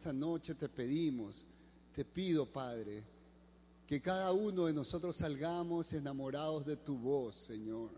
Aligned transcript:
esta 0.00 0.14
noche 0.14 0.54
te 0.54 0.66
pedimos, 0.66 1.44
te 1.94 2.06
pido, 2.06 2.46
Padre, 2.46 3.04
que 3.86 4.00
cada 4.00 4.32
uno 4.32 4.64
de 4.64 4.72
nosotros 4.72 5.14
salgamos 5.14 5.92
enamorados 5.92 6.64
de 6.64 6.78
tu 6.78 6.96
voz, 6.96 7.34
Señor. 7.34 7.90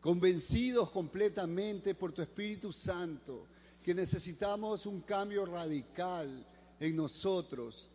Convencidos 0.00 0.90
completamente 0.90 1.94
por 1.94 2.12
tu 2.12 2.22
Espíritu 2.22 2.72
Santo, 2.72 3.44
que 3.82 3.94
necesitamos 3.94 4.86
un 4.86 5.02
cambio 5.02 5.44
radical 5.44 6.46
en 6.80 6.96
nosotros, 6.96 7.90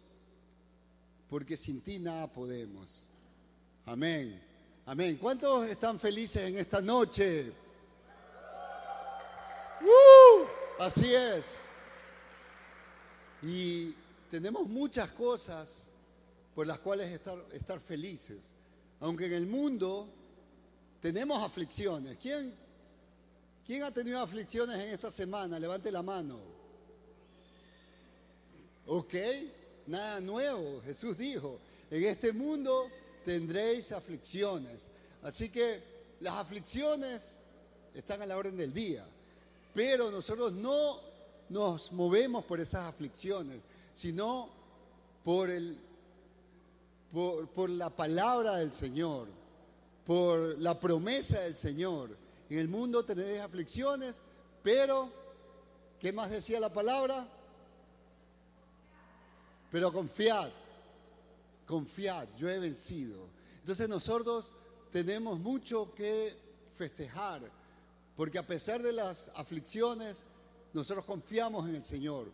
porque 1.27 1.57
sin 1.57 1.81
ti 1.81 1.97
nada 1.97 2.31
podemos. 2.31 3.07
Amén. 3.87 4.39
Amén. 4.85 5.17
¿Cuántos 5.17 5.67
están 5.67 5.99
felices 5.99 6.47
en 6.47 6.59
esta 6.59 6.83
noche? 6.83 7.51
¡Uh! 9.81 10.45
Así 10.77 11.11
es. 11.15 11.71
Y 13.43 13.93
tenemos 14.29 14.67
muchas 14.67 15.09
cosas 15.09 15.89
por 16.53 16.67
las 16.67 16.79
cuales 16.79 17.11
estar, 17.11 17.43
estar 17.53 17.79
felices. 17.79 18.53
Aunque 18.99 19.25
en 19.25 19.33
el 19.33 19.47
mundo 19.47 20.07
tenemos 21.01 21.43
aflicciones. 21.43 22.17
¿Quién, 22.17 22.53
¿Quién 23.65 23.83
ha 23.83 23.91
tenido 23.91 24.19
aflicciones 24.19 24.79
en 24.79 24.89
esta 24.89 25.09
semana? 25.09 25.57
Levante 25.59 25.91
la 25.91 26.03
mano. 26.03 26.39
Ok, 28.85 29.13
nada 29.87 30.19
nuevo. 30.19 30.81
Jesús 30.83 31.17
dijo, 31.17 31.59
en 31.89 32.03
este 32.03 32.31
mundo 32.31 32.89
tendréis 33.25 33.91
aflicciones. 33.91 34.87
Así 35.23 35.49
que 35.49 35.81
las 36.19 36.35
aflicciones 36.35 37.37
están 37.93 38.21
a 38.21 38.25
la 38.25 38.37
orden 38.37 38.55
del 38.57 38.73
día. 38.73 39.05
Pero 39.73 40.11
nosotros 40.11 40.53
no 40.53 41.10
nos 41.51 41.91
movemos 41.91 42.45
por 42.45 42.61
esas 42.61 42.85
aflicciones, 42.85 43.61
sino 43.93 44.49
por, 45.23 45.49
el, 45.49 45.77
por, 47.11 47.49
por 47.49 47.69
la 47.69 47.89
palabra 47.89 48.55
del 48.55 48.71
Señor, 48.71 49.27
por 50.05 50.57
la 50.59 50.79
promesa 50.79 51.41
del 51.41 51.57
Señor. 51.57 52.17
En 52.49 52.57
el 52.57 52.69
mundo 52.69 53.03
tenéis 53.03 53.41
aflicciones, 53.41 54.21
pero, 54.63 55.09
¿qué 55.99 56.13
más 56.13 56.29
decía 56.29 56.59
la 56.59 56.71
palabra? 56.71 57.27
Pero 59.69 59.91
confiad, 59.91 60.49
confiad, 61.67 62.29
yo 62.37 62.49
he 62.49 62.59
vencido. 62.59 63.27
Entonces 63.59 63.89
nosotros 63.89 64.53
tenemos 64.89 65.37
mucho 65.37 65.93
que 65.93 66.33
festejar, 66.77 67.41
porque 68.15 68.37
a 68.37 68.47
pesar 68.47 68.81
de 68.81 68.93
las 68.93 69.31
aflicciones, 69.35 70.25
nosotros 70.73 71.05
confiamos 71.05 71.67
en 71.67 71.75
el 71.75 71.83
Señor, 71.83 72.31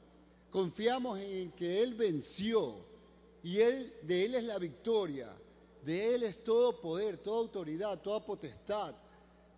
confiamos 0.51 1.19
en 1.19 1.51
que 1.51 1.81
Él 1.81 1.95
venció 1.95 2.85
y 3.43 3.59
él, 3.59 3.93
de 4.03 4.25
Él 4.25 4.35
es 4.35 4.43
la 4.43 4.57
victoria, 4.57 5.29
de 5.83 6.15
Él 6.15 6.23
es 6.23 6.43
todo 6.43 6.79
poder, 6.81 7.17
toda 7.17 7.39
autoridad, 7.39 8.01
toda 8.01 8.25
potestad, 8.25 8.95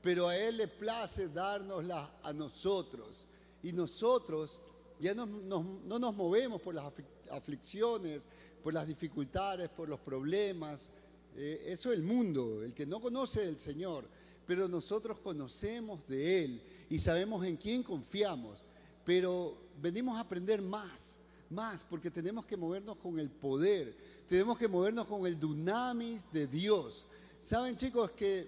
pero 0.02 0.28
a 0.28 0.38
Él 0.38 0.58
le 0.58 0.68
place 0.68 1.30
dárnosla 1.30 2.20
a 2.22 2.32
nosotros. 2.34 3.28
Y 3.64 3.74
nosotros 3.74 4.60
ya 5.00 5.14
no, 5.14 5.26
no 5.26 6.00
nos 6.00 6.16
movemos 6.16 6.62
por 6.62 6.76
las 6.76 6.86
aflicciones, 7.32 8.28
por 8.64 8.74
las 8.74 8.88
dificultades, 8.88 9.70
por 9.70 9.90
los 9.90 10.00
problemas. 10.00 10.92
Eh, 11.36 11.64
eso 11.68 11.92
es 11.92 11.98
el 11.98 12.04
mundo, 12.04 12.64
el 12.64 12.74
que 12.74 12.86
no 12.86 13.02
conoce 13.02 13.46
del 13.46 13.60
Señor, 13.60 14.06
pero 14.46 14.68
nosotros 14.68 15.20
conocemos 15.20 16.08
de 16.08 16.44
Él 16.44 16.62
y 16.90 17.00
sabemos 17.00 17.46
en 17.46 17.58
quién 17.58 17.84
confiamos. 17.84 18.66
Pero 19.06 19.58
venimos 19.82 20.18
a 20.18 20.22
aprender 20.22 20.62
más, 20.62 21.18
más, 21.50 21.84
porque 21.84 22.12
tenemos 22.12 22.46
que 22.46 22.58
movernos 22.58 22.98
con 22.98 23.20
el 23.20 23.30
poder, 23.30 23.96
tenemos 24.28 24.58
que 24.58 24.68
movernos 24.68 25.08
con 25.08 25.26
el 25.26 25.40
dunamis 25.40 26.32
de 26.32 26.48
Dios. 26.48 27.08
Saben 27.42 27.76
chicos 27.76 28.12
que 28.12 28.48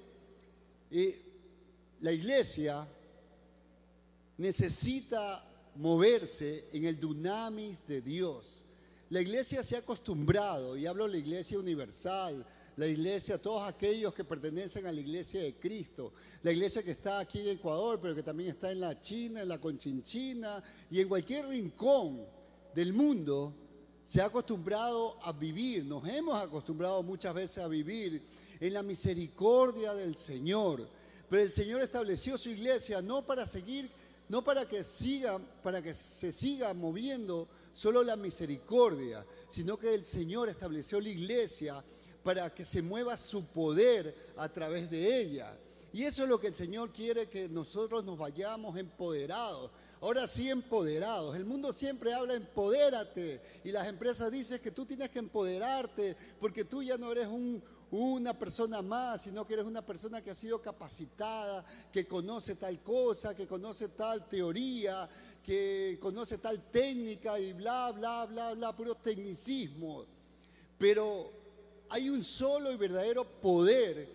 eh, 0.91 1.21
la 2.01 2.11
iglesia 2.11 2.87
necesita 4.37 5.43
moverse 5.75 6.65
en 6.73 6.85
el 6.85 6.99
dunamis 6.99 7.85
de 7.87 8.01
Dios. 8.01 8.65
La 9.09 9.21
iglesia 9.21 9.63
se 9.63 9.75
ha 9.75 9.79
acostumbrado, 9.79 10.77
y 10.77 10.85
hablo 10.85 11.05
de 11.05 11.11
la 11.11 11.17
iglesia 11.17 11.59
universal, 11.59 12.45
la 12.81 12.87
iglesia, 12.87 13.39
todos 13.39 13.61
aquellos 13.67 14.11
que 14.11 14.23
pertenecen 14.23 14.87
a 14.87 14.91
la 14.91 14.99
iglesia 14.99 15.43
de 15.43 15.53
Cristo, 15.53 16.13
la 16.41 16.51
iglesia 16.51 16.81
que 16.81 16.89
está 16.89 17.19
aquí 17.19 17.39
en 17.39 17.49
Ecuador, 17.49 17.99
pero 18.01 18.15
que 18.15 18.23
también 18.23 18.49
está 18.49 18.71
en 18.71 18.79
la 18.79 18.99
China, 18.99 19.43
en 19.43 19.49
la 19.49 19.61
Conchinchina 19.61 20.63
y 20.89 20.99
en 20.99 21.07
cualquier 21.07 21.47
rincón 21.47 22.25
del 22.73 22.91
mundo, 22.91 23.53
se 24.03 24.19
ha 24.19 24.25
acostumbrado 24.25 25.19
a 25.21 25.31
vivir, 25.31 25.85
nos 25.85 26.07
hemos 26.09 26.41
acostumbrado 26.41 27.03
muchas 27.03 27.35
veces 27.35 27.59
a 27.59 27.67
vivir 27.67 28.23
en 28.59 28.73
la 28.73 28.81
misericordia 28.81 29.93
del 29.93 30.15
Señor. 30.15 30.89
Pero 31.29 31.43
el 31.43 31.51
Señor 31.51 31.81
estableció 31.81 32.35
su 32.35 32.49
iglesia 32.49 32.99
no 33.03 33.23
para 33.23 33.45
seguir, 33.45 33.91
no 34.27 34.43
para 34.43 34.67
que 34.67 34.83
siga, 34.83 35.37
para 35.61 35.83
que 35.83 35.93
se 35.93 36.31
siga 36.31 36.73
moviendo 36.73 37.47
solo 37.73 38.03
la 38.03 38.15
misericordia, 38.15 39.23
sino 39.51 39.77
que 39.77 39.93
el 39.93 40.03
Señor 40.03 40.49
estableció 40.49 40.99
la 40.99 41.09
iglesia 41.09 41.83
para 42.23 42.53
que 42.53 42.65
se 42.65 42.81
mueva 42.81 43.17
su 43.17 43.45
poder 43.45 44.33
a 44.37 44.49
través 44.49 44.89
de 44.89 45.21
ella. 45.21 45.57
Y 45.93 46.03
eso 46.03 46.23
es 46.23 46.29
lo 46.29 46.39
que 46.39 46.47
el 46.47 46.55
Señor 46.55 46.91
quiere 46.91 47.27
que 47.27 47.49
nosotros 47.49 48.03
nos 48.03 48.17
vayamos 48.17 48.77
empoderados. 48.77 49.71
Ahora 49.99 50.25
sí 50.25 50.49
empoderados. 50.49 51.35
El 51.35 51.45
mundo 51.45 51.73
siempre 51.73 52.13
habla 52.13 52.33
empodérate 52.33 53.41
y 53.63 53.71
las 53.71 53.87
empresas 53.87 54.31
dicen 54.31 54.59
que 54.59 54.71
tú 54.71 54.85
tienes 54.85 55.09
que 55.09 55.19
empoderarte 55.19 56.15
porque 56.39 56.63
tú 56.63 56.81
ya 56.81 56.97
no 56.97 57.11
eres 57.11 57.27
una 57.91 58.37
persona 58.37 58.81
más, 58.81 59.23
sino 59.23 59.45
que 59.45 59.53
eres 59.53 59.65
una 59.65 59.85
persona 59.85 60.23
que 60.23 60.31
ha 60.31 60.35
sido 60.35 60.61
capacitada, 60.61 61.65
que 61.91 62.07
conoce 62.07 62.55
tal 62.55 62.81
cosa, 62.81 63.35
que 63.35 63.45
conoce 63.47 63.89
tal 63.89 64.27
teoría, 64.27 65.07
que 65.43 65.99
conoce 66.01 66.37
tal 66.37 66.71
técnica 66.71 67.37
y 67.39 67.53
bla, 67.53 67.91
bla, 67.91 68.25
bla, 68.25 68.53
bla, 68.53 68.75
puro 68.75 68.95
tecnicismo. 68.95 70.05
Pero 70.77 71.40
hay 71.91 72.09
un 72.09 72.23
solo 72.23 72.71
y 72.71 72.77
verdadero 72.77 73.25
poder 73.25 74.07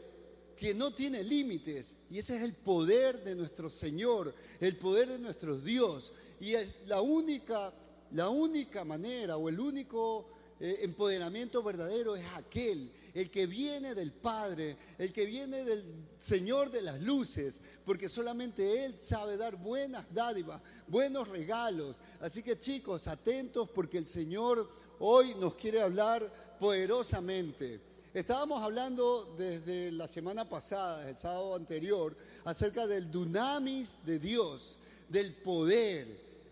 que 0.56 0.74
no 0.74 0.92
tiene 0.92 1.22
límites 1.22 1.94
y 2.10 2.18
ese 2.18 2.36
es 2.36 2.42
el 2.42 2.54
poder 2.54 3.22
de 3.22 3.36
nuestro 3.36 3.68
Señor, 3.68 4.34
el 4.60 4.76
poder 4.76 5.08
de 5.08 5.18
nuestro 5.18 5.58
Dios. 5.58 6.10
Y 6.40 6.54
es 6.54 6.74
la 6.86 7.02
única, 7.02 7.74
la 8.12 8.30
única 8.30 8.82
manera 8.86 9.36
o 9.36 9.50
el 9.50 9.60
único 9.60 10.30
eh, 10.58 10.78
empoderamiento 10.80 11.62
verdadero 11.62 12.16
es 12.16 12.24
aquel, 12.34 12.90
el 13.12 13.30
que 13.30 13.46
viene 13.46 13.94
del 13.94 14.10
Padre, 14.10 14.78
el 14.96 15.12
que 15.12 15.26
viene 15.26 15.62
del 15.62 15.84
Señor 16.18 16.70
de 16.70 16.80
las 16.80 16.98
luces, 17.02 17.60
porque 17.84 18.08
solamente 18.08 18.86
Él 18.86 18.98
sabe 18.98 19.36
dar 19.36 19.56
buenas 19.56 20.06
dádivas, 20.14 20.62
buenos 20.88 21.28
regalos. 21.28 21.96
Así 22.20 22.42
que 22.42 22.58
chicos, 22.58 23.06
atentos 23.06 23.68
porque 23.68 23.98
el 23.98 24.08
Señor 24.08 24.66
hoy 24.98 25.34
nos 25.34 25.56
quiere 25.56 25.82
hablar 25.82 26.45
poderosamente. 26.58 27.80
Estábamos 28.14 28.62
hablando 28.62 29.34
desde 29.36 29.92
la 29.92 30.08
semana 30.08 30.48
pasada, 30.48 31.08
el 31.08 31.18
sábado 31.18 31.54
anterior, 31.54 32.16
acerca 32.44 32.86
del 32.86 33.10
dunamis 33.10 33.98
de 34.04 34.18
Dios, 34.18 34.78
del 35.08 35.34
poder, 35.34 36.06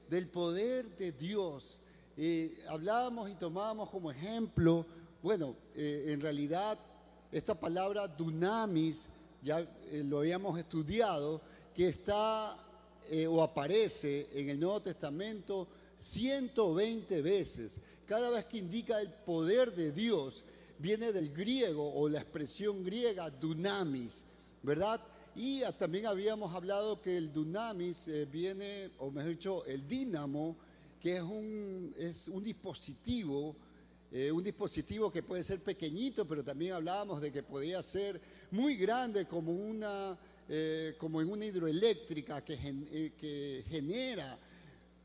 del 0.08 0.28
poder 0.28 0.96
de 0.96 1.12
Dios. 1.12 1.78
hablábamos 2.68 3.30
y 3.30 3.34
tomábamos 3.34 3.90
como 3.90 4.10
ejemplo, 4.10 4.84
bueno, 5.22 5.56
eh, 5.74 6.06
en 6.08 6.20
realidad 6.20 6.78
esta 7.32 7.58
palabra 7.58 8.06
dunamis 8.06 9.08
ya 9.42 9.60
eh, 9.60 10.02
lo 10.04 10.20
habíamos 10.20 10.58
estudiado, 10.58 11.40
que 11.74 11.88
está 11.88 12.56
eh, 13.10 13.26
o 13.26 13.42
aparece 13.42 14.28
en 14.32 14.48
el 14.48 14.58
Nuevo 14.58 14.80
Testamento 14.80 15.68
120 15.98 17.20
veces. 17.22 17.78
Cada 18.06 18.30
vez 18.30 18.44
que 18.46 18.58
indica 18.58 19.00
el 19.00 19.10
poder 19.10 19.74
de 19.74 19.92
Dios, 19.92 20.44
viene 20.78 21.12
del 21.12 21.32
griego 21.32 21.94
o 21.94 22.08
la 22.08 22.20
expresión 22.20 22.84
griega 22.84 23.30
dunamis, 23.30 24.24
¿verdad? 24.62 25.00
Y 25.36 25.62
también 25.78 26.06
habíamos 26.06 26.54
hablado 26.54 27.00
que 27.00 27.16
el 27.16 27.32
dunamis 27.32 28.08
eh, 28.08 28.26
viene, 28.30 28.90
o 28.98 29.10
mejor 29.10 29.30
dicho, 29.30 29.64
el 29.66 29.86
dínamo, 29.88 30.56
que 31.00 31.16
es 31.16 31.22
un, 31.22 31.94
es 31.98 32.28
un 32.28 32.42
dispositivo, 32.42 33.56
un 34.32 34.44
dispositivo 34.44 35.10
que 35.10 35.24
puede 35.24 35.42
ser 35.42 35.60
pequeñito, 35.60 36.24
pero 36.24 36.44
también 36.44 36.74
hablábamos 36.74 37.20
de 37.20 37.32
que 37.32 37.42
podía 37.42 37.82
ser 37.82 38.20
muy 38.54 38.76
grande 38.76 39.26
como, 39.26 39.52
una, 39.52 40.16
eh, 40.48 40.94
como 40.98 41.20
en 41.20 41.28
una 41.28 41.44
hidroeléctrica 41.44 42.44
eh, 42.46 43.12
que 43.18 43.64
genera 43.68 44.38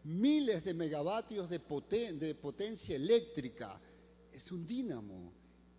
miles 0.03 0.63
de 0.63 0.73
megavatios 0.73 1.49
de, 1.49 1.59
potencia 1.59 2.95
eléctrica. 2.95 3.79
Es 4.31 4.51
un 4.51 4.65
dínamo. 4.65 5.31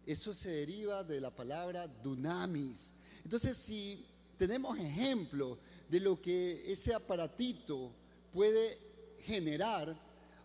Eso 0.07 0.35
se 0.35 0.51
deriva 0.51 1.05
de 1.05 1.21
la 1.21 1.35
palabra 1.35 1.87
dunamis. 1.87 2.93
Entonces, 3.25 3.57
si 3.57 4.05
tenemos 4.37 4.79
ejemplo 4.79 5.59
de 5.89 6.01
lo 6.01 6.21
que 6.21 6.71
ese 6.71 6.95
aparatito 6.95 7.93
puede 8.33 8.79
generar, 9.25 9.97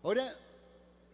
ahora 0.02 0.36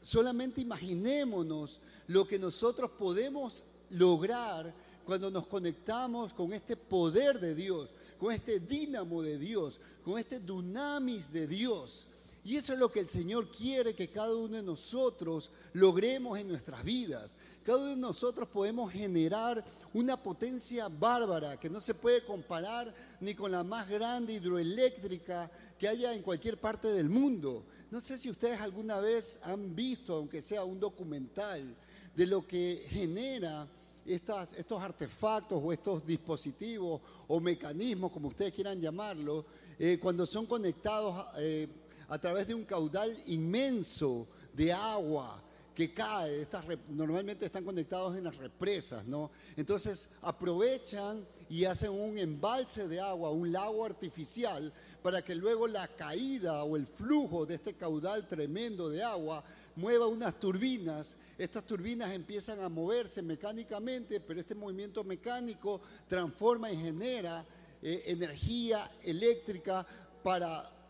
solamente 0.00 0.60
imaginémonos 0.60 1.80
lo 2.08 2.26
que 2.26 2.38
nosotros 2.38 2.90
podemos 2.92 3.64
lograr 3.90 4.74
cuando 5.04 5.30
nos 5.30 5.46
conectamos 5.46 6.32
con 6.32 6.52
este 6.52 6.76
poder 6.76 7.40
de 7.40 7.54
Dios, 7.54 7.90
con 8.18 8.32
este 8.32 8.60
dínamo 8.60 9.22
de 9.22 9.38
Dios, 9.38 9.80
con 10.04 10.18
este 10.18 10.40
dunamis 10.40 11.32
de 11.32 11.46
Dios. 11.46 12.08
Y 12.44 12.56
eso 12.56 12.72
es 12.72 12.78
lo 12.78 12.90
que 12.90 13.00
el 13.00 13.08
Señor 13.08 13.50
quiere 13.50 13.94
que 13.94 14.10
cada 14.10 14.34
uno 14.34 14.56
de 14.56 14.62
nosotros 14.62 15.50
logremos 15.74 16.38
en 16.38 16.48
nuestras 16.48 16.82
vidas. 16.82 17.36
Cada 17.64 17.78
uno 17.78 17.88
de 17.90 17.96
nosotros 17.96 18.48
podemos 18.48 18.92
generar 18.92 19.64
una 19.94 20.20
potencia 20.20 20.88
bárbara 20.88 21.60
que 21.60 21.70
no 21.70 21.80
se 21.80 21.94
puede 21.94 22.24
comparar 22.24 22.92
ni 23.20 23.34
con 23.34 23.52
la 23.52 23.62
más 23.62 23.88
grande 23.88 24.32
hidroeléctrica 24.32 25.48
que 25.78 25.86
haya 25.86 26.12
en 26.14 26.22
cualquier 26.22 26.58
parte 26.58 26.88
del 26.88 27.08
mundo. 27.08 27.64
No 27.92 28.00
sé 28.00 28.18
si 28.18 28.28
ustedes 28.28 28.60
alguna 28.60 28.98
vez 28.98 29.38
han 29.42 29.76
visto, 29.76 30.14
aunque 30.14 30.42
sea 30.42 30.64
un 30.64 30.80
documental, 30.80 31.76
de 32.16 32.26
lo 32.26 32.46
que 32.46 32.84
genera 32.88 33.68
estas, 34.04 34.52
estos 34.54 34.82
artefactos 34.82 35.60
o 35.62 35.72
estos 35.72 36.04
dispositivos 36.04 37.00
o 37.28 37.40
mecanismos, 37.40 38.10
como 38.10 38.28
ustedes 38.28 38.52
quieran 38.52 38.80
llamarlo, 38.80 39.44
eh, 39.78 39.98
cuando 40.00 40.26
son 40.26 40.46
conectados 40.46 41.24
eh, 41.38 41.68
a 42.12 42.18
través 42.18 42.46
de 42.46 42.54
un 42.54 42.66
caudal 42.66 43.16
inmenso 43.28 44.28
de 44.52 44.70
agua 44.70 45.42
que 45.74 45.94
cae, 45.94 46.42
estas 46.42 46.62
normalmente 46.90 47.46
están 47.46 47.64
conectados 47.64 48.18
en 48.18 48.24
las 48.24 48.36
represas, 48.36 49.06
¿no? 49.06 49.30
Entonces 49.56 50.10
aprovechan 50.20 51.26
y 51.48 51.64
hacen 51.64 51.88
un 51.88 52.18
embalse 52.18 52.86
de 52.86 53.00
agua, 53.00 53.30
un 53.30 53.50
lago 53.50 53.86
artificial, 53.86 54.70
para 55.02 55.22
que 55.22 55.34
luego 55.34 55.66
la 55.66 55.88
caída 55.88 56.62
o 56.64 56.76
el 56.76 56.86
flujo 56.86 57.46
de 57.46 57.54
este 57.54 57.72
caudal 57.76 58.28
tremendo 58.28 58.90
de 58.90 59.02
agua 59.02 59.42
mueva 59.76 60.06
unas 60.06 60.38
turbinas. 60.38 61.16
Estas 61.38 61.64
turbinas 61.64 62.10
empiezan 62.10 62.60
a 62.60 62.68
moverse 62.68 63.22
mecánicamente, 63.22 64.20
pero 64.20 64.38
este 64.38 64.54
movimiento 64.54 65.02
mecánico 65.02 65.80
transforma 66.08 66.70
y 66.70 66.76
genera 66.76 67.42
eh, 67.80 68.02
energía 68.08 68.98
eléctrica 69.02 69.86
para 70.22 70.81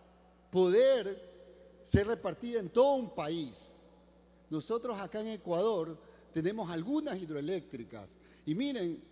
poder 0.53 1.81
ser 1.83 2.07
repartida 2.07 2.61
en 2.61 2.69
todo 2.69 2.93
un 2.93 3.15
país. 3.15 3.77
Nosotros 4.51 5.01
acá 5.01 5.23
en 5.23 5.29
Ecuador 5.29 5.99
tenemos 6.31 6.71
algunas 6.71 7.21
hidroeléctricas 7.21 8.19
y 8.45 8.55
miren, 8.55 9.03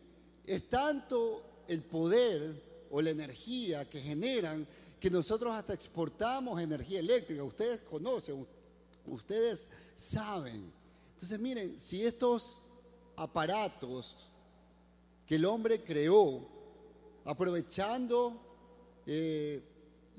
es 0.45 0.69
tanto 0.69 1.43
el 1.67 1.83
poder 1.83 2.55
o 2.91 3.01
la 3.01 3.09
energía 3.09 3.89
que 3.89 4.01
generan 4.01 4.67
que 5.01 5.11
nosotros 5.11 5.55
hasta 5.55 5.73
exportamos 5.73 6.61
energía 6.61 7.01
eléctrica. 7.01 7.43
Ustedes 7.43 7.81
conocen, 7.81 8.47
ustedes 9.07 9.67
saben. 9.97 10.71
Entonces 11.15 11.41
miren, 11.41 11.79
si 11.81 12.05
estos 12.05 12.61
aparatos 13.17 14.29
que 15.27 15.37
el 15.37 15.47
hombre 15.47 15.83
creó, 15.83 16.47
aprovechando 17.25 18.39
eh, 19.07 19.63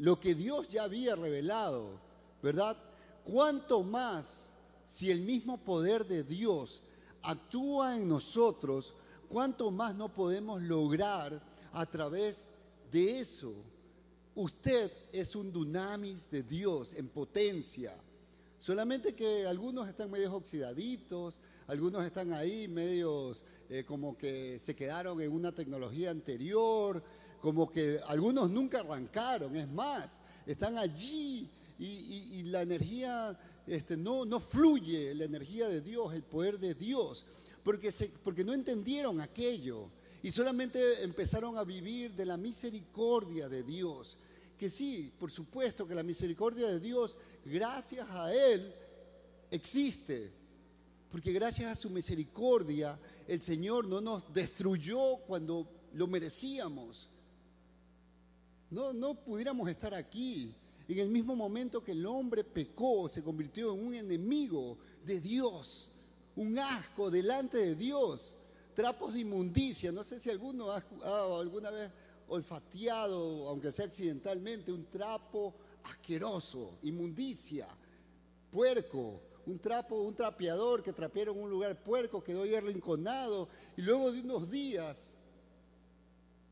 lo 0.01 0.19
que 0.19 0.33
Dios 0.33 0.67
ya 0.67 0.85
había 0.85 1.15
revelado, 1.15 1.99
¿verdad? 2.41 2.75
¿Cuánto 3.23 3.83
más 3.83 4.49
si 4.83 5.11
el 5.11 5.21
mismo 5.21 5.59
poder 5.59 6.07
de 6.07 6.23
Dios 6.23 6.81
actúa 7.21 7.95
en 7.95 8.09
nosotros, 8.09 8.95
cuánto 9.29 9.69
más 9.69 9.93
no 9.93 10.11
podemos 10.11 10.59
lograr 10.63 11.39
a 11.71 11.85
través 11.85 12.47
de 12.91 13.19
eso? 13.19 13.53
Usted 14.33 14.91
es 15.11 15.35
un 15.35 15.53
dunamis 15.53 16.31
de 16.31 16.41
Dios 16.41 16.95
en 16.95 17.07
potencia. 17.07 17.95
Solamente 18.57 19.13
que 19.13 19.45
algunos 19.45 19.87
están 19.87 20.09
medios 20.09 20.33
oxidaditos, 20.33 21.39
algunos 21.67 22.03
están 22.03 22.33
ahí 22.33 22.67
medios 22.67 23.43
eh, 23.69 23.85
como 23.85 24.17
que 24.17 24.57
se 24.57 24.75
quedaron 24.75 25.21
en 25.21 25.31
una 25.31 25.51
tecnología 25.51 26.09
anterior, 26.09 27.03
como 27.41 27.69
que 27.69 27.99
algunos 28.07 28.49
nunca 28.49 28.79
arrancaron, 28.79 29.55
es 29.55 29.67
más, 29.67 30.19
están 30.45 30.77
allí 30.77 31.49
y, 31.79 32.43
la 32.43 32.61
energía 32.61 33.37
este, 33.65 33.97
no, 33.97 34.25
no 34.25 34.39
fluye, 34.39 35.15
la 35.15 35.25
energía 35.25 35.67
de 35.67 35.81
Dios, 35.81 36.13
el 36.13 36.23
poder 36.23 36.59
de 36.59 36.75
Dios, 36.75 37.25
porque, 37.63 37.91
se, 37.91 38.09
porque 38.23 38.43
no 38.43 38.53
entendieron 38.53 39.19
aquello 39.19 39.87
y 40.21 40.29
solamente 40.31 41.03
empezaron 41.03 41.57
a 41.57 41.63
vivir 41.63 42.13
de 42.13 42.25
la 42.25 42.37
misericordia 42.37 43.49
de 43.49 43.63
Dios. 43.63 44.17
Que 44.57 44.69
sí, 44.69 45.11
por 45.17 45.31
supuesto 45.31 45.87
que 45.87 45.95
la 45.95 46.03
misericordia 46.03 46.67
de 46.67 46.79
Dios, 46.79 47.17
gracias 47.43 48.07
a 48.11 48.31
Él, 48.31 48.71
existe. 49.49 50.31
Porque 51.09 51.31
gracias 51.31 51.71
a 51.71 51.75
su 51.75 51.89
misericordia, 51.89 52.99
el 53.27 53.41
Señor 53.41 53.87
no 53.87 53.99
nos 53.99 54.31
destruyó 54.31 55.17
cuando 55.25 55.67
lo 55.93 56.05
merecíamos. 56.05 57.10
No, 58.71 58.93
no 58.93 59.13
pudiéramos 59.13 59.69
estar 59.69 59.93
aquí. 59.93 60.55
En 60.87 60.97
el 60.99 61.09
mismo 61.09 61.35
momento 61.35 61.83
que 61.83 61.91
el 61.91 62.05
hombre 62.05 62.43
pecó, 62.43 63.07
se 63.07 63.21
convirtió 63.21 63.73
en 63.73 63.85
un 63.85 63.93
enemigo 63.93 64.77
de 65.05 65.21
Dios, 65.21 65.91
un 66.35 66.57
asco 66.57 67.11
delante 67.11 67.57
de 67.57 67.75
Dios 67.75 68.35
trapos 68.73 69.13
de 69.13 69.19
inmundicia. 69.19 69.91
No 69.91 70.03
sé 70.03 70.19
si 70.19 70.29
alguno 70.29 70.71
ha, 70.71 70.83
alguna 71.39 71.69
vez 71.69 71.91
olfateado, 72.27 73.47
aunque 73.49 73.71
sea 73.71 73.85
accidentalmente, 73.85 74.71
un 74.71 74.85
trapo 74.85 75.53
asqueroso, 75.83 76.77
inmundicia, 76.83 77.67
puerco, 78.49 79.19
un 79.45 79.59
trapo, 79.59 80.01
un 80.01 80.15
trapeador 80.15 80.81
que 80.81 80.93
trapearon 80.93 81.37
en 81.37 81.43
un 81.43 81.49
lugar 81.49 81.83
puerco, 81.83 82.23
quedó 82.23 82.43
ahí 82.43 82.55
arrinconado 82.55 83.49
y 83.75 83.81
luego 83.81 84.11
de 84.11 84.21
unos 84.21 84.49
días 84.49 85.13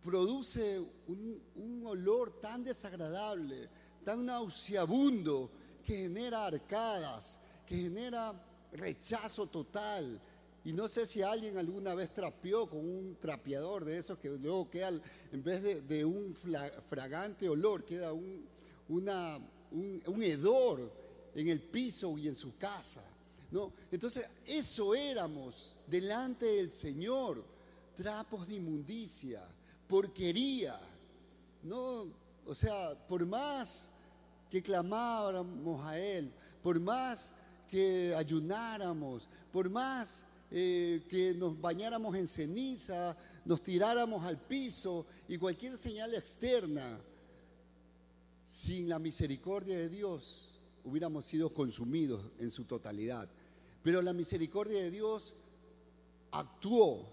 produce 0.01 0.79
un, 0.79 1.41
un 1.55 1.85
olor 1.85 2.39
tan 2.39 2.63
desagradable, 2.63 3.69
tan 4.03 4.25
nauseabundo, 4.25 5.51
que 5.83 6.03
genera 6.03 6.45
arcadas, 6.45 7.39
que 7.65 7.75
genera 7.75 8.33
rechazo 8.71 9.47
total, 9.47 10.21
y 10.65 10.73
no 10.73 10.87
sé 10.87 11.05
si 11.05 11.21
alguien 11.21 11.57
alguna 11.57 11.95
vez 11.95 12.13
trapeó 12.13 12.69
con 12.69 12.79
un 12.79 13.15
trapeador 13.15 13.85
de 13.85 13.97
esos 13.97 14.19
que 14.19 14.29
luego 14.29 14.69
queda, 14.69 14.89
en 15.31 15.43
vez 15.43 15.87
de, 15.87 16.05
un 16.05 16.35
fragante 16.35 17.47
olor, 17.47 17.85
queda 17.85 18.11
un, 18.11 18.45
una, 18.89 19.39
un, 19.71 20.23
hedor 20.23 20.91
en 21.33 21.47
el 21.47 21.61
piso 21.61 22.17
y 22.17 22.27
en 22.27 22.35
su 22.35 22.57
casa. 22.57 23.03
¿no? 23.51 23.73
Entonces, 23.89 24.27
eso 24.45 24.93
éramos 24.93 25.77
delante 25.87 26.45
del 26.45 26.71
Señor, 26.71 27.43
trapos 27.95 28.47
de 28.47 28.55
inmundicia, 28.55 29.47
porquería. 29.89 30.79
¿no? 31.63 32.07
O 32.45 32.55
sea, 32.55 32.95
por 33.07 33.25
más 33.25 33.89
que 34.49 34.61
clamáramos 34.61 35.85
a 35.85 35.99
Él, 35.99 36.31
por 36.63 36.79
más 36.79 37.33
que 37.67 38.13
ayunáramos, 38.15 39.27
por 39.51 39.69
más 39.69 40.23
eh, 40.51 41.03
que 41.09 41.33
nos 41.33 41.59
bañáramos 41.59 42.15
en 42.15 42.27
ceniza, 42.27 43.17
nos 43.45 43.61
tiráramos 43.61 44.25
al 44.25 44.39
piso 44.39 45.05
y 45.27 45.37
cualquier 45.37 45.77
señal 45.77 46.13
externa, 46.13 46.99
sin 48.45 48.89
la 48.89 48.97
misericordia 48.97 49.77
de 49.77 49.89
Dios 49.89 50.49
hubiéramos 50.83 51.25
sido 51.25 51.53
consumidos 51.53 52.31
en 52.39 52.49
su 52.49 52.63
totalidad. 52.63 53.29
Pero 53.83 54.01
la 54.01 54.13
misericordia 54.13 54.81
de 54.81 54.91
Dios 54.91 55.35
actuó 56.31 57.07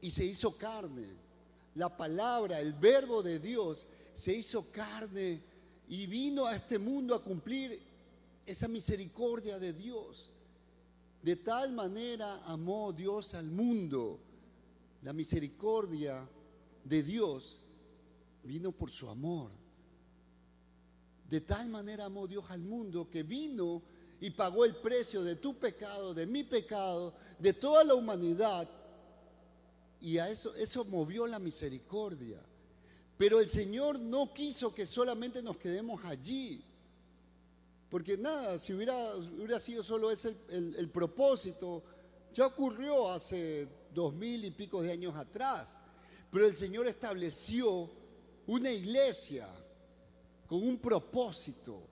y 0.00 0.10
se 0.10 0.24
hizo 0.24 0.56
carne. 0.56 1.27
La 1.78 1.96
palabra, 1.96 2.58
el 2.58 2.72
verbo 2.72 3.22
de 3.22 3.38
Dios 3.38 3.86
se 4.12 4.34
hizo 4.34 4.68
carne 4.72 5.40
y 5.88 6.08
vino 6.08 6.44
a 6.44 6.56
este 6.56 6.76
mundo 6.76 7.14
a 7.14 7.22
cumplir 7.22 7.80
esa 8.44 8.66
misericordia 8.66 9.60
de 9.60 9.72
Dios. 9.72 10.32
De 11.22 11.36
tal 11.36 11.72
manera 11.72 12.42
amó 12.46 12.92
Dios 12.92 13.34
al 13.34 13.46
mundo. 13.46 14.18
La 15.04 15.12
misericordia 15.12 16.28
de 16.82 17.02
Dios 17.04 17.60
vino 18.42 18.72
por 18.72 18.90
su 18.90 19.08
amor. 19.08 19.52
De 21.30 21.42
tal 21.42 21.68
manera 21.68 22.06
amó 22.06 22.26
Dios 22.26 22.44
al 22.48 22.60
mundo 22.60 23.08
que 23.08 23.22
vino 23.22 23.84
y 24.20 24.30
pagó 24.30 24.64
el 24.64 24.74
precio 24.74 25.22
de 25.22 25.36
tu 25.36 25.54
pecado, 25.54 26.12
de 26.12 26.26
mi 26.26 26.42
pecado, 26.42 27.14
de 27.38 27.52
toda 27.52 27.84
la 27.84 27.94
humanidad. 27.94 28.68
Y 30.00 30.18
a 30.18 30.28
eso, 30.28 30.54
eso 30.54 30.84
movió 30.84 31.26
la 31.26 31.38
misericordia. 31.38 32.40
Pero 33.16 33.40
el 33.40 33.50
Señor 33.50 33.98
no 33.98 34.32
quiso 34.32 34.72
que 34.72 34.86
solamente 34.86 35.42
nos 35.42 35.56
quedemos 35.56 36.04
allí. 36.04 36.62
Porque 37.90 38.16
nada, 38.16 38.58
si 38.58 38.72
hubiera, 38.74 39.16
hubiera 39.16 39.58
sido 39.58 39.82
solo 39.82 40.10
ese 40.10 40.36
el, 40.50 40.88
propósito, 40.90 41.82
ya 42.32 42.46
ocurrió 42.46 43.10
hace 43.10 43.66
dos 43.92 44.14
mil 44.14 44.44
y 44.44 44.50
pico 44.50 44.82
de 44.82 44.92
años 44.92 45.16
atrás. 45.16 45.80
Pero 46.30 46.46
el 46.46 46.54
Señor 46.54 46.86
estableció 46.86 47.90
una 48.46 48.70
iglesia 48.70 49.48
con 50.46 50.62
un 50.62 50.78
propósito 50.78 51.82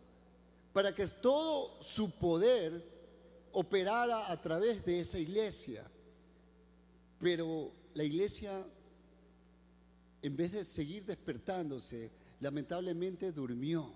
para 0.72 0.94
que 0.94 1.06
todo 1.08 1.82
su 1.82 2.10
poder 2.10 2.84
operara 3.52 4.30
a 4.30 4.40
través 4.40 4.84
de 4.84 5.00
esa 5.00 5.18
iglesia. 5.18 5.90
Pero 7.18 7.72
la 7.96 8.04
iglesia, 8.04 8.66
en 10.20 10.36
vez 10.36 10.52
de 10.52 10.66
seguir 10.66 11.06
despertándose, 11.06 12.10
lamentablemente 12.40 13.32
durmió, 13.32 13.90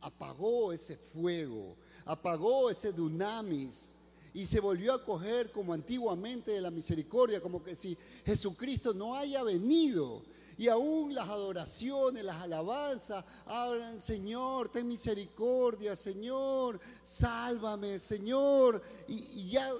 apagó 0.00 0.72
ese 0.72 0.96
fuego, 0.96 1.76
apagó 2.04 2.68
ese 2.68 2.92
dunamis 2.92 3.94
y 4.34 4.44
se 4.44 4.58
volvió 4.58 4.92
a 4.92 5.04
coger 5.04 5.52
como 5.52 5.72
antiguamente 5.72 6.50
de 6.50 6.60
la 6.60 6.72
misericordia, 6.72 7.40
como 7.40 7.62
que 7.62 7.76
si 7.76 7.96
Jesucristo 8.26 8.92
no 8.92 9.14
haya 9.14 9.44
venido. 9.44 10.24
Y 10.56 10.66
aún 10.66 11.14
las 11.14 11.28
adoraciones, 11.28 12.24
las 12.24 12.42
alabanzas, 12.42 13.24
hablan, 13.46 14.02
Señor, 14.02 14.68
ten 14.68 14.88
misericordia, 14.88 15.94
Señor, 15.94 16.80
sálvame, 17.04 18.00
Señor. 18.00 18.82
Y, 19.06 19.42
y 19.42 19.50
ya 19.50 19.70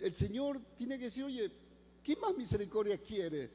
el 0.00 0.12
Señor 0.12 0.60
tiene 0.76 0.98
que 0.98 1.04
decir, 1.04 1.22
oye, 1.22 1.52
¿qué 2.02 2.16
más 2.16 2.36
misericordia 2.36 2.98
quiere? 2.98 3.50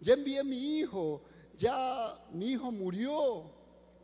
Ya 0.00 0.14
envié 0.14 0.38
a 0.38 0.44
mi 0.44 0.78
hijo, 0.78 1.22
ya 1.56 2.18
mi 2.32 2.52
hijo 2.52 2.70
murió, 2.70 3.50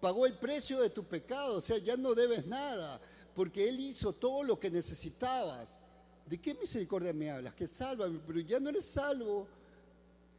pagó 0.01 0.27
el 0.27 0.35
precio 0.35 0.81
de 0.81 0.91
tu 0.91 1.05
pecado, 1.05 1.57
o 1.57 1.61
sea, 1.61 1.79
ya 1.79 1.97
no 1.97 2.15
debes 2.15 2.47
nada, 2.47 3.01
porque 3.35 3.69
Él 3.69 3.81
hizo 3.81 4.13
todo 4.13 4.43
lo 4.43 4.59
que 4.59 4.71
necesitabas. 4.71 5.81
¿De 6.27 6.41
qué 6.41 6.55
misericordia 6.55 7.13
me 7.13 7.31
hablas? 7.31 7.55
Que 7.55 7.67
sálvame, 7.67 8.19
pero 8.27 8.41
ya 8.41 8.59
no 8.59 8.71
eres 8.71 8.85
salvo. 8.85 9.47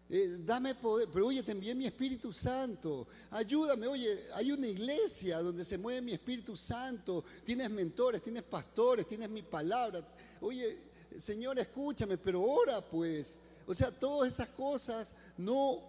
Eh, 0.08 0.38
dame 0.46 0.76
poder, 0.76 1.10
pero 1.12 1.28
oye, 1.28 1.42
te 1.42 1.52
envié 1.52 1.74
mi 1.74 1.88
Espíritu 1.88 2.32
Santo, 2.32 3.08
ayúdame, 3.32 3.88
oye, 3.88 4.28
hay 4.36 4.52
una 4.52 4.68
iglesia 4.68 5.40
donde 5.40 5.66
se 5.66 5.80
mueve 5.80 6.00
mi 6.00 6.12
Espíritu 6.12 6.56
Santo, 6.56 7.26
tienes 7.44 7.72
mentores, 7.72 8.22
tienes 8.22 8.44
pastores, 8.44 9.08
tienes 9.08 9.28
mi 9.32 9.42
palabra, 9.42 10.08
oye, 10.42 10.78
Señor, 11.18 11.58
escúchame, 11.60 12.18
pero 12.18 12.42
ora 12.42 12.84
pues, 12.84 13.40
o 13.68 13.74
sea, 13.74 13.92
todas 13.92 14.34
esas 14.34 14.50
cosas 14.50 15.14
no 15.38 15.80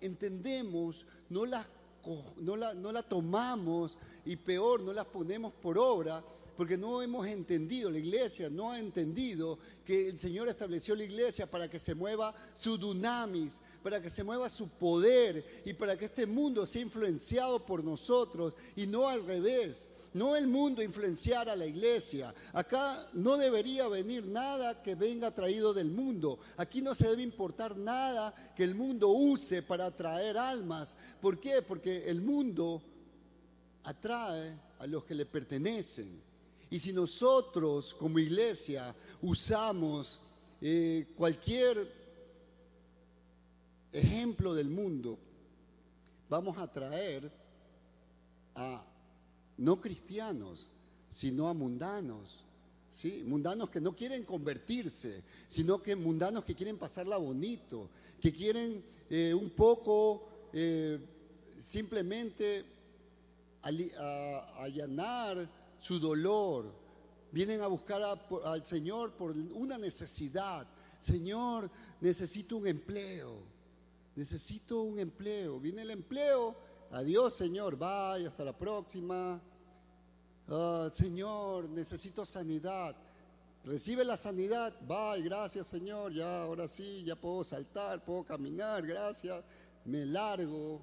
entendemos, 0.00 1.06
no 1.30 1.46
las, 1.46 1.66
no 2.38 2.56
no 2.56 2.92
la 2.92 3.02
tomamos 3.02 3.98
y 4.24 4.36
peor, 4.36 4.82
no 4.82 4.92
las 4.92 5.06
ponemos 5.06 5.52
por 5.54 5.78
obra 5.78 6.22
porque 6.56 6.76
no 6.76 7.02
hemos 7.02 7.26
entendido, 7.26 7.90
la 7.90 7.98
iglesia 7.98 8.48
no 8.48 8.70
ha 8.70 8.78
entendido 8.78 9.58
que 9.84 10.08
el 10.08 10.18
Señor 10.18 10.48
estableció 10.48 10.94
la 10.94 11.04
iglesia 11.04 11.50
para 11.50 11.68
que 11.68 11.78
se 11.78 11.94
mueva 11.94 12.34
su 12.54 12.78
dunamis, 12.78 13.60
para 13.82 14.00
que 14.00 14.08
se 14.08 14.22
mueva 14.22 14.48
su 14.48 14.68
poder 14.68 15.62
y 15.64 15.72
para 15.72 15.96
que 15.98 16.04
este 16.04 16.26
mundo 16.26 16.64
sea 16.64 16.82
influenciado 16.82 17.64
por 17.64 17.82
nosotros 17.82 18.54
y 18.76 18.86
no 18.86 19.08
al 19.08 19.26
revés. 19.26 19.90
No 20.14 20.36
el 20.36 20.46
mundo 20.46 20.80
influenciar 20.80 21.48
a 21.48 21.56
la 21.56 21.66
iglesia. 21.66 22.32
Acá 22.52 23.08
no 23.14 23.36
debería 23.36 23.88
venir 23.88 24.24
nada 24.24 24.80
que 24.80 24.94
venga 24.94 25.34
traído 25.34 25.74
del 25.74 25.90
mundo. 25.90 26.38
Aquí 26.56 26.80
no 26.80 26.94
se 26.94 27.08
debe 27.08 27.22
importar 27.22 27.76
nada 27.76 28.32
que 28.54 28.62
el 28.62 28.76
mundo 28.76 29.08
use 29.08 29.62
para 29.62 29.86
atraer 29.86 30.38
almas. 30.38 30.96
¿Por 31.20 31.40
qué? 31.40 31.62
Porque 31.62 32.08
el 32.08 32.22
mundo 32.22 32.80
atrae 33.82 34.56
a 34.78 34.86
los 34.86 35.04
que 35.04 35.16
le 35.16 35.26
pertenecen. 35.26 36.22
Y 36.70 36.78
si 36.78 36.92
nosotros 36.92 37.94
como 37.94 38.20
iglesia 38.20 38.94
usamos 39.20 40.20
eh, 40.60 41.08
cualquier 41.16 41.92
ejemplo 43.90 44.54
del 44.54 44.68
mundo, 44.68 45.18
vamos 46.28 46.56
a 46.58 46.70
traer 46.70 47.30
a 48.54 48.93
no 49.56 49.80
cristianos, 49.80 50.68
sino 51.10 51.48
a 51.48 51.54
mundanos. 51.54 52.44
¿sí? 52.90 53.22
Mundanos 53.26 53.70
que 53.70 53.80
no 53.80 53.94
quieren 53.94 54.24
convertirse, 54.24 55.22
sino 55.48 55.82
que 55.82 55.96
mundanos 55.96 56.44
que 56.44 56.54
quieren 56.54 56.78
pasarla 56.78 57.16
bonito, 57.16 57.88
que 58.20 58.32
quieren 58.32 58.84
eh, 59.10 59.34
un 59.34 59.50
poco 59.50 60.28
eh, 60.52 60.98
simplemente 61.58 62.64
allanar 64.58 65.48
su 65.78 65.98
dolor. 65.98 66.72
Vienen 67.32 67.60
a 67.62 67.66
buscar 67.66 68.00
al 68.44 68.64
Señor 68.64 69.12
por 69.12 69.32
una 69.32 69.78
necesidad. 69.78 70.66
Señor, 71.00 71.70
necesito 72.00 72.56
un 72.56 72.66
empleo. 72.66 73.38
Necesito 74.14 74.82
un 74.82 74.98
empleo. 74.98 75.58
Viene 75.58 75.82
el 75.82 75.90
empleo. 75.90 76.56
Adiós, 76.94 77.34
Señor. 77.34 77.74
Bye, 77.74 78.28
hasta 78.28 78.44
la 78.44 78.56
próxima. 78.56 79.42
Ah, 80.46 80.88
señor, 80.92 81.68
necesito 81.68 82.24
sanidad. 82.24 82.94
Recibe 83.64 84.04
la 84.04 84.16
sanidad. 84.16 84.72
Bye, 84.86 85.24
gracias, 85.24 85.66
Señor. 85.66 86.12
Ya, 86.12 86.44
ahora 86.44 86.68
sí, 86.68 87.02
ya 87.04 87.16
puedo 87.16 87.42
saltar, 87.42 88.04
puedo 88.04 88.22
caminar. 88.22 88.86
Gracias. 88.86 89.42
Me 89.84 90.06
largo. 90.06 90.82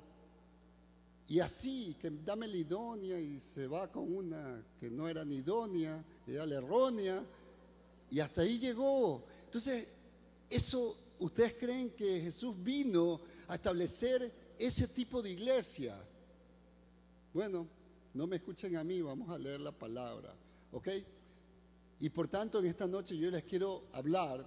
Y 1.29 1.39
así, 1.39 1.95
que 1.97 2.09
dame 2.09 2.45
la 2.49 2.57
idónea 2.57 3.17
y 3.17 3.39
se 3.39 3.65
va 3.67 3.89
con 3.89 4.13
una 4.13 4.61
que 4.81 4.91
no 4.91 5.07
era 5.07 5.23
ni 5.23 5.35
idónea, 5.35 6.03
era 6.27 6.45
la 6.45 6.55
errónea, 6.55 7.23
y 8.09 8.19
hasta 8.19 8.41
ahí 8.41 8.59
llegó. 8.59 9.23
Entonces, 9.45 9.87
eso, 10.49 10.97
¿ustedes 11.19 11.53
creen 11.53 11.91
que 11.91 12.19
Jesús 12.19 12.53
vino 12.61 13.21
a 13.47 13.55
establecer 13.55 14.40
ese 14.65 14.87
tipo 14.87 15.21
de 15.21 15.31
iglesia? 15.31 15.95
Bueno, 17.33 17.67
no 18.13 18.27
me 18.27 18.37
escuchen 18.37 18.75
a 18.75 18.83
mí, 18.83 19.01
vamos 19.01 19.29
a 19.29 19.37
leer 19.37 19.59
la 19.61 19.71
palabra, 19.71 20.33
¿ok? 20.71 20.87
Y 21.99 22.09
por 22.09 22.27
tanto, 22.27 22.59
en 22.59 22.65
esta 22.65 22.87
noche 22.87 23.17
yo 23.17 23.29
les 23.31 23.43
quiero 23.43 23.85
hablar, 23.93 24.45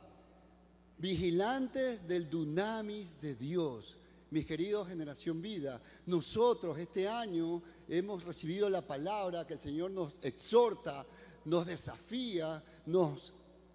vigilantes 0.99 2.07
del 2.07 2.29
dunamis 2.29 3.21
de 3.21 3.35
Dios 3.35 3.99
mis 4.35 4.47
queridos 4.47 4.89
Generación 4.89 5.41
Vida, 5.41 5.81
nosotros 6.07 6.77
este 6.77 7.07
año 7.07 7.63
hemos 7.89 8.25
recibido 8.25 8.69
la 8.69 8.85
palabra 8.85 9.47
que 9.47 9.55
el 9.55 9.61
Señor 9.61 9.93
nos 9.93 10.19
exhorta, 10.23 11.07
nos 11.45 11.67
desafía, 11.67 12.61
nos 12.87 13.33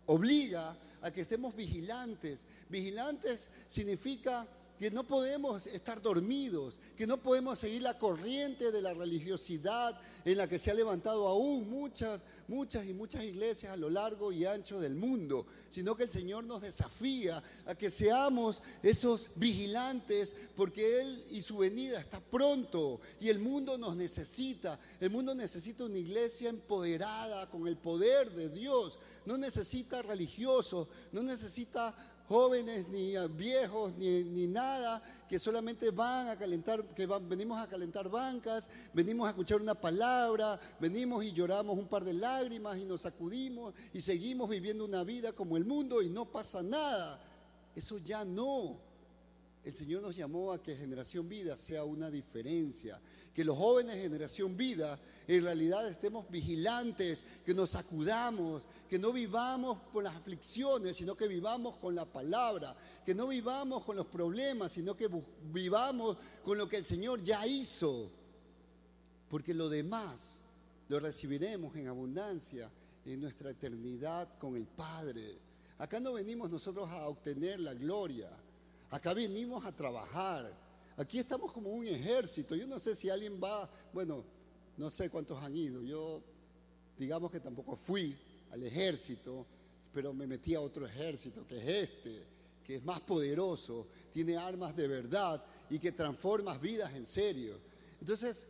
obliga 0.08 0.77
a 1.01 1.12
que 1.12 1.22
estemos 1.22 1.55
vigilantes. 1.55 2.46
Vigilantes 2.67 3.50
significa 3.67 4.46
que 4.80 4.90
no 4.90 5.06
podemos 5.06 5.68
estar 5.68 6.02
dormidos, 6.02 6.80
que 6.98 7.06
no 7.06 7.18
podemos 7.22 7.60
seguir 7.60 7.82
la 7.82 7.98
corriente 7.98 8.72
de 8.72 8.82
la 8.82 8.94
religiosidad 8.94 10.00
en 10.24 10.38
la 10.38 10.48
que 10.48 10.58
se 10.58 10.72
ha 10.72 10.74
levantado 10.74 11.28
aún 11.28 11.70
muchas 11.70 12.24
muchas 12.50 12.86
y 12.88 12.94
muchas 12.94 13.24
iglesias 13.24 13.72
a 13.72 13.78
lo 13.78 13.90
largo 13.90 14.32
y 14.32 14.44
ancho 14.44 14.80
del 14.80 14.96
mundo, 14.96 15.46
sino 15.70 15.96
que 15.96 16.04
el 16.04 16.10
Señor 16.10 16.44
nos 16.44 16.64
desafía 16.64 17.42
a 17.68 17.76
que 17.76 17.92
seamos 17.92 18.64
esos 18.82 19.30
vigilantes 19.36 20.36
porque 20.56 21.02
Él 21.02 21.24
y 21.30 21.42
su 21.42 21.60
venida 21.60 22.00
está 22.00 22.20
pronto 22.20 23.00
y 23.22 23.30
el 23.30 23.40
mundo 23.40 23.78
nos 23.78 23.96
necesita. 23.96 24.80
El 25.00 25.12
mundo 25.12 25.36
necesita 25.36 25.86
una 25.86 26.00
iglesia 26.00 26.50
empoderada 26.50 27.48
con 27.52 27.68
el 27.68 27.78
poder 27.78 28.32
de 28.32 28.50
Dios. 28.50 28.98
No 29.26 29.38
necesita 29.38 30.02
religiosos, 30.02 30.88
no 31.12 31.22
necesita 31.22 32.09
jóvenes, 32.30 32.88
ni 32.90 33.16
viejos, 33.30 33.96
ni, 33.98 34.24
ni 34.24 34.46
nada, 34.46 35.02
que 35.28 35.40
solamente 35.40 35.90
van 35.90 36.28
a 36.28 36.38
calentar, 36.38 36.86
que 36.94 37.08
venimos 37.28 37.60
a 37.60 37.68
calentar 37.68 38.08
bancas, 38.08 38.70
venimos 38.94 39.26
a 39.26 39.32
escuchar 39.32 39.60
una 39.60 39.74
palabra, 39.74 40.60
venimos 40.80 41.26
y 41.26 41.32
lloramos 41.32 41.76
un 41.76 41.88
par 41.88 42.06
de 42.06 42.14
lágrimas 42.14 42.78
y 42.78 42.86
nos 42.86 43.02
sacudimos 43.02 43.74
y 43.94 44.02
seguimos 44.02 44.48
viviendo 44.48 44.86
una 44.86 45.04
vida 45.04 45.34
como 45.34 45.58
el 45.58 45.66
mundo 45.66 46.04
y 46.04 46.10
no 46.10 46.32
pasa 46.32 46.62
nada. 46.62 47.20
Eso 47.76 47.98
ya 47.98 48.24
no. 48.24 48.80
El 49.64 49.76
Señor 49.76 50.04
nos 50.04 50.16
llamó 50.16 50.52
a 50.52 50.62
que 50.62 50.76
Generación 50.76 51.28
Vida 51.28 51.58
sea 51.58 51.84
una 51.84 52.12
diferencia, 52.12 53.02
que 53.39 53.46
los 53.46 53.58
jóvenes 53.58 53.96
Generación 53.96 54.58
Vida 54.58 55.00
en 55.25 55.43
realidad 55.46 55.88
estemos 55.88 56.29
vigilantes, 56.29 57.24
que 57.46 57.53
nos 57.53 57.69
sacudamos, 57.69 58.67
que 58.89 59.00
no 59.00 59.13
vivamos 59.13 59.79
con 59.93 60.03
las 60.03 60.13
aflicciones, 60.13 60.98
sino 60.98 61.15
que 61.15 61.25
vivamos 61.25 61.77
con 61.77 61.96
la 61.96 62.03
palabra, 62.03 62.75
que 63.05 63.15
no 63.15 63.29
vivamos 63.29 63.86
con 63.86 63.96
los 63.96 64.08
problemas, 64.08 64.74
sino 64.74 64.93
que 64.93 65.10
vivamos 65.53 66.17
con 66.43 66.58
lo 66.58 66.67
que 66.67 66.75
el 66.75 66.86
Señor 66.86 67.24
ya 67.24 67.48
hizo, 67.48 68.12
porque 69.29 69.53
lo 69.53 69.69
demás 69.69 70.39
lo 70.89 71.00
recibiremos 71.00 71.74
en 71.77 71.88
abundancia 71.88 72.69
en 73.05 73.22
nuestra 73.22 73.51
eternidad 73.51 74.38
con 74.38 74.58
el 74.58 74.65
Padre. 74.67 75.38
Acá 75.77 76.01
no 76.01 76.12
venimos 76.12 76.50
nosotros 76.50 76.89
a 76.89 77.08
obtener 77.08 77.62
la 77.62 77.74
gloria, 77.74 78.31
acá 78.89 79.13
venimos 79.13 79.65
a 79.65 79.72
trabajar. 79.72 80.69
Aquí 81.00 81.18
estamos 81.18 81.53
como 81.53 81.70
un 81.70 81.88
ejército. 81.88 82.58
Yo 82.58 82.68
no 82.68 82.77
sé 82.77 82.94
si 82.94 83.10
alguien 83.10 83.39
va, 83.41 83.70
bueno, 83.94 84.22
no 84.75 84.89
sé 84.89 85.10
cuántos 85.10 85.41
han 85.41 85.56
ido. 85.56 85.82
Yo, 85.82 86.22
digamos 86.98 87.32
que 87.32 87.39
tampoco 87.39 87.77
fui 87.77 88.18
al 88.51 88.63
ejército, 88.63 89.46
pero 89.94 90.12
me 90.13 90.27
metí 90.27 90.56
a 90.56 90.60
otro 90.60 90.86
ejército, 90.86 91.48
que 91.48 91.58
es 91.58 91.89
este, 91.89 92.25
que 92.65 92.75
es 92.75 92.84
más 92.84 93.00
poderoso, 93.00 93.88
tiene 94.12 94.36
armas 94.36 94.75
de 94.75 94.89
verdad 94.89 95.41
y 95.70 95.79
que 95.79 95.94
transforma 95.94 96.58
vidas 96.58 96.94
en 96.94 97.06
serio. 97.06 97.58
Entonces, 98.01 98.46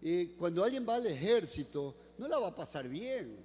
eh, 0.00 0.34
cuando 0.38 0.64
alguien 0.64 0.86
va 0.88 0.94
al 0.94 1.06
ejército, 1.06 1.94
no 2.16 2.26
la 2.28 2.38
va 2.38 2.48
a 2.48 2.54
pasar 2.54 2.88
bien. 2.88 3.36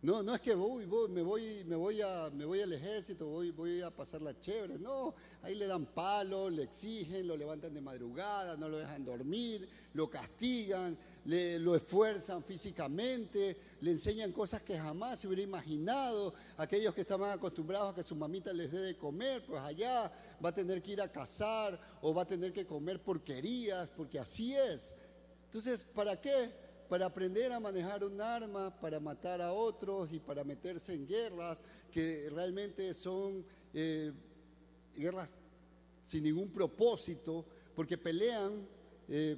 No, 0.00 0.22
no 0.22 0.32
es 0.32 0.40
que 0.40 0.54
voy, 0.54 0.86
me, 0.86 1.22
voy, 1.22 1.64
me, 1.64 1.74
voy 1.74 2.00
a, 2.00 2.30
me 2.32 2.44
voy 2.44 2.60
al 2.60 2.72
ejército, 2.72 3.26
voy, 3.26 3.50
voy 3.50 3.80
a 3.80 3.90
pasar 3.90 4.22
la 4.22 4.38
chévere. 4.38 4.78
No, 4.78 5.12
ahí 5.42 5.56
le 5.56 5.66
dan 5.66 5.86
palo, 5.86 6.48
le 6.48 6.62
exigen, 6.62 7.26
lo 7.26 7.36
levantan 7.36 7.74
de 7.74 7.80
madrugada, 7.80 8.56
no 8.56 8.68
lo 8.68 8.78
dejan 8.78 9.04
dormir, 9.04 9.68
lo 9.94 10.08
castigan, 10.08 10.96
le, 11.24 11.58
lo 11.58 11.74
esfuerzan 11.74 12.44
físicamente, 12.44 13.56
le 13.80 13.90
enseñan 13.90 14.30
cosas 14.30 14.62
que 14.62 14.78
jamás 14.78 15.18
se 15.18 15.26
hubiera 15.26 15.42
imaginado. 15.42 16.32
Aquellos 16.58 16.94
que 16.94 17.00
estaban 17.00 17.32
acostumbrados 17.32 17.90
a 17.90 17.94
que 17.96 18.04
su 18.04 18.14
mamita 18.14 18.52
les 18.52 18.70
dé 18.70 18.78
de 18.78 18.96
comer, 18.96 19.44
pues 19.44 19.60
allá 19.60 20.12
va 20.44 20.50
a 20.50 20.54
tener 20.54 20.80
que 20.80 20.92
ir 20.92 21.02
a 21.02 21.10
cazar 21.10 21.76
o 22.02 22.14
va 22.14 22.22
a 22.22 22.26
tener 22.26 22.52
que 22.52 22.64
comer 22.64 23.02
porquerías, 23.02 23.88
porque 23.96 24.20
así 24.20 24.54
es. 24.54 24.94
Entonces, 25.46 25.82
¿para 25.82 26.20
qué? 26.20 26.67
Para 26.88 27.06
aprender 27.06 27.52
a 27.52 27.60
manejar 27.60 28.02
un 28.02 28.20
arma, 28.20 28.74
para 28.80 28.98
matar 28.98 29.42
a 29.42 29.52
otros 29.52 30.12
y 30.12 30.18
para 30.18 30.42
meterse 30.42 30.94
en 30.94 31.06
guerras 31.06 31.58
que 31.92 32.30
realmente 32.30 32.94
son 32.94 33.44
eh, 33.74 34.12
guerras 34.96 35.30
sin 36.02 36.24
ningún 36.24 36.48
propósito, 36.48 37.44
porque 37.74 37.98
pelean 37.98 38.66
eh, 39.08 39.36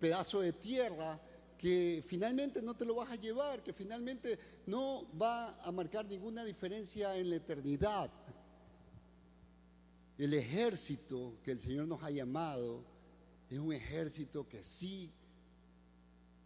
pedazo 0.00 0.40
de 0.40 0.52
tierra 0.52 1.20
que 1.56 2.02
finalmente 2.06 2.60
no 2.62 2.74
te 2.74 2.84
lo 2.84 2.94
vas 2.94 3.10
a 3.10 3.16
llevar, 3.16 3.62
que 3.62 3.72
finalmente 3.72 4.38
no 4.66 5.06
va 5.16 5.60
a 5.62 5.70
marcar 5.70 6.06
ninguna 6.06 6.44
diferencia 6.44 7.16
en 7.16 7.30
la 7.30 7.36
eternidad. 7.36 8.10
El 10.18 10.34
ejército 10.34 11.34
que 11.44 11.52
el 11.52 11.60
Señor 11.60 11.86
nos 11.86 12.02
ha 12.02 12.10
llamado 12.10 12.82
es 13.48 13.58
un 13.58 13.72
ejército 13.72 14.48
que 14.48 14.64
sí 14.64 15.12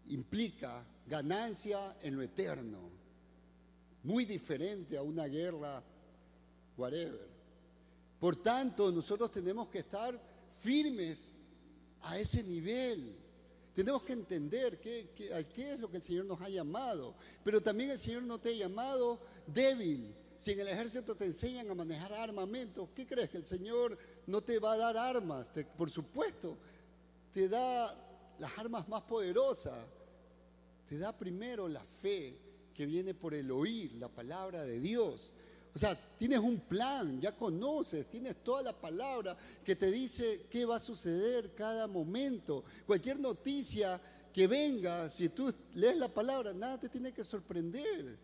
implica 0.08 0.84
ganancia 1.06 1.96
en 2.02 2.16
lo 2.16 2.22
eterno, 2.22 2.90
muy 4.02 4.24
diferente 4.24 4.96
a 4.96 5.02
una 5.02 5.26
guerra, 5.26 5.82
whatever. 6.76 7.28
Por 8.18 8.36
tanto, 8.36 8.90
nosotros 8.90 9.30
tenemos 9.30 9.68
que 9.68 9.78
estar 9.78 10.18
firmes 10.60 11.30
a 12.02 12.18
ese 12.18 12.42
nivel. 12.42 13.16
Tenemos 13.74 14.02
que 14.02 14.12
entender 14.12 14.78
qué, 14.78 15.10
qué, 15.14 15.72
es 15.72 15.80
lo 15.80 15.90
que 15.90 15.96
el 15.96 16.02
Señor 16.02 16.24
nos 16.26 16.40
ha 16.40 16.48
llamado. 16.48 17.14
Pero 17.42 17.60
también 17.60 17.90
el 17.90 17.98
Señor 17.98 18.22
no 18.22 18.38
te 18.38 18.50
ha 18.50 18.52
llamado 18.52 19.20
débil. 19.46 20.14
Si 20.38 20.52
en 20.52 20.60
el 20.60 20.68
ejército 20.68 21.14
te 21.14 21.24
enseñan 21.24 21.70
a 21.70 21.74
manejar 21.74 22.12
armamentos, 22.12 22.88
¿qué 22.94 23.06
crees? 23.06 23.30
Que 23.30 23.38
el 23.38 23.44
Señor 23.44 23.98
no 24.26 24.42
te 24.42 24.58
va 24.58 24.74
a 24.74 24.76
dar 24.76 24.96
armas. 24.96 25.50
por 25.76 25.90
supuesto, 25.90 26.56
te 27.32 27.48
da 27.48 27.94
las 28.38 28.58
armas 28.58 28.88
más 28.88 29.02
poderosas. 29.02 29.78
Te 30.88 30.98
da 30.98 31.16
primero 31.16 31.68
la 31.68 31.84
fe 31.84 32.38
que 32.74 32.86
viene 32.86 33.14
por 33.14 33.34
el 33.34 33.50
oír 33.50 33.92
la 33.94 34.08
palabra 34.08 34.64
de 34.64 34.80
Dios. 34.80 35.32
O 35.74 35.78
sea, 35.78 35.96
tienes 36.16 36.38
un 36.38 36.60
plan, 36.60 37.20
ya 37.20 37.32
conoces, 37.32 38.08
tienes 38.08 38.36
toda 38.44 38.62
la 38.62 38.72
palabra 38.72 39.36
que 39.64 39.74
te 39.74 39.90
dice 39.90 40.46
qué 40.48 40.64
va 40.64 40.76
a 40.76 40.80
suceder 40.80 41.52
cada 41.54 41.86
momento. 41.88 42.64
Cualquier 42.86 43.18
noticia 43.18 44.00
que 44.32 44.46
venga, 44.46 45.08
si 45.10 45.28
tú 45.30 45.52
lees 45.74 45.96
la 45.96 46.08
palabra, 46.08 46.52
nada 46.52 46.78
te 46.78 46.88
tiene 46.88 47.12
que 47.12 47.24
sorprender. 47.24 48.16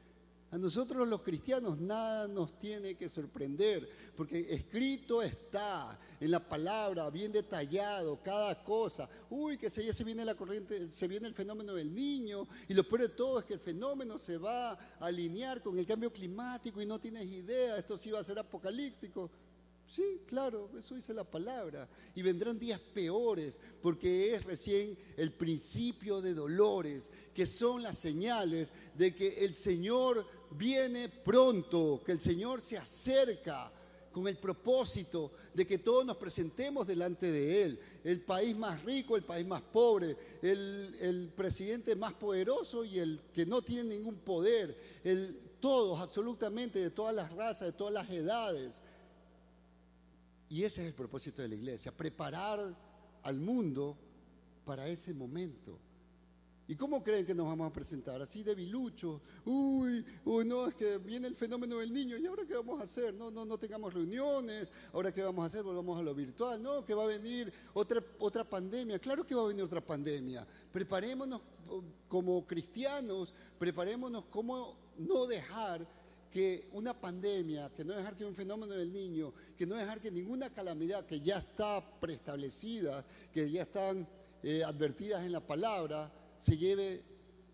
A 0.52 0.59
nosotros 0.59 1.07
los 1.07 1.23
cristianos 1.23 1.78
nada 1.78 2.26
nos 2.26 2.59
tiene 2.59 2.97
que 2.97 3.09
sorprender, 3.09 3.88
porque 4.16 4.49
escrito 4.50 5.23
está 5.23 5.97
en 6.19 6.28
la 6.28 6.40
palabra, 6.40 7.09
bien 7.09 7.30
detallado, 7.30 8.21
cada 8.21 8.61
cosa. 8.64 9.09
Uy, 9.30 9.57
que 9.57 9.71
se, 9.71 9.85
ya 9.85 9.95
se 9.95 10.02
viene 10.02 10.25
la 10.25 10.35
corriente, 10.35 10.90
se 10.90 11.07
viene 11.07 11.28
el 11.28 11.35
fenómeno 11.35 11.73
del 11.73 11.95
niño, 11.95 12.49
y 12.69 12.75
lo 12.75 12.83
peor 12.83 13.02
de 13.02 13.09
todo 13.11 13.38
es 13.38 13.45
que 13.45 13.54
el 13.54 13.61
fenómeno 13.61 14.19
se 14.19 14.38
va 14.38 14.73
a 14.73 14.78
alinear 14.99 15.62
con 15.62 15.78
el 15.78 15.87
cambio 15.87 16.12
climático 16.12 16.83
y 16.83 16.87
no 16.87 16.99
tienes 16.99 17.26
idea, 17.26 17.76
esto 17.76 17.97
sí 17.97 18.11
va 18.11 18.19
a 18.19 18.25
ser 18.25 18.40
apocalíptico. 18.40 19.30
Sí, 19.86 20.23
claro, 20.25 20.71
eso 20.78 20.95
dice 20.95 21.13
la 21.13 21.25
palabra. 21.25 21.89
Y 22.15 22.23
vendrán 22.23 22.60
días 22.60 22.78
peores, 22.78 23.58
porque 23.82 24.34
es 24.34 24.45
recién 24.45 24.97
el 25.17 25.32
principio 25.32 26.21
de 26.21 26.32
dolores, 26.32 27.10
que 27.34 27.45
son 27.45 27.82
las 27.82 27.99
señales 27.99 28.73
de 28.95 29.13
que 29.13 29.45
el 29.45 29.54
Señor 29.54 30.25
viene 30.52 31.08
pronto, 31.08 32.02
que 32.04 32.13
el 32.13 32.21
Señor 32.21 32.60
se 32.60 32.78
acerca 32.78 33.73
con 34.13 34.26
el 34.26 34.36
propósito 34.36 35.32
de 35.54 35.67
que 35.67 35.78
todos 35.78 36.04
nos 36.04 36.17
presentemos 36.17 36.86
delante 36.86 37.30
de 37.30 37.63
Él. 37.63 37.80
El 38.02 38.21
país 38.23 38.56
más 38.56 38.82
rico, 38.84 39.17
el 39.17 39.23
país 39.23 39.47
más 39.47 39.63
pobre, 39.63 40.17
el, 40.43 41.32
presidente 41.36 41.95
más 41.95 42.13
poderoso 42.15 42.84
y 42.84 42.99
el 42.99 43.21
que 43.32 43.47
no 43.47 43.63
tiene 43.63 43.95
ningún 43.95 44.17
poder, 44.17 44.76
el, 45.04 45.39
todos, 45.60 46.00
absolutamente, 46.00 46.78
de 46.78 46.91
todas 46.91 47.15
las 47.15 47.32
razas, 47.32 47.69
de 47.69 47.73
todas 47.73 47.95
las 47.95 48.10
edades 48.10 48.82
y 50.50 50.65
ese 50.65 50.82
es 50.82 50.89
el 50.89 50.95
propósito 50.95 51.43
de 51.43 51.49
la 51.49 51.54
iglesia, 51.54 51.97
preparar 51.97 52.58
al 53.23 53.39
mundo 53.39 53.97
para 54.65 54.89
ese 54.89 55.15
momento. 55.15 55.78
¿Y 56.71 56.76
cómo 56.76 57.02
creen 57.02 57.26
que 57.26 57.35
nos 57.35 57.47
vamos 57.47 57.69
a 57.69 57.73
presentar? 57.73 58.23
Así 58.23 58.45
de 58.45 58.54
bilucho. 58.54 59.21
Uy, 59.45 60.04
uy, 60.25 60.45
no, 60.45 60.69
es 60.69 60.75
que 60.76 60.99
viene 60.99 61.26
el 61.26 61.35
fenómeno 61.35 61.78
del 61.78 61.93
niño. 61.93 62.17
¿Y 62.17 62.26
ahora 62.26 62.45
qué 62.47 62.54
vamos 62.54 62.78
a 62.78 62.85
hacer? 62.85 63.13
No, 63.13 63.28
no, 63.28 63.45
no 63.45 63.59
tengamos 63.59 63.93
reuniones. 63.93 64.71
¿Ahora 64.93 65.13
qué 65.13 65.21
vamos 65.21 65.43
a 65.43 65.47
hacer? 65.47 65.65
Volvamos 65.65 65.99
a 65.99 66.02
lo 66.04 66.15
virtual. 66.15 66.63
No, 66.63 66.85
que 66.85 66.95
va 66.95 67.02
a 67.02 67.06
venir 67.06 67.52
otra, 67.73 68.00
otra 68.21 68.45
pandemia. 68.45 69.00
Claro 69.00 69.26
que 69.26 69.35
va 69.35 69.43
a 69.43 69.47
venir 69.49 69.65
otra 69.65 69.80
pandemia. 69.80 70.47
Preparémonos 70.71 71.41
oh, 71.71 71.83
como 72.06 72.47
cristianos, 72.47 73.35
preparémonos 73.59 74.26
cómo 74.26 74.76
no 74.97 75.26
dejar 75.26 75.85
que 76.30 76.69
una 76.71 76.95
pandemia, 76.95 77.69
que 77.71 77.85
no 77.85 77.95
dejar 77.95 78.15
que 78.15 78.25
un 78.25 78.37
fenómeno 78.37 78.75
del 78.75 78.93
niño, 78.93 79.35
que 79.59 79.67
no 79.67 79.75
dejar 79.75 80.00
que 80.00 80.13
ninguna 80.13 80.50
calamidad 80.50 81.04
que 81.04 81.21
ya 81.21 81.39
está 81.39 81.85
preestablecida, 81.99 83.04
que 83.33 83.50
ya 83.50 83.63
están 83.63 84.06
eh, 84.45 84.63
advertidas 84.63 85.25
en 85.25 85.33
la 85.33 85.45
palabra, 85.45 86.13
se 86.41 86.57
lleve 86.57 87.05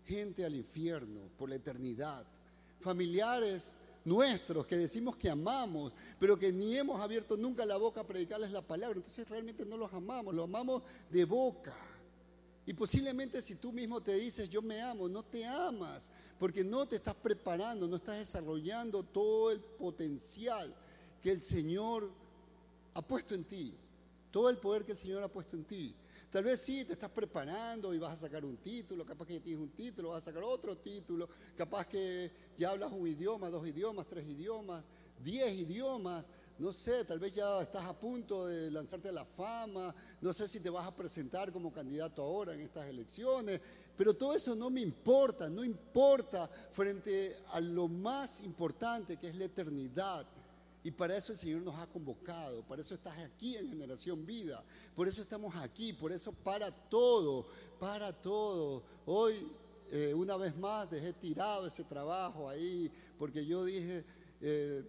gente 0.05 0.45
al 0.45 0.55
infierno 0.55 1.29
por 1.37 1.49
la 1.49 1.55
eternidad. 1.55 2.25
Familiares 2.79 3.75
nuestros 4.05 4.65
que 4.65 4.77
decimos 4.77 5.17
que 5.17 5.29
amamos, 5.29 5.91
pero 6.17 6.39
que 6.39 6.53
ni 6.53 6.77
hemos 6.77 7.01
abierto 7.01 7.35
nunca 7.35 7.65
la 7.65 7.75
boca 7.75 8.01
a 8.01 8.07
predicarles 8.07 8.51
la 8.51 8.61
palabra. 8.61 8.95
Entonces 8.95 9.27
realmente 9.27 9.65
no 9.65 9.75
los 9.75 9.93
amamos, 9.93 10.33
los 10.33 10.45
amamos 10.45 10.81
de 11.11 11.25
boca. 11.25 11.75
Y 12.65 12.73
posiblemente 12.73 13.41
si 13.41 13.55
tú 13.55 13.73
mismo 13.73 14.01
te 14.01 14.13
dices 14.13 14.49
yo 14.49 14.61
me 14.61 14.81
amo, 14.81 15.09
no 15.09 15.23
te 15.23 15.45
amas, 15.45 16.09
porque 16.39 16.63
no 16.63 16.87
te 16.87 16.95
estás 16.95 17.15
preparando, 17.15 17.87
no 17.87 17.97
estás 17.97 18.17
desarrollando 18.17 19.03
todo 19.03 19.51
el 19.51 19.59
potencial 19.59 20.73
que 21.21 21.31
el 21.31 21.41
Señor 21.41 22.09
ha 22.93 23.01
puesto 23.01 23.35
en 23.35 23.43
ti, 23.43 23.73
todo 24.31 24.49
el 24.49 24.57
poder 24.57 24.85
que 24.85 24.93
el 24.93 24.97
Señor 24.97 25.21
ha 25.21 25.27
puesto 25.27 25.57
en 25.57 25.65
ti. 25.65 25.93
Tal 26.29 26.43
vez 26.43 26.59
sí, 26.59 26.83
te 26.83 26.93
estás 26.93 27.09
preparando 27.09 27.93
y 27.93 27.99
vas 27.99 28.13
a 28.13 28.17
sacar 28.17 28.43
un 28.43 28.57
título, 28.57 29.05
capaz 29.05 29.27
que 29.27 29.39
tienes 29.39 29.61
un 29.61 29.69
título, 29.69 30.09
vas 30.09 30.23
a 30.23 30.31
sacar 30.31 30.43
otro 30.43 30.77
título, 30.77 31.29
capaz 31.55 31.87
que 31.87 32.31
ya 32.57 32.71
hablas 32.71 32.91
un 32.91 33.07
idioma, 33.07 33.49
dos 33.49 33.65
idiomas, 33.65 34.07
tres 34.07 34.27
idiomas, 34.27 34.83
diez 35.23 35.53
idiomas, 35.53 36.25
no 36.59 36.73
sé, 36.73 37.05
tal 37.05 37.19
vez 37.19 37.33
ya 37.33 37.61
estás 37.61 37.85
a 37.85 37.97
punto 37.97 38.45
de 38.45 38.69
lanzarte 38.69 39.07
a 39.07 39.13
la 39.13 39.23
fama, 39.23 39.95
no 40.19 40.33
sé 40.33 40.49
si 40.49 40.59
te 40.59 40.69
vas 40.69 40.85
a 40.85 40.93
presentar 40.93 41.49
como 41.51 41.71
candidato 41.71 42.21
ahora 42.21 42.53
en 42.53 42.59
estas 42.59 42.87
elecciones, 42.87 43.61
pero 43.95 44.13
todo 44.13 44.35
eso 44.35 44.53
no 44.53 44.69
me 44.69 44.81
importa, 44.81 45.49
no 45.49 45.63
importa 45.63 46.49
frente 46.71 47.37
a 47.51 47.61
lo 47.61 47.87
más 47.87 48.41
importante 48.41 49.15
que 49.15 49.29
es 49.29 49.35
la 49.35 49.45
eternidad. 49.45 50.27
Y 50.87 50.91
para 50.91 51.17
eso 51.17 51.33
el 51.33 51.37
Señor 51.37 51.63
nos 51.63 51.77
ha 51.77 51.85
convocado, 51.85 52.63
para 52.63 52.81
eso 52.81 52.93
estás 52.93 53.17
aquí 53.17 53.57
en 53.57 53.67
Generación 53.67 54.25
Vida, 54.25 54.63
por 54.95 55.05
eso 55.05 55.21
estamos 55.21 55.53
aquí, 55.57 55.91
por 55.91 56.13
eso 56.13 56.31
para 56.31 56.71
todo, 56.71 57.45
para 57.77 58.13
todo. 58.13 58.83
Hoy, 59.05 59.51
eh, 59.91 60.13
una 60.13 60.37
vez 60.37 60.55
más, 60.55 60.89
dejé 60.89 61.11
tirado 61.11 61.67
ese 61.67 61.83
trabajo 61.83 62.47
ahí, 62.47 62.89
porque 63.19 63.45
yo 63.45 63.65
dije, 63.65 64.05
eh, 64.39 64.81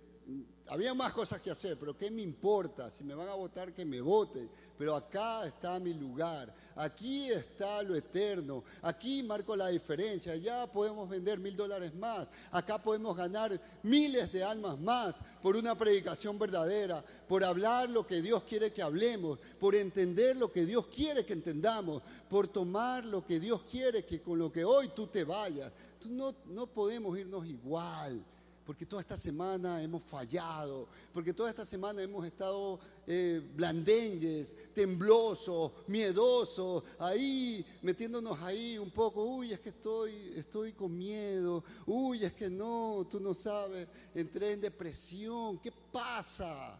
había 0.68 0.94
más 0.94 1.12
cosas 1.12 1.40
que 1.40 1.50
hacer, 1.50 1.78
pero 1.78 1.96
¿qué 1.96 2.10
me 2.10 2.22
importa? 2.22 2.90
Si 2.90 3.02
me 3.02 3.14
van 3.14 3.28
a 3.28 3.34
votar, 3.34 3.72
que 3.72 3.84
me 3.84 4.00
voten. 4.00 4.48
Pero 4.76 4.94
acá 4.94 5.44
está 5.44 5.80
mi 5.80 5.92
lugar, 5.92 6.54
aquí 6.76 7.28
está 7.30 7.82
lo 7.82 7.96
eterno, 7.96 8.62
aquí 8.82 9.24
marco 9.24 9.56
la 9.56 9.66
diferencia, 9.66 10.36
ya 10.36 10.70
podemos 10.70 11.08
vender 11.08 11.40
mil 11.40 11.56
dólares 11.56 11.92
más, 11.96 12.28
acá 12.52 12.80
podemos 12.80 13.16
ganar 13.16 13.60
miles 13.82 14.30
de 14.30 14.44
almas 14.44 14.78
más 14.78 15.20
por 15.42 15.56
una 15.56 15.76
predicación 15.76 16.38
verdadera, 16.38 17.04
por 17.26 17.42
hablar 17.42 17.90
lo 17.90 18.06
que 18.06 18.22
Dios 18.22 18.44
quiere 18.44 18.72
que 18.72 18.80
hablemos, 18.80 19.40
por 19.58 19.74
entender 19.74 20.36
lo 20.36 20.52
que 20.52 20.64
Dios 20.64 20.86
quiere 20.86 21.26
que 21.26 21.32
entendamos, 21.32 22.00
por 22.28 22.46
tomar 22.46 23.04
lo 23.04 23.26
que 23.26 23.40
Dios 23.40 23.62
quiere 23.68 24.04
que 24.04 24.22
con 24.22 24.38
lo 24.38 24.52
que 24.52 24.64
hoy 24.64 24.90
tú 24.94 25.08
te 25.08 25.24
vayas. 25.24 25.72
no, 26.04 26.32
no 26.46 26.68
podemos 26.68 27.18
irnos 27.18 27.44
igual 27.46 28.24
porque 28.68 28.84
toda 28.84 29.00
esta 29.00 29.16
semana 29.16 29.82
hemos 29.82 30.02
fallado, 30.02 30.88
porque 31.14 31.32
toda 31.32 31.48
esta 31.48 31.64
semana 31.64 32.02
hemos 32.02 32.26
estado 32.26 32.78
eh, 33.06 33.40
blandengues, 33.56 34.54
temblosos, 34.74 35.72
miedosos, 35.86 36.82
ahí, 36.98 37.64
metiéndonos 37.80 38.38
ahí 38.42 38.76
un 38.76 38.90
poco, 38.90 39.24
uy, 39.24 39.54
es 39.54 39.60
que 39.60 39.70
estoy, 39.70 40.34
estoy 40.36 40.74
con 40.74 40.94
miedo, 40.94 41.64
uy, 41.86 42.22
es 42.22 42.34
que 42.34 42.50
no, 42.50 43.06
tú 43.10 43.18
no 43.20 43.32
sabes, 43.32 43.88
entré 44.14 44.52
en 44.52 44.60
depresión, 44.60 45.58
¿qué 45.60 45.72
pasa? 45.90 46.78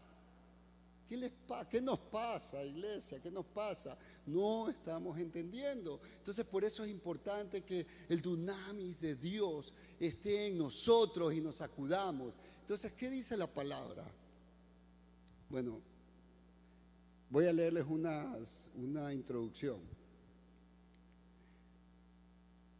¿Qué, 1.09 1.17
les 1.17 1.31
¿Qué 1.71 1.81
nos 1.81 1.97
pasa, 1.97 2.63
iglesia? 2.63 3.19
¿Qué 3.19 3.31
nos 3.31 3.47
pasa? 3.47 3.97
No 4.29 4.69
estamos 4.69 5.17
entendiendo. 5.17 5.99
Entonces, 6.17 6.45
por 6.45 6.63
eso 6.63 6.83
es 6.83 6.89
importante 6.89 7.63
que 7.63 7.85
el 8.07 8.21
dunamis 8.21 9.01
de 9.01 9.15
Dios 9.15 9.73
esté 9.99 10.47
en 10.47 10.57
nosotros 10.57 11.33
y 11.33 11.41
nos 11.41 11.61
acudamos. 11.61 12.35
Entonces, 12.61 12.93
¿qué 12.93 13.09
dice 13.09 13.35
la 13.35 13.47
palabra? 13.47 14.05
Bueno, 15.49 15.81
voy 17.29 17.45
a 17.45 17.53
leerles 17.53 17.85
una 17.85 19.13
introducción. 19.13 19.79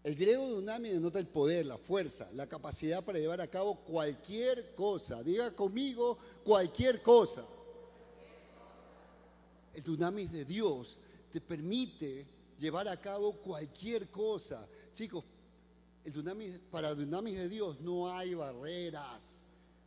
El 0.03 0.15
griego 0.15 0.47
dunamis 0.47 0.93
denota 0.93 1.19
el 1.19 1.27
poder, 1.27 1.65
la 1.65 1.77
fuerza, 1.77 2.29
la 2.33 2.47
capacidad 2.47 3.03
para 3.03 3.19
llevar 3.19 3.41
a 3.41 3.47
cabo 3.49 3.75
cualquier 3.83 4.73
cosa. 4.75 5.23
Diga 5.23 5.55
conmigo 5.55 6.17
cualquier 6.43 7.01
cosa 7.01 7.45
el 9.73 9.83
dunamis 9.83 10.31
de 10.31 10.45
Dios 10.45 10.97
te 11.31 11.41
permite 11.41 12.25
llevar 12.57 12.87
a 12.87 12.99
cabo 12.99 13.33
cualquier 13.33 14.09
cosa. 14.09 14.67
Chicos, 14.93 15.23
el 16.03 16.13
dunamis, 16.13 16.59
para 16.71 16.89
el 16.89 16.97
dunamis 16.97 17.35
de 17.35 17.49
Dios 17.49 17.79
no 17.81 18.09
hay 18.11 18.33
barreras, 18.33 19.45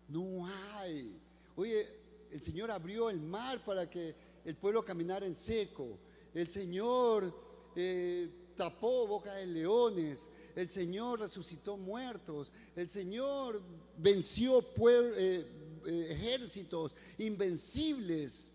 no 0.09 0.47
hay. 0.47 1.21
Oye, 1.57 1.87
el 2.31 2.41
Señor 2.41 2.71
abrió 2.71 3.11
el 3.11 3.21
mar 3.21 3.63
para 3.65 3.89
que 3.89 4.15
el 4.45 4.57
pueblo 4.57 4.85
caminara 4.85 5.27
en 5.27 5.35
seco. 5.35 5.99
El 6.35 6.49
Señor 6.49 7.35
eh, 7.77 8.29
tapó 8.57 9.07
boca 9.07 9.35
de 9.35 9.47
leones. 9.47 10.29
El 10.55 10.69
Señor 10.69 11.21
resucitó 11.21 11.77
muertos. 11.77 12.53
El 12.77 12.89
Señor 12.89 13.61
venció 13.99 14.61
eh, 14.61 15.47
eh, 15.87 16.07
ejércitos 16.11 16.95
invencibles 17.19 18.52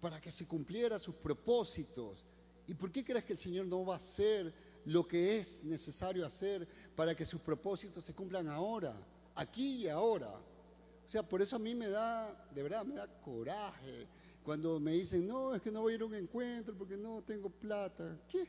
para 0.00 0.20
que 0.20 0.30
se 0.30 0.46
cumpliera 0.46 0.98
sus 0.98 1.14
propósitos. 1.14 2.24
¿Y 2.66 2.74
por 2.74 2.90
qué 2.90 3.04
crees 3.04 3.24
que 3.24 3.32
el 3.32 3.38
Señor 3.38 3.66
no 3.66 3.84
va 3.84 3.94
a 3.94 3.98
hacer 3.98 4.52
lo 4.86 5.06
que 5.06 5.38
es 5.38 5.62
necesario 5.64 6.24
hacer 6.24 6.66
para 6.96 7.14
que 7.14 7.26
sus 7.26 7.40
propósitos 7.40 8.04
se 8.04 8.14
cumplan 8.14 8.48
ahora, 8.48 8.94
aquí 9.34 9.82
y 9.84 9.88
ahora? 9.88 10.30
O 10.30 11.08
sea, 11.08 11.22
por 11.22 11.42
eso 11.42 11.56
a 11.56 11.58
mí 11.58 11.74
me 11.74 11.88
da, 11.88 12.32
de 12.54 12.62
verdad, 12.62 12.84
me 12.84 12.94
da 12.94 13.08
coraje 13.20 14.06
cuando 14.42 14.80
me 14.80 14.92
dicen, 14.92 15.26
no, 15.26 15.54
es 15.54 15.60
que 15.60 15.70
no 15.70 15.82
voy 15.82 15.92
a 15.92 15.96
ir 15.96 16.02
a 16.02 16.06
un 16.06 16.14
encuentro 16.14 16.74
porque 16.76 16.96
no 16.96 17.22
tengo 17.22 17.50
plata. 17.50 18.18
¿Qué? 18.28 18.46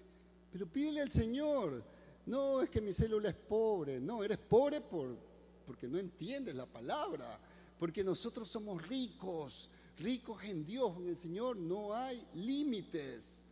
Pero 0.52 0.68
pídele 0.68 1.02
al 1.02 1.12
Señor. 1.12 1.84
No, 2.26 2.62
es 2.62 2.70
que 2.70 2.80
mi 2.80 2.94
célula 2.94 3.30
es 3.30 3.36
pobre. 3.36 4.00
No, 4.00 4.24
eres 4.24 4.38
pobre 4.38 4.80
por, 4.80 5.18
porque 5.66 5.88
no 5.88 5.98
entiendes 5.98 6.56
la 6.56 6.66
palabra. 6.66 7.40
Porque 7.80 8.04
nosotros 8.04 8.48
somos 8.48 8.88
ricos 8.88 9.70
ricos 10.02 10.44
en 10.44 10.66
Dios, 10.66 10.98
en 10.98 11.10
el 11.10 11.18
Señor, 11.18 11.58
no 11.58 11.94
hay 11.94 12.26
límites. 12.34 13.44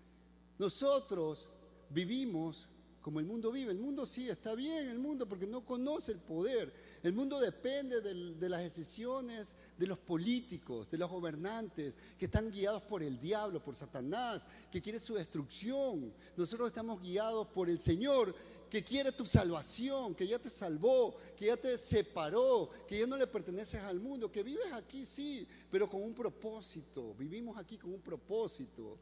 Nosotros 0.58 1.48
vivimos 1.90 2.68
como 3.02 3.20
el 3.20 3.26
mundo 3.26 3.52
vive. 3.52 3.72
El 3.72 3.80
mundo 3.80 4.06
sí 4.06 4.30
está 4.30 4.56
bien, 4.56 4.88
el 4.88 5.00
mundo 5.00 5.28
porque 5.28 5.48
no 5.48 5.66
conoce 5.66 6.12
el 6.12 6.20
poder. 6.20 6.74
El 7.02 7.14
mundo 7.14 7.40
depende 7.40 8.02
de, 8.02 8.50
las 8.50 8.62
decisiones 8.62 9.56
de 9.78 9.88
los 9.88 9.98
políticos, 9.98 10.90
de 10.92 10.98
los 10.98 11.10
gobernantes, 11.10 11.96
que 12.18 12.26
están 12.26 12.52
guiados 12.52 12.82
por 12.84 13.02
el 13.02 13.20
diablo, 13.20 13.64
por 13.64 13.76
Satanás, 13.76 14.48
que 14.70 14.82
quiere 14.82 15.00
su 15.00 15.16
destrucción. 15.16 16.14
Nosotros 16.36 16.68
estamos 16.68 17.02
guiados 17.02 17.48
por 17.48 17.70
el 17.70 17.80
Señor, 17.80 18.36
que 18.70 18.84
quiere 18.84 19.12
tu 19.12 19.26
salvación, 19.26 20.14
que 20.14 20.28
ya 20.28 20.38
te 20.38 20.50
salvó, 20.50 21.16
que 21.36 21.48
ya 21.48 21.58
te 21.58 21.78
separó, 21.78 22.70
que 22.88 23.00
ya 23.00 23.08
no 23.08 23.18
le 23.18 23.26
perteneces 23.26 23.82
al 23.82 24.00
mundo, 24.00 24.32
que 24.32 24.44
vives 24.44 24.72
aquí, 24.74 25.06
sí, 25.06 25.48
pero 25.72 25.90
con 25.90 26.04
un 26.04 26.14
propósito. 26.14 27.16
Vivimos 27.16 27.58
aquí 27.58 27.78
con 27.78 27.94
un 27.94 28.02
propósito, 28.02 28.98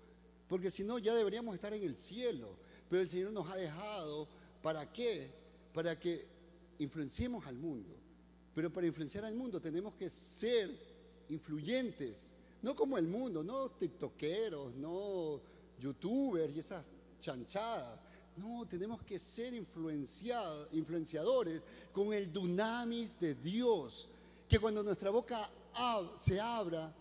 porque 0.47 0.71
si 0.71 0.83
no 0.83 0.97
ya 0.99 1.13
deberíamos 1.13 1.53
estar 1.53 1.73
en 1.73 1.83
el 1.83 1.97
cielo. 1.97 2.55
Pero 2.89 3.01
el 3.01 3.09
Señor 3.09 3.31
nos 3.31 3.51
ha 3.51 3.57
dejado, 3.57 4.29
¿para 4.61 4.91
qué? 4.91 5.29
Para 5.73 5.99
que 5.99 6.25
influenciemos 6.79 7.45
al 7.45 7.57
mundo. 7.57 7.93
Pero 8.55 8.71
para 8.71 8.87
influenciar 8.87 9.25
al 9.25 9.35
mundo 9.35 9.59
tenemos 9.59 9.93
que 9.95 10.09
ser 10.09 10.71
influyentes, 11.27 12.31
no 12.61 12.73
como 12.73 12.97
el 12.97 13.07
mundo, 13.07 13.43
no 13.43 13.69
tiktokeros, 13.71 14.73
no 14.75 15.41
youtubers 15.79 16.55
y 16.55 16.59
esas 16.59 16.85
chanchadas 17.19 18.06
no, 18.37 18.65
tenemos 18.67 19.01
que 19.01 19.19
ser 19.19 19.53
influenciadores 19.53 21.61
con 21.91 22.13
el 22.13 22.31
dunamis 22.31 23.19
de 23.19 23.35
Dios. 23.35 24.07
Que 24.47 24.59
cuando 24.59 24.83
nuestra 24.83 25.09
boca 25.09 25.49
se 26.17 26.39
abra, 26.39 26.93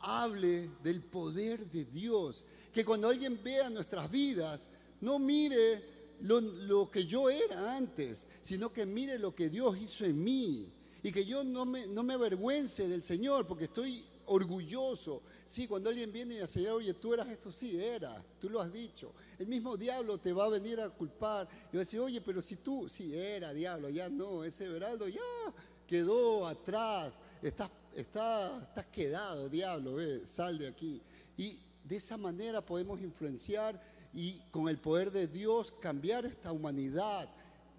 hable 0.00 0.70
del 0.82 1.02
poder 1.02 1.68
de 1.68 1.84
Dios. 1.86 2.44
Que 2.72 2.84
cuando 2.84 3.08
alguien 3.08 3.40
vea 3.42 3.70
nuestras 3.70 4.10
vidas, 4.10 4.68
no 5.00 5.18
mire 5.18 5.82
lo, 6.20 6.90
que 6.90 7.06
yo 7.06 7.30
era 7.30 7.76
antes, 7.76 8.26
sino 8.42 8.72
que 8.72 8.84
mire 8.84 9.18
lo 9.18 9.34
que 9.34 9.48
Dios 9.48 9.78
hizo 9.78 10.04
en 10.04 10.22
mí. 10.22 10.72
Y 11.02 11.12
que 11.12 11.24
yo 11.24 11.44
no 11.44 11.64
me, 11.64 11.86
no 11.86 12.02
me 12.02 12.14
avergüence 12.14 12.88
del 12.88 13.02
Señor, 13.02 13.46
porque 13.46 13.64
estoy 13.64 14.04
orgulloso. 14.26 15.22
Sí, 15.48 15.66
cuando 15.66 15.88
alguien 15.88 16.12
viene 16.12 16.34
y 16.34 16.40
dice, 16.40 16.70
oye, 16.70 16.92
tú 16.92 17.14
eras 17.14 17.26
esto, 17.28 17.50
sí, 17.50 17.80
era, 17.80 18.22
tú 18.38 18.50
lo 18.50 18.60
has 18.60 18.70
dicho. 18.70 19.14
El 19.38 19.46
mismo 19.46 19.78
diablo 19.78 20.18
te 20.18 20.30
va 20.30 20.44
a 20.44 20.50
venir 20.50 20.78
a 20.78 20.90
culpar 20.90 21.48
y 21.72 21.76
va 21.76 21.80
a 21.80 21.84
decir, 21.86 22.00
oye, 22.00 22.20
pero 22.20 22.42
si 22.42 22.56
tú, 22.56 22.86
sí, 22.86 23.16
era 23.16 23.54
diablo, 23.54 23.88
ya 23.88 24.10
no, 24.10 24.44
ese 24.44 24.68
veraldo 24.68 25.08
ya 25.08 25.22
quedó 25.86 26.46
atrás, 26.46 27.18
estás, 27.40 27.70
quedado, 28.92 29.48
diablo, 29.48 29.94
ve, 29.94 30.26
sal 30.26 30.58
de 30.58 30.68
aquí. 30.68 31.00
Y 31.38 31.58
de 31.82 31.96
esa 31.96 32.18
manera 32.18 32.60
podemos 32.60 33.00
influenciar 33.00 33.82
y 34.12 34.42
con 34.50 34.68
el 34.68 34.76
poder 34.76 35.10
de 35.10 35.28
Dios 35.28 35.72
cambiar 35.80 36.26
esta 36.26 36.52
humanidad. 36.52 37.26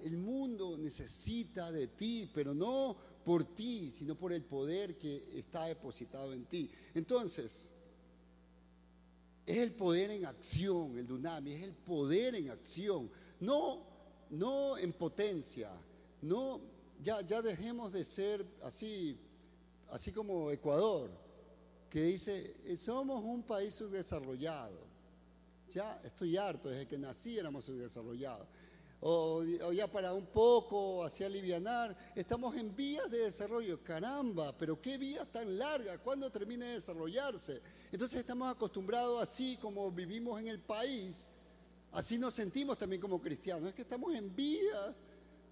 El 0.04 0.18
mundo 0.18 0.76
necesita 0.76 1.72
de 1.72 1.86
ti, 1.86 2.28
pero 2.34 2.56
no 2.56 2.98
por 3.24 3.44
ti, 3.44 3.92
sino 3.92 4.16
por 4.16 4.34
el 4.34 4.44
poder 4.44 4.98
que 4.98 5.38
está 5.38 5.66
depositado 5.66 6.34
en 6.34 6.46
ti. 6.46 6.70
Entonces, 6.94 7.72
es 9.46 9.58
el 9.58 9.72
poder 9.74 10.12
en 10.12 10.26
acción, 10.26 10.98
el 10.98 11.08
dunami, 11.08 11.54
es 11.54 11.64
el 11.64 11.74
poder 11.74 12.36
en 12.36 12.52
acción, 12.52 13.10
no, 13.40 13.84
no 14.30 14.78
en 14.78 14.94
potencia, 14.94 15.72
no, 16.22 16.62
ya, 17.02 17.22
ya 17.22 17.42
dejemos 17.42 17.92
de 17.92 18.04
ser 18.04 18.46
así, 18.64 19.18
así 19.90 20.12
como 20.12 20.52
Ecuador, 20.52 21.10
que 21.90 22.04
dice, 22.04 22.78
somos 22.78 23.24
un 23.24 23.44
país 23.44 23.74
subdesarrollado. 23.74 24.88
Ya 25.72 26.00
estoy 26.04 26.36
harto, 26.36 26.70
desde 26.70 26.88
que 26.88 26.98
nací 26.98 27.38
éramos 27.38 27.66
subdesarrollados 27.66 28.48
o, 29.02 29.44
ya 29.72 29.88
para 29.88 30.14
un 30.14 30.26
poco, 30.26 31.04
hacia 31.04 31.28
alivianar, 31.28 31.96
estamos 32.16 32.56
en 32.56 32.76
vías 32.76 33.10
de 33.10 33.20
desarrollo. 33.20 33.82
Caramba, 33.84 34.56
pero 34.58 34.82
qué 34.82 34.98
vías 34.98 35.28
tan 35.32 35.58
largas, 35.58 36.00
¿cuándo 36.00 36.30
termina 36.30 36.66
de 36.66 36.74
desarrollarse? 36.74 37.62
Entonces 37.92 38.20
estamos 38.20 38.50
acostumbrados 38.50 39.22
así 39.22 39.58
como 39.58 39.90
vivimos 39.92 40.40
en 40.40 40.48
el 40.48 40.60
país, 40.60 41.30
así 41.92 42.18
nos 42.18 42.34
sentimos 42.34 42.78
también 42.78 43.02
como 43.02 43.22
cristianos, 43.22 43.70
es 43.70 43.74
que 43.74 43.84
estamos 43.84 44.14
en 44.14 44.36
vías 44.36 45.02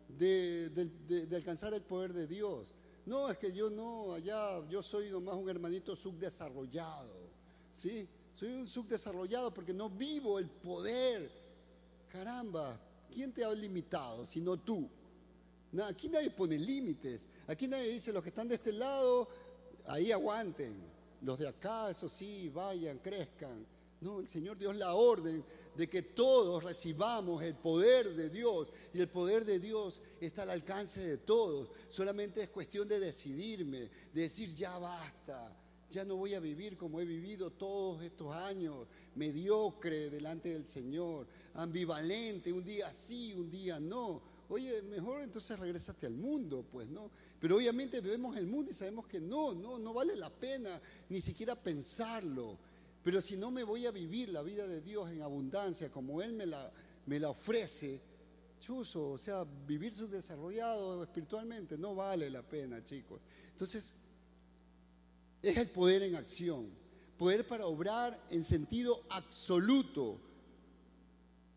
de, 0.09 0.69
de 0.69 1.35
alcanzar 1.35 1.73
el 1.73 1.81
poder 1.81 2.13
de 2.13 2.27
Dios. 2.27 2.73
No, 3.05 3.29
es 3.29 3.37
que 3.37 3.53
yo 3.53 3.69
no, 3.69 4.13
allá 4.13 4.67
yo 4.67 4.83
soy 4.83 5.09
nomás 5.09 5.35
un 5.35 5.49
hermanito 5.49 5.95
subdesarrollado, 5.95 7.29
¿sí? 7.71 8.05
Soy 8.33 8.49
un 8.49 8.67
subdesarrollado 8.67 9.53
porque 9.53 9.73
no 9.73 9.89
vivo 9.89 10.37
el 10.37 10.49
poder. 10.49 11.31
Caramba, 12.09 12.77
¿Quién 13.17 13.33
te 13.33 13.43
ha 13.43 13.51
limitado 13.51 14.27
sino 14.27 14.57
tú? 14.57 14.87
aquí 15.89 16.07
nadie 16.07 16.29
pone 16.29 16.55
límites. 16.55 17.27
Aquí 17.47 17.67
nadie 17.67 17.91
dice 17.93 18.13
los 18.13 18.21
que 18.21 18.29
están 18.29 18.47
de 18.47 18.53
este 18.53 18.71
lado, 18.71 19.27
ahí 19.87 20.11
aguanten. 20.11 20.79
Los 21.23 21.39
de 21.39 21.47
acá, 21.47 21.89
eso 21.89 22.07
sí, 22.09 22.47
vayan, 22.49 22.99
crezcan. 22.99 23.65
No, 24.01 24.19
el 24.19 24.27
Señor 24.27 24.55
Dios 24.59 24.75
la 24.75 24.93
orden 24.93 25.43
de 25.75 25.89
que 25.89 26.03
todos 26.03 26.63
recibamos 26.63 27.41
el 27.41 27.55
poder 27.55 28.13
de 28.13 28.29
Dios. 28.29 28.71
Y 28.93 28.99
el 28.99 29.09
poder 29.09 29.45
de 29.45 29.59
Dios 29.59 29.99
está 30.21 30.43
al 30.43 30.51
alcance 30.51 31.03
de 31.03 31.17
todos. 31.17 31.71
Solamente 31.87 32.43
es 32.43 32.49
cuestión 32.49 32.87
de 32.87 32.99
decidirme, 32.99 33.89
de 34.13 34.21
decir 34.21 34.53
ya 34.53 34.77
basta. 34.77 35.57
Ya 35.89 36.03
no 36.03 36.15
voy 36.17 36.33
a 36.33 36.39
vivir 36.39 36.77
como 36.77 36.99
he 36.99 37.05
vivido 37.05 37.51
todos 37.51 38.03
estos 38.03 38.35
años, 38.35 38.87
mediocre 39.15 40.09
delante 40.09 40.49
del 40.49 40.65
Señor 40.65 41.27
ambivalente, 41.53 42.51
un 42.51 42.63
día 42.63 42.91
sí, 42.93 43.33
un 43.33 43.49
día 43.49 43.79
no. 43.79 44.21
oye, 44.49 44.81
mejor 44.83 45.21
entonces 45.21 45.57
regresate 45.59 46.05
al 46.05 46.13
mundo, 46.13 46.65
pues, 46.71 46.87
¿no? 46.87 47.09
Pero 47.39 47.57
obviamente 47.57 47.99
vemos 48.01 48.37
el 48.37 48.47
mundo 48.47 48.71
y 48.71 48.73
sabemos 48.73 49.07
que 49.07 49.19
no, 49.19 49.53
no, 49.53 49.77
no 49.77 49.93
vale 49.93 50.15
la 50.15 50.29
pena 50.29 50.79
ni 51.09 51.21
siquiera 51.21 51.55
pensarlo. 51.55 52.57
Pero 53.03 53.21
si 53.21 53.37
no 53.37 53.51
me 53.51 53.63
voy 53.63 53.85
a 53.85 53.91
vivir 53.91 54.29
la 54.29 54.41
vida 54.41 54.67
de 54.67 54.81
Dios 54.81 55.09
en 55.11 55.21
abundancia 55.21 55.89
como 55.89 56.21
Él 56.21 56.33
me 56.33 56.45
la, 56.45 56.71
me 57.05 57.19
la 57.19 57.29
ofrece, 57.29 58.01
chuzo, 58.59 59.11
o 59.11 59.17
sea, 59.17 59.45
vivir 59.65 59.93
subdesarrollado 59.93 61.03
espiritualmente 61.03 61.77
no 61.77 61.95
vale 61.95 62.29
la 62.29 62.41
pena, 62.41 62.83
chicos. 62.83 63.21
Entonces, 63.51 63.93
es 65.49 65.57
el 65.57 65.69
poder 65.69 66.03
en 66.03 66.15
acción, 66.15 66.69
poder 67.17 67.47
para 67.47 67.65
obrar 67.65 68.21
en 68.29 68.43
sentido 68.43 69.03
absoluto. 69.09 70.19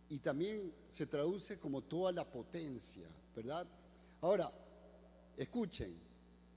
Y 0.09 0.19
también 0.19 0.73
se 0.89 1.07
traduce 1.07 1.59
como 1.59 1.83
toda 1.83 2.13
la 2.13 2.25
potencia, 2.25 3.09
¿verdad? 3.35 3.67
Ahora, 4.21 4.53
escuchen, 5.37 5.95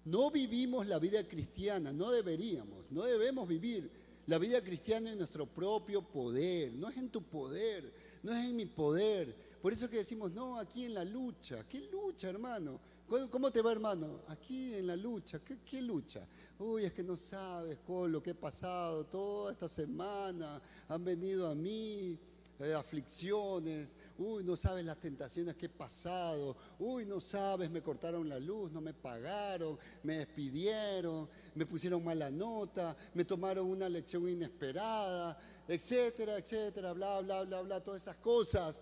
no 0.06 0.32
vivimos 0.32 0.88
la 0.88 1.00
vida 1.00 1.28
cristiana, 1.28 1.93
no 1.93 2.12
deberíamos, 2.12 2.91
no 2.91 3.04
debemos 3.04 3.48
vivir 3.48 3.89
la 4.26 4.38
vida 4.38 4.62
cristiana 4.63 5.12
en 5.12 5.17
nuestro 5.17 5.46
propio 5.46 6.02
poder, 6.02 6.74
no 6.74 6.89
es 6.89 6.98
en 6.98 7.10
tu 7.10 7.22
poder, 7.22 7.93
no 8.24 8.32
es 8.32 8.50
en 8.50 8.56
mi 8.56 8.65
poder. 8.65 9.36
Por 9.62 9.72
eso 9.72 9.89
que 9.89 9.98
decimos, 9.98 10.32
no, 10.32 10.58
aquí 10.58 10.86
en 10.86 10.93
la 10.93 11.06
lucha. 11.06 11.67
¿Qué 11.67 11.80
lucha, 11.91 12.30
hermano? 12.30 12.80
¿Cómo 13.08 13.52
te 13.52 13.62
va, 13.62 13.72
hermano? 13.72 14.22
Aquí 14.28 14.74
en 14.74 14.88
la 14.88 14.96
lucha. 14.96 15.39
¿Qué, 15.39 15.82
lucha? 15.82 16.26
Uy, 16.58 16.86
es 16.86 16.94
que 16.94 17.04
no 17.04 17.16
sabes 17.16 17.78
con 17.80 18.12
lo 18.12 18.24
que 18.24 18.32
he 18.32 18.36
pasado 18.36 19.06
toda 19.06 19.52
esta 19.52 19.68
semana. 19.68 20.62
Han 20.88 21.04
venido 21.04 21.48
a 21.48 21.54
mí 21.54 22.18
eh, 22.60 22.74
aflicciones. 22.74 23.96
Uy, 24.18 24.44
no 24.44 24.56
sabes 24.56 24.86
las 24.86 25.00
tentaciones 25.00 25.56
que 25.56 25.68
he 25.68 25.70
pasado. 25.70 26.56
Uy, 26.80 27.06
no 27.06 27.20
sabes, 27.20 27.70
me 27.70 27.84
cortaron 27.84 28.28
la 28.28 28.39
luz, 28.39 28.72
no 28.72 28.82
me 28.82 28.94
pagaron, 28.94 29.78
me 30.02 30.18
despidieron, 30.18 31.30
me 31.54 31.66
pusieron 31.66 32.04
mala 32.04 32.32
nota, 32.32 32.96
me 33.13 33.26
tomaron 33.26 33.68
una 33.68 33.89
lección 33.89 34.28
inesperada, 34.28 35.38
etcétera, 35.68 36.38
etcétera, 36.38 36.94
bla, 36.94 37.20
bla, 37.22 37.44
bla, 37.44 37.62
bla, 37.62 37.84
todas 37.84 38.02
esas 38.02 38.16
cosas 38.16 38.82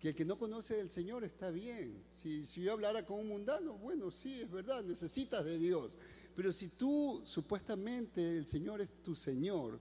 que 0.00 0.10
el 0.10 0.14
que 0.14 0.24
no 0.24 0.38
conoce 0.38 0.80
al 0.80 0.90
Señor 0.90 1.24
está 1.24 1.50
bien. 1.50 2.04
Si, 2.12 2.44
si, 2.44 2.62
yo 2.62 2.72
hablara 2.72 3.04
con 3.04 3.20
un 3.20 3.28
mundano, 3.28 3.74
bueno, 3.74 4.10
sí, 4.10 4.40
es 4.40 4.50
verdad, 4.50 4.84
necesitas 4.84 5.44
de 5.44 5.58
Dios. 5.58 5.96
Pero 6.36 6.52
si 6.52 6.68
tú 6.68 7.22
supuestamente 7.24 8.38
el 8.38 8.46
Señor 8.46 8.80
es 8.80 9.02
tu 9.02 9.14
Señor, 9.14 9.80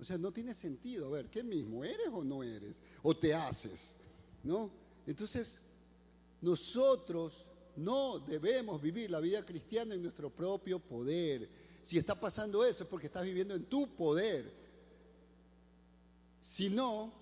o 0.00 0.04
sea, 0.04 0.16
no 0.16 0.32
tiene 0.32 0.54
sentido. 0.54 1.08
A 1.08 1.10
ver, 1.10 1.28
¿qué 1.28 1.42
mismo? 1.42 1.84
¿Eres 1.84 2.08
o 2.12 2.24
no 2.24 2.42
eres? 2.42 2.80
¿O 3.02 3.14
te 3.14 3.34
haces? 3.34 3.96
¿No? 4.42 4.70
Entonces, 5.06 5.60
nosotros 6.40 7.44
no 7.76 8.18
debemos 8.20 8.80
vivir 8.80 9.10
la 9.10 9.20
vida 9.20 9.44
cristiana 9.44 9.94
en 9.94 10.02
nuestro 10.02 10.30
propio 10.30 10.78
poder. 10.78 11.48
Si 11.82 11.98
está 11.98 12.18
pasando 12.18 12.64
eso 12.64 12.84
es 12.84 12.88
porque 12.88 13.06
estás 13.06 13.24
viviendo 13.24 13.54
en 13.54 13.64
tu 13.64 13.88
poder, 13.94 14.52
sino 16.40 17.12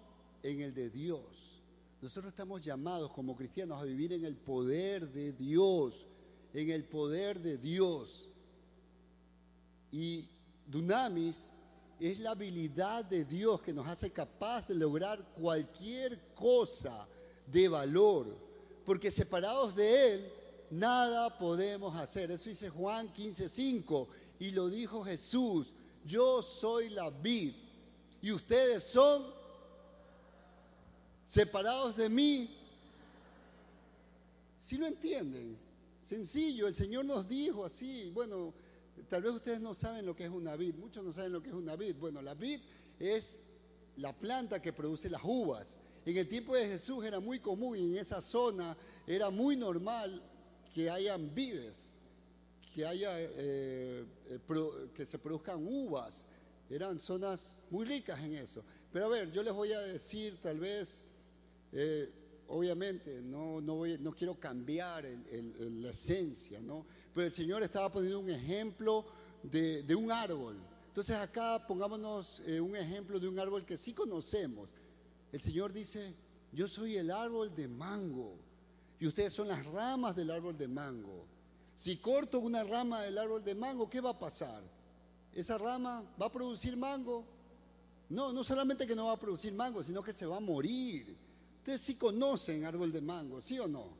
en 0.42 0.60
el 0.60 0.74
de 0.74 0.90
Dios. 0.90 1.57
Nosotros 2.00 2.32
estamos 2.32 2.64
llamados 2.64 3.10
como 3.10 3.36
cristianos 3.36 3.80
a 3.80 3.84
vivir 3.84 4.12
en 4.12 4.24
el 4.24 4.36
poder 4.36 5.10
de 5.10 5.32
Dios, 5.32 6.06
en 6.54 6.70
el 6.70 6.84
poder 6.84 7.40
de 7.40 7.58
Dios. 7.58 8.28
Y 9.90 10.28
dunamis 10.66 11.50
es 11.98 12.20
la 12.20 12.30
habilidad 12.30 13.04
de 13.04 13.24
Dios 13.24 13.60
que 13.60 13.72
nos 13.72 13.88
hace 13.88 14.10
capaz 14.12 14.68
de 14.68 14.76
lograr 14.76 15.32
cualquier 15.34 16.34
cosa 16.34 17.08
de 17.46 17.68
valor, 17.68 18.36
porque 18.84 19.10
separados 19.10 19.74
de 19.74 20.14
Él, 20.14 20.32
nada 20.70 21.36
podemos 21.36 21.96
hacer. 21.96 22.30
Eso 22.30 22.48
dice 22.48 22.70
Juan 22.70 23.12
15:5 23.12 24.06
y 24.38 24.52
lo 24.52 24.68
dijo 24.68 25.02
Jesús, 25.02 25.74
yo 26.04 26.42
soy 26.42 26.90
la 26.90 27.10
vid 27.10 27.54
y 28.22 28.30
ustedes 28.30 28.84
son 28.84 29.37
separados 31.28 31.96
de 31.96 32.08
mí. 32.08 32.48
Si 34.56 34.78
lo 34.78 34.86
entienden, 34.86 35.56
sencillo, 36.02 36.66
el 36.66 36.74
Señor 36.74 37.04
nos 37.04 37.28
dijo 37.28 37.66
así, 37.66 38.10
bueno, 38.14 38.54
tal 39.08 39.22
vez 39.22 39.34
ustedes 39.34 39.60
no 39.60 39.74
saben 39.74 40.06
lo 40.06 40.16
que 40.16 40.24
es 40.24 40.30
una 40.30 40.56
vid, 40.56 40.74
muchos 40.74 41.04
no 41.04 41.12
saben 41.12 41.32
lo 41.32 41.42
que 41.42 41.50
es 41.50 41.54
una 41.54 41.76
vid. 41.76 41.96
Bueno, 41.96 42.22
la 42.22 42.34
vid 42.34 42.60
es 42.98 43.38
la 43.98 44.16
planta 44.16 44.60
que 44.60 44.72
produce 44.72 45.10
las 45.10 45.20
uvas. 45.22 45.76
En 46.06 46.16
el 46.16 46.26
tiempo 46.26 46.54
de 46.54 46.66
Jesús 46.66 47.04
era 47.04 47.20
muy 47.20 47.38
común 47.38 47.76
y 47.76 47.92
en 47.92 47.98
esa 47.98 48.22
zona 48.22 48.74
era 49.06 49.28
muy 49.28 49.54
normal 49.54 50.22
que 50.74 50.88
hayan 50.88 51.34
vides, 51.34 51.98
que 52.74 52.86
haya 52.86 53.20
eh, 53.20 54.06
eh, 54.30 54.88
que 54.94 55.04
se 55.04 55.18
produzcan 55.18 55.64
uvas. 55.66 56.26
Eran 56.70 56.98
zonas 56.98 57.60
muy 57.70 57.84
ricas 57.84 58.18
en 58.20 58.34
eso. 58.34 58.64
Pero 58.90 59.06
a 59.06 59.08
ver, 59.08 59.30
yo 59.30 59.42
les 59.42 59.52
voy 59.52 59.72
a 59.72 59.80
decir 59.80 60.38
tal 60.42 60.58
vez 60.58 61.04
eh, 61.72 62.10
obviamente, 62.48 63.20
no, 63.22 63.60
no, 63.60 63.76
voy, 63.76 63.98
no, 63.98 64.12
quiero 64.12 64.38
cambiar 64.38 65.04
la 65.04 65.90
esencia, 65.90 66.60
¿no? 66.60 66.86
Pero 67.14 67.26
el 67.26 67.32
Señor 67.32 67.62
estaba 67.62 67.90
poniendo 67.90 68.20
un 68.20 68.30
ejemplo 68.30 69.04
de, 69.42 69.82
de 69.82 69.94
un 69.94 70.10
árbol. 70.10 70.56
Entonces 70.88 71.16
acá 71.16 71.64
pongámonos 71.66 72.42
eh, 72.46 72.60
un 72.60 72.74
ejemplo 72.74 73.20
de 73.20 73.28
un 73.28 73.38
árbol 73.38 73.64
que 73.64 73.76
sí 73.76 73.92
conocemos. 73.92 74.70
El 75.30 75.40
Señor 75.40 75.72
dice, 75.72 76.14
yo 76.52 76.66
soy 76.66 76.96
el 76.96 77.10
árbol 77.10 77.54
de 77.54 77.68
mango 77.68 78.34
y 78.98 79.06
ustedes 79.06 79.32
son 79.32 79.48
las 79.48 79.64
ramas 79.66 80.16
del 80.16 80.30
árbol 80.30 80.56
de 80.56 80.66
mango. 80.66 81.26
Si 81.76 81.98
corto 81.98 82.40
una 82.40 82.64
rama 82.64 83.02
del 83.02 83.16
árbol 83.18 83.44
de 83.44 83.54
mango, 83.54 83.88
¿qué 83.88 84.00
va 84.00 84.10
a 84.10 84.18
pasar? 84.18 84.62
¿Esa 85.32 85.56
rama 85.58 86.02
va 86.20 86.26
a 86.26 86.32
producir 86.32 86.76
mango? 86.76 87.24
No, 88.08 88.32
no 88.32 88.42
solamente 88.42 88.86
que 88.86 88.96
no 88.96 89.06
va 89.06 89.12
a 89.12 89.20
producir 89.20 89.52
mango, 89.52 89.84
sino 89.84 90.02
que 90.02 90.12
se 90.12 90.26
va 90.26 90.38
a 90.38 90.40
morir 90.40 91.16
Ustedes 91.68 91.82
sí 91.82 91.94
conocen 91.96 92.64
árbol 92.64 92.90
de 92.90 93.02
mango, 93.02 93.42
¿sí 93.42 93.58
o 93.58 93.68
no? 93.68 93.90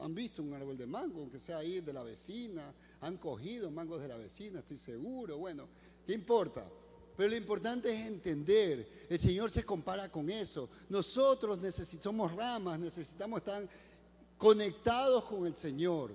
Han 0.00 0.14
visto 0.14 0.42
un 0.42 0.52
árbol 0.52 0.76
de 0.76 0.84
mango, 0.84 1.20
aunque 1.20 1.38
sea 1.38 1.56
ahí 1.56 1.80
de 1.80 1.90
la 1.90 2.02
vecina, 2.02 2.70
han 3.00 3.16
cogido 3.16 3.70
mangos 3.70 4.02
de 4.02 4.08
la 4.08 4.18
vecina, 4.18 4.58
estoy 4.58 4.76
seguro. 4.76 5.38
Bueno, 5.38 5.66
¿qué 6.06 6.12
importa? 6.12 6.68
Pero 7.16 7.30
lo 7.30 7.36
importante 7.36 7.90
es 7.90 8.06
entender, 8.06 9.06
el 9.08 9.18
Señor 9.18 9.50
se 9.50 9.64
compara 9.64 10.12
con 10.12 10.28
eso. 10.28 10.68
Nosotros 10.90 11.58
necesitamos 11.60 12.30
ramas, 12.34 12.78
necesitamos 12.78 13.38
estar 13.40 13.66
conectados 14.36 15.24
con 15.24 15.46
el 15.46 15.56
Señor, 15.56 16.10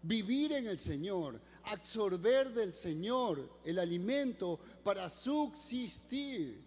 vivir 0.00 0.54
en 0.54 0.66
el 0.66 0.78
Señor, 0.78 1.38
absorber 1.64 2.54
del 2.54 2.72
Señor 2.72 3.58
el 3.62 3.78
alimento 3.78 4.58
para 4.82 5.10
subsistir. 5.10 6.65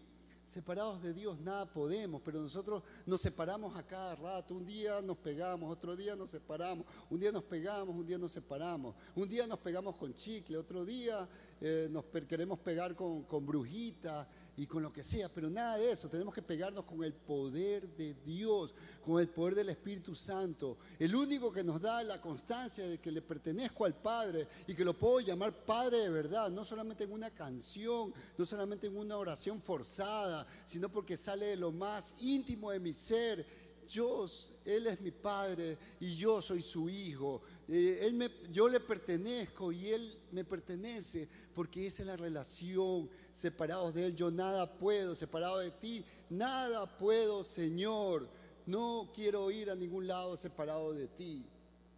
Separados 0.49 1.03
de 1.03 1.13
Dios 1.13 1.39
nada 1.41 1.67
podemos, 1.67 2.23
pero 2.25 2.41
nosotros 2.41 2.81
nos 3.05 3.21
separamos 3.21 3.77
a 3.77 3.83
cada 3.83 4.15
rato. 4.15 4.55
Un 4.55 4.65
día 4.65 4.99
nos 4.99 5.15
pegamos, 5.17 5.71
otro 5.71 5.95
día 5.95 6.15
nos 6.15 6.31
separamos, 6.31 6.87
un 7.07 7.19
día 7.19 7.31
nos 7.31 7.43
pegamos, 7.43 7.95
un 7.95 8.03
día 8.03 8.17
nos 8.17 8.31
separamos. 8.31 8.95
Un 9.15 9.29
día 9.29 9.45
nos 9.45 9.59
pegamos 9.59 9.95
con 9.95 10.15
chicle, 10.15 10.57
otro 10.57 10.83
día 10.85 11.29
eh, 11.61 11.87
nos 11.91 12.05
queremos 12.27 12.57
pegar 12.57 12.95
con, 12.95 13.25
con 13.25 13.45
brujita 13.45 14.27
y 14.59 14.67
con 14.67 14.83
lo 14.83 14.91
que 14.91 15.05
sea, 15.05 15.29
pero 15.29 15.49
nada 15.49 15.77
de 15.77 15.89
eso. 15.89 16.09
Tenemos 16.09 16.33
que 16.33 16.41
pegarnos 16.41 16.83
con 16.83 17.01
el 17.01 17.13
poder 17.13 17.87
de 17.95 18.13
Dios, 18.25 18.75
con 19.05 19.21
el 19.21 19.29
poder 19.29 19.55
del 19.55 19.69
Espíritu 19.69 20.13
Santo. 20.13 20.79
El 20.99 21.15
único 21.15 21.49
que 21.49 21.63
nos 21.63 21.79
da 21.79 22.03
la 22.03 22.19
constancia 22.19 22.85
de 22.85 22.97
que 22.97 23.09
le 23.09 23.21
pertenezco 23.21 23.85
al 23.85 23.95
Padre 23.95 24.49
y 24.67 24.75
que 24.75 24.83
lo 24.83 24.93
puedo 24.93 25.21
llamar 25.21 25.53
Padre 25.53 25.99
de 25.99 26.09
verdad, 26.09 26.51
no 26.51 26.65
solamente 26.65 27.05
en 27.05 27.13
una 27.13 27.31
canción, 27.31 28.13
no 28.37 28.45
solamente 28.45 28.87
en 28.87 28.97
una 28.97 29.15
oración 29.15 29.61
forzada, 29.61 30.45
sino 30.65 30.89
porque 30.89 31.15
sale 31.15 31.45
de 31.45 31.55
lo 31.55 31.71
más 31.71 32.13
íntimo 32.19 32.71
de 32.71 32.81
mi 32.81 32.91
ser. 32.91 33.45
Dios, 33.87 34.51
Él 34.65 34.87
es 34.87 34.99
mi 34.99 35.11
Padre 35.11 35.77
y 36.01 36.17
yo 36.17 36.41
soy 36.41 36.61
su 36.61 36.89
Hijo. 36.89 37.41
Eh, 37.67 37.99
él 38.01 38.13
me, 38.13 38.29
yo 38.51 38.67
le 38.67 38.79
pertenezco 38.79 39.71
y 39.71 39.87
Él 39.87 40.19
me 40.31 40.43
pertenece 40.43 41.29
porque 41.55 41.87
esa 41.87 42.03
es 42.03 42.07
la 42.07 42.17
relación. 42.17 43.09
Separados 43.39 43.93
de 43.93 44.07
Él, 44.07 44.15
yo 44.17 44.29
nada 44.29 44.69
puedo, 44.69 45.15
separado 45.15 45.59
de 45.59 45.71
ti, 45.71 46.03
nada 46.29 46.85
puedo, 46.97 47.41
Señor. 47.45 48.27
No 48.65 49.09
quiero 49.15 49.49
ir 49.49 49.69
a 49.69 49.75
ningún 49.75 50.07
lado 50.07 50.35
separado 50.35 50.91
de 50.91 51.07
ti. 51.07 51.45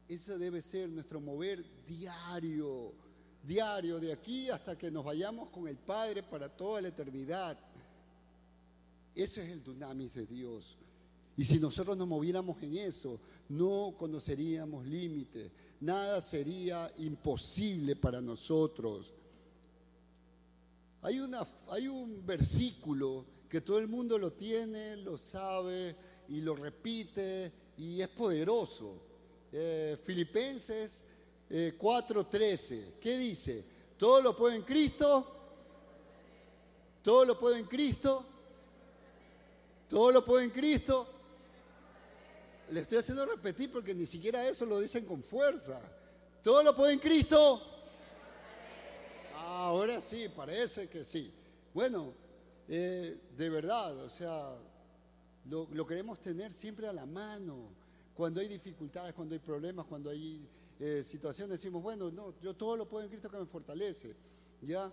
Ese 0.08 0.38
debe 0.38 0.62
ser 0.62 0.88
nuestro 0.90 1.20
mover 1.20 1.66
diario, 1.88 2.94
diario, 3.42 4.00
de 4.00 4.14
aquí 4.14 4.52
hasta 4.52 4.78
que 4.78 4.92
nos 4.92 5.04
vayamos 5.04 5.50
con 5.50 5.68
el 5.68 5.78
Padre 5.78 6.22
para 6.22 6.48
toda 6.48 6.80
la 6.80 6.90
eternidad. 6.90 7.58
Ese 9.16 9.44
es 9.44 9.50
el 9.50 9.64
dunamis 9.64 10.14
de 10.14 10.28
Dios. 10.28 10.78
Y 11.36 11.44
si 11.44 11.60
nosotros 11.60 11.98
nos 11.98 12.08
moviéramos 12.08 12.62
en 12.62 12.78
eso, 12.78 13.20
no 13.50 13.96
conoceríamos 13.98 14.86
límites. 14.86 15.52
Nada 15.80 16.22
sería 16.22 16.94
imposible 17.00 17.96
para 17.96 18.22
nosotros. 18.22 19.16
Hay, 21.04 21.88
un 21.88 22.24
versículo 22.24 23.26
que 23.50 23.62
todo 23.62 23.80
el 23.80 23.88
mundo 23.88 24.20
lo 24.20 24.34
tiene, 24.34 24.96
lo 24.98 25.18
sabe 25.18 25.96
y 26.30 26.42
lo 26.42 26.56
repite 26.56 27.52
y 27.78 28.02
es 28.02 28.08
poderoso. 28.10 29.02
Eh, 29.52 29.98
Filipenses 30.04 31.04
4:13, 31.50 32.72
eh, 32.72 32.94
¿qué 33.02 33.18
dice? 33.18 33.66
Todo 33.98 34.22
lo 34.22 34.38
puedo 34.38 34.54
en 34.54 34.62
Cristo. 34.62 35.38
Todo 37.02 37.26
lo 37.26 37.40
puedo 37.40 37.56
en 37.56 37.66
Cristo. 37.66 38.24
Todo 39.90 40.12
lo 40.12 40.24
puedo 40.24 40.40
en 40.42 40.52
Cristo. 40.52 41.08
Le 42.70 42.82
estoy 42.82 43.00
haciendo 43.00 43.26
repetir 43.26 43.72
porque 43.72 43.96
ni 43.96 44.06
siquiera 44.06 44.48
eso 44.48 44.68
lo 44.68 44.80
dicen 44.80 45.06
con 45.06 45.24
fuerza. 45.24 45.82
Todo 46.44 46.62
lo 46.62 46.76
puedo 46.76 46.92
en 46.92 47.00
Cristo. 47.00 47.71
Ahora 49.42 50.00
sí, 50.02 50.28
parece 50.36 50.88
que 50.88 51.04
sí. 51.04 51.32
Bueno, 51.74 52.14
eh, 52.68 53.20
de 53.38 53.50
verdad, 53.50 53.98
o 54.00 54.10
sea, 54.10 54.56
lo, 55.50 55.86
queremos 55.86 56.20
tener 56.20 56.52
siempre 56.54 56.88
a 56.88 56.94
la 56.94 57.06
mano. 57.06 57.70
Cuando 58.16 58.40
hay 58.40 58.48
dificultades, 58.48 59.14
cuando 59.14 59.34
hay 59.34 59.40
problemas, 59.40 59.86
cuando 59.86 60.10
hay 60.10 60.48
eh, 60.80 61.02
situaciones, 61.04 61.60
decimos, 61.60 61.82
bueno, 61.82 62.12
no, 62.12 62.34
yo 62.42 62.54
todo 62.54 62.78
lo 62.78 62.88
puedo 62.88 63.04
en 63.04 63.10
Cristo 63.10 63.30
que 63.30 63.38
me 63.38 63.46
fortalece. 63.46 64.16
¿Ya? 64.62 64.92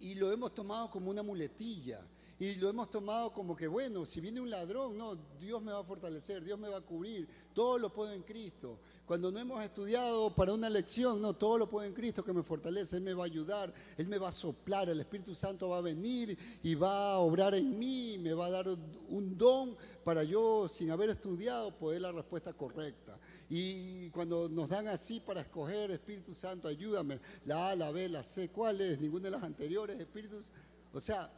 Y 0.00 0.14
lo 0.14 0.32
hemos 0.32 0.54
tomado 0.54 0.90
como 0.90 1.10
una 1.10 1.22
muletilla. 1.22 2.00
Y 2.40 2.54
lo 2.56 2.68
hemos 2.68 2.88
tomado 2.88 3.32
como 3.32 3.56
que, 3.56 3.66
bueno, 3.66 4.06
si 4.06 4.20
viene 4.20 4.40
un 4.40 4.48
ladrón, 4.48 4.96
no, 4.96 5.16
Dios 5.40 5.60
me 5.60 5.72
va 5.72 5.80
a 5.80 5.84
fortalecer, 5.84 6.44
Dios 6.44 6.56
me 6.56 6.68
va 6.68 6.76
a 6.76 6.82
cubrir, 6.82 7.28
todo 7.52 7.78
lo 7.78 7.92
puedo 7.92 8.12
en 8.12 8.22
Cristo. 8.22 8.78
Cuando 9.04 9.32
no 9.32 9.40
hemos 9.40 9.60
estudiado 9.64 10.32
para 10.34 10.52
una 10.52 10.70
lección, 10.70 11.20
no, 11.20 11.34
todo 11.34 11.58
lo 11.58 11.68
puedo 11.68 11.84
en 11.86 11.94
Cristo 11.94 12.22
que 12.22 12.32
me 12.32 12.44
fortalece, 12.44 12.96
Él 12.96 13.02
me 13.02 13.14
va 13.14 13.24
a 13.24 13.26
ayudar, 13.26 13.74
Él 13.96 14.06
me 14.06 14.18
va 14.18 14.28
a 14.28 14.32
soplar, 14.32 14.88
el 14.88 15.00
Espíritu 15.00 15.34
Santo 15.34 15.68
va 15.70 15.78
a 15.78 15.80
venir 15.80 16.38
y 16.62 16.76
va 16.76 17.14
a 17.14 17.18
obrar 17.18 17.54
en 17.54 17.76
mí, 17.76 18.18
me 18.20 18.34
va 18.34 18.46
a 18.46 18.50
dar 18.50 18.68
un 18.68 19.36
don 19.36 19.76
para 20.04 20.22
yo, 20.22 20.68
sin 20.68 20.92
haber 20.92 21.10
estudiado, 21.10 21.74
poder 21.76 22.02
la 22.02 22.12
respuesta 22.12 22.52
correcta. 22.52 23.18
Y 23.50 24.10
cuando 24.10 24.48
nos 24.48 24.68
dan 24.68 24.86
así 24.86 25.18
para 25.18 25.40
escoger, 25.40 25.90
Espíritu 25.90 26.34
Santo, 26.34 26.68
ayúdame, 26.68 27.18
la 27.46 27.70
A, 27.70 27.74
la 27.74 27.90
B, 27.90 28.08
la 28.08 28.22
C, 28.22 28.50
¿cuál 28.50 28.80
es? 28.80 29.00
Ninguna 29.00 29.24
de 29.24 29.30
las 29.32 29.42
anteriores, 29.42 29.98
Espíritus. 29.98 30.50
O 30.92 31.00
sea, 31.00 31.32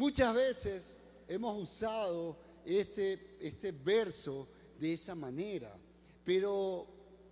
Muchas 0.00 0.34
veces 0.34 0.98
hemos 1.28 1.62
usado 1.62 2.38
este, 2.64 3.36
este 3.38 3.70
verso 3.70 4.48
de 4.78 4.94
esa 4.94 5.14
manera, 5.14 5.76
pero 6.24 6.86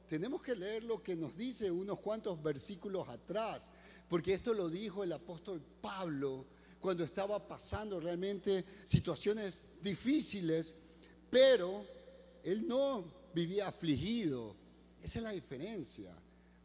tenemos 0.06 0.42
que 0.42 0.54
leer 0.54 0.84
lo 0.84 1.02
que 1.02 1.16
nos 1.16 1.34
dice 1.34 1.70
unos 1.70 1.98
cuantos 2.00 2.42
versículos 2.42 3.08
atrás, 3.08 3.70
porque 4.06 4.34
esto 4.34 4.52
lo 4.52 4.68
dijo 4.68 5.02
el 5.02 5.12
apóstol 5.14 5.62
Pablo 5.80 6.44
cuando 6.78 7.04
estaba 7.04 7.48
pasando 7.48 8.00
realmente 8.00 8.66
situaciones 8.84 9.64
difíciles, 9.80 10.74
pero 11.30 11.86
él 12.42 12.68
no 12.68 13.02
vivía 13.32 13.68
afligido. 13.68 14.54
Esa 15.02 15.20
es 15.20 15.22
la 15.22 15.30
diferencia. 15.30 16.14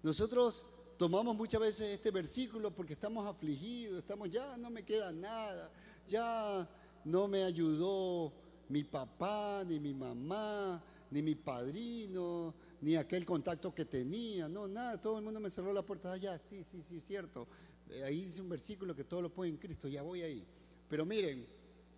Nosotros 0.01 0.65
tomamos 0.97 1.33
muchas 1.35 1.61
veces 1.61 1.93
este 1.93 2.11
versículo 2.11 2.71
porque 2.71 2.91
estamos 2.91 3.25
afligidos, 3.25 3.99
estamos 3.99 4.29
ya, 4.29 4.57
no 4.57 4.69
me 4.69 4.83
queda 4.83 5.13
nada, 5.13 5.71
ya 6.07 6.67
no 7.05 7.27
me 7.27 7.43
ayudó 7.43 8.31
mi 8.69 8.83
papá, 8.83 9.63
ni 9.67 9.79
mi 9.79 9.93
mamá, 9.93 10.81
ni 11.11 11.21
mi 11.21 11.35
padrino, 11.35 12.53
ni 12.81 12.95
aquel 12.95 13.25
contacto 13.25 13.73
que 13.73 13.85
tenía, 13.85 14.49
no, 14.49 14.67
nada, 14.67 14.99
todo 14.99 15.17
el 15.17 15.23
mundo 15.23 15.39
me 15.39 15.49
cerró 15.49 15.71
la 15.71 15.83
puerta 15.83 16.11
allá, 16.11 16.37
sí, 16.37 16.63
sí, 16.63 16.81
sí, 16.81 16.99
cierto. 16.99 17.47
Eh, 17.89 18.03
ahí 18.03 18.23
dice 18.23 18.41
un 18.41 18.49
versículo 18.49 18.95
que 18.95 19.03
todo 19.03 19.21
lo 19.21 19.33
puede 19.33 19.51
en 19.51 19.57
Cristo, 19.57 19.87
ya 19.87 20.01
voy 20.01 20.21
ahí. 20.21 20.45
Pero 20.89 21.05
miren, 21.05 21.45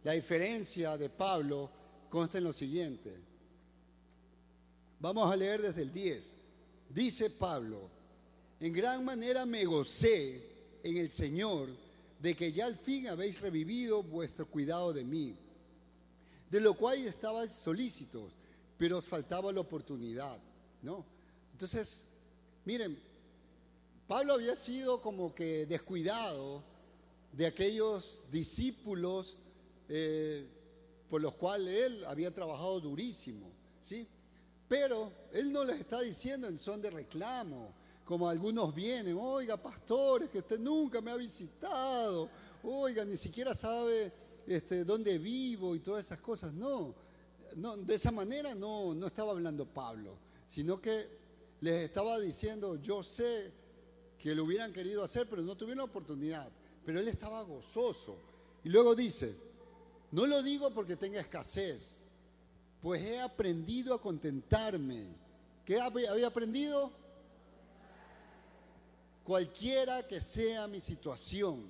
la 0.04 0.13
diferencia 0.13 0.98
de 0.98 1.10
Pablo 1.10 1.72
consta 2.10 2.38
en 2.38 2.44
lo 2.44 2.54
siguiente. 2.54 3.15
Vamos 5.00 5.32
a 5.32 5.36
leer 5.36 5.62
desde 5.62 5.82
el 5.82 5.91
10. 5.91 6.34
Dice 6.89 7.30
Pablo, 7.30 7.89
en 8.60 8.74
gran 8.74 9.04
manera 9.04 9.46
me 9.46 9.65
gocé 9.65 10.80
en 10.84 10.98
el 10.98 11.12
Señor 11.12 11.70
de 12.26 12.36
que 12.36 12.52
ya 12.52 12.66
al 12.66 12.76
fin 12.76 13.08
habéis 13.08 13.40
revivido 13.40 14.02
vuestro 14.02 14.48
cuidado 14.48 14.92
de 14.92 15.04
mí, 15.04 15.38
de 16.50 16.60
lo 16.60 16.74
cual 16.74 16.98
estabais 17.06 17.52
solícitos, 17.52 18.32
pero 18.80 18.98
os 18.98 19.06
faltaba 19.06 19.52
la 19.52 19.60
oportunidad, 19.60 20.40
¿no? 20.82 21.06
Entonces, 21.52 22.08
miren, 22.66 23.00
Pablo 24.08 24.34
había 24.34 24.56
sido 24.56 25.04
como 25.04 25.36
que 25.36 25.68
descuidado 25.68 26.64
de 27.32 27.46
aquellos 27.46 28.24
discípulos 28.32 29.38
eh, 29.88 30.48
por 31.08 31.22
los 31.22 31.36
cuales 31.36 31.76
él 31.76 32.06
había 32.06 32.34
trabajado 32.34 32.80
durísimo, 32.80 33.52
¿sí? 33.82 34.08
Pero 34.68 35.12
él 35.32 35.52
no 35.52 35.64
les 35.64 35.80
está 35.80 36.02
diciendo 36.02 36.48
en 36.48 36.58
son 36.58 36.82
de 36.82 36.90
reclamo, 36.90 37.72
como 38.06 38.30
algunos 38.30 38.74
vienen, 38.74 39.18
oiga, 39.20 39.58
pastores, 39.58 40.30
que 40.30 40.38
usted 40.38 40.60
nunca 40.60 41.02
me 41.02 41.10
ha 41.10 41.15
visitado, 41.15 42.30
oiga, 42.63 43.04
ni 43.04 43.18
siquiera 43.18 43.56
sabe 43.56 44.13
este, 44.46 44.86
dónde 44.86 45.18
vivo 45.18 45.76
y 45.76 45.80
todas 45.80 46.06
esas 46.06 46.20
cosas. 46.20 46.54
No, 46.54 46.94
no, 47.56 47.76
de 47.78 47.96
esa 47.96 48.12
manera 48.12 48.54
no, 48.54 48.94
no 48.94 49.08
estaba 49.08 49.32
hablando 49.32 49.65
Pablo, 49.65 50.18
sino 50.48 50.80
que 50.80 51.08
les 51.62 51.84
estaba 51.84 52.20
diciendo, 52.20 52.76
yo 52.80 53.02
sé 53.02 53.52
que 54.20 54.36
lo 54.36 54.44
hubieran 54.44 54.72
querido 54.72 55.04
hacer, 55.04 55.28
pero 55.28 55.41
no 55.41 55.56
tuvieron 55.56 55.80
la 55.80 55.84
oportunidad. 55.86 56.48
Pero 56.86 57.00
él 57.00 57.08
estaba 57.08 57.41
gozoso. 57.41 58.18
Y 58.63 58.70
luego 58.70 58.96
dice, 58.96 59.36
no 60.12 60.28
lo 60.28 60.44
digo 60.44 60.70
porque 60.72 60.96
tenga 60.96 61.20
escasez, 61.20 62.08
pues 62.82 63.02
he 63.02 63.20
aprendido 63.20 63.96
a 63.96 64.02
contentarme. 64.02 65.15
¿Qué 65.65 65.80
había 65.80 66.28
aprendido? 66.28 66.91
Cualquiera 69.26 70.08
que 70.08 70.22
sea 70.22 70.68
mi 70.68 70.80
situación. 70.80 71.66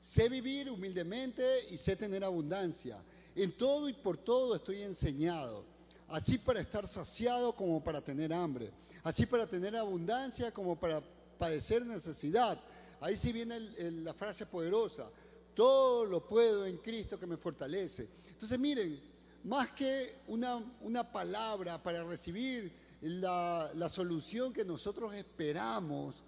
Sé 0.00 0.28
vivir 0.28 0.70
humildemente 0.70 1.66
y 1.70 1.76
sé 1.76 1.94
tener 1.94 2.24
abundancia. 2.24 3.00
En 3.36 3.52
todo 3.52 3.88
y 3.88 3.92
por 3.92 4.16
todo 4.16 4.56
estoy 4.56 4.82
enseñado, 4.82 5.64
así 6.08 6.38
para 6.38 6.60
estar 6.60 6.88
saciado 6.88 7.54
como 7.54 7.84
para 7.84 8.00
tener 8.00 8.32
hambre, 8.32 8.72
así 9.04 9.26
para 9.26 9.46
tener 9.46 9.76
abundancia 9.76 10.50
como 10.50 10.80
para 10.80 11.02
padecer 11.38 11.84
necesidad. 11.84 12.58
Ahí 13.00 13.14
sí 13.14 13.32
viene 13.32 13.60
la 13.60 14.14
frase 14.14 14.46
poderosa, 14.46 15.10
todo 15.54 16.06
lo 16.06 16.26
puedo 16.26 16.66
en 16.66 16.78
Cristo 16.78 17.20
que 17.20 17.26
me 17.26 17.36
fortalece. 17.36 18.08
Entonces 18.30 18.58
miren, 18.58 18.98
más 19.44 19.70
que 19.72 20.20
una, 20.26 20.56
una 20.80 21.12
palabra 21.12 21.80
para 21.80 22.02
recibir 22.02 22.72
la, 23.02 23.70
la 23.74 23.88
solución 23.88 24.52
que 24.52 24.64
nosotros 24.64 25.14
esperamos, 25.14 26.24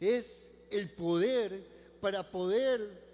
es 0.00 0.50
el 0.70 0.90
poder 0.90 1.98
para 2.00 2.30
poder 2.30 3.08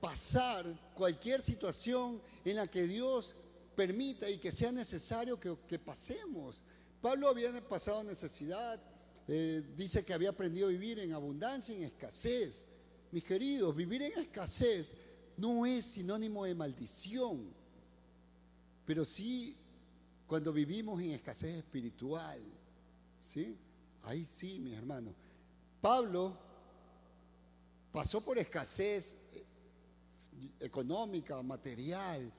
pasar 0.00 0.64
cualquier 0.94 1.42
situación 1.42 2.20
en 2.44 2.56
la 2.56 2.66
que 2.66 2.86
Dios 2.86 3.34
permita 3.74 4.28
y 4.28 4.38
que 4.38 4.52
sea 4.52 4.72
necesario 4.72 5.38
que, 5.38 5.78
pasemos. 5.78 6.62
Pablo 7.00 7.28
había 7.28 7.52
pasado 7.68 8.02
necesidad, 8.04 8.80
eh, 9.28 9.62
dice 9.76 10.04
que 10.04 10.12
había 10.12 10.30
aprendido 10.30 10.66
a 10.66 10.70
vivir 10.70 10.98
en 10.98 11.12
abundancia 11.12 11.74
en 11.74 11.84
escasez. 11.84 12.66
Mis 13.12 13.24
queridos, 13.24 13.74
vivir 13.74 14.02
en 14.02 14.18
escasez 14.18 14.94
no 15.36 15.64
es 15.66 15.84
sinónimo 15.84 16.44
de 16.44 16.54
maldición, 16.54 17.52
pero 18.84 19.04
sí 19.04 19.56
cuando 20.26 20.52
vivimos 20.52 21.00
en 21.02 21.12
escasez 21.12 21.56
espiritual. 21.56 22.40
¿sí? 23.20 23.56
Ahí 24.02 24.24
sí, 24.24 24.58
mis 24.60 24.74
hermanos. 24.74 25.14
Pablo 25.80 26.36
pasó 27.92 28.20
por 28.20 28.38
escasez 28.38 29.16
eh, 29.32 29.44
económica, 30.60 31.42
material, 31.42 32.32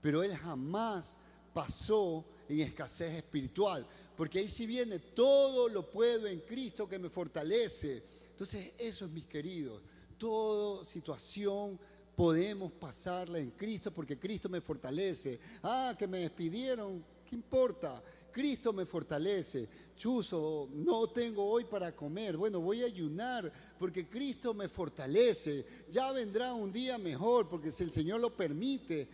pero 0.00 0.22
él 0.22 0.36
jamás 0.36 1.16
pasó 1.52 2.24
en 2.48 2.60
escasez 2.60 3.14
espiritual, 3.14 3.86
porque 4.16 4.38
ahí 4.38 4.48
sí 4.48 4.66
viene, 4.66 4.98
todo 4.98 5.68
lo 5.68 5.90
puedo 5.90 6.26
en 6.26 6.40
Cristo 6.40 6.88
que 6.88 6.98
me 6.98 7.10
fortalece. 7.10 8.02
Entonces, 8.30 8.72
eso 8.78 9.04
es 9.04 9.10
mis 9.10 9.26
queridos, 9.26 9.82
toda 10.16 10.84
situación 10.84 11.78
podemos 12.18 12.72
pasarla 12.72 13.38
en 13.38 13.52
Cristo 13.52 13.92
porque 13.92 14.18
Cristo 14.18 14.48
me 14.48 14.60
fortalece. 14.60 15.38
Ah, 15.62 15.94
que 15.96 16.08
me 16.08 16.18
despidieron, 16.18 17.04
¿qué 17.24 17.36
importa? 17.36 18.02
Cristo 18.32 18.72
me 18.72 18.84
fortalece. 18.84 19.68
Chuzo, 19.98 20.70
no 20.72 21.08
tengo 21.08 21.44
hoy 21.44 21.64
para 21.64 21.94
comer. 21.94 22.36
Bueno, 22.36 22.60
voy 22.60 22.82
a 22.82 22.86
ayunar 22.86 23.52
porque 23.78 24.08
Cristo 24.08 24.54
me 24.54 24.68
fortalece. 24.68 25.66
Ya 25.90 26.12
vendrá 26.12 26.54
un 26.54 26.72
día 26.72 26.96
mejor 26.96 27.48
porque 27.48 27.72
si 27.72 27.82
el 27.82 27.92
Señor 27.92 28.20
lo 28.20 28.32
permite, 28.34 29.08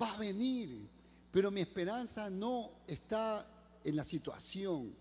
va 0.00 0.12
a 0.12 0.18
venir. 0.18 0.88
Pero 1.32 1.50
mi 1.50 1.62
esperanza 1.62 2.30
no 2.30 2.82
está 2.86 3.50
en 3.82 3.96
la 3.96 4.04
situación. 4.04 4.94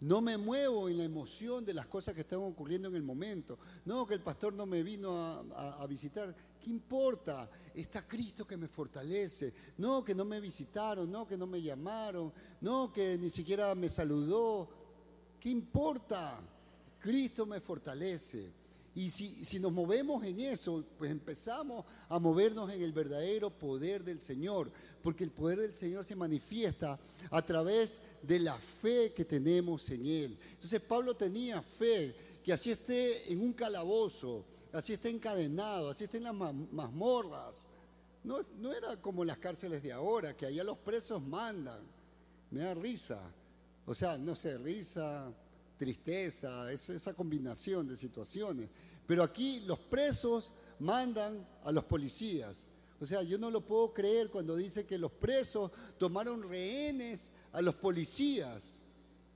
No 0.00 0.22
me 0.22 0.38
muevo 0.38 0.88
en 0.88 0.96
la 0.96 1.04
emoción 1.04 1.64
de 1.64 1.74
las 1.74 1.86
cosas 1.86 2.14
que 2.14 2.22
están 2.22 2.38
ocurriendo 2.38 2.88
en 2.88 2.96
el 2.96 3.02
momento. 3.02 3.58
No, 3.84 4.06
que 4.06 4.14
el 4.14 4.22
pastor 4.22 4.54
no 4.54 4.64
me 4.64 4.82
vino 4.82 5.16
a, 5.54 5.86
visitar. 5.86 6.34
¿Qué 6.62 6.70
importa? 6.70 7.48
Está 7.74 8.06
Cristo 8.06 8.46
que 8.46 8.56
me 8.56 8.68
fortalece. 8.68 9.52
No, 9.78 10.04
que 10.04 10.14
no 10.14 10.24
me 10.24 10.40
visitaron, 10.40 11.10
no, 11.10 11.26
que 11.26 11.38
no 11.38 11.46
me 11.46 11.62
llamaron, 11.62 12.32
no, 12.60 12.92
que 12.92 13.16
ni 13.16 13.30
siquiera 13.30 13.74
me 13.74 13.88
saludó. 13.88 14.68
¿Qué 15.40 15.48
importa? 15.48 16.40
Cristo 16.98 17.46
me 17.46 17.60
fortalece. 17.60 18.52
Y 18.94 19.08
si, 19.08 19.44
si, 19.44 19.60
nos 19.60 19.72
movemos 19.72 20.24
en 20.24 20.40
eso, 20.40 20.84
pues 20.98 21.10
empezamos 21.10 21.86
a 22.08 22.18
movernos 22.18 22.72
en 22.72 22.82
el 22.82 22.92
verdadero 22.92 23.48
poder 23.48 24.02
del 24.02 24.20
Señor, 24.20 24.70
porque 25.00 25.24
el 25.24 25.30
poder 25.30 25.60
del 25.60 25.74
Señor 25.74 26.04
se 26.04 26.16
manifiesta 26.16 26.98
a 27.30 27.42
través 27.42 28.00
de 28.20 28.40
la 28.40 28.58
fe 28.58 29.12
que 29.14 29.24
tenemos 29.24 29.88
en 29.90 30.04
Él. 30.04 30.38
Entonces 30.52 30.80
Pablo 30.80 31.14
tenía 31.14 31.62
fe, 31.62 32.14
que 32.44 32.52
así 32.52 32.72
esté 32.72 33.32
en 33.32 33.40
un 33.40 33.52
calabozo, 33.52 34.44
así 34.72 34.92
esté 34.92 35.10
encadenado, 35.10 35.90
así 35.90 36.04
esté 36.04 36.18
en 36.18 36.24
las 36.24 36.34
mazmorras. 36.34 37.68
No, 38.22 38.44
no 38.58 38.72
era 38.72 39.00
como 39.00 39.24
las 39.24 39.38
cárceles 39.38 39.82
de 39.82 39.92
ahora, 39.92 40.36
que 40.36 40.46
allá 40.46 40.62
los 40.64 40.78
presos 40.78 41.22
mandan. 41.22 41.80
Me 42.50 42.60
da 42.60 42.74
risa. 42.74 43.20
O 43.86 43.94
sea, 43.94 44.18
no 44.18 44.36
sé, 44.36 44.58
risa, 44.58 45.32
tristeza, 45.76 46.70
es 46.70 46.90
esa 46.90 47.14
combinación 47.14 47.88
de 47.88 47.96
situaciones. 47.96 48.68
Pero 49.06 49.22
aquí 49.22 49.60
los 49.60 49.78
presos 49.78 50.52
mandan 50.78 51.46
a 51.64 51.72
los 51.72 51.84
policías. 51.84 52.66
O 53.00 53.06
sea, 53.06 53.22
yo 53.22 53.38
no 53.38 53.50
lo 53.50 53.62
puedo 53.62 53.94
creer 53.94 54.28
cuando 54.28 54.56
dice 54.56 54.84
que 54.84 54.98
los 54.98 55.10
presos 55.10 55.70
tomaron 55.98 56.42
rehenes 56.42 57.32
a 57.52 57.62
los 57.62 57.74
policías 57.76 58.80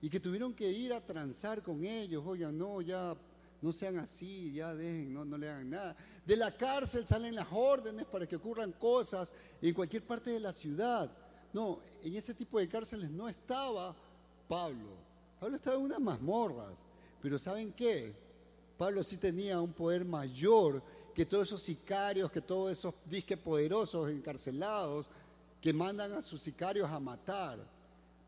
y 0.03 0.11
que 0.11 0.21
tuvieron 0.21 0.53
que 0.53 0.71
ir 0.71 0.93
a 0.93 1.01
transar 1.01 1.63
con 1.63 1.83
ellos. 1.83 2.23
Oigan, 2.27 2.59
no, 2.59 2.83
ya 2.83 3.17
no 3.65 3.73
sean 3.73 3.99
así, 3.99 4.53
ya 4.53 4.75
dejen, 4.75 5.15
no, 5.15 5.25
no 5.25 5.39
le 5.39 5.49
hagan 5.49 5.71
nada. 5.71 5.97
De 6.27 6.37
la 6.37 6.55
cárcel 6.55 7.07
salen 7.07 7.35
las 7.35 7.47
órdenes 7.51 8.05
para 8.05 8.27
que 8.27 8.37
ocurran 8.37 8.73
cosas 8.73 9.33
en 9.63 9.73
cualquier 9.73 10.03
parte 10.03 10.31
de 10.31 10.39
la 10.39 10.53
ciudad. 10.53 11.11
No, 11.51 11.81
en 12.03 12.15
ese 12.15 12.35
tipo 12.35 12.59
de 12.59 12.69
cárceles 12.69 13.11
no 13.11 13.27
estaba 13.27 13.97
Pablo. 14.47 14.91
Pablo 15.41 15.57
estaba 15.57 15.77
en 15.77 15.83
unas 15.83 15.99
mazmorras. 15.99 16.75
Pero 17.23 17.39
¿saben 17.39 17.73
qué? 17.73 18.15
Pablo 18.77 19.03
sí 19.03 19.17
tenía 19.17 19.59
un 19.63 19.73
poder 19.73 20.05
mayor 20.05 20.83
que 21.15 21.25
todos 21.25 21.49
esos 21.49 21.63
sicarios, 21.63 22.31
que 22.31 22.43
todos 22.43 22.71
esos 22.71 22.93
disques 23.07 23.39
poderosos 23.39 24.11
encarcelados 24.11 25.07
que 25.63 25.73
mandan 25.73 26.13
a 26.13 26.21
sus 26.21 26.43
sicarios 26.43 26.91
a 26.91 27.01
matar. 27.01 27.59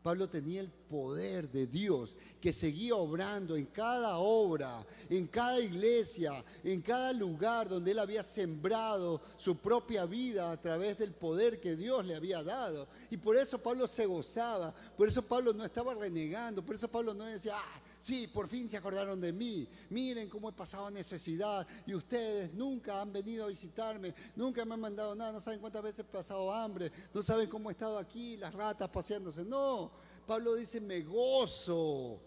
Pablo 0.07 0.29
tenía 0.29 0.61
el 0.61 0.69
poder 0.69 1.51
de 1.51 1.67
Dios 1.67 2.15
que 2.39 2.53
seguía 2.53 2.95
obrando 2.95 3.57
en 3.57 3.65
cada 3.65 4.19
obra, 4.19 4.87
en 5.09 5.27
cada 5.27 5.59
iglesia, 5.59 6.45
en 6.63 6.81
cada 6.81 7.11
lugar 7.11 7.67
donde 7.67 7.91
él 7.91 7.99
había 7.99 8.23
sembrado 8.23 9.19
su 9.35 9.57
propia 9.57 10.05
vida 10.05 10.49
a 10.49 10.61
través 10.61 10.97
del 10.97 11.11
poder 11.11 11.59
que 11.59 11.75
Dios 11.75 12.05
le 12.05 12.15
había 12.15 12.41
dado. 12.41 12.87
Y 13.11 13.17
por 13.17 13.35
eso 13.35 13.61
Pablo 13.61 13.85
se 13.85 14.05
gozaba, 14.05 14.73
por 14.95 15.09
eso 15.09 15.21
Pablo 15.23 15.51
no 15.51 15.65
estaba 15.65 15.93
renegando, 15.93 16.63
por 16.63 16.75
eso 16.75 16.87
Pablo 16.87 17.13
no 17.13 17.25
decía, 17.25 17.55
ah, 17.57 17.81
sí, 17.99 18.27
por 18.27 18.47
fin 18.47 18.69
se 18.69 18.77
acordaron 18.77 19.19
de 19.19 19.31
mí, 19.31 19.67
miren 19.89 20.29
cómo 20.29 20.49
he 20.49 20.53
pasado 20.53 20.89
necesidad. 20.91 21.65
Y 21.85 21.93
ustedes 21.93 22.53
nunca 22.53 23.01
han 23.01 23.11
venido 23.11 23.45
a 23.45 23.49
visitarme, 23.49 24.13
nunca 24.35 24.65
me 24.65 24.75
han 24.75 24.81
mandado 24.81 25.15
nada, 25.15 25.31
no 25.31 25.41
saben 25.41 25.59
cuántas 25.59 25.83
veces 25.83 25.99
he 25.99 26.03
pasado 26.03 26.51
hambre, 26.51 26.91
no 27.13 27.23
saben 27.23 27.49
cómo 27.49 27.69
he 27.69 27.73
estado 27.73 27.97
aquí, 27.97 28.37
las 28.37 28.53
ratas 28.53 28.89
paseándose, 28.89 29.43
no, 29.43 29.91
Pablo 30.25 30.55
dice, 30.55 30.81
me 30.81 31.01
gozo. 31.01 32.19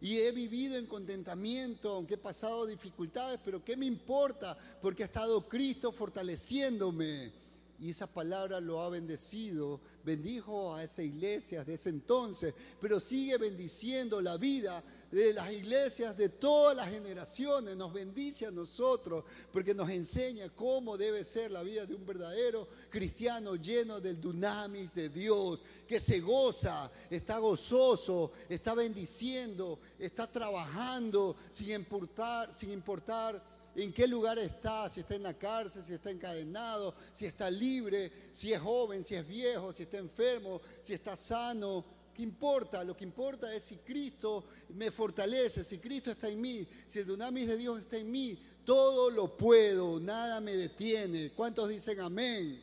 Y 0.00 0.18
he 0.18 0.30
vivido 0.30 0.76
en 0.76 0.86
contentamiento, 0.86 1.94
aunque 1.94 2.14
he 2.14 2.18
pasado 2.18 2.66
dificultades, 2.66 3.40
pero 3.42 3.64
¿qué 3.64 3.76
me 3.76 3.86
importa? 3.86 4.56
Porque 4.82 5.02
ha 5.02 5.06
estado 5.06 5.48
Cristo 5.48 5.90
fortaleciéndome. 5.90 7.32
Y 7.78 7.90
esa 7.90 8.06
palabra 8.06 8.60
lo 8.60 8.80
ha 8.80 8.88
bendecido, 8.88 9.80
bendijo 10.04 10.74
a 10.74 10.82
esa 10.82 11.02
iglesia 11.02 11.62
de 11.62 11.74
ese 11.74 11.90
entonces, 11.90 12.54
pero 12.80 12.98
sigue 12.98 13.36
bendiciendo 13.36 14.20
la 14.20 14.36
vida 14.38 14.82
de 15.10 15.32
las 15.32 15.52
iglesias 15.52 16.16
de 16.16 16.28
todas 16.28 16.76
las 16.76 16.90
generaciones, 16.90 17.76
nos 17.76 17.92
bendice 17.92 18.46
a 18.46 18.50
nosotros 18.50 19.24
porque 19.52 19.74
nos 19.74 19.88
enseña 19.90 20.48
cómo 20.50 20.96
debe 20.96 21.24
ser 21.24 21.50
la 21.50 21.62
vida 21.62 21.86
de 21.86 21.94
un 21.94 22.04
verdadero 22.04 22.68
cristiano 22.90 23.56
lleno 23.56 24.00
del 24.00 24.20
dunamis 24.20 24.92
de 24.94 25.08
Dios, 25.08 25.62
que 25.86 26.00
se 26.00 26.20
goza, 26.20 26.90
está 27.08 27.38
gozoso, 27.38 28.32
está 28.48 28.74
bendiciendo, 28.74 29.78
está 29.98 30.26
trabajando 30.26 31.36
sin 31.50 31.70
importar, 31.70 32.52
sin 32.52 32.72
importar 32.72 33.42
en 33.76 33.92
qué 33.92 34.06
lugar 34.06 34.38
está, 34.38 34.88
si 34.88 35.00
está 35.00 35.14
en 35.14 35.22
la 35.22 35.34
cárcel, 35.34 35.84
si 35.84 35.92
está 35.92 36.10
encadenado, 36.10 36.94
si 37.12 37.26
está 37.26 37.50
libre, 37.50 38.10
si 38.32 38.52
es 38.52 38.60
joven, 38.60 39.04
si 39.04 39.14
es 39.14 39.26
viejo, 39.26 39.72
si 39.72 39.82
está 39.82 39.98
enfermo, 39.98 40.60
si 40.82 40.94
está 40.94 41.14
sano 41.14 41.84
¿Qué 42.16 42.22
importa? 42.22 42.82
Lo 42.82 42.96
que 42.96 43.04
importa 43.04 43.54
es 43.54 43.64
si 43.64 43.76
Cristo 43.76 44.42
me 44.70 44.90
fortalece, 44.90 45.62
si 45.62 45.76
Cristo 45.76 46.10
está 46.10 46.30
en 46.30 46.40
mí, 46.40 46.66
si 46.86 47.00
el 47.00 47.06
dunamis 47.06 47.46
de 47.46 47.58
Dios 47.58 47.80
está 47.80 47.98
en 47.98 48.10
mí, 48.10 48.38
todo 48.64 49.10
lo 49.10 49.36
puedo, 49.36 50.00
nada 50.00 50.40
me 50.40 50.56
detiene. 50.56 51.32
¿Cuántos 51.32 51.68
dicen 51.68 52.00
amén? 52.00 52.58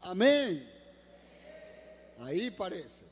Amén. 0.00 0.68
Ahí 2.18 2.50
parece. 2.50 3.04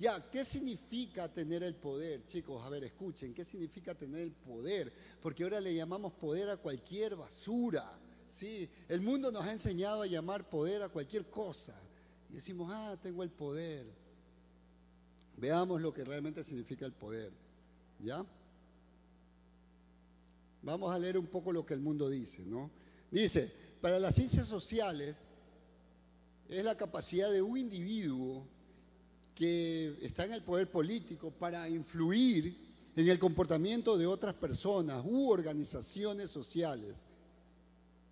Ya, 0.00 0.28
¿qué 0.28 0.44
significa 0.44 1.32
tener 1.32 1.62
el 1.62 1.76
poder? 1.76 2.26
Chicos, 2.26 2.60
a 2.64 2.70
ver, 2.70 2.82
escuchen, 2.82 3.32
¿qué 3.32 3.44
significa 3.44 3.94
tener 3.94 4.22
el 4.22 4.32
poder? 4.32 4.92
Porque 5.22 5.44
ahora 5.44 5.60
le 5.60 5.72
llamamos 5.72 6.12
poder 6.14 6.50
a 6.50 6.56
cualquier 6.56 7.14
basura. 7.14 7.88
¿sí? 8.26 8.68
El 8.88 9.00
mundo 9.00 9.30
nos 9.30 9.44
ha 9.44 9.52
enseñado 9.52 10.02
a 10.02 10.06
llamar 10.08 10.50
poder 10.50 10.82
a 10.82 10.88
cualquier 10.88 11.30
cosa. 11.30 11.80
Y 12.30 12.34
decimos, 12.34 12.72
ah, 12.74 12.98
tengo 13.00 13.22
el 13.22 13.30
poder. 13.30 13.99
Veamos 15.40 15.80
lo 15.80 15.92
que 15.92 16.04
realmente 16.04 16.44
significa 16.44 16.84
el 16.84 16.92
poder. 16.92 17.32
¿Ya? 17.98 18.24
Vamos 20.62 20.94
a 20.94 20.98
leer 20.98 21.16
un 21.16 21.26
poco 21.26 21.50
lo 21.52 21.64
que 21.64 21.72
el 21.72 21.80
mundo 21.80 22.10
dice, 22.10 22.42
¿no? 22.44 22.70
Dice, 23.10 23.50
para 23.80 23.98
las 23.98 24.14
ciencias 24.14 24.46
sociales 24.46 25.16
es 26.48 26.64
la 26.64 26.76
capacidad 26.76 27.30
de 27.30 27.40
un 27.40 27.56
individuo 27.56 28.46
que 29.34 29.96
está 30.02 30.24
en 30.24 30.32
el 30.32 30.42
poder 30.42 30.70
político 30.70 31.30
para 31.30 31.68
influir 31.68 32.68
en 32.94 33.08
el 33.08 33.18
comportamiento 33.18 33.96
de 33.96 34.06
otras 34.06 34.34
personas 34.34 35.02
u 35.06 35.30
organizaciones 35.30 36.30
sociales. 36.30 37.06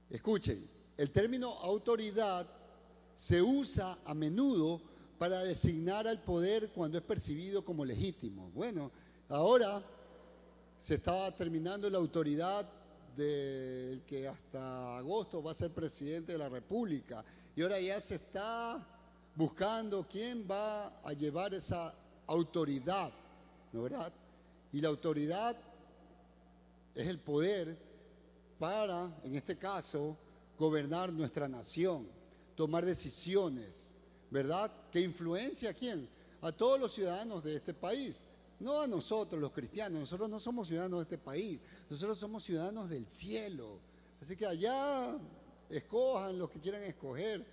Escuchen, 0.08 0.66
el 0.96 1.10
término 1.10 1.50
autoridad 1.50 2.48
se 3.16 3.42
usa 3.42 3.98
a 4.06 4.14
menudo 4.14 4.80
para 5.18 5.42
designar 5.42 6.06
al 6.06 6.22
poder 6.22 6.70
cuando 6.70 6.96
es 6.98 7.04
percibido 7.04 7.64
como 7.64 7.84
legítimo. 7.84 8.50
Bueno, 8.54 8.90
ahora 9.28 9.82
se 10.78 10.94
está 10.94 11.34
terminando 11.36 11.90
la 11.90 11.98
autoridad 11.98 12.70
del 13.16 14.02
que 14.06 14.28
hasta 14.28 14.96
agosto 14.96 15.42
va 15.42 15.50
a 15.50 15.54
ser 15.54 15.72
presidente 15.72 16.32
de 16.32 16.38
la 16.38 16.48
República 16.48 17.24
y 17.56 17.62
ahora 17.62 17.80
ya 17.80 18.00
se 18.00 18.14
está 18.14 18.86
buscando 19.34 20.06
quién 20.08 20.46
va 20.48 21.00
a 21.02 21.12
llevar 21.12 21.52
esa 21.52 21.92
autoridad, 22.28 23.12
¿no 23.72 23.82
verdad? 23.82 24.12
Y 24.72 24.80
la 24.80 24.88
autoridad 24.88 25.56
es 26.94 27.08
el 27.08 27.18
poder 27.18 27.76
para, 28.58 29.10
en 29.24 29.34
este 29.34 29.56
caso, 29.56 30.16
gobernar 30.56 31.12
nuestra 31.12 31.48
nación, 31.48 32.08
tomar 32.54 32.84
decisiones, 32.84 33.92
¿verdad? 34.30 34.70
Que 34.90 35.00
influencia 35.00 35.70
a 35.70 35.74
quién? 35.74 36.08
A 36.40 36.52
todos 36.52 36.78
los 36.80 36.92
ciudadanos 36.92 37.42
de 37.42 37.56
este 37.56 37.74
país. 37.74 38.24
No 38.60 38.80
a 38.80 38.86
nosotros, 38.86 39.40
los 39.40 39.52
cristianos. 39.52 40.00
Nosotros 40.00 40.28
no 40.28 40.40
somos 40.40 40.68
ciudadanos 40.68 40.98
de 41.00 41.02
este 41.04 41.18
país. 41.18 41.60
Nosotros 41.88 42.18
somos 42.18 42.44
ciudadanos 42.44 42.90
del 42.90 43.08
cielo. 43.08 43.78
Así 44.20 44.36
que 44.36 44.46
allá 44.46 45.16
escojan 45.70 46.38
los 46.38 46.50
que 46.50 46.60
quieran 46.60 46.82
escoger. 46.82 47.44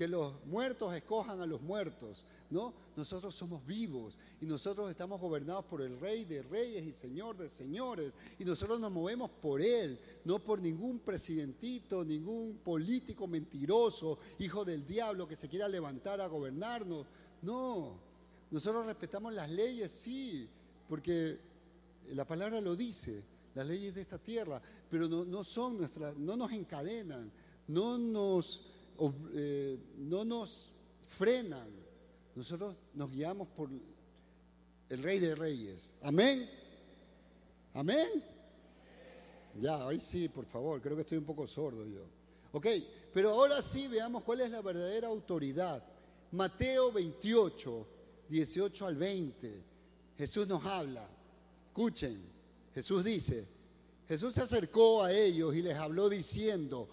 Que 0.00 0.08
los 0.08 0.32
muertos 0.46 0.94
escojan 0.94 1.42
a 1.42 1.44
los 1.44 1.60
muertos. 1.60 2.24
¿no? 2.48 2.72
Nosotros 2.96 3.34
somos 3.34 3.66
vivos 3.66 4.16
y 4.40 4.46
nosotros 4.46 4.90
estamos 4.90 5.20
gobernados 5.20 5.66
por 5.66 5.82
el 5.82 6.00
Rey 6.00 6.24
de 6.24 6.40
Reyes 6.40 6.86
y 6.86 6.92
Señor 6.94 7.36
de 7.36 7.50
Señores 7.50 8.14
y 8.38 8.46
nosotros 8.46 8.80
nos 8.80 8.90
movemos 8.90 9.28
por 9.28 9.60
Él, 9.60 9.98
no 10.24 10.38
por 10.38 10.62
ningún 10.62 11.00
presidentito, 11.00 12.02
ningún 12.02 12.60
político 12.64 13.26
mentiroso, 13.26 14.18
hijo 14.38 14.64
del 14.64 14.86
diablo 14.86 15.28
que 15.28 15.36
se 15.36 15.50
quiera 15.50 15.68
levantar 15.68 16.22
a 16.22 16.28
gobernarnos. 16.28 17.06
No, 17.42 18.00
nosotros 18.50 18.86
respetamos 18.86 19.34
las 19.34 19.50
leyes, 19.50 19.92
sí, 19.92 20.48
porque 20.88 21.38
la 22.14 22.24
palabra 22.24 22.58
lo 22.62 22.74
dice, 22.74 23.22
las 23.54 23.66
leyes 23.66 23.94
de 23.94 24.00
esta 24.00 24.16
tierra, 24.16 24.62
pero 24.88 25.06
no, 25.08 25.44
son 25.44 25.76
nuestras, 25.76 26.16
no 26.16 26.38
nos 26.38 26.52
encadenan, 26.52 27.30
no 27.68 27.98
nos, 27.98 28.69
eh, 29.32 29.78
no 29.98 30.24
nos 30.24 30.70
frenan 31.06 31.80
nosotros 32.34 32.76
nos 32.94 33.10
guiamos 33.10 33.48
por 33.48 33.68
el 34.88 35.02
Rey 35.02 35.18
de 35.18 35.34
Reyes. 35.34 35.94
Amén. 36.02 36.48
Amén. 37.74 38.24
Ya, 39.58 39.84
hoy 39.84 40.00
sí, 40.00 40.28
por 40.28 40.46
favor. 40.46 40.80
Creo 40.80 40.96
que 40.96 41.02
estoy 41.02 41.18
un 41.18 41.24
poco 41.24 41.46
sordo 41.46 41.86
yo. 41.86 42.04
Ok, 42.52 42.66
pero 43.12 43.30
ahora 43.30 43.60
sí 43.62 43.88
veamos 43.88 44.22
cuál 44.22 44.40
es 44.40 44.50
la 44.50 44.62
verdadera 44.62 45.08
autoridad. 45.08 45.84
Mateo 46.32 46.92
28, 46.92 47.86
18 48.28 48.86
al 48.86 48.96
20. 48.96 49.64
Jesús 50.16 50.46
nos 50.46 50.64
habla. 50.64 51.08
Escuchen, 51.66 52.22
Jesús 52.74 53.04
dice, 53.04 53.46
Jesús 54.08 54.34
se 54.34 54.42
acercó 54.42 55.02
a 55.02 55.12
ellos 55.12 55.54
y 55.54 55.62
les 55.62 55.76
habló 55.76 56.08
diciendo, 56.08 56.88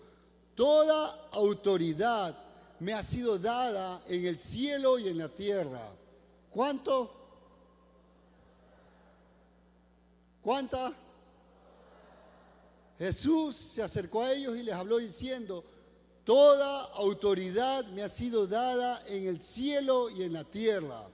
toda 0.57 1.29
autoridad 1.33 2.35
me 2.79 2.93
ha 2.93 3.03
sido 3.03 3.37
dada 3.37 4.01
en 4.07 4.25
el 4.25 4.39
cielo 4.39 4.97
y 4.97 5.07
en 5.07 5.19
la 5.19 5.29
tierra. 5.29 5.87
¿Cuánto? 6.49 7.13
¿Cuánta? 10.41 10.93
Jesús 12.97 13.55
se 13.55 13.83
acercó 13.83 14.23
a 14.23 14.33
ellos 14.33 14.57
y 14.57 14.63
les 14.63 14.73
habló 14.73 14.97
diciendo, 14.97 15.63
toda 16.23 16.85
autoridad 16.95 17.85
me 17.89 18.01
ha 18.01 18.09
sido 18.09 18.47
dada 18.47 19.03
en 19.05 19.27
el 19.27 19.39
cielo 19.39 20.09
y 20.09 20.23
en 20.23 20.33
la 20.33 20.43
tierra. 20.43 21.07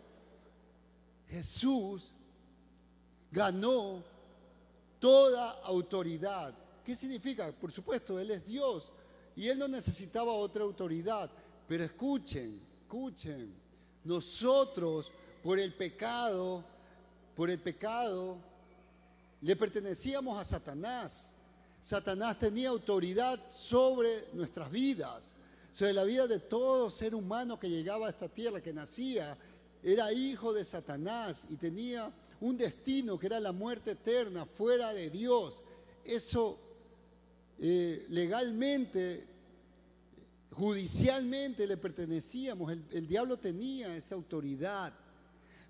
Jesús 1.27 2.11
ganó 3.29 4.03
toda 4.99 5.51
autoridad. 5.63 6.55
¿Qué 6.85 6.95
significa? 6.95 7.51
Por 7.51 7.73
supuesto, 7.73 8.17
Él 8.17 8.31
es 8.31 8.45
Dios 8.45 8.93
y 9.35 9.47
Él 9.47 9.57
no 9.57 9.67
necesitaba 9.67 10.33
otra 10.33 10.63
autoridad. 10.63 11.29
Pero 11.67 11.83
escuchen, 11.83 12.59
escuchen, 12.81 13.53
nosotros 14.03 15.11
por 15.43 15.59
el 15.59 15.73
pecado, 15.73 16.63
por 17.35 17.49
el 17.49 17.59
pecado, 17.59 18.37
le 19.41 19.55
pertenecíamos 19.55 20.39
a 20.39 20.45
Satanás. 20.45 21.33
Satanás 21.81 22.39
tenía 22.39 22.69
autoridad 22.69 23.39
sobre 23.51 24.29
nuestras 24.33 24.71
vidas, 24.71 25.33
sobre 25.71 25.93
la 25.93 26.03
vida 26.03 26.27
de 26.27 26.39
todo 26.39 26.89
ser 26.89 27.13
humano 27.13 27.59
que 27.59 27.69
llegaba 27.69 28.07
a 28.07 28.09
esta 28.09 28.29
tierra, 28.29 28.61
que 28.61 28.71
nacía, 28.71 29.37
era 29.83 30.13
hijo 30.13 30.53
de 30.53 30.63
Satanás 30.63 31.45
y 31.49 31.57
tenía 31.57 32.09
un 32.39 32.57
destino 32.57 33.19
que 33.19 33.27
era 33.27 33.39
la 33.39 33.51
muerte 33.51 33.91
eterna 33.91 34.45
fuera 34.45 34.93
de 34.93 35.09
Dios. 35.09 35.61
Eso 36.05 36.57
eh, 37.65 38.07
legalmente, 38.09 39.25
judicialmente 40.51 41.65
le 41.65 41.77
pertenecíamos, 41.77 42.73
el, 42.91 43.07
diablo 43.07 43.39
tenía 43.39 43.95
esa 43.95 44.15
autoridad. 44.15 44.93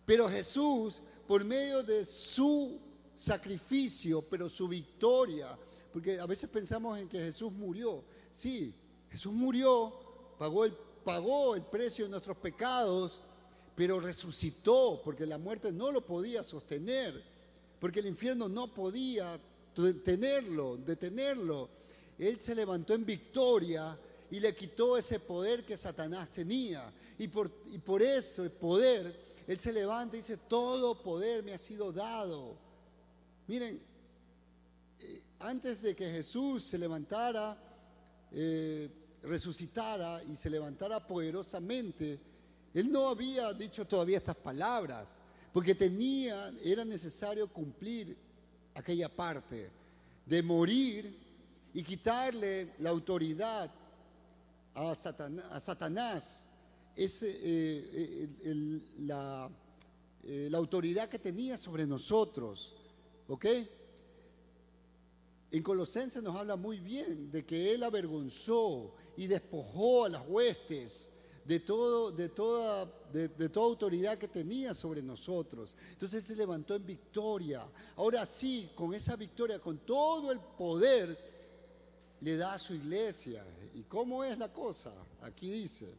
Pero 0.04 0.28
Jesús, 0.28 1.02
por 1.28 1.46
medio 1.46 1.84
de 1.84 2.04
su 2.04 2.80
sacrificio, 3.16 4.24
pero 4.24 4.50
su 4.50 4.68
victoria, 4.68 5.56
porque 5.92 6.20
a 6.20 6.26
veces 6.26 6.50
pensamos 6.50 6.98
en 6.98 7.08
que 7.08 7.20
Jesús 7.20 7.52
murió. 7.52 8.04
Sí, 8.32 8.74
Jesús 9.12 9.32
murió, 9.32 9.94
pagó 10.40 10.66
el, 10.66 10.74
pagó 11.04 11.54
el 11.54 11.62
precio 11.62 12.06
de 12.06 12.10
nuestros 12.10 12.38
pecados, 12.38 13.22
pero 13.76 14.00
resucitó, 14.00 15.00
porque 15.06 15.28
la 15.28 15.38
muerte 15.38 15.72
no 15.72 15.92
lo 15.92 16.04
podía 16.04 16.42
sostener, 16.42 17.24
porque 17.80 18.00
el 18.00 18.08
infierno 18.08 18.50
no 18.50 18.74
podía 18.74 19.40
tenerlo, 20.04 20.78
detenerlo. 20.78 21.83
Él 22.28 22.40
se 22.42 22.56
levantó 22.56 22.94
en 22.94 23.06
victoria 23.06 23.98
y 24.32 24.40
le 24.40 24.56
quitó 24.56 24.98
ese 24.98 25.20
poder 25.20 25.66
que 25.66 25.78
Satanás 25.78 26.30
tenía. 26.32 26.92
Y 27.20 27.28
por, 27.28 27.52
y 27.68 27.78
por 27.78 28.02
eso 28.02 28.44
el 28.44 28.52
poder, 28.52 29.44
Él 29.48 29.60
se 29.60 29.72
levanta 29.72 30.16
y 30.16 30.20
dice, 30.20 30.38
todo 30.38 31.02
poder 31.02 31.44
me 31.44 31.54
ha 31.54 31.58
sido 31.58 31.92
dado. 31.92 32.58
Miren, 33.48 33.80
antes 35.40 35.82
de 35.82 35.96
que 35.96 36.10
Jesús 36.10 36.64
se 36.64 36.78
levantara, 36.78 37.58
eh, 38.32 38.90
resucitara 39.22 40.24
y 40.24 40.36
se 40.36 40.50
levantara 40.50 41.06
poderosamente, 41.06 42.20
Él 42.74 42.92
no 42.92 43.10
había 43.10 43.54
dicho 43.54 43.86
todavía 43.86 44.18
estas 44.18 44.38
palabras, 44.38 45.10
porque 45.52 45.76
tenía, 45.76 46.52
era 46.64 46.86
necesario 46.86 47.48
cumplir 47.48 48.18
aquella 48.74 49.10
parte 49.10 49.70
de 50.26 50.42
morir 50.42 51.23
y 51.74 51.84
quitarle 51.84 52.74
la 52.80 52.90
autoridad 52.90 53.72
a 54.76 54.96
Satanás, 54.96 56.50
es, 56.96 57.24
eh, 57.24 58.30
la, 59.00 59.50
eh, 60.24 60.48
la 60.50 60.58
autoridad 60.58 61.10
que 61.10 61.20
tenía 61.20 61.58
sobre 61.58 61.86
nosotros. 61.86 62.74
¿Ok? 63.28 63.46
En 65.52 65.62
Colosenses 65.62 66.24
nos 66.24 66.36
habla 66.36 66.56
muy 66.56 66.80
bien 66.80 67.32
de 67.32 67.46
que 67.46 67.74
Él 67.74 67.84
avergonzó 67.84 68.96
y 69.16 69.28
despojó 69.28 70.06
a 70.06 70.10
las 70.10 70.24
huestes 70.28 71.12
de, 71.46 71.60
toda, 71.60 72.12
de, 73.12 73.50
toda 73.50 73.66
autoridad 73.66 74.18
que 74.18 74.28
tenía 74.28 74.74
sobre 74.74 75.02
nosotros. 75.04 75.76
Entonces 75.92 76.24
se 76.24 76.36
levantó 76.36 76.76
en 76.76 76.86
victoria. 76.86 77.68
Ahora 77.96 78.26
sí, 78.26 78.72
con 78.76 78.94
esa 78.94 79.16
victoria, 79.16 79.60
con 79.60 79.80
todo 79.80 80.32
el 80.32 80.40
poder, 80.40 81.33
le 82.24 82.38
da 82.38 82.54
a 82.54 82.60
su 82.60 82.74
iglesia. 82.74 83.46
¿Y 83.76 83.84
cómo 83.84 84.24
es 84.24 84.38
la 84.38 84.52
cosa? 84.52 84.94
Aquí 85.22 85.52
dice. 85.52 85.94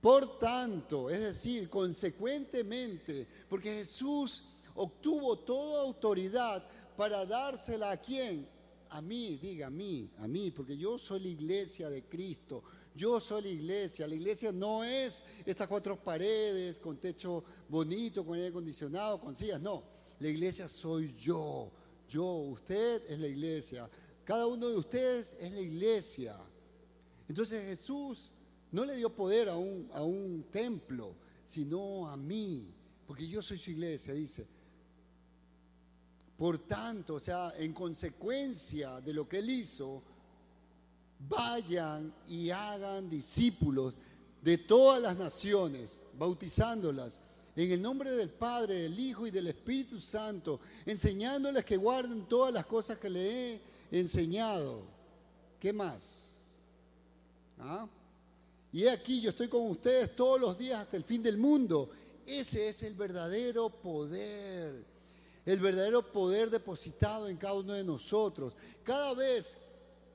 Por 0.00 0.36
tanto, 0.38 1.08
es 1.08 1.20
decir, 1.20 1.70
consecuentemente, 1.70 3.26
porque 3.48 3.72
Jesús 3.72 4.46
obtuvo 4.74 5.38
toda 5.38 5.82
autoridad 5.82 6.66
para 6.96 7.24
dársela 7.24 7.92
a 7.92 7.96
quién? 7.96 8.48
A 8.90 9.00
mí, 9.00 9.38
diga 9.40 9.68
a 9.68 9.70
mí, 9.70 10.10
a 10.18 10.26
mí, 10.26 10.50
porque 10.50 10.76
yo 10.76 10.98
soy 10.98 11.20
la 11.20 11.28
iglesia 11.28 11.88
de 11.88 12.02
Cristo. 12.04 12.64
Yo 12.94 13.20
soy 13.20 13.42
la 13.42 13.48
iglesia. 13.48 14.08
La 14.08 14.16
iglesia 14.16 14.50
no 14.50 14.82
es 14.82 15.22
estas 15.46 15.68
cuatro 15.68 16.02
paredes 16.02 16.80
con 16.80 16.96
techo 16.96 17.44
bonito, 17.68 18.26
con 18.26 18.34
aire 18.34 18.48
acondicionado, 18.48 19.20
con 19.20 19.36
sillas. 19.36 19.60
No, 19.60 19.84
la 20.18 20.28
iglesia 20.28 20.68
soy 20.68 21.14
yo. 21.20 21.70
Yo, 22.08 22.24
usted 22.24 23.04
es 23.08 23.18
la 23.20 23.28
iglesia. 23.28 23.88
Cada 24.24 24.46
uno 24.46 24.68
de 24.68 24.76
ustedes 24.76 25.36
es 25.40 25.52
la 25.52 25.60
iglesia. 25.60 26.36
Entonces 27.28 27.66
Jesús 27.66 28.30
no 28.70 28.84
le 28.84 28.96
dio 28.96 29.14
poder 29.14 29.48
a 29.48 29.56
un, 29.56 29.90
a 29.92 30.02
un 30.02 30.44
templo, 30.50 31.14
sino 31.44 32.08
a 32.08 32.16
mí, 32.16 32.72
porque 33.06 33.26
yo 33.26 33.42
soy 33.42 33.58
su 33.58 33.70
iglesia, 33.70 34.14
dice. 34.14 34.46
Por 36.36 36.58
tanto, 36.58 37.14
o 37.14 37.20
sea, 37.20 37.52
en 37.58 37.72
consecuencia 37.72 39.00
de 39.00 39.12
lo 39.12 39.28
que 39.28 39.38
él 39.38 39.50
hizo, 39.50 40.02
vayan 41.28 42.12
y 42.26 42.50
hagan 42.50 43.08
discípulos 43.08 43.94
de 44.40 44.58
todas 44.58 45.00
las 45.00 45.16
naciones, 45.16 46.00
bautizándolas 46.18 47.20
en 47.54 47.70
el 47.70 47.82
nombre 47.82 48.10
del 48.12 48.30
Padre, 48.30 48.74
del 48.82 48.98
Hijo 48.98 49.26
y 49.26 49.30
del 49.30 49.48
Espíritu 49.48 50.00
Santo, 50.00 50.60
enseñándoles 50.86 51.64
que 51.64 51.76
guarden 51.76 52.26
todas 52.26 52.52
las 52.52 52.64
cosas 52.66 52.98
que 52.98 53.10
le 53.10 53.54
he 53.54 53.60
enseñado. 53.92 54.82
¿Qué 55.60 55.72
más? 55.72 56.30
¿Ah? 57.60 57.86
Y 58.72 58.88
aquí 58.88 59.20
yo 59.20 59.30
estoy 59.30 59.46
con 59.46 59.70
ustedes 59.70 60.16
todos 60.16 60.40
los 60.40 60.58
días 60.58 60.80
hasta 60.80 60.96
el 60.96 61.04
fin 61.04 61.22
del 61.22 61.38
mundo. 61.38 61.90
Ese 62.26 62.68
es 62.68 62.82
el 62.82 62.94
verdadero 62.94 63.68
poder 63.68 64.92
el 65.44 65.60
verdadero 65.60 66.02
poder 66.12 66.50
depositado 66.50 67.28
en 67.28 67.36
cada 67.36 67.54
uno 67.54 67.72
de 67.72 67.84
nosotros. 67.84 68.54
Cada 68.84 69.14
vez 69.14 69.56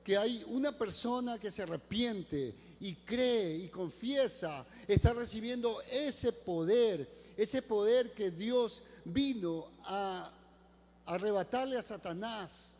que 0.02 0.16
hay 0.16 0.44
una 0.48 0.72
persona 0.72 1.38
que 1.38 1.50
se 1.50 1.62
arrepiente 1.62 2.54
y 2.80 2.94
cree 2.94 3.56
y 3.56 3.68
confiesa, 3.68 4.66
está 4.86 5.12
recibiendo 5.12 5.82
ese 5.90 6.32
poder, 6.32 7.08
ese 7.36 7.60
poder 7.60 8.12
que 8.12 8.30
Dios 8.30 8.82
vino 9.04 9.66
a 9.84 10.30
arrebatarle 11.04 11.76
a 11.76 11.82
Satanás, 11.82 12.77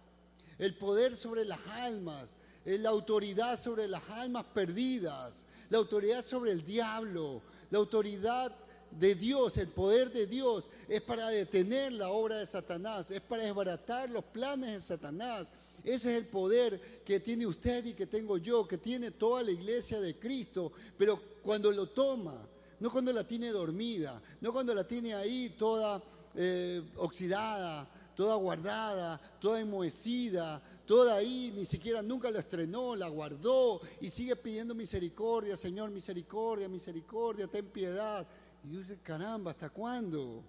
el 0.59 0.75
poder 0.75 1.17
sobre 1.17 1.45
las 1.45 1.61
almas, 1.69 2.37
la 2.65 2.91
autoridad 2.91 3.61
sobre 3.61 3.89
las 3.89 4.03
almas 4.11 4.45
perdidas, 4.45 5.47
la 5.71 5.79
autoridad 5.79 6.25
sobre 6.25 6.53
el 6.53 6.65
diablo, 6.65 7.43
la 7.71 7.79
autoridad 7.79 8.55
de 8.91 9.15
Dios, 9.15 9.57
el 9.57 9.69
poder 9.69 10.11
de 10.13 10.27
Dios, 10.27 10.71
es 10.89 11.03
para 11.03 11.29
detener 11.29 11.93
la 11.93 12.11
obra 12.11 12.37
de 12.37 12.47
Satanás, 12.47 13.11
es 13.11 13.21
para 13.21 13.45
desbaratar 13.45 14.11
los 14.11 14.25
planes 14.25 14.73
de 14.73 14.81
Satanás. 14.81 15.53
Ese 15.85 16.13
es 16.13 16.23
el 16.23 16.27
poder 16.27 17.03
que 17.05 17.21
tiene 17.21 17.47
usted 17.47 17.85
y 17.85 17.95
que 17.95 18.07
tengo 18.07 18.39
yo, 18.39 18.67
que 18.67 18.79
tiene 18.79 19.11
toda 19.13 19.43
la 19.43 19.51
iglesia 19.51 20.01
de 20.01 20.19
Cristo, 20.19 20.73
pero 20.97 21.21
cuando 21.43 21.71
lo 21.71 21.87
toma, 21.89 22.37
no 22.81 22.91
cuando 22.91 23.13
la 23.13 23.25
tiene 23.25 23.51
dormida, 23.51 24.21
no 24.41 24.53
cuando 24.53 24.75
la 24.75 24.87
tiene 24.87 25.15
ahí 25.15 25.51
toda 25.51 26.03
eh, 26.35 26.83
oxidada, 26.97 27.89
toda 28.19 28.35
guardada, 28.35 29.17
toda 29.39 29.61
enmohecida, 29.61 30.61
toda 30.85 31.15
ahí, 31.15 31.53
ni 31.55 31.65
siquiera 31.65 32.03
nunca 32.03 32.29
la 32.33 32.41
estrenó, 32.41 32.97
la 32.97 33.07
guardó 33.07 33.81
y 34.01 34.09
sigue 34.09 34.35
pidiendo 34.35 34.75
misericordia, 34.75 35.57
Señor, 35.57 35.93
misericordia, 35.93 36.69
misericordia, 36.69 37.47
ten 37.47 37.67
piedad. 37.67 38.27
Y 38.65 38.73
yo 38.73 38.81
dice, 38.81 38.99
caramba, 39.05 39.53
¿hasta 39.53 39.71
cuándo? 39.71 40.43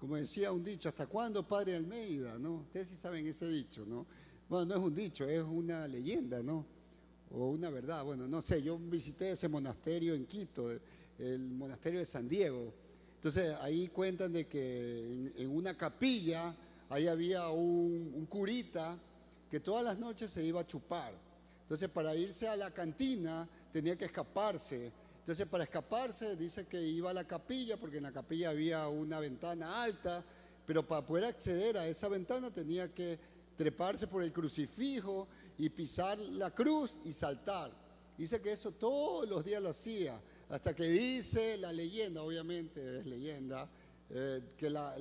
Como 0.00 0.16
decía 0.16 0.50
un 0.50 0.64
dicho, 0.64 0.88
¿hasta 0.88 1.06
cuándo 1.06 1.46
Padre 1.46 1.76
Almeida? 1.76 2.40
¿no? 2.40 2.54
Ustedes 2.54 2.88
sí 2.88 2.96
saben 2.96 3.24
ese 3.24 3.48
dicho, 3.48 3.86
¿no? 3.86 4.04
Bueno, 4.48 4.66
no 4.66 4.74
es 4.74 4.80
un 4.80 4.94
dicho, 4.96 5.28
es 5.28 5.44
una 5.44 5.86
leyenda, 5.86 6.42
¿no? 6.42 6.66
o 7.30 7.50
una 7.50 7.70
verdad. 7.70 8.02
Bueno, 8.02 8.26
no 8.26 8.42
sé, 8.42 8.60
yo 8.60 8.76
visité 8.78 9.30
ese 9.30 9.46
monasterio 9.46 10.14
en 10.14 10.26
Quito, 10.26 10.72
el 11.20 11.50
monasterio 11.50 12.00
de 12.00 12.04
San 12.04 12.28
Diego. 12.28 12.74
Entonces 13.24 13.56
ahí 13.62 13.88
cuentan 13.88 14.34
de 14.34 14.46
que 14.46 15.32
en, 15.36 15.48
una 15.48 15.74
capilla 15.78 16.54
ahí 16.90 17.06
había 17.08 17.48
un, 17.48 18.26
curita 18.28 18.98
que 19.50 19.60
todas 19.60 19.84
las 19.84 19.98
noches 19.98 20.30
se 20.30 20.44
iba 20.44 20.60
a 20.60 20.66
chupar. 20.66 21.12
Entonces 21.62 21.88
para 21.88 22.14
irse 22.14 22.48
a 22.48 22.56
la 22.56 22.72
cantina 22.72 23.48
tenía 23.72 23.96
que 23.96 24.06
escaparse. 24.06 24.92
Entonces 25.20 25.46
para 25.46 25.64
escaparse 25.64 26.36
dice 26.36 26.66
que 26.66 26.80
iba 26.82 27.10
a 27.10 27.14
la 27.14 27.24
capilla 27.24 27.76
porque 27.76 27.98
en 27.98 28.02
la 28.02 28.12
capilla 28.12 28.50
había 28.50 28.88
una 28.88 29.18
ventana 29.18 29.82
alta, 29.82 30.24
pero 30.66 30.86
para 30.86 31.06
poder 31.06 31.24
acceder 31.24 31.78
a 31.78 31.86
esa 31.86 32.08
ventana 32.08 32.50
tenía 32.50 32.92
que 32.92 33.18
treparse 33.56 34.06
por 34.06 34.22
el 34.22 34.32
crucifijo 34.32 35.28
y 35.58 35.68
pisar 35.70 36.18
la 36.18 36.50
cruz 36.50 36.98
y 37.04 37.12
saltar. 37.12 37.70
Dice 38.16 38.40
que 38.40 38.52
eso 38.52 38.72
todos 38.72 39.28
los 39.28 39.44
días 39.44 39.62
lo 39.62 39.70
hacía, 39.70 40.20
hasta 40.48 40.74
que 40.74 40.84
dice 40.84 41.56
la 41.58 41.72
leyenda, 41.72 42.22
obviamente 42.22 42.98
es 42.98 43.06
leyenda, 43.06 43.68
eh, 44.10 44.40
que 44.56 44.70
la, 44.70 44.94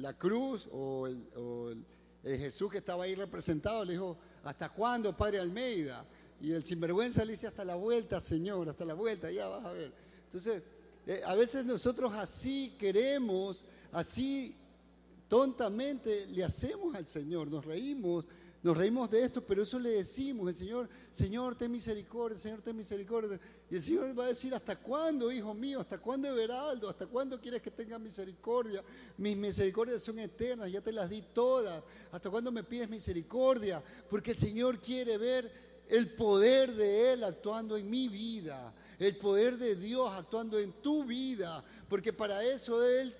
la, 0.00 0.16
cruz 0.16 0.68
o, 0.72 1.06
el, 1.06 1.84
Jesús 2.22 2.70
que 2.70 2.78
estaba 2.78 3.04
ahí 3.04 3.14
representado 3.14 3.84
le 3.84 3.92
dijo, 3.92 4.18
¿hasta 4.44 4.68
cuándo, 4.68 5.16
Padre 5.16 5.40
Almeida? 5.40 6.04
Y 6.40 6.52
el 6.52 6.64
sinvergüenza 6.64 7.24
le 7.24 7.32
dice, 7.32 7.46
hasta 7.46 7.64
la 7.64 7.74
vuelta, 7.74 8.20
Señor, 8.20 8.68
hasta 8.68 8.84
la 8.84 8.94
vuelta, 8.94 9.30
ya 9.30 9.48
vas 9.48 9.64
a 9.64 9.72
ver. 9.72 9.92
Entonces, 10.26 10.62
eh, 11.06 11.22
a 11.24 11.34
veces 11.34 11.64
nosotros 11.64 12.12
así 12.14 12.74
queremos, 12.78 13.64
así 13.92 14.56
tontamente 15.28 16.26
le 16.26 16.44
hacemos 16.44 16.94
al 16.94 17.06
Señor, 17.06 17.50
nos 17.50 17.64
reímos 17.64 18.26
nos 18.62 18.76
reímos 18.76 19.10
de 19.10 19.22
esto, 19.22 19.42
pero 19.42 19.62
eso 19.62 19.78
le 19.78 19.90
decimos, 19.90 20.50
el 20.50 20.56
Señor, 20.56 20.88
Señor, 21.10 21.54
ten 21.54 21.72
misericordia, 21.72 22.36
Señor, 22.36 22.60
ten 22.60 22.76
misericordia. 22.76 23.40
Y 23.70 23.76
el 23.76 23.80
Señor 23.80 24.18
va 24.18 24.24
a 24.24 24.28
decir, 24.28 24.54
¿hasta 24.54 24.76
cuándo, 24.76 25.32
hijo 25.32 25.54
mío? 25.54 25.80
¿Hasta 25.80 25.98
cuándo, 25.98 26.28
Everaldo? 26.28 26.88
¿Hasta 26.90 27.06
cuándo 27.06 27.40
quieres 27.40 27.62
que 27.62 27.70
tenga 27.70 27.98
misericordia? 27.98 28.84
Mis 29.16 29.34
misericordias 29.34 30.02
son 30.02 30.18
eternas, 30.18 30.70
ya 30.70 30.82
te 30.82 30.92
las 30.92 31.08
di 31.08 31.22
todas. 31.22 31.82
¿Hasta 32.12 32.28
cuándo 32.28 32.52
me 32.52 32.62
pides 32.62 32.90
misericordia? 32.90 33.82
Porque 34.10 34.32
el 34.32 34.36
Señor 34.36 34.78
quiere 34.78 35.16
ver 35.16 35.50
el 35.88 36.12
poder 36.14 36.74
de 36.74 37.14
Él 37.14 37.24
actuando 37.24 37.78
en 37.78 37.88
mi 37.88 38.08
vida, 38.08 38.74
el 38.98 39.16
poder 39.16 39.56
de 39.56 39.74
Dios 39.74 40.10
actuando 40.12 40.58
en 40.58 40.72
tu 40.74 41.04
vida, 41.04 41.64
porque 41.88 42.12
para 42.12 42.44
eso 42.44 42.84
Él 42.84 43.14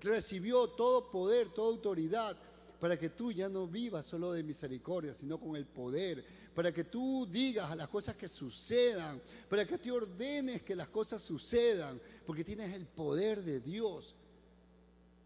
recibió 0.00 0.66
todo 0.68 1.10
poder, 1.10 1.50
toda 1.50 1.68
autoridad 1.68 2.36
para 2.82 2.98
que 2.98 3.10
tú 3.10 3.30
ya 3.30 3.48
no 3.48 3.68
vivas 3.68 4.04
solo 4.04 4.32
de 4.32 4.42
misericordia, 4.42 5.14
sino 5.14 5.38
con 5.38 5.54
el 5.54 5.66
poder, 5.66 6.24
para 6.52 6.72
que 6.72 6.82
tú 6.82 7.28
digas 7.30 7.70
a 7.70 7.76
las 7.76 7.86
cosas 7.86 8.16
que 8.16 8.26
sucedan, 8.26 9.22
para 9.48 9.64
que 9.64 9.78
tú 9.78 9.94
ordenes 9.94 10.62
que 10.62 10.74
las 10.74 10.88
cosas 10.88 11.22
sucedan, 11.22 12.00
porque 12.26 12.42
tienes 12.42 12.74
el 12.74 12.84
poder 12.86 13.44
de 13.44 13.60
Dios. 13.60 14.16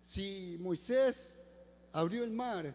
Si 0.03 0.59
Moisés 0.61 1.37
abrió 1.95 2.25
el 2.25 2.31
mar 2.31 2.75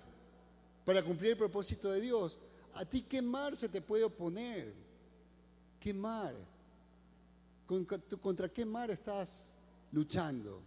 para 0.84 1.03
cumplir 1.03 1.34
el 1.34 1.38
propósito 1.38 1.91
de 1.91 2.01
Dios, 2.01 2.39
¿a 2.73 2.84
ti 2.84 3.03
qué 3.03 3.21
mar 3.21 3.55
se 3.55 3.69
te 3.69 3.82
puede 3.82 4.05
oponer? 4.05 4.73
¿Qué 5.79 5.93
mar? 5.93 6.34
¿Contra 8.19 8.49
qué 8.49 8.65
mar 8.65 8.89
estás 8.89 9.51
luchando? 9.91 10.59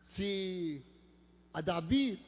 Si 0.00 0.80
a 1.52 1.60
David 1.60 2.18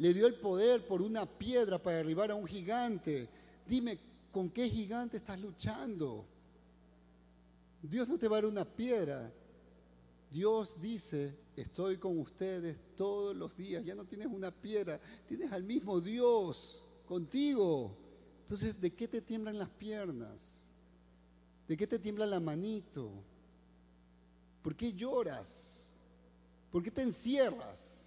le 0.00 0.14
dio 0.14 0.26
el 0.26 0.34
poder 0.34 0.86
por 0.86 1.02
una 1.02 1.26
piedra 1.26 1.78
para 1.78 1.98
derribar 1.98 2.30
a 2.30 2.34
un 2.34 2.46
gigante. 2.46 3.28
Dime, 3.66 3.98
¿con 4.32 4.48
qué 4.48 4.66
gigante 4.66 5.18
estás 5.18 5.38
luchando? 5.38 6.24
Dios 7.82 8.08
no 8.08 8.18
te 8.18 8.26
va 8.26 8.38
a 8.38 8.40
dar 8.40 8.50
una 8.50 8.64
piedra. 8.64 9.30
Dios 10.30 10.80
dice, 10.80 11.36
estoy 11.54 11.98
con 11.98 12.18
ustedes 12.18 12.78
todos 12.96 13.36
los 13.36 13.54
días. 13.58 13.84
Ya 13.84 13.94
no 13.94 14.06
tienes 14.06 14.28
una 14.28 14.50
piedra, 14.50 14.98
tienes 15.28 15.52
al 15.52 15.64
mismo 15.64 16.00
Dios 16.00 16.82
contigo. 17.04 17.94
Entonces, 18.40 18.80
¿de 18.80 18.94
qué 18.94 19.06
te 19.06 19.20
tiemblan 19.20 19.58
las 19.58 19.68
piernas? 19.68 20.72
¿De 21.68 21.76
qué 21.76 21.86
te 21.86 21.98
tiembla 21.98 22.24
la 22.24 22.40
manito? 22.40 23.10
¿Por 24.62 24.74
qué 24.74 24.94
lloras? 24.94 26.00
¿Por 26.72 26.82
qué 26.82 26.90
te 26.90 27.02
encierras? 27.02 27.99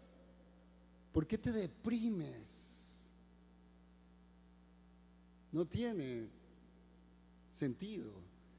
¿Por 1.13 1.27
qué 1.27 1.37
te 1.37 1.51
deprimes? 1.51 2.73
No 5.51 5.65
tiene 5.65 6.27
sentido. 7.51 8.11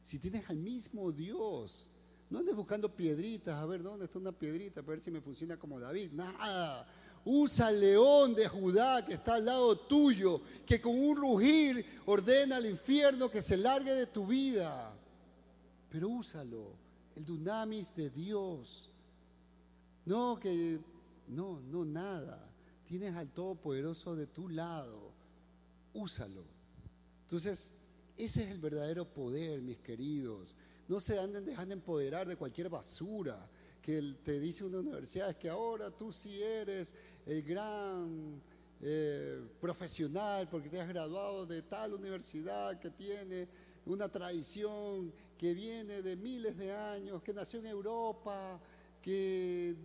Si 0.05 0.21
tienes 0.21 0.49
al 0.49 0.59
mismo 0.59 1.11
Dios, 1.11 1.89
no 2.31 2.39
andes 2.39 2.55
buscando 2.55 2.95
piedritas, 2.95 3.57
a 3.57 3.67
ver 3.67 3.83
dónde 3.83 4.05
está 4.05 4.21
una 4.21 4.31
piedrita, 4.31 4.81
a 4.81 4.85
ver 4.85 5.01
si 5.01 5.11
me 5.11 5.21
funciona 5.21 5.59
como 5.59 5.81
David. 5.81 6.13
Nada. 6.13 6.87
Usa 7.25 7.71
el 7.71 7.81
león 7.81 8.35
de 8.35 8.47
Judá 8.47 9.05
que 9.05 9.15
está 9.15 9.35
al 9.35 9.47
lado 9.47 9.77
tuyo, 9.77 10.41
que 10.65 10.81
con 10.81 10.97
un 10.97 11.17
rugir 11.17 11.85
ordena 12.07 12.57
al 12.57 12.67
infierno 12.67 13.31
que 13.31 13.43
se 13.43 13.57
largue 13.57 13.93
de 13.93 14.07
tu 14.07 14.27
vida. 14.27 14.95
Pero 15.91 16.09
úsalo, 16.09 16.77
el 17.17 17.25
dunamis 17.25 17.95
de 17.97 18.11
Dios. 18.11 18.91
No 20.05 20.39
que 20.39 20.79
no, 21.29 21.61
no 21.61 21.85
nada. 21.85 22.51
Tienes 22.85 23.15
al 23.15 23.31
Todopoderoso 23.31 24.15
de 24.15 24.27
tu 24.27 24.49
lado. 24.49 25.13
Úsalo. 25.93 26.45
Entonces, 27.23 27.75
ese 28.17 28.45
es 28.45 28.51
el 28.51 28.59
verdadero 28.59 29.05
poder, 29.07 29.61
mis 29.63 29.79
queridos. 29.79 30.55
No 30.89 31.01
se 31.01 31.19
anden 31.19 31.45
dejando 31.45 31.75
empoderar 31.75 32.29
de 32.29 32.37
cualquier 32.37 32.69
basura 32.69 33.49
que 33.81 34.01
te 34.23 34.41
dice 34.41 34.65
una 34.65 34.79
universidad, 34.79 35.29
es 35.29 35.37
que 35.37 35.51
ahora 35.51 35.91
tú 35.91 36.11
sí 36.11 36.43
eres 36.43 36.95
el 37.27 37.43
gran 37.43 38.41
eh, 38.81 39.43
profesional 39.61 40.49
porque 40.49 40.71
te 40.71 40.81
has 40.81 40.89
graduado 40.89 41.45
de 41.45 41.61
tal 41.63 41.93
universidad 41.93 42.79
que 42.79 42.91
tiene 42.91 43.47
una 43.87 44.09
tradición 44.09 45.13
que 45.37 45.53
viene 45.53 46.01
de 46.01 46.17
miles 46.17 46.57
de 46.57 46.73
años, 46.73 47.23
que 47.23 47.35
nació 47.35 47.59
en 47.59 47.67
Europa, 47.67 48.59
que 49.05 49.77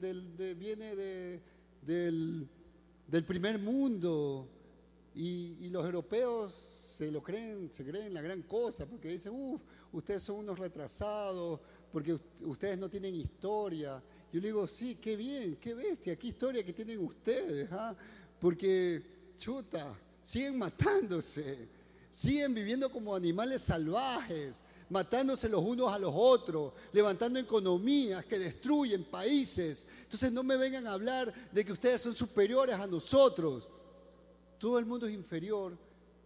viene 0.58 0.96
del, 1.82 2.48
primer 3.28 3.60
mundo 3.60 4.48
y, 5.14 5.70
los 5.70 5.84
europeos 5.84 6.54
se 6.54 7.12
lo 7.12 7.22
creen, 7.22 7.70
se 7.74 7.84
creen 7.84 8.14
la 8.14 8.22
gran 8.22 8.44
cosa 8.44 8.86
porque 8.86 9.10
dicen, 9.10 9.34
uff, 9.36 9.62
ustedes 9.92 10.24
son 10.24 10.38
unos 10.38 10.58
retrasados, 10.58 11.60
porque 11.92 12.18
ustedes 12.46 12.78
no 12.78 12.90
tienen 12.90 13.14
historia. 13.14 14.02
Yo 14.32 14.40
le 14.40 14.48
digo, 14.48 14.66
sí, 14.68 14.96
qué 14.96 15.18
bien, 15.18 15.58
qué 15.58 15.74
bestia, 15.74 16.16
qué 16.16 16.28
historia 16.28 16.64
que 16.64 16.72
tienen 16.72 17.00
ustedes, 17.00 17.70
¿ah? 17.74 17.94
porque, 18.40 19.04
chuta, 19.38 20.00
siguen 20.24 20.58
matándose, 20.58 21.68
siguen 22.10 22.54
viviendo 22.54 22.90
como 22.90 23.14
animales 23.14 23.64
salvajes, 23.64 24.64
matándose 24.90 25.48
los 25.48 25.62
unos 25.62 25.92
a 25.92 26.00
los 26.00 26.14
otros, 26.16 26.74
levantando 26.92 27.40
economías 27.40 28.26
que 28.26 28.40
destruyen 28.40 29.06
países. 29.06 29.86
Entonces 30.04 30.32
no 30.32 30.44
me 30.44 30.58
vengan 30.58 30.88
a 30.88 30.94
hablar 30.94 31.34
de 31.52 31.66
que 31.66 31.74
ustedes 31.74 32.02
son 32.02 32.16
superiores 32.16 32.76
a 32.76 32.88
nosotros. 32.88 33.68
Todo 34.58 34.80
el 34.80 34.86
mundo 34.86 35.08
es 35.08 35.14
inferior 35.14 35.78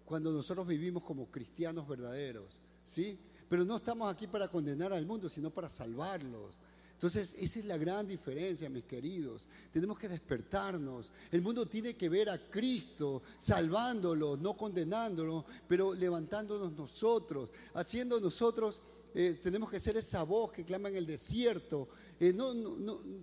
cuando 0.05 0.31
nosotros 0.31 0.65
vivimos 0.67 1.03
como 1.03 1.29
cristianos 1.29 1.87
verdaderos, 1.87 2.59
¿sí? 2.85 3.19
Pero 3.47 3.65
no 3.65 3.77
estamos 3.77 4.11
aquí 4.11 4.27
para 4.27 4.47
condenar 4.47 4.93
al 4.93 5.05
mundo, 5.05 5.29
sino 5.29 5.49
para 5.49 5.69
salvarlos. 5.69 6.57
Entonces, 7.03 7.35
esa 7.37 7.59
es 7.59 7.65
la 7.65 7.75
gran 7.75 8.07
diferencia, 8.07 8.69
mis 8.69 8.85
queridos. 8.85 9.45
Tenemos 9.73 9.99
que 9.99 10.07
despertarnos. 10.07 11.11
El 11.33 11.41
mundo 11.41 11.65
tiene 11.65 11.97
que 11.97 12.07
ver 12.07 12.29
a 12.29 12.49
Cristo 12.49 13.23
salvándolo, 13.37 14.37
no 14.37 14.55
condenándolo, 14.55 15.45
pero 15.67 15.93
levantándonos 15.93 16.71
nosotros, 16.71 17.51
haciendo 17.73 18.21
nosotros, 18.21 18.81
eh, 19.13 19.37
tenemos 19.43 19.69
que 19.69 19.81
ser 19.81 19.97
esa 19.97 20.23
voz 20.23 20.53
que 20.53 20.63
clama 20.63 20.87
en 20.87 20.95
el 20.95 21.05
desierto. 21.05 21.89
Eh, 22.21 22.33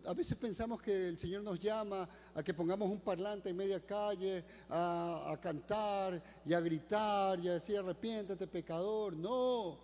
a 0.05 0.13
veces 0.13 0.37
pensamos 0.37 0.83
que 0.83 1.09
el 1.09 1.17
Señor 1.17 1.43
nos 1.43 1.59
llama 1.59 2.07
a 2.35 2.43
que 2.43 2.53
pongamos 2.53 2.91
un 2.91 3.01
parlante 3.01 3.49
en 3.49 3.57
media 3.57 3.81
calle, 3.81 4.45
a, 4.69 5.39
cantar 5.41 6.23
y 6.45 6.53
a 6.53 6.61
gritar 6.61 7.41
y 7.41 7.49
a 7.49 7.55
decir 7.55 7.79
arrepiéntete 7.79 8.47
pecador. 8.47 9.17
No, 9.17 9.79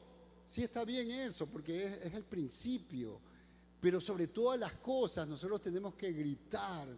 sí 0.44 0.64
está 0.64 0.84
bien 0.84 1.10
eso, 1.10 1.46
porque 1.46 1.86
es 1.86 2.12
el 2.12 2.24
principio. 2.24 3.22
Pero 3.80 4.00
sobre 4.00 4.28
todas 4.28 4.58
las 4.58 4.72
cosas 4.72 5.28
nosotros 5.28 5.60
tenemos 5.60 5.94
que 5.94 6.12
gritar 6.12 6.88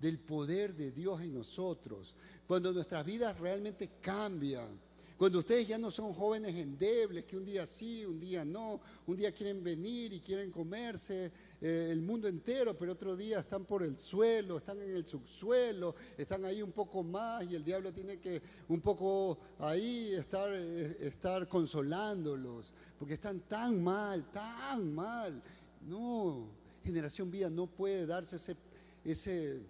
del 0.00 0.18
poder 0.18 0.74
de 0.74 0.90
Dios 0.90 1.22
en 1.22 1.34
nosotros. 1.34 2.14
Cuando 2.46 2.72
nuestras 2.72 3.04
vidas 3.04 3.38
realmente 3.38 3.92
cambian. 4.00 4.80
Cuando 5.16 5.38
ustedes 5.38 5.68
ya 5.68 5.78
no 5.78 5.88
son 5.92 6.12
jóvenes 6.14 6.56
endebles, 6.56 7.24
que 7.24 7.36
un 7.36 7.44
día 7.44 7.64
sí, 7.64 8.04
un 8.04 8.18
día 8.18 8.44
no, 8.44 8.80
un 9.06 9.16
día 9.16 9.30
quieren 9.30 9.62
venir 9.62 10.12
y 10.12 10.18
quieren 10.18 10.50
comerse 10.50 11.30
eh, 11.60 11.90
el 11.92 12.02
mundo 12.02 12.26
entero, 12.26 12.76
pero 12.76 12.94
otro 12.94 13.14
día 13.14 13.38
están 13.38 13.64
por 13.64 13.84
el 13.84 13.96
suelo, 14.00 14.56
están 14.58 14.82
en 14.82 14.90
el 14.90 15.06
subsuelo, 15.06 15.94
están 16.18 16.44
ahí 16.44 16.60
un 16.60 16.72
poco 16.72 17.04
más 17.04 17.44
y 17.48 17.54
el 17.54 17.62
diablo 17.62 17.92
tiene 17.92 18.18
que 18.18 18.42
un 18.66 18.80
poco 18.80 19.38
ahí 19.60 20.12
estar, 20.12 20.50
eh, 20.52 20.96
estar 21.02 21.46
consolándolos, 21.46 22.74
porque 22.98 23.14
están 23.14 23.42
tan 23.42 23.80
mal, 23.80 24.28
tan 24.32 24.92
mal. 24.92 25.40
No, 25.86 26.48
generación 26.84 27.30
vida 27.30 27.50
no 27.50 27.66
puede 27.66 28.06
darse 28.06 28.36
ese, 28.36 28.56
ese 29.04 29.60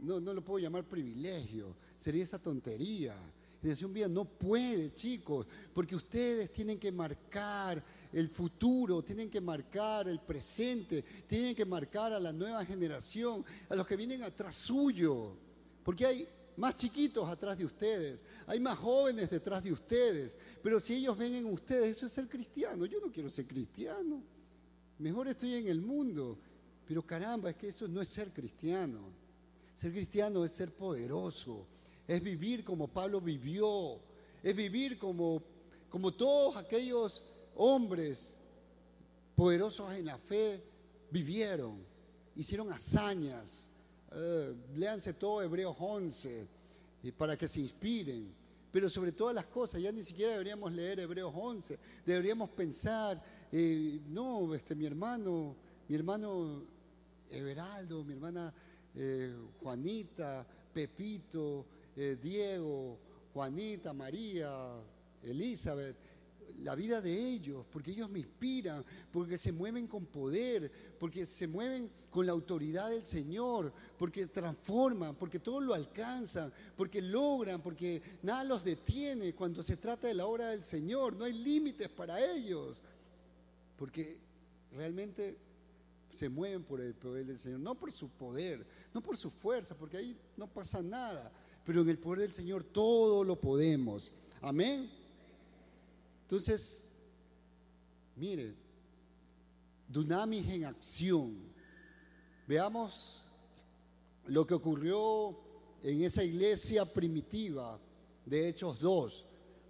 no, 0.00 0.20
no 0.20 0.32
lo 0.32 0.44
puedo 0.44 0.58
llamar 0.58 0.84
privilegio, 0.84 1.74
sería 1.98 2.24
esa 2.24 2.38
tontería. 2.38 3.14
Generación 3.60 3.92
vida 3.92 4.08
no 4.08 4.24
puede, 4.24 4.94
chicos, 4.94 5.46
porque 5.74 5.94
ustedes 5.94 6.50
tienen 6.50 6.78
que 6.78 6.90
marcar 6.90 7.84
el 8.10 8.28
futuro, 8.30 9.02
tienen 9.02 9.28
que 9.28 9.40
marcar 9.40 10.08
el 10.08 10.18
presente, 10.20 11.04
tienen 11.26 11.54
que 11.54 11.66
marcar 11.66 12.12
a 12.14 12.18
la 12.18 12.32
nueva 12.32 12.64
generación, 12.64 13.44
a 13.68 13.74
los 13.74 13.86
que 13.86 13.96
vienen 13.96 14.22
atrás 14.22 14.54
suyo, 14.54 15.36
porque 15.84 16.06
hay 16.06 16.28
más 16.56 16.76
chiquitos 16.76 17.28
atrás 17.28 17.58
de 17.58 17.66
ustedes, 17.66 18.24
hay 18.46 18.58
más 18.60 18.78
jóvenes 18.78 19.28
detrás 19.28 19.62
de 19.62 19.72
ustedes, 19.72 20.38
pero 20.62 20.80
si 20.80 20.94
ellos 20.94 21.16
ven 21.16 21.34
en 21.34 21.44
ustedes, 21.44 21.98
eso 21.98 22.06
es 22.06 22.12
ser 22.12 22.28
cristiano, 22.28 22.86
yo 22.86 22.98
no 22.98 23.12
quiero 23.12 23.28
ser 23.28 23.46
cristiano, 23.46 24.22
mejor 25.00 25.28
estoy 25.28 25.54
en 25.54 25.66
el 25.66 25.80
mundo, 25.80 26.38
pero 26.86 27.02
caramba, 27.02 27.50
es 27.50 27.56
que 27.56 27.68
eso 27.68 27.88
no 27.88 28.00
es 28.00 28.08
ser 28.08 28.32
cristiano, 28.32 29.00
ser 29.74 29.92
cristiano 29.92 30.44
es 30.44 30.52
ser 30.52 30.72
poderoso, 30.72 31.66
es 32.06 32.22
vivir 32.22 32.64
como 32.64 32.88
Pablo 32.88 33.20
vivió, 33.20 33.98
es 34.42 34.54
vivir 34.54 34.98
como, 34.98 35.42
como 35.88 36.12
todos 36.12 36.56
aquellos 36.56 37.22
hombres 37.56 38.36
poderosos 39.34 39.94
en 39.94 40.06
la 40.06 40.18
fe 40.18 40.62
vivieron, 41.10 41.78
hicieron 42.36 42.72
hazañas. 42.72 43.70
Eh, 44.12 44.54
léanse 44.76 45.14
todo 45.14 45.42
Hebreos 45.42 45.76
11 45.78 46.46
para 47.16 47.36
que 47.36 47.48
se 47.48 47.60
inspiren. 47.60 48.34
Pero 48.72 48.88
sobre 48.88 49.12
todas 49.12 49.34
las 49.34 49.46
cosas, 49.46 49.80
ya 49.80 49.90
ni 49.90 50.02
siquiera 50.02 50.32
deberíamos 50.32 50.72
leer 50.72 51.00
Hebreos 51.00 51.32
11, 51.34 51.78
deberíamos 52.06 52.50
pensar, 52.50 53.20
eh, 53.52 54.00
no, 54.08 54.54
este, 54.54 54.74
mi 54.74 54.86
hermano, 54.86 55.56
mi 55.88 55.96
hermano 55.96 56.62
Everaldo, 57.30 58.04
mi 58.04 58.14
hermana 58.14 58.52
eh, 58.94 59.34
Juanita, 59.60 60.46
Pepito, 60.72 61.66
Diego, 62.22 62.98
Juanita, 63.34 63.92
María, 63.92 64.50
Elizabeth, 65.22 65.96
la 66.62 66.74
vida 66.74 67.00
de 67.00 67.12
ellos, 67.16 67.64
porque 67.70 67.90
ellos 67.90 68.10
me 68.10 68.20
inspiran, 68.20 68.84
porque 69.10 69.38
se 69.38 69.52
mueven 69.52 69.86
con 69.86 70.06
poder, 70.06 70.70
porque 70.98 71.24
se 71.26 71.46
mueven 71.46 71.90
con 72.10 72.26
la 72.26 72.32
autoridad 72.32 72.90
del 72.90 73.04
Señor, 73.04 73.72
porque 73.98 74.26
transforman, 74.26 75.14
porque 75.14 75.38
todo 75.38 75.60
lo 75.60 75.74
alcanzan, 75.74 76.52
porque 76.76 77.00
logran, 77.00 77.62
porque 77.62 78.02
nada 78.22 78.44
los 78.44 78.64
detiene 78.64 79.34
cuando 79.34 79.62
se 79.62 79.76
trata 79.76 80.08
de 80.08 80.14
la 80.14 80.26
obra 80.26 80.48
del 80.48 80.62
Señor, 80.62 81.16
no 81.16 81.24
hay 81.24 81.32
límites 81.32 81.88
para 81.88 82.22
ellos, 82.24 82.82
porque 83.80 84.18
realmente 84.76 85.38
se 86.10 86.28
mueven 86.28 86.62
por 86.64 86.82
el 86.82 86.92
poder 86.92 87.24
del 87.24 87.38
Señor, 87.38 87.60
no 87.60 87.74
por 87.74 87.90
su 87.90 88.10
poder, 88.10 88.66
no 88.92 89.00
por 89.00 89.16
su 89.16 89.30
fuerza, 89.30 89.74
porque 89.74 89.96
ahí 89.96 90.14
no 90.36 90.46
pasa 90.46 90.82
nada, 90.82 91.32
pero 91.64 91.80
en 91.80 91.88
el 91.88 91.98
poder 91.98 92.20
del 92.20 92.34
Señor 92.34 92.62
todo 92.62 93.24
lo 93.24 93.40
podemos. 93.40 94.12
Amén. 94.42 94.90
Entonces, 96.24 96.90
mire, 98.16 98.54
Dunamis 99.88 100.46
en 100.50 100.66
acción. 100.66 101.38
Veamos 102.46 103.24
lo 104.26 104.46
que 104.46 104.52
ocurrió 104.52 105.40
en 105.82 106.02
esa 106.04 106.22
iglesia 106.22 106.84
primitiva 106.84 107.80
de 108.26 108.50
Hechos 108.50 108.78
2. 108.78 109.24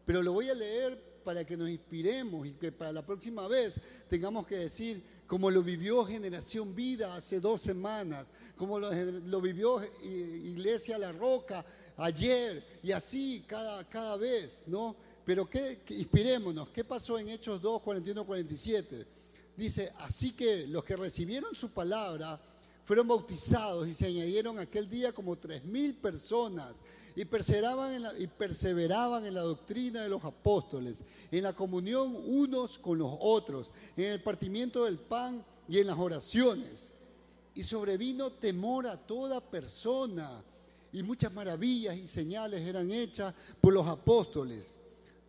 Pero 0.04 0.20
lo 0.20 0.32
voy 0.32 0.48
a 0.48 0.54
leer 0.54 1.09
para 1.30 1.44
que 1.44 1.56
nos 1.56 1.70
inspiremos 1.70 2.44
y 2.44 2.54
que 2.54 2.72
para 2.72 2.90
la 2.90 3.06
próxima 3.06 3.46
vez 3.46 3.80
tengamos 4.08 4.44
que 4.48 4.56
decir 4.56 5.00
como 5.28 5.48
lo 5.48 5.62
vivió 5.62 6.04
Generación 6.04 6.74
Vida 6.74 7.14
hace 7.14 7.38
dos 7.38 7.62
semanas, 7.62 8.26
como 8.56 8.80
lo, 8.80 9.40
vivió 9.40 9.80
Iglesia 10.02 10.98
La 10.98 11.12
Roca 11.12 11.64
ayer 11.98 12.80
y 12.82 12.90
así 12.90 13.44
cada, 13.46 13.88
cada 13.88 14.16
vez, 14.16 14.64
¿no? 14.66 14.96
Pero 15.24 15.48
¿qué, 15.48 15.78
inspirémonos, 15.90 16.70
¿qué 16.70 16.82
pasó 16.82 17.16
en 17.16 17.28
Hechos 17.28 17.62
2, 17.62 17.80
41, 17.80 18.26
47? 18.26 19.06
Dice, 19.56 19.92
así 19.98 20.32
que 20.32 20.66
los 20.66 20.82
que 20.82 20.96
recibieron 20.96 21.54
su 21.54 21.70
palabra 21.70 22.40
fueron 22.82 23.06
bautizados 23.06 23.86
y 23.86 23.94
se 23.94 24.06
añadieron 24.06 24.58
aquel 24.58 24.90
día 24.90 25.12
como 25.12 25.38
tres 25.38 25.62
mil 25.64 25.94
personas 25.94 26.78
y 27.16 27.24
perseveraban, 27.24 27.94
en 27.94 29.34
la, 29.34 29.42
doctrina 29.42 30.02
de 30.02 30.08
los 30.08 30.24
apóstoles, 30.24 31.02
en 31.30 31.42
la 31.42 31.52
comunión 31.52 32.16
unos 32.26 32.78
con 32.78 32.98
los 32.98 33.12
otros, 33.20 33.72
en 33.96 34.12
el 34.12 34.22
partimiento 34.22 34.84
del 34.84 34.98
pan 34.98 35.44
y 35.68 35.78
en 35.78 35.86
las 35.86 35.98
oraciones. 35.98 36.92
Y 37.54 37.62
sobrevino 37.62 38.30
temor 38.30 38.86
a 38.86 38.96
toda 38.96 39.40
persona 39.40 40.42
y 40.92 41.02
muchas 41.02 41.32
maravillas 41.32 41.96
y 41.96 42.06
señales 42.06 42.62
eran 42.62 42.90
hechas 42.90 43.34
por 43.60 43.72
los 43.72 43.86
apóstoles. 43.86 44.76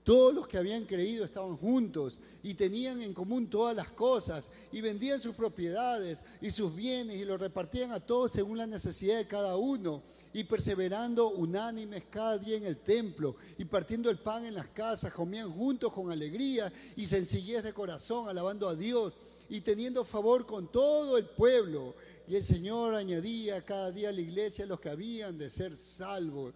Todos 0.03 0.33
los 0.33 0.47
que 0.47 0.57
habían 0.57 0.85
creído 0.85 1.23
estaban 1.23 1.55
juntos 1.57 2.19
y 2.41 2.55
tenían 2.55 3.01
en 3.01 3.13
común 3.13 3.47
todas 3.47 3.75
las 3.75 3.91
cosas 3.91 4.49
y 4.71 4.81
vendían 4.81 5.19
sus 5.19 5.35
propiedades 5.35 6.23
y 6.41 6.49
sus 6.49 6.75
bienes 6.75 7.21
y 7.21 7.25
los 7.25 7.39
repartían 7.39 7.91
a 7.91 7.99
todos 7.99 8.31
según 8.31 8.57
la 8.57 8.65
necesidad 8.65 9.17
de 9.17 9.27
cada 9.27 9.57
uno 9.57 10.01
y 10.33 10.43
perseverando 10.43 11.29
unánimes 11.31 12.03
cada 12.09 12.37
día 12.37 12.57
en 12.57 12.65
el 12.65 12.77
templo 12.77 13.35
y 13.57 13.65
partiendo 13.65 14.09
el 14.09 14.19
pan 14.19 14.45
en 14.45 14.53
las 14.53 14.67
casas, 14.67 15.13
comían 15.13 15.51
juntos 15.51 15.91
con 15.91 16.11
alegría 16.11 16.71
y 16.95 17.05
sencillez 17.05 17.63
de 17.63 17.73
corazón, 17.73 18.29
alabando 18.29 18.69
a 18.69 18.75
Dios 18.75 19.17
y 19.49 19.61
teniendo 19.61 20.05
favor 20.05 20.45
con 20.45 20.71
todo 20.71 21.17
el 21.17 21.25
pueblo. 21.25 21.95
Y 22.27 22.35
el 22.35 22.43
Señor 22.43 22.95
añadía 22.95 23.65
cada 23.65 23.91
día 23.91 24.09
a 24.09 24.13
la 24.13 24.21
iglesia 24.21 24.65
los 24.65 24.79
que 24.79 24.89
habían 24.89 25.37
de 25.37 25.49
ser 25.49 25.75
salvos. 25.75 26.53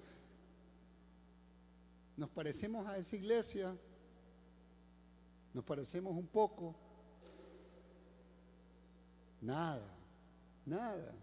¿Nos 2.16 2.30
parecemos 2.30 2.88
a 2.88 2.98
esa 2.98 3.16
iglesia? 3.18 3.76
¿Nos 5.54 5.66
parecemos 5.66 6.16
un 6.16 6.28
poco? 6.28 6.74
Nada, 9.42 9.86
nada. 10.66 11.14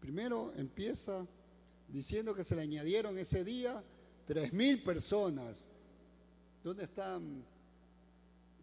Primero 0.00 0.52
empieza 0.56 1.26
diciendo 1.88 2.34
que 2.34 2.44
se 2.44 2.54
le 2.54 2.62
añadieron 2.62 3.16
ese 3.18 3.44
día 3.44 3.82
tres 4.26 4.52
mil 4.52 4.82
personas. 4.82 5.66
¿Dónde 6.62 6.84
están? 6.84 7.44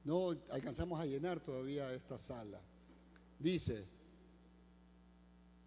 No 0.03 0.35
alcanzamos 0.51 0.99
a 0.99 1.05
llenar 1.05 1.39
todavía 1.39 1.91
esta 1.93 2.17
sala. 2.17 2.61
Dice, 3.39 3.85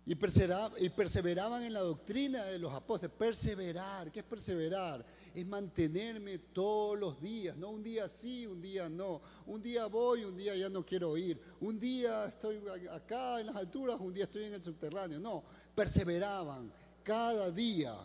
y 0.06 0.14
perseveraban 0.14 1.64
en 1.64 1.72
la 1.72 1.80
doctrina 1.80 2.44
de 2.44 2.58
los 2.58 2.72
apóstoles. 2.72 3.14
Perseverar, 3.18 4.10
¿qué 4.12 4.20
es 4.20 4.24
perseverar? 4.24 5.04
es 5.34 5.46
mantenerme 5.46 6.38
todos 6.38 6.98
los 6.98 7.20
días, 7.20 7.56
no 7.56 7.70
un 7.70 7.82
día 7.82 8.08
sí, 8.08 8.46
un 8.46 8.60
día 8.60 8.88
no, 8.88 9.20
un 9.46 9.62
día 9.62 9.86
voy, 9.86 10.24
un 10.24 10.36
día 10.36 10.56
ya 10.56 10.68
no 10.68 10.84
quiero 10.84 11.16
ir, 11.16 11.40
un 11.60 11.78
día 11.78 12.26
estoy 12.26 12.60
acá 12.90 13.40
en 13.40 13.46
las 13.46 13.56
alturas, 13.56 13.98
un 14.00 14.12
día 14.12 14.24
estoy 14.24 14.44
en 14.44 14.54
el 14.54 14.64
subterráneo, 14.64 15.20
no, 15.20 15.44
perseveraban 15.74 16.72
cada 17.08 17.50
día. 17.50 17.96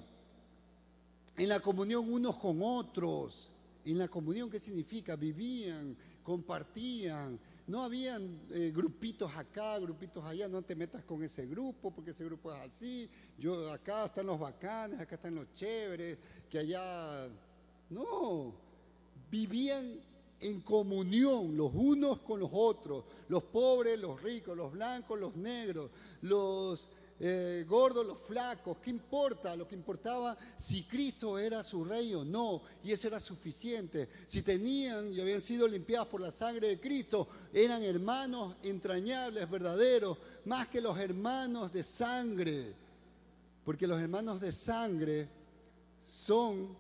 En 1.36 1.49
la 1.49 1.60
comunión 1.60 2.10
unos 2.10 2.38
con 2.38 2.62
otros, 2.62 3.51
en 3.84 3.97
la 3.97 4.08
comunión, 4.08 4.49
¿qué 4.49 4.60
significa? 4.60 5.18
Vivían, 5.18 5.97
compartían, 6.24 7.38
no 7.68 7.84
habían 7.84 8.39
eh, 8.51 8.72
grupitos 8.74 9.36
acá, 9.36 9.78
grupitos 9.78 10.24
allá, 10.24 10.47
no 10.47 10.62
te 10.62 10.74
metas 10.74 11.04
con 11.04 11.22
ese 11.22 11.45
grupo 11.45 11.91
porque 11.91 12.12
ese 12.12 12.24
grupo 12.24 12.54
es 12.54 12.62
así. 12.62 13.10
Yo 13.38 13.70
acá 13.74 14.06
están 14.06 14.26
los 14.26 14.39
bacanes, 14.39 15.01
acá 15.01 15.16
están 15.16 15.36
los 15.36 15.51
chéveres, 15.51 16.18
que 16.49 16.60
allá 16.60 17.28
no, 17.89 18.56
vivían 19.30 19.99
en 20.39 20.62
comunión 20.62 21.58
los 21.58 21.72
unos 21.74 22.20
con 22.20 22.39
los 22.39 22.51
otros, 22.54 23.04
los 23.28 23.43
pobres, 23.43 23.99
los 23.99 24.22
ricos, 24.22 24.56
los 24.56 24.72
blancos, 24.72 25.20
los 25.20 25.36
negros, 25.36 25.89
los 26.22 26.89
eh, 27.26 27.63
gordos, 27.69 28.05
los 28.05 28.19
flacos, 28.19 28.80
¿qué 28.80 28.89
importa? 28.89 29.55
Lo 29.55 29.65
que 29.65 29.76
importaba 29.76 30.38
si 30.57 30.84
Cristo 30.84 31.39
era 31.39 31.63
su 31.63 31.86
rey 31.86 32.13
o 32.13 32.26
no, 32.26 32.61
y 32.84 32.91
eso 32.91 33.07
era 33.07 33.17
suficiente. 33.21 34.09
Si 34.28 34.41
tenían 34.41 35.09
y 35.09 35.21
habían 35.21 35.39
sido 35.39 35.65
limpiados 35.65 36.09
por 36.09 36.19
la 36.19 36.32
sangre 36.32 36.67
de 36.67 36.82
Cristo, 36.82 37.30
eran 37.53 37.82
hermanos 37.82 38.57
entrañables, 38.61 39.49
verdaderos, 39.49 40.17
más 40.43 40.67
que 40.67 40.82
los 40.82 40.99
hermanos 40.99 41.71
de 41.71 41.86
sangre, 41.86 42.76
porque 43.63 43.88
los 43.88 44.01
hermanos 44.01 44.41
de 44.41 44.51
sangre 44.51 45.30
son 46.05 46.76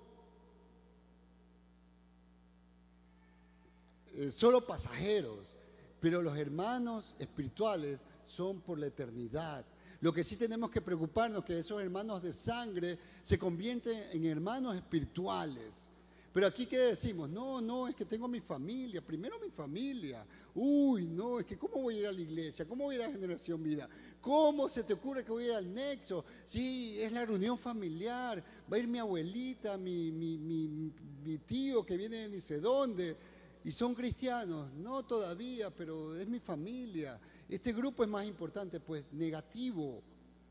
eh, 4.13 4.29
solo 4.29 4.67
pasajeros, 4.67 5.55
pero 6.01 6.21
los 6.21 6.37
hermanos 6.37 7.15
espirituales 7.17 7.97
son 8.25 8.59
por 8.59 8.77
la 8.77 8.87
eternidad. 8.87 9.63
Lo 10.03 10.11
que 10.11 10.21
sí 10.21 10.35
tenemos 10.35 10.69
que 10.69 10.81
preocuparnos 10.81 11.39
es 11.39 11.45
que 11.45 11.59
esos 11.59 11.81
hermanos 11.81 12.21
de 12.21 12.33
sangre 12.33 12.99
se 13.21 13.39
convierten 13.39 14.03
en 14.11 14.25
hermanos 14.25 14.75
espirituales. 14.75 15.87
Pero 16.33 16.45
aquí 16.45 16.65
qué 16.65 16.77
decimos, 16.77 17.29
no, 17.29 17.61
no, 17.61 17.87
es 17.87 17.95
que 17.95 18.03
tengo 18.03 18.27
mi 18.27 18.41
familia, 18.41 19.01
primero 19.01 19.39
mi 19.39 19.49
familia. 19.49 20.25
Uy, 20.55 21.07
no, 21.07 21.39
es 21.39 21.45
que 21.45 21.57
¿cómo 21.57 21.83
voy 21.83 21.95
a 21.95 21.99
ir 22.01 22.07
a 22.07 22.11
la 22.11 22.19
iglesia? 22.19 22.67
¿Cómo 22.67 22.83
voy 22.83 22.95
a 22.95 22.99
ir 22.99 23.05
a 23.05 23.11
Generación 23.13 23.63
Vida? 23.63 23.87
¿Cómo 24.19 24.67
se 24.67 24.83
te 24.83 24.91
ocurre 24.91 25.23
que 25.23 25.31
voy 25.31 25.45
a 25.45 25.47
ir 25.47 25.53
al 25.53 25.73
Nexo? 25.73 26.25
Sí, 26.45 26.97
es 26.99 27.13
la 27.13 27.25
reunión 27.25 27.57
familiar, 27.57 28.43
va 28.69 28.75
a 28.75 28.79
ir 28.81 28.87
mi 28.89 28.99
abuelita, 28.99 29.77
mi, 29.77 30.11
mi, 30.11 30.37
mi, 30.37 30.91
mi 31.23 31.37
tío 31.37 31.85
que 31.85 31.95
viene 31.95 32.17
de 32.17 32.27
ni 32.27 32.41
sé 32.41 32.59
dónde, 32.59 33.15
y 33.63 33.71
son 33.71 33.95
cristianos. 33.95 34.73
No 34.73 35.03
todavía, 35.03 35.69
pero 35.69 36.13
es 36.19 36.27
mi 36.27 36.41
familia. 36.41 37.17
Este 37.49 37.73
grupo 37.73 38.03
es 38.03 38.09
más 38.09 38.25
importante, 38.25 38.79
pues 38.79 39.03
negativo. 39.11 40.01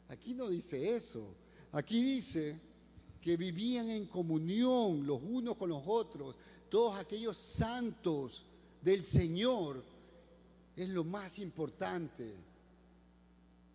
Aquí 0.09 0.35
no 0.35 0.49
dice 0.49 0.95
eso. 0.95 1.35
Aquí 1.73 2.03
dice 2.03 2.61
que 3.21 3.37
vivían 3.37 3.89
en 3.89 4.07
comunión 4.07 5.07
los 5.07 5.23
unos 5.23 5.57
con 5.57 5.71
los 5.71 5.83
otros, 5.87 6.37
todos 6.69 6.99
aquellos 6.99 7.37
santos 7.37 8.45
del 8.83 9.05
Señor, 9.05 9.83
es 10.75 10.89
lo 10.89 11.05
más 11.05 11.39
importante. 11.39 12.35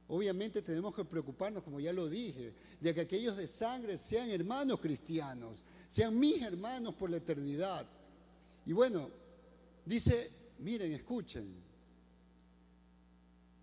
Obviamente 0.10 0.62
tenemos 0.62 0.96
que 0.96 1.06
preocuparnos, 1.06 1.64
como 1.64 1.80
ya 1.80 1.94
lo 1.94 2.10
dije, 2.10 2.54
de 2.80 2.94
que 2.94 3.02
aquellos 3.02 3.38
de 3.38 3.48
sangre 3.48 3.98
sean 3.98 4.30
hermanos 4.30 4.80
cristianos, 4.80 5.64
sean 5.88 6.18
mis 6.18 6.42
hermanos 6.42 6.94
por 6.94 7.10
la 7.10 7.18
eternidad. 7.18 7.88
Y 8.66 8.74
bueno, 8.74 9.10
dice, 9.86 10.32
miren, 10.60 10.92
escuchen, 10.92 11.67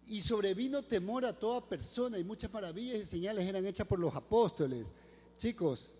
y 0.07 0.20
sobrevino 0.20 0.82
temor 0.82 1.24
a 1.24 1.32
toda 1.32 1.66
persona 1.66 2.18
y 2.18 2.24
muchas 2.24 2.52
maravillas 2.52 2.98
y 2.98 3.07
señales 3.07 3.46
eran 3.46 3.64
hechas 3.66 3.86
por 3.86 3.98
los 3.98 4.14
apóstoles. 4.14 4.86
Chicos, 5.36 5.92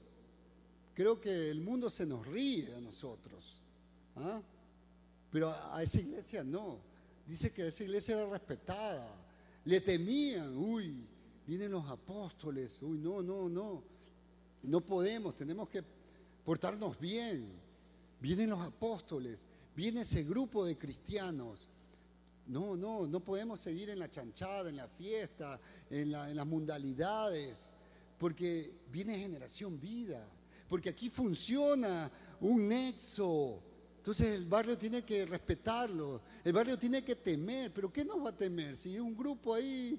creo 0.93 1.21
que 1.21 1.51
el 1.51 1.61
mundo 1.61 1.89
se 1.89 2.07
nos 2.07 2.27
ríe 2.27 2.75
a 2.75 2.81
nosotros, 2.81 3.61
¿ah? 4.17 4.43
pero 5.31 5.51
a 5.51 5.83
esa 5.83 6.01
iglesia 6.01 6.45
no. 6.45 6.79
Dice 7.27 7.53
que 7.53 7.69
esa 7.69 7.85
iglesia 7.85 8.17
era 8.17 8.29
respetada, 8.29 9.09
le 9.65 9.81
temían, 9.81 10.57
uy, 10.57 11.07
vienen 11.47 11.73
los 11.73 11.89
apóstoles, 11.89 12.83
uy, 12.83 12.99
no, 12.99 13.23
no, 13.23 13.49
no, 13.49 13.83
no 14.63 14.81
podemos, 14.83 15.35
tenemos 15.35 15.69
que 15.69 15.83
portarnos 16.45 16.99
bien. 16.99 17.65
Vienen 18.21 18.51
los 18.51 18.61
apóstoles, 18.61 19.47
viene 19.77 20.03
ese 20.03 20.23
grupo 20.25 20.65
de 20.65 20.79
cristianos 20.79 21.69
no, 22.47 22.77
no, 22.77 23.07
no 23.07 23.21
podemos 23.21 23.61
seguir 23.61 23.91
en 23.91 23.99
la 23.99 24.11
chanchada, 24.11 24.69
en 24.69 24.77
la 24.77 24.89
fiesta, 24.89 25.59
en, 25.91 26.11
las 26.11 26.47
mundalidades, 26.47 27.71
porque 28.19 28.73
viene 28.91 29.19
generación 29.19 29.81
vida, 29.81 30.29
porque 30.69 30.91
aquí 30.91 31.11
funciona 31.11 32.11
un 32.41 32.69
nexo. 32.69 33.63
Entonces 33.97 34.35
el 34.35 34.45
barrio 34.45 34.77
tiene 34.77 35.03
que 35.03 35.25
respetarlo, 35.25 36.21
el 36.45 36.53
barrio 36.53 36.79
tiene 36.79 37.03
que 37.03 37.17
temer, 37.17 37.73
pero 37.73 37.91
¿qué 37.91 38.05
nos 38.05 38.23
va 38.23 38.31
a 38.31 38.37
temer? 38.37 38.77
Si 38.77 38.95
es 38.95 39.01
un 39.01 39.17
grupo 39.17 39.55
ahí 39.55 39.99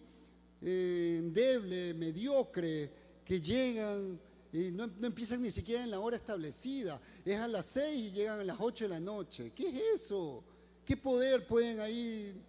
eh, 0.61 1.17
endeble, 1.19 1.93
mediocre, 1.95 2.91
que 3.25 3.41
llegan 3.41 4.19
y 4.53 4.71
no, 4.71 4.87
no, 4.87 5.07
empiezan 5.07 5.41
ni 5.41 5.51
siquiera 5.51 5.83
en 5.83 5.91
la 5.91 5.99
hora 5.99 6.15
establecida, 6.15 7.01
es 7.25 7.37
a 7.37 7.47
las 7.47 7.65
seis 7.65 8.03
y 8.03 8.11
llegan 8.11 8.39
a 8.39 8.43
las 8.43 8.57
ocho 8.59 8.85
de 8.85 8.89
la 8.89 8.99
noche. 8.99 9.51
¿Qué 9.53 9.67
es 9.67 10.03
eso? 10.03 10.43
¿Qué 10.85 10.95
poder 10.95 11.47
pueden 11.47 11.79
ahí 11.79 12.39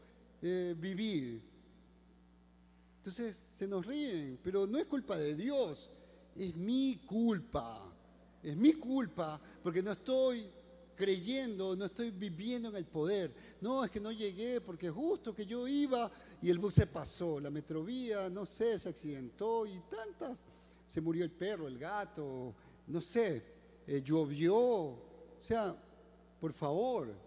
eh, 0.42 0.74
vivir? 0.78 1.40
Entonces 2.98 3.36
se 3.36 3.66
nos 3.66 3.86
ríen, 3.86 4.38
pero 4.42 4.66
no 4.66 4.78
es 4.78 4.84
culpa 4.86 5.16
de 5.16 5.34
Dios, 5.34 5.90
es 6.36 6.54
mi 6.56 7.00
culpa. 7.06 7.92
Es 8.42 8.56
mi 8.56 8.74
culpa 8.74 9.40
porque 9.62 9.82
no 9.82 9.92
estoy 9.92 10.46
creyendo, 10.94 11.74
no 11.76 11.84
estoy 11.86 12.10
viviendo 12.10 12.68
en 12.68 12.76
el 12.76 12.84
poder. 12.84 13.34
No, 13.60 13.84
es 13.84 13.90
que 13.90 14.00
no 14.00 14.12
llegué 14.12 14.60
porque 14.60 14.90
justo 14.90 15.34
que 15.34 15.46
yo 15.46 15.66
iba 15.66 16.10
y 16.42 16.50
el 16.50 16.58
bus 16.58 16.74
se 16.74 16.86
pasó, 16.86 17.40
la 17.40 17.50
metrovía, 17.50 18.28
no 18.28 18.44
sé, 18.46 18.78
se 18.78 18.88
accidentó 18.88 19.66
y 19.66 19.80
tantas. 19.90 20.44
Se 20.86 21.00
murió 21.00 21.24
el 21.24 21.30
perro, 21.30 21.66
el 21.66 21.78
gato, 21.78 22.54
no 22.86 23.02
sé, 23.02 23.42
eh, 23.86 24.02
llovió. 24.02 24.56
O 24.56 25.40
sea, 25.40 25.76
por 26.40 26.52
favor, 26.52 27.25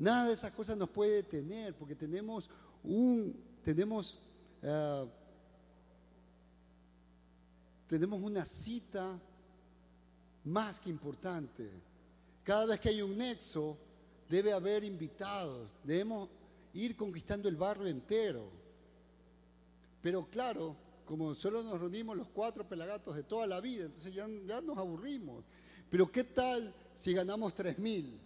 Nada 0.00 0.28
de 0.28 0.32
esas 0.32 0.50
cosas 0.52 0.78
nos 0.78 0.88
puede 0.88 1.16
detener 1.16 1.74
porque 1.74 1.94
tenemos 1.94 2.48
un, 2.82 3.38
tenemos, 3.62 4.18
uh, 4.62 5.06
tenemos 7.86 8.22
una 8.22 8.46
cita 8.46 9.20
más 10.44 10.80
que 10.80 10.88
importante. 10.88 11.70
Cada 12.42 12.64
vez 12.64 12.80
que 12.80 12.88
hay 12.88 13.02
un 13.02 13.14
nexo, 13.14 13.76
debe 14.26 14.54
haber 14.54 14.84
invitados. 14.84 15.68
Debemos 15.84 16.30
ir 16.72 16.96
conquistando 16.96 17.46
el 17.46 17.56
barrio 17.56 17.86
entero. 17.86 18.48
Pero 20.00 20.26
claro, 20.30 20.76
como 21.04 21.34
solo 21.34 21.62
nos 21.62 21.78
reunimos 21.78 22.16
los 22.16 22.28
cuatro 22.28 22.66
pelagatos 22.66 23.16
de 23.16 23.24
toda 23.24 23.46
la 23.46 23.60
vida, 23.60 23.84
entonces 23.84 24.14
ya, 24.14 24.26
ya 24.46 24.62
nos 24.62 24.78
aburrimos. 24.78 25.44
Pero 25.90 26.10
¿qué 26.10 26.24
tal 26.24 26.74
si 26.94 27.12
ganamos 27.12 27.54
tres 27.54 27.78
mil? 27.78 28.18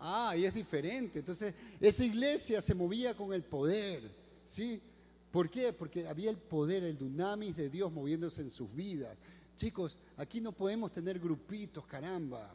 Ah, 0.00 0.34
y 0.36 0.44
es 0.44 0.54
diferente. 0.54 1.18
Entonces, 1.18 1.54
esa 1.80 2.04
iglesia 2.04 2.62
se 2.62 2.74
movía 2.74 3.16
con 3.16 3.32
el 3.32 3.42
poder, 3.42 4.02
¿sí? 4.44 4.80
¿Por 5.30 5.50
qué? 5.50 5.72
Porque 5.72 6.06
había 6.06 6.30
el 6.30 6.38
poder, 6.38 6.84
el 6.84 6.96
dunamis 6.96 7.56
de 7.56 7.68
Dios 7.68 7.92
moviéndose 7.92 8.40
en 8.40 8.50
sus 8.50 8.72
vidas. 8.74 9.16
Chicos, 9.56 9.98
aquí 10.16 10.40
no 10.40 10.52
podemos 10.52 10.92
tener 10.92 11.18
grupitos, 11.18 11.86
caramba. 11.86 12.50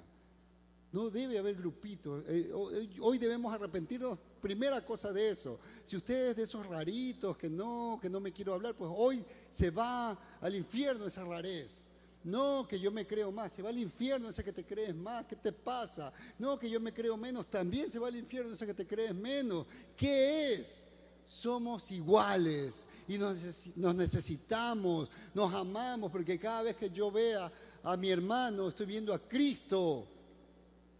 No 0.92 1.10
debe 1.10 1.38
haber 1.38 1.56
grupitos. 1.56 2.24
Eh, 2.28 2.52
eh, 2.52 2.90
hoy 3.02 3.18
debemos 3.18 3.54
arrepentirnos, 3.54 4.18
primera 4.42 4.84
cosa 4.86 5.12
de 5.12 5.32
eso. 5.32 5.60
Si 5.84 5.98
usted 5.98 6.30
es 6.30 6.36
de 6.36 6.44
esos 6.44 6.66
raritos 6.66 7.36
que 7.36 7.50
no, 7.50 8.00
que 8.02 8.10
no 8.10 8.20
me 8.20 8.32
quiero 8.32 8.54
hablar, 8.54 8.76
pues 8.76 8.92
hoy 8.96 9.24
se 9.50 9.70
va 9.70 10.18
al 10.40 10.56
infierno 10.56 11.06
esa 11.06 11.26
rarez. 11.26 11.93
No, 12.24 12.66
que 12.68 12.80
yo 12.80 12.90
me 12.90 13.06
creo 13.06 13.32
más, 13.32 13.52
se 13.52 13.62
va 13.62 13.70
al 13.70 13.78
infierno 13.78 14.30
ese 14.30 14.44
que 14.44 14.54
te 14.54 14.64
crees 14.64 14.96
más, 14.96 15.26
¿qué 15.26 15.36
te 15.36 15.52
pasa? 15.52 16.14
No, 16.40 16.58
que 16.58 16.70
yo 16.70 16.80
me 16.80 16.94
creo 16.94 17.18
menos, 17.18 17.48
también 17.48 17.90
se 17.90 18.00
va 18.00 18.08
al 18.08 18.16
infierno 18.16 18.54
ese 18.54 18.66
que 18.66 18.74
te 18.74 18.88
crees 18.88 19.14
menos. 19.14 19.66
¿Qué 19.98 20.54
es? 20.54 20.86
Somos 21.26 21.92
iguales 21.92 22.88
y 23.10 23.18
nos, 23.18 23.36
necesitamos, 23.76 25.12
nos 25.34 25.54
amamos, 25.54 26.12
porque 26.12 26.40
cada 26.40 26.64
vez 26.64 26.76
que 26.76 26.90
yo 26.90 27.12
vea 27.12 27.52
a 27.84 27.98
mi 27.98 28.10
hermano, 28.10 28.70
estoy 28.70 28.86
viendo 28.86 29.14
a 29.14 29.20
Cristo, 29.20 30.08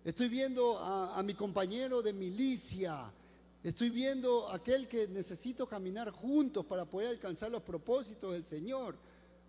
estoy 0.04 0.28
viendo 0.28 0.78
a, 0.80 1.18
a 1.18 1.24
mi 1.24 1.36
compañero 1.36 2.02
de 2.02 2.12
milicia, 2.12 3.14
estoy 3.64 3.90
viendo 3.90 4.50
a 4.50 4.56
aquel 4.56 4.90
que 4.90 5.08
necesito 5.08 5.68
caminar 5.68 6.10
juntos 6.12 6.66
para 6.66 6.84
poder 6.84 7.10
alcanzar 7.10 7.50
los 7.50 7.62
propósitos 7.62 8.34
del 8.34 8.44
Señor. 8.44 8.98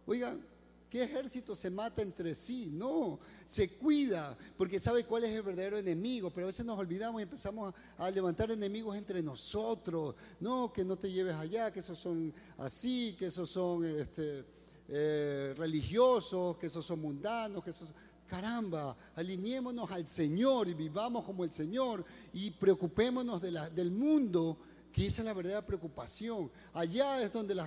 Oigan, 0.06 0.53
¿Qué 0.94 1.02
ejército 1.02 1.56
se 1.56 1.70
mata 1.70 2.02
entre 2.02 2.36
sí? 2.36 2.68
No, 2.70 3.18
se 3.44 3.68
cuida 3.68 4.38
porque 4.56 4.78
sabe 4.78 5.02
cuál 5.02 5.24
es 5.24 5.30
el 5.32 5.42
verdadero 5.42 5.76
enemigo, 5.76 6.30
pero 6.30 6.46
a 6.46 6.50
veces 6.50 6.64
nos 6.64 6.78
olvidamos 6.78 7.20
y 7.20 7.24
empezamos 7.24 7.74
a, 7.98 8.08
levantar 8.12 8.52
enemigos 8.52 8.96
entre 8.96 9.20
nosotros. 9.20 10.14
No, 10.38 10.72
que 10.72 10.84
no 10.84 10.96
te 10.96 11.10
lleves 11.10 11.34
allá, 11.34 11.72
que 11.72 11.80
esos 11.80 11.98
son 11.98 12.32
así, 12.58 13.16
que 13.18 13.26
esos 13.26 13.50
son 13.50 13.84
este, 13.84 14.44
eh, 14.86 15.52
religiosos, 15.58 16.58
que 16.58 16.66
esos 16.66 16.86
son 16.86 17.00
mundanos, 17.00 17.64
que 17.64 17.70
esos... 17.70 17.92
Caramba, 18.28 18.96
alineémonos 19.16 19.90
al 19.90 20.06
Señor 20.06 20.68
y 20.68 20.74
vivamos 20.74 21.24
como 21.24 21.42
el 21.42 21.50
Señor 21.50 22.04
y 22.32 22.52
preocupémonos 22.52 23.42
del 23.42 23.90
mundo 23.90 24.58
que 24.94 25.06
esa 25.06 25.22
es 25.22 25.26
la 25.26 25.32
verdadera 25.32 25.66
preocupación. 25.66 26.48
Allá 26.72 27.20
es 27.20 27.32
donde 27.32 27.60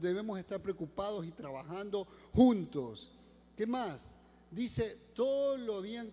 debemos 0.00 0.38
estar 0.38 0.62
preocupados 0.62 1.26
y 1.26 1.30
trabajando 1.30 2.08
juntos. 2.32 3.12
¿Qué 3.54 3.66
más? 3.66 4.14
Dice, 4.50 4.96
todos 5.12 5.60
lo 5.60 5.76
habían 5.76 6.10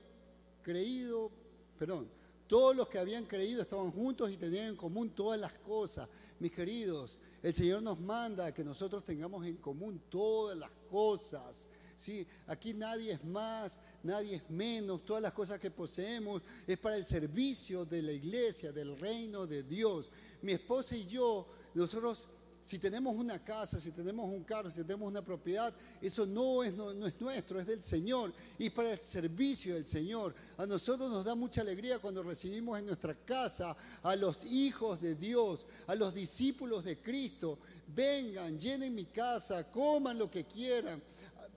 creído, 0.62 1.32
perdón, 1.80 2.10
todos 2.48 2.76
los 2.76 2.90
que 2.90 3.00
habían 3.00 3.24
creído 3.24 3.62
estaban 3.62 3.92
juntos 3.92 4.30
y 4.30 4.36
tenían 4.36 4.68
en 4.68 4.76
común 4.76 5.12
todas 5.12 5.40
las 5.40 5.58
cosas. 5.60 6.10
Mis 6.38 6.52
queridos, 6.52 7.18
el 7.42 7.56
Señor 7.56 7.82
nos 7.82 7.98
manda 7.98 8.54
que 8.54 8.66
nosotros 8.66 9.06
tengamos 9.06 9.46
en 9.46 9.56
común 9.56 10.02
todas 10.10 10.58
las 10.58 10.72
cosas. 10.90 11.70
¿sí? 11.96 12.28
Aquí 12.48 12.74
nadie 12.74 13.14
es 13.14 13.24
más, 13.24 13.80
nadie 14.04 14.36
es 14.36 14.50
menos, 14.50 15.06
todas 15.06 15.22
las 15.22 15.32
cosas 15.32 15.60
que 15.60 15.72
poseemos 15.72 16.42
es 16.68 16.78
para 16.78 16.98
el 16.98 17.06
servicio 17.06 17.86
de 17.86 18.02
la 18.02 18.12
iglesia, 18.12 18.74
del 18.74 19.00
reino 19.00 19.48
de 19.48 19.64
Dios 19.64 20.12
mi 20.42 20.54
esposa 20.54 20.96
y 20.96 21.06
yo, 21.06 21.48
nosotros 21.74 22.28
Si 22.64 22.78
tenemos 22.78 23.16
una 23.16 23.44
casa, 23.44 23.80
si 23.80 23.92
tenemos 23.92 24.30
un 24.30 24.44
carro, 24.44 24.70
si 24.70 24.84
tenemos 24.84 25.10
una 25.10 25.24
propiedad, 25.24 25.74
eso 26.00 26.28
no 26.28 26.64
es, 26.64 26.72
no, 26.74 26.92
es 26.92 27.20
nuestro, 27.20 27.60
es 27.60 27.66
del 27.66 27.84
Señor 27.84 28.32
y 28.60 28.70
para 28.70 28.94
el 28.94 29.00
servicio 29.04 29.74
del 29.74 29.88
Señor. 29.88 30.36
A 30.58 30.68
nosotros 30.68 31.10
nos 31.10 31.26
da 31.26 31.34
mucha 31.34 31.62
alegría 31.62 31.98
cuando 31.98 32.22
recibimos 32.22 32.80
en 32.80 32.86
nuestra 32.86 33.16
casa 33.16 33.76
a 34.04 34.16
los 34.16 34.44
hijos 34.46 35.02
de 35.02 35.16
Dios, 35.16 35.66
a 35.88 35.96
los 35.96 36.14
discípulos 36.14 36.84
de 36.84 37.00
Cristo. 37.00 37.58
Vengan, 37.88 38.60
llenen 38.60 38.94
mi 38.94 39.06
casa, 39.06 39.70
coman 39.70 40.20
lo 40.20 40.30
que 40.30 40.46
quieran, 40.46 41.02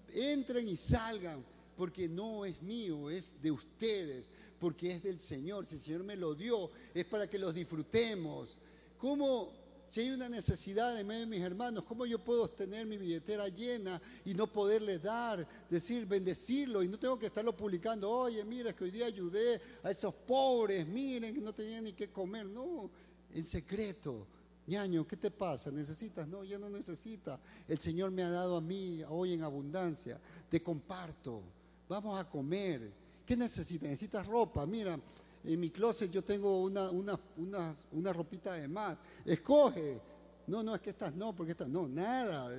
entren 0.09 0.66
y 0.66 0.74
salgan, 0.74 1.45
porque 1.76 2.09
no 2.09 2.47
es 2.47 2.62
mío, 2.62 3.11
es 3.11 3.43
de 3.43 3.51
ustedes, 3.51 4.30
porque 4.59 4.93
es 4.93 5.03
del 5.03 5.20
Señor. 5.20 5.66
Si 5.66 5.74
el 5.74 5.82
Señor 5.82 6.03
me 6.03 6.16
lo 6.16 6.35
dio, 6.35 6.70
es 6.95 7.05
para 7.05 7.28
que 7.28 7.39
los 7.39 7.55
disfrutemos. 7.55 8.57
¿Cómo? 9.05 9.52
Si 9.86 10.00
hay 10.00 10.09
una 10.12 10.30
necesidad 10.30 10.98
en 10.98 11.07
medio 11.07 11.20
de 11.20 11.26
mis 11.26 11.42
hermanos, 11.42 11.84
¿cómo 11.84 12.07
yo 12.07 12.18
puedo 12.18 12.48
tener 12.48 12.86
mi 12.86 12.96
billetera 12.96 13.48
llena 13.48 14.00
y 14.24 14.32
no 14.32 14.46
poderle 14.46 14.98
dar, 14.98 15.46
decir, 15.68 16.07
bendecirlo 16.07 16.82
y 16.82 16.88
no 16.88 16.98
tengo 16.98 17.18
que 17.18 17.26
estarlo 17.26 17.55
publicando? 17.55 18.11
Oye, 18.11 18.42
mira, 18.46 18.74
que 18.74 18.84
hoy 18.84 18.90
día 18.90 19.05
ayudé 19.05 19.61
a 19.82 19.90
esos 19.90 20.14
pobres, 20.14 20.86
miren 20.86 21.34
que 21.34 21.40
no 21.42 21.52
tenían 21.52 21.84
ni 21.84 21.92
qué 21.92 22.11
comer. 22.11 22.46
No, 22.46 22.90
en 23.34 23.44
secreto. 23.44 24.26
ñaño, 24.66 25.07
¿qué 25.07 25.18
te 25.18 25.30
pasa? 25.30 25.70
¿Necesitas? 25.70 26.26
No, 26.26 26.42
ya 26.42 26.59
no 26.59 26.70
necesita. 26.70 27.38
El 27.68 27.78
Señor 27.78 28.11
me 28.11 28.22
ha 28.22 28.30
dado 28.30 28.57
a 28.57 28.62
mí 28.62 29.02
hoy 29.07 29.34
en 29.34 29.42
abundancia. 29.42 30.18
Te 30.48 30.62
comparto. 30.62 31.42
Vamos 31.90 32.18
a 32.18 32.26
comer. 32.26 32.90
¿Qué 33.26 33.36
necesitas? 33.36 33.86
¿Necesitas 33.86 34.26
ropa? 34.26 34.64
Mira, 34.64 34.98
en 35.45 35.61
mi 35.61 35.70
closet 35.70 36.11
yo 36.11 36.24
tengo 36.24 36.62
una, 36.62 36.90
una, 36.90 37.20
una, 37.36 37.74
una 37.92 38.12
ropita 38.12 38.53
de 38.55 38.66
más. 38.66 38.97
Escoge. 39.24 40.01
No, 40.47 40.62
no, 40.62 40.74
es 40.74 40.80
que 40.80 40.90
estas 40.90 41.14
no, 41.14 41.34
porque 41.34 41.53
estas 41.53 41.68
no, 41.68 41.86
nada. 41.86 42.51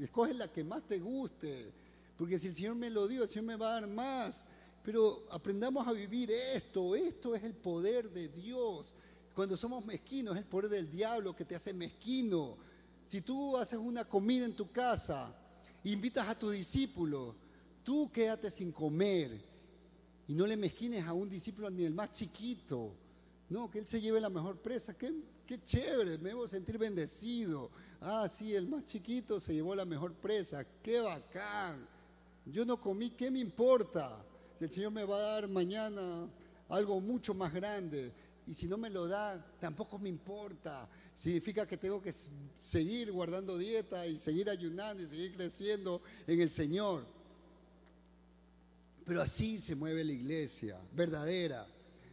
Escoge 0.00 0.34
la 0.34 0.50
que 0.50 0.64
más 0.64 0.82
te 0.86 0.98
guste. 0.98 1.72
Porque 2.16 2.38
si 2.38 2.48
el 2.48 2.54
Señor 2.54 2.74
me 2.74 2.90
lo 2.90 3.06
dio, 3.06 3.22
el 3.22 3.28
Señor 3.28 3.44
me 3.46 3.56
va 3.56 3.68
a 3.68 3.80
dar 3.80 3.88
más. 3.88 4.44
Pero 4.82 5.24
aprendamos 5.30 5.86
a 5.86 5.92
vivir 5.92 6.30
esto. 6.30 6.96
Esto 6.96 7.34
es 7.34 7.44
el 7.44 7.54
poder 7.54 8.10
de 8.10 8.28
Dios. 8.28 8.94
Cuando 9.34 9.56
somos 9.56 9.84
mezquinos, 9.84 10.34
es 10.34 10.42
el 10.42 10.48
poder 10.48 10.68
del 10.68 10.90
diablo 10.90 11.34
que 11.34 11.44
te 11.44 11.54
hace 11.54 11.72
mezquino. 11.72 12.56
Si 13.04 13.20
tú 13.20 13.56
haces 13.56 13.78
una 13.78 14.04
comida 14.04 14.44
en 14.44 14.54
tu 14.54 14.70
casa, 14.70 15.34
invitas 15.84 16.28
a 16.28 16.38
tus 16.38 16.52
discípulos, 16.52 17.34
tú 17.84 18.10
quédate 18.12 18.50
sin 18.50 18.72
comer 18.72 19.51
y 20.28 20.34
no 20.34 20.46
le 20.46 20.56
mezquines 20.56 21.06
a 21.06 21.12
un 21.12 21.28
discípulo 21.28 21.70
ni 21.70 21.84
el 21.84 21.94
más 21.94 22.12
chiquito. 22.12 22.94
No, 23.48 23.70
que 23.70 23.80
él 23.80 23.86
se 23.86 24.00
lleve 24.00 24.20
la 24.20 24.30
mejor 24.30 24.56
presa. 24.56 24.94
Qué, 24.94 25.12
qué 25.46 25.62
chévere, 25.62 26.18
me 26.18 26.30
debo 26.30 26.46
sentir 26.46 26.78
bendecido. 26.78 27.70
Ah, 28.00 28.28
sí, 28.28 28.54
el 28.54 28.66
más 28.66 28.84
chiquito 28.84 29.38
se 29.38 29.54
llevó 29.54 29.74
la 29.74 29.84
mejor 29.84 30.14
presa. 30.14 30.64
Qué 30.82 31.00
bacán. 31.00 31.86
Yo 32.46 32.64
no 32.64 32.80
comí, 32.80 33.10
¿qué 33.10 33.30
me 33.30 33.38
importa? 33.38 34.24
Si 34.58 34.64
el 34.64 34.70
Señor 34.70 34.92
me 34.92 35.04
va 35.04 35.16
a 35.16 35.40
dar 35.40 35.48
mañana 35.48 36.28
algo 36.68 37.00
mucho 37.00 37.34
más 37.34 37.52
grande. 37.52 38.12
Y 38.46 38.54
si 38.54 38.66
no 38.66 38.76
me 38.76 38.90
lo 38.90 39.06
da, 39.06 39.44
tampoco 39.60 39.98
me 39.98 40.08
importa. 40.08 40.88
Significa 41.14 41.66
que 41.66 41.76
tengo 41.76 42.02
que 42.02 42.12
seguir 42.60 43.12
guardando 43.12 43.56
dieta 43.56 44.06
y 44.06 44.18
seguir 44.18 44.50
ayunando 44.50 45.02
y 45.02 45.06
seguir 45.06 45.34
creciendo 45.36 46.02
en 46.26 46.40
el 46.40 46.50
Señor. 46.50 47.04
Pero 49.04 49.20
así 49.20 49.58
se 49.58 49.74
mueve 49.74 50.04
la 50.04 50.12
iglesia 50.12 50.80
verdadera. 50.92 51.66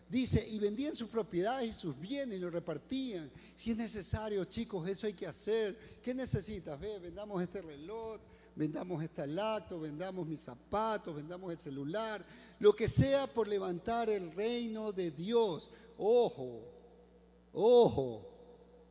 Dice, 0.09 0.47
y 0.49 0.57
vendían 0.57 0.95
sus 0.95 1.07
propiedades 1.09 1.69
y 1.69 1.73
sus 1.73 1.99
bienes 1.99 2.37
y 2.37 2.41
lo 2.41 2.49
repartían. 2.49 3.29
Si 3.55 3.71
es 3.71 3.77
necesario, 3.77 4.43
chicos, 4.45 4.89
eso 4.89 5.05
hay 5.05 5.13
que 5.13 5.27
hacer. 5.27 5.99
¿Qué 6.01 6.15
necesitas? 6.15 6.79
Ve, 6.79 6.97
vendamos 6.97 7.41
este 7.43 7.61
reloj, 7.61 8.19
vendamos 8.55 9.03
este 9.03 9.27
lacto, 9.27 9.79
vendamos 9.79 10.27
mis 10.27 10.39
zapatos, 10.39 11.15
vendamos 11.15 11.51
el 11.51 11.59
celular, 11.59 12.25
lo 12.57 12.75
que 12.75 12.87
sea 12.87 13.27
por 13.27 13.47
levantar 13.47 14.09
el 14.09 14.31
reino 14.31 14.91
de 14.91 15.11
Dios. 15.11 15.69
Ojo, 15.95 16.63
ojo, 17.53 18.29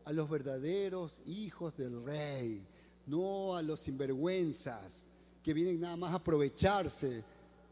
a 0.05 0.13
los 0.13 0.31
verdaderos 0.31 1.21
hijos 1.27 1.77
del 1.77 2.05
rey, 2.05 2.65
no 3.07 3.57
a 3.57 3.63
los 3.63 3.81
sinvergüenzas 3.81 5.07
que 5.43 5.53
vienen 5.53 5.81
nada 5.81 5.97
más 5.97 6.13
a 6.13 6.17
aprovecharse 6.17 7.25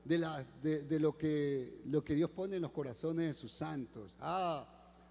de, 0.06 0.18
la, 0.18 0.44
de, 0.62 1.00
lo, 1.00 1.16
que, 1.16 1.80
lo 1.86 2.04
que 2.04 2.14
Dios 2.14 2.30
pone 2.30 2.56
en 2.56 2.62
los 2.62 2.70
corazones 2.70 3.26
de 3.26 3.34
sus 3.34 3.52
santos. 3.52 4.16
Ah, 4.20 4.66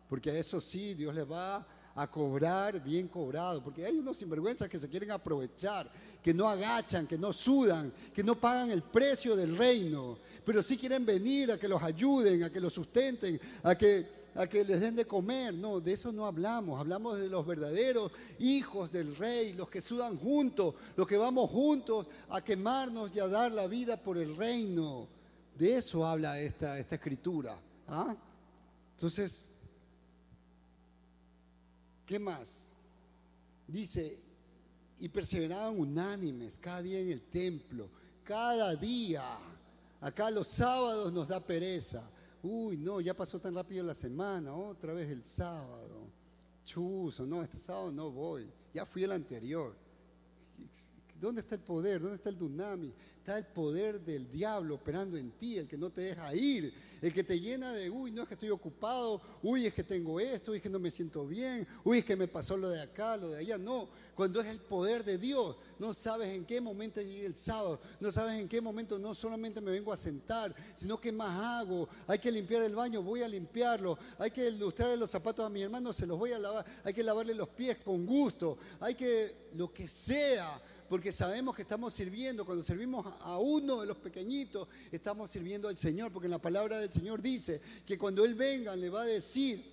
porque 0.07 0.31
a 0.31 0.37
eso 0.37 0.61
sí, 0.61 0.93
Dios 0.93 1.13
les 1.13 1.29
va 1.29 1.65
a 1.95 2.11
cobrar 2.11 2.83
bien 2.83 3.07
cobrado, 3.07 3.63
porque 3.63 3.85
hay 3.85 3.97
unos 3.97 4.17
sinvergüenzas 4.17 4.69
que 4.69 4.79
se 4.79 4.89
quieren 4.89 5.11
aprovechar, 5.11 5.89
que 6.21 6.33
no 6.33 6.47
agachan, 6.47 7.07
que 7.07 7.17
no 7.17 7.31
sudan, 7.31 7.91
que 8.13 8.23
no 8.23 8.39
pagan 8.39 8.71
el 8.71 8.83
precio 8.83 9.35
del 9.35 9.57
reino, 9.57 10.17
pero 10.45 10.61
sí 10.61 10.77
quieren 10.77 11.05
venir 11.05 11.51
a 11.51 11.57
que 11.57 11.67
los 11.67 11.81
ayuden, 11.81 12.43
a 12.43 12.49
que 12.49 12.59
los 12.59 12.73
sustenten, 12.73 13.39
a 13.63 13.75
que 13.75 14.24
a 14.35 14.47
que 14.47 14.63
les 14.63 14.81
den 14.81 14.95
de 14.95 15.05
comer. 15.05 15.53
No, 15.53 15.79
de 15.79 15.93
eso 15.93 16.11
no 16.11 16.25
hablamos. 16.25 16.79
Hablamos 16.79 17.17
de 17.17 17.29
los 17.29 17.45
verdaderos 17.45 18.11
hijos 18.39 18.91
del 18.91 19.15
rey, 19.15 19.53
los 19.53 19.69
que 19.69 19.81
sudan 19.81 20.17
juntos, 20.17 20.75
los 20.95 21.07
que 21.07 21.17
vamos 21.17 21.49
juntos 21.49 22.07
a 22.29 22.43
quemarnos 22.43 23.15
y 23.15 23.19
a 23.19 23.27
dar 23.27 23.51
la 23.51 23.67
vida 23.67 23.97
por 23.97 24.17
el 24.17 24.35
reino. 24.35 25.07
De 25.57 25.77
eso 25.77 26.05
habla 26.05 26.39
esta, 26.39 26.77
esta 26.77 26.95
escritura. 26.95 27.57
¿ah? 27.87 28.13
Entonces, 28.95 29.47
¿qué 32.05 32.19
más? 32.19 32.59
Dice, 33.67 34.19
y 34.99 35.07
perseveraban 35.07 35.79
unánimes 35.79 36.57
cada 36.57 36.81
día 36.81 36.99
en 36.99 37.11
el 37.11 37.21
templo, 37.21 37.89
cada 38.23 38.75
día. 38.75 39.23
Acá 40.01 40.29
los 40.29 40.47
sábados 40.47 41.13
nos 41.13 41.29
da 41.29 41.39
pereza 41.39 42.03
Uy, 42.47 42.77
no, 42.77 43.01
ya 43.01 43.15
pasó 43.15 43.39
tan 43.39 43.55
rápido 43.55 43.83
la 43.83 43.95
semana, 43.95 44.53
otra 44.53 44.93
vez 44.93 45.09
el 45.09 45.23
sábado. 45.23 46.11
Chuzo, 46.63 47.25
no, 47.25 47.41
este 47.41 47.57
sábado 47.57 47.91
no 47.91 48.11
voy. 48.11 48.47
Ya 48.71 48.85
fui 48.85 49.03
el 49.03 49.11
anterior. 49.11 49.75
¿Dónde 51.19 51.41
está 51.41 51.55
el 51.55 51.61
poder? 51.61 51.99
¿Dónde 51.99 52.17
está 52.17 52.29
el 52.29 52.37
dunami? 52.37 52.93
Está 53.17 53.39
el 53.39 53.47
poder 53.47 53.99
del 53.99 54.29
diablo 54.29 54.75
operando 54.75 55.17
en 55.17 55.31
ti, 55.31 55.57
el 55.57 55.67
que 55.67 55.75
no 55.75 55.89
te 55.89 56.01
deja 56.01 56.35
ir, 56.35 56.71
el 57.01 57.11
que 57.11 57.23
te 57.23 57.39
llena 57.39 57.73
de, 57.73 57.89
uy, 57.89 58.11
no 58.11 58.21
es 58.21 58.27
que 58.27 58.35
estoy 58.35 58.51
ocupado, 58.51 59.19
uy, 59.41 59.65
es 59.65 59.73
que 59.73 59.83
tengo 59.83 60.19
esto, 60.19 60.51
uy, 60.51 60.57
es 60.57 60.63
que 60.63 60.69
no 60.69 60.77
me 60.77 60.91
siento 60.91 61.25
bien, 61.25 61.67
uy, 61.83 61.99
es 61.99 62.05
que 62.05 62.15
me 62.15 62.27
pasó 62.27 62.55
lo 62.55 62.69
de 62.69 62.79
acá, 62.79 63.17
lo 63.17 63.29
de 63.29 63.39
allá. 63.39 63.57
No, 63.57 63.89
cuando 64.15 64.39
es 64.39 64.47
el 64.47 64.59
poder 64.59 65.03
de 65.03 65.17
Dios, 65.17 65.57
no 65.77 65.93
sabes 65.93 66.29
en 66.29 66.45
qué 66.45 66.61
momento 66.61 67.01
llegue 67.01 67.25
el 67.25 67.35
sábado, 67.35 67.79
no 67.99 68.11
sabes 68.11 68.39
en 68.39 68.47
qué 68.47 68.61
momento 68.61 68.97
no 68.97 69.13
solamente 69.13 69.59
me 69.59 69.71
vengo 69.71 69.91
a 69.91 69.97
sentar, 69.97 70.55
sino 70.73 70.99
que 70.99 71.11
más 71.11 71.37
hago. 71.37 71.89
Hay 72.07 72.19
que 72.19 72.31
limpiar 72.31 72.61
el 72.61 72.73
baño, 72.73 73.03
voy 73.03 73.23
a 73.23 73.27
limpiarlo. 73.27 73.97
Hay 74.17 74.31
que 74.31 74.47
ilustrar 74.47 74.97
los 74.97 75.09
zapatos 75.09 75.45
a 75.45 75.49
mi 75.49 75.61
hermano, 75.61 75.91
se 75.91 76.07
los 76.07 76.17
voy 76.17 76.31
a 76.31 76.39
lavar. 76.39 76.65
Hay 76.83 76.93
que 76.93 77.03
lavarle 77.03 77.35
los 77.35 77.49
pies 77.49 77.77
con 77.83 78.05
gusto. 78.05 78.57
Hay 78.79 78.95
que 78.95 79.49
lo 79.53 79.73
que 79.73 79.87
sea 79.87 80.61
porque 80.87 81.11
sabemos 81.11 81.55
que 81.55 81.63
estamos 81.63 81.93
sirviendo, 81.93 82.45
cuando 82.45 82.63
servimos 82.63 83.05
a 83.21 83.39
uno 83.39 83.81
de 83.81 83.87
los 83.87 83.97
pequeñitos, 83.97 84.67
estamos 84.91 85.31
sirviendo 85.31 85.67
al 85.67 85.77
Señor, 85.77 86.11
porque 86.11 86.29
la 86.29 86.37
palabra 86.37 86.77
del 86.77 86.93
Señor 86.93 87.21
dice 87.23 87.59
que 87.85 87.97
cuando 87.97 88.23
Él 88.23 88.35
venga 88.35 88.75
le 88.75 88.89
va 88.89 89.01
a 89.01 89.05
decir, 89.05 89.65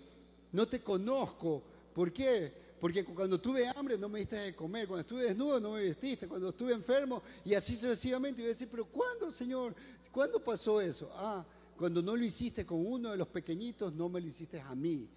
no 0.53 0.67
te 0.67 0.83
conozco. 0.83 1.63
¿Por 1.93 2.13
qué? 2.13 2.62
Porque 2.83 3.05
cuando 3.05 3.41
tuve 3.41 3.69
hambre 3.69 3.97
no 3.97 4.09
me 4.09 4.19
diste 4.19 4.35
de 4.35 4.57
comer, 4.57 4.89
cuando 4.89 5.03
estuve 5.03 5.23
desnudo 5.23 5.61
no 5.61 5.75
me 5.75 5.85
vestiste, 5.85 6.27
cuando 6.27 6.49
estuve 6.49 6.73
enfermo 6.73 7.23
y 7.45 7.55
así 7.55 7.77
sucesivamente. 7.77 8.41
Y 8.41 8.43
voy 8.43 8.49
a 8.49 8.55
decir, 8.55 8.67
pero 8.69 8.87
¿cuándo, 8.87 9.31
Señor? 9.31 9.73
¿Cuándo 10.11 10.43
pasó 10.43 10.81
eso? 10.81 11.09
Ah, 11.15 11.47
cuando 11.77 12.03
no 12.03 12.17
lo 12.17 12.25
hiciste 12.25 12.67
con 12.67 12.85
uno 12.85 13.13
de 13.13 13.17
los 13.17 13.29
pequeñitos, 13.29 13.95
no 13.95 14.09
me 14.09 14.21
lo 14.21 14.27
hiciste 14.27 14.61
a 14.61 14.75
mí. 14.75 15.09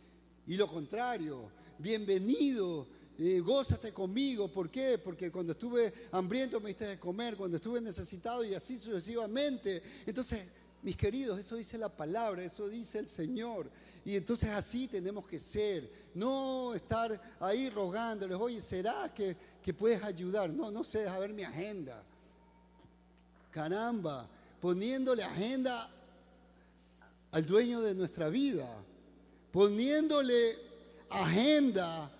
Y 0.45 0.57
lo 0.57 0.67
contrario, 0.67 1.49
bienvenido, 1.79 2.85
eh, 3.17 3.39
gózate 3.39 3.91
conmigo. 3.91 4.47
¿Por 4.47 4.69
qué? 4.69 4.99
Porque 4.99 5.31
cuando 5.31 5.53
estuve 5.53 5.91
hambriento 6.11 6.61
me 6.61 6.67
diste 6.67 6.85
de 6.85 6.99
comer, 6.99 7.35
cuando 7.35 7.57
estuve 7.57 7.81
necesitado 7.81 8.45
y 8.45 8.53
así 8.53 8.77
sucesivamente. 8.77 9.81
Entonces, 10.05 10.45
mis 10.83 10.95
queridos, 10.95 11.39
eso 11.39 11.55
dice 11.55 11.79
la 11.79 11.89
palabra, 11.89 12.43
eso 12.43 12.69
dice 12.69 12.99
el 12.99 13.09
Señor. 13.09 13.71
Y 14.05 14.15
entonces 14.15 14.51
así 14.51 14.87
tenemos 14.87 15.25
que 15.25 15.39
ser, 15.39 16.04
no 16.15 16.73
estar 16.73 17.21
ahí 17.39 17.69
rogándoles, 17.69 18.37
oye, 18.37 18.59
¿será 18.59 19.13
que, 19.13 19.37
que 19.61 19.73
puedes 19.73 20.03
ayudar? 20.03 20.49
No, 20.51 20.71
no 20.71 20.83
sé, 20.83 21.07
a 21.07 21.19
ver 21.19 21.31
mi 21.33 21.43
agenda. 21.43 22.01
Caramba, 23.51 24.27
poniéndole 24.59 25.23
agenda 25.23 25.89
al 27.31 27.45
dueño 27.45 27.81
de 27.81 27.93
nuestra 27.93 28.29
vida, 28.29 28.67
poniéndole 29.51 30.57
agenda 31.09 32.11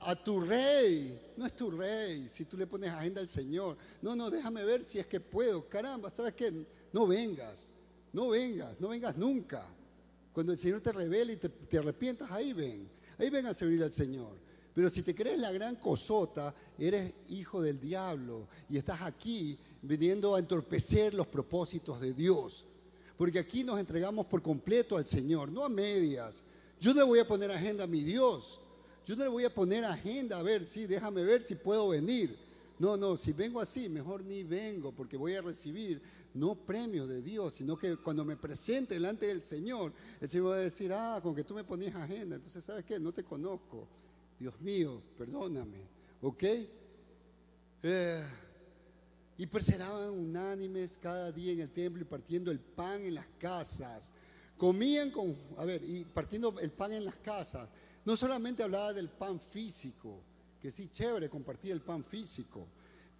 a 0.00 0.16
tu 0.16 0.40
rey. 0.40 1.20
No 1.36 1.46
es 1.46 1.54
tu 1.54 1.70
rey 1.70 2.28
si 2.28 2.44
tú 2.44 2.56
le 2.56 2.66
pones 2.66 2.90
agenda 2.90 3.20
al 3.20 3.28
Señor. 3.28 3.76
No, 4.00 4.16
no, 4.16 4.30
déjame 4.30 4.64
ver 4.64 4.82
si 4.82 4.98
es 4.98 5.06
que 5.06 5.20
puedo. 5.20 5.68
Caramba, 5.68 6.10
¿sabes 6.10 6.34
qué? 6.34 6.66
No 6.92 7.06
vengas, 7.06 7.72
no 8.12 8.28
vengas, 8.28 8.80
no 8.80 8.88
vengas 8.88 9.16
nunca. 9.16 9.64
Cuando 10.32 10.52
el 10.52 10.58
Señor 10.58 10.80
te 10.80 10.92
revele 10.92 11.34
y 11.34 11.36
te, 11.36 11.78
arrepientas, 11.78 12.30
ahí 12.30 12.52
ven. 12.52 12.88
Ahí 13.18 13.30
ven 13.30 13.46
a 13.46 13.54
servir 13.54 13.82
al 13.82 13.92
Señor. 13.92 14.36
Pero 14.74 14.88
si 14.88 15.02
te 15.02 15.14
crees 15.14 15.38
la 15.38 15.52
gran 15.52 15.76
cosota, 15.76 16.54
eres 16.78 17.12
hijo 17.28 17.60
del 17.60 17.78
diablo 17.78 18.48
y 18.70 18.78
estás 18.78 19.02
aquí 19.02 19.58
viniendo 19.82 20.34
a 20.34 20.38
entorpecer 20.38 21.12
los 21.12 21.26
propósitos 21.26 22.00
de 22.00 22.14
Dios. 22.14 22.64
Porque 23.16 23.38
aquí 23.38 23.64
nos 23.64 23.78
entregamos 23.78 24.26
por 24.26 24.40
completo 24.40 24.96
al 24.96 25.06
Señor, 25.06 25.50
no 25.50 25.64
a 25.64 25.68
medias. 25.68 26.42
Yo 26.80 26.94
no 26.94 27.00
le 27.00 27.06
voy 27.06 27.18
a 27.18 27.26
poner 27.26 27.50
agenda 27.50 27.84
a 27.84 27.86
mi 27.86 28.02
Dios. 28.02 28.58
Yo 29.04 29.14
no 29.16 29.24
le 29.24 29.30
voy 29.30 29.44
a 29.44 29.54
poner 29.54 29.84
agenda 29.84 30.38
a 30.38 30.42
ver, 30.42 30.64
sí, 30.64 30.86
déjame 30.86 31.22
ver 31.22 31.42
si 31.42 31.54
puedo 31.54 31.88
venir. 31.88 32.36
No, 32.78 32.96
no, 32.96 33.16
si 33.16 33.32
vengo 33.32 33.60
así, 33.60 33.88
mejor 33.88 34.24
ni 34.24 34.42
vengo 34.42 34.92
porque 34.92 35.16
voy 35.16 35.34
a 35.34 35.42
recibir 35.42 36.00
no 36.34 36.54
premio 36.54 37.06
de 37.06 37.22
Dios, 37.22 37.54
sino 37.54 37.76
que 37.76 37.96
cuando 37.96 38.24
me 38.24 38.36
presente 38.36 38.94
delante 38.94 39.26
del 39.26 39.42
Señor, 39.42 39.92
el 40.20 40.28
Señor 40.28 40.50
va 40.50 40.54
a 40.54 40.58
decir, 40.58 40.92
ah, 40.92 41.20
con 41.22 41.34
que 41.34 41.44
tú 41.44 41.54
me 41.54 41.64
ponías 41.64 41.94
agenda, 41.94 42.36
entonces, 42.36 42.64
¿sabes 42.64 42.84
qué? 42.84 42.98
No 42.98 43.12
te 43.12 43.22
conozco. 43.22 43.86
Dios 44.38 44.60
mío, 44.60 45.00
perdóname, 45.16 45.86
¿ok? 46.20 46.44
Eh, 47.82 48.22
y 49.38 49.46
perseveraban 49.46 50.10
unánimes 50.10 50.98
cada 51.00 51.30
día 51.32 51.52
en 51.52 51.60
el 51.60 51.70
templo 51.70 52.02
y 52.02 52.04
partiendo 52.04 52.50
el 52.50 52.60
pan 52.60 53.02
en 53.02 53.14
las 53.14 53.26
casas. 53.38 54.12
Comían 54.56 55.10
con, 55.10 55.36
a 55.56 55.64
ver, 55.64 55.82
y 55.84 56.04
partiendo 56.04 56.58
el 56.60 56.70
pan 56.70 56.92
en 56.92 57.04
las 57.04 57.16
casas. 57.16 57.68
No 58.04 58.16
solamente 58.16 58.62
hablaba 58.62 58.92
del 58.92 59.08
pan 59.08 59.38
físico, 59.38 60.20
que 60.60 60.70
sí, 60.70 60.88
chévere 60.88 61.28
compartir 61.28 61.72
el 61.72 61.80
pan 61.80 62.04
físico, 62.04 62.66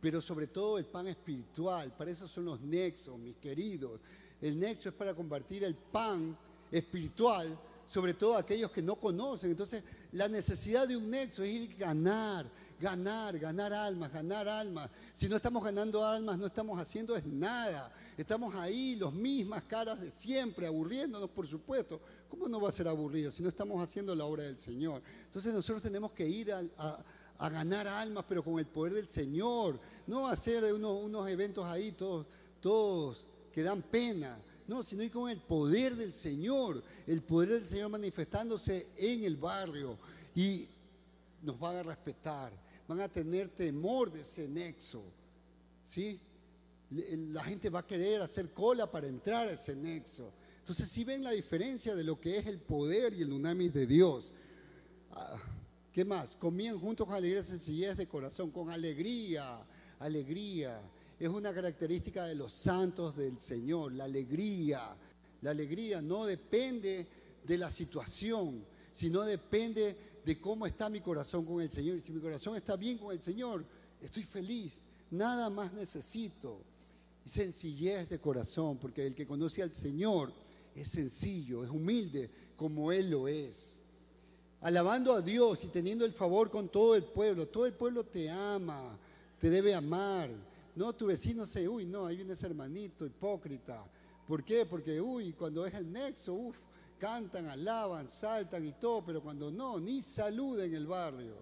pero 0.02 0.20
sobre 0.20 0.48
todo 0.48 0.78
el 0.78 0.84
pan 0.84 1.06
espiritual. 1.06 1.96
Para 1.96 2.10
eso 2.10 2.26
son 2.26 2.44
los 2.44 2.60
nexos, 2.60 3.16
mis 3.20 3.36
queridos. 3.36 4.00
El 4.40 4.58
nexo 4.58 4.88
es 4.88 4.94
para 4.96 5.14
compartir 5.14 5.62
el 5.62 5.76
pan 5.76 6.36
espiritual 6.72 7.56
sobre 7.86 8.14
todo 8.14 8.36
aquellos 8.36 8.72
que 8.72 8.82
no 8.82 8.96
conocen. 8.96 9.52
Entonces, 9.52 9.84
la 10.10 10.26
necesidad 10.26 10.88
de 10.88 10.96
un 10.96 11.08
nexo 11.08 11.44
es 11.44 11.50
ir 11.50 11.76
ganar, 11.76 12.50
ganar, 12.80 13.38
ganar 13.38 13.72
almas, 13.72 14.12
ganar 14.12 14.48
almas. 14.48 14.90
Si 15.12 15.28
no 15.28 15.36
estamos 15.36 15.62
ganando 15.62 16.04
almas, 16.04 16.36
no 16.36 16.46
estamos 16.46 16.80
haciendo 16.80 17.14
nada. 17.26 17.92
Estamos 18.16 18.56
ahí, 18.56 18.96
los 18.96 19.12
mismas 19.12 19.62
caras 19.62 20.00
de 20.00 20.10
siempre, 20.10 20.66
aburriéndonos, 20.66 21.30
por 21.30 21.46
supuesto. 21.46 22.00
¿Cómo 22.28 22.48
no 22.48 22.60
va 22.60 22.70
a 22.70 22.72
ser 22.72 22.88
aburrido 22.88 23.30
si 23.30 23.40
no 23.40 23.48
estamos 23.48 23.80
haciendo 23.80 24.16
la 24.16 24.24
obra 24.24 24.42
del 24.42 24.58
Señor? 24.58 25.00
Entonces 25.26 25.54
nosotros 25.54 25.80
tenemos 25.80 26.12
que 26.12 26.28
ir 26.28 26.52
a, 26.52 27.04
ganar 27.38 27.86
almas, 27.88 28.24
pero 28.28 28.42
con 28.42 28.58
el 28.58 28.66
poder 28.66 28.94
del 28.94 29.08
Señor. 29.08 29.78
No 30.06 30.28
hacer 30.28 30.64
unos, 30.72 31.02
unos 31.02 31.28
eventos 31.28 31.64
ahí 31.66 31.92
todos, 31.92 32.26
todos 32.60 33.26
que 33.52 33.62
dan 33.62 33.82
pena 33.82 34.38
no, 34.66 34.82
sino 34.82 35.10
con 35.10 35.28
el 35.28 35.38
poder 35.38 35.96
del 35.96 36.14
Señor, 36.14 36.82
el 37.06 37.22
poder 37.22 37.50
del 37.50 37.68
Señor 37.68 37.90
manifestándose 37.90 38.88
en 38.96 39.24
el 39.24 39.36
barrio 39.36 39.98
y 40.34 40.68
nos 41.42 41.58
van 41.58 41.76
a 41.76 41.82
respetar, 41.82 42.52
van 42.86 43.00
a 43.00 43.08
tener 43.08 43.48
temor 43.48 44.10
de 44.10 44.22
ese 44.22 44.48
nexo, 44.48 45.02
¿sí? 45.84 46.18
La 46.90 47.42
gente 47.44 47.70
va 47.70 47.80
a 47.80 47.86
querer 47.86 48.22
hacer 48.22 48.52
cola 48.52 48.90
para 48.90 49.08
entrar 49.08 49.48
a 49.48 49.52
ese 49.52 49.74
nexo. 49.74 50.32
Entonces, 50.58 50.88
si 50.88 51.04
ven 51.04 51.24
la 51.24 51.30
diferencia 51.32 51.94
de 51.94 52.04
lo 52.04 52.20
que 52.20 52.38
es 52.38 52.46
el 52.46 52.58
poder 52.58 53.14
y 53.14 53.22
el 53.22 53.32
unamis 53.32 53.72
de 53.72 53.86
Dios. 53.86 54.30
Ah, 55.10 55.36
¿Qué 55.92 56.04
más? 56.04 56.36
Comían 56.36 56.78
juntos 56.78 57.06
con 57.06 57.14
alegría 57.14 57.40
y 57.40 57.44
sencillez 57.44 57.96
de 57.96 58.06
corazón, 58.06 58.50
con 58.50 58.70
alegría, 58.70 59.60
alegría 59.98 60.80
es 61.22 61.28
una 61.28 61.54
característica 61.54 62.24
de 62.24 62.34
los 62.34 62.52
santos 62.52 63.16
del 63.16 63.38
Señor, 63.38 63.92
la 63.92 64.04
alegría. 64.04 64.96
La 65.42 65.50
alegría 65.50 66.02
no 66.02 66.26
depende 66.26 67.06
de 67.46 67.58
la 67.58 67.70
situación, 67.70 68.64
sino 68.92 69.22
depende 69.22 69.96
de 70.24 70.40
cómo 70.40 70.66
está 70.66 70.88
mi 70.88 71.00
corazón 71.00 71.44
con 71.44 71.62
el 71.62 71.70
Señor. 71.70 71.96
Y 71.96 72.00
si 72.00 72.10
mi 72.10 72.20
corazón 72.20 72.56
está 72.56 72.74
bien 72.74 72.98
con 72.98 73.12
el 73.12 73.22
Señor, 73.22 73.64
estoy 74.00 74.24
feliz, 74.24 74.82
nada 75.12 75.48
más 75.48 75.72
necesito. 75.72 76.60
Y 77.24 77.28
sencillez 77.28 78.08
de 78.08 78.18
corazón, 78.18 78.78
porque 78.78 79.06
el 79.06 79.14
que 79.14 79.24
conoce 79.24 79.62
al 79.62 79.72
Señor 79.72 80.32
es 80.74 80.88
sencillo, 80.88 81.62
es 81.62 81.70
humilde, 81.70 82.28
como 82.56 82.90
Él 82.90 83.10
lo 83.10 83.28
es. 83.28 83.81
Alabando 84.62 85.12
a 85.12 85.20
Dios 85.20 85.64
y 85.64 85.68
teniendo 85.68 86.04
el 86.04 86.12
favor 86.12 86.50
con 86.50 86.68
todo 86.68 86.94
el 86.94 87.04
pueblo. 87.04 87.48
Todo 87.48 87.66
el 87.66 87.74
pueblo 87.74 88.04
te 88.04 88.30
ama, 88.30 88.96
te 89.38 89.50
debe 89.50 89.74
amar 89.74 90.30
no, 90.74 90.94
tu 90.94 91.06
vecino 91.06 91.44
se, 91.44 91.68
uy, 91.68 91.84
no, 91.84 92.06
ahí 92.06 92.16
viene 92.16 92.32
ese 92.32 92.46
hermanito 92.46 93.04
hipócrita. 93.04 93.84
¿Por 94.26 94.42
qué? 94.42 94.64
Porque, 94.64 95.00
uy, 95.00 95.34
cuando 95.34 95.66
es 95.66 95.74
el 95.74 95.92
nexo, 95.92 96.32
uff, 96.32 96.56
cantan, 96.98 97.46
alaban, 97.46 98.08
saltan 98.08 98.64
y 98.66 98.72
todo, 98.72 99.04
pero 99.04 99.22
cuando 99.22 99.50
no, 99.50 99.78
ni 99.78 100.00
saluda 100.00 100.64
en 100.64 100.74
el 100.74 100.86
barrio. 100.86 101.34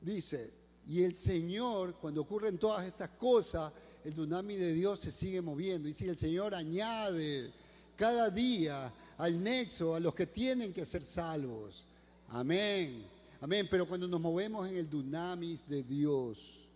Dice, 0.00 0.52
y 0.86 1.02
el 1.02 1.16
Señor, 1.16 1.94
cuando 1.94 2.20
ocurren 2.20 2.56
todas 2.56 2.86
estas 2.86 3.10
cosas, 3.10 3.72
el 4.04 4.12
tsunami 4.12 4.54
de 4.54 4.74
Dios 4.74 5.00
se 5.00 5.10
sigue 5.10 5.42
moviendo. 5.42 5.88
Y 5.88 5.92
si 5.92 6.08
el 6.08 6.16
Señor 6.16 6.54
añade 6.54 7.52
cada 7.96 8.30
día 8.30 8.92
al 9.18 9.42
nexo 9.42 9.94
a 9.94 10.00
los 10.00 10.14
que 10.14 10.26
tienen 10.26 10.72
que 10.72 10.84
ser 10.84 11.02
salvos. 11.02 11.86
Amén. 12.28 13.04
Amén. 13.40 13.68
Pero 13.70 13.86
cuando 13.86 14.08
nos 14.08 14.20
movemos 14.20 14.68
en 14.68 14.76
el 14.76 14.88
dunamis 14.88 15.68
de 15.68 15.82
Dios, 15.82 16.68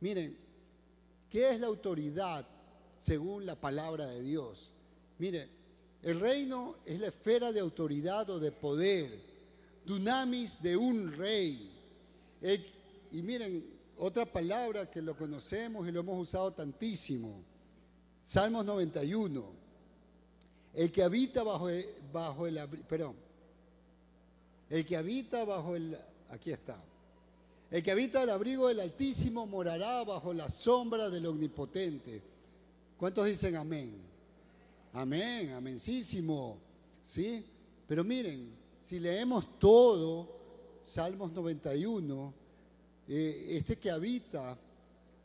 miren, 0.00 0.36
¿Qué 1.30 1.50
es 1.50 1.60
la 1.60 1.66
autoridad 1.66 2.46
según 2.98 3.44
la 3.44 3.54
palabra 3.54 4.06
de 4.06 4.22
Dios? 4.22 4.72
Mire, 5.18 5.48
el 6.02 6.20
reino 6.20 6.76
es 6.86 7.00
la 7.00 7.08
esfera 7.08 7.52
de 7.52 7.60
autoridad 7.60 8.28
o 8.30 8.38
de 8.38 8.50
poder, 8.50 9.20
dunamis 9.84 10.62
de 10.62 10.76
un 10.76 11.12
rey. 11.12 11.70
y 13.12 13.22
miren, 13.22 13.78
otra 13.98 14.24
palabra 14.24 14.90
que 14.90 15.02
lo 15.02 15.16
conocemos 15.16 15.86
y 15.86 15.92
lo 15.92 16.00
hemos 16.00 16.20
usado 16.20 16.52
tantísimo, 16.52 17.42
Salmos 18.22 18.64
91, 18.64 19.44
el 20.78 20.92
que 20.92 21.02
habita 21.02 21.42
bajo 21.42 21.68
el, 21.68 22.68
perdón, 22.88 23.16
el 24.70 24.86
que 24.86 24.96
habita 24.96 25.44
bajo 25.44 25.74
el, 25.74 25.98
aquí 26.30 26.52
está, 26.52 26.80
el 27.68 27.82
que 27.82 27.90
habita 27.90 28.22
el 28.22 28.30
abrigo 28.30 28.68
del 28.68 28.78
Altísimo 28.78 29.44
morará 29.44 30.04
bajo 30.04 30.32
la 30.32 30.48
sombra 30.48 31.10
del 31.10 31.26
Omnipotente. 31.26 32.22
¿Cuántos 32.96 33.26
dicen 33.26 33.56
amén? 33.56 33.92
Amén, 34.92 35.50
amencísimo. 35.50 36.58
¿Sí? 37.02 37.44
Pero 37.88 38.04
miren, 38.04 38.48
si 38.80 39.00
leemos 39.00 39.58
todo, 39.58 40.28
Salmos 40.84 41.32
91, 41.32 42.34
eh, 43.08 43.46
este 43.50 43.76
que 43.78 43.90
habita 43.90 44.56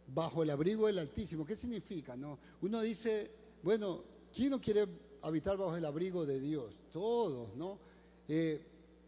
bajo 0.07 0.41
el 0.41 0.49
abrigo 0.49 0.87
del 0.87 0.97
Altísimo, 0.97 1.45
¿qué 1.45 1.55
significa? 1.55 2.15
No? 2.15 2.39
Uno 2.63 2.81
dice, 2.81 3.29
bueno, 3.61 4.01
¿quién 4.33 4.49
no 4.49 4.59
quiere 4.59 4.87
habitar 5.23 5.57
bajo 5.57 5.75
el 5.75 5.85
abrigo 5.85 6.25
de 6.25 6.39
Dios? 6.39 6.73
Todos, 6.91 7.55
¿no? 7.55 7.79
Eh, 8.27 8.61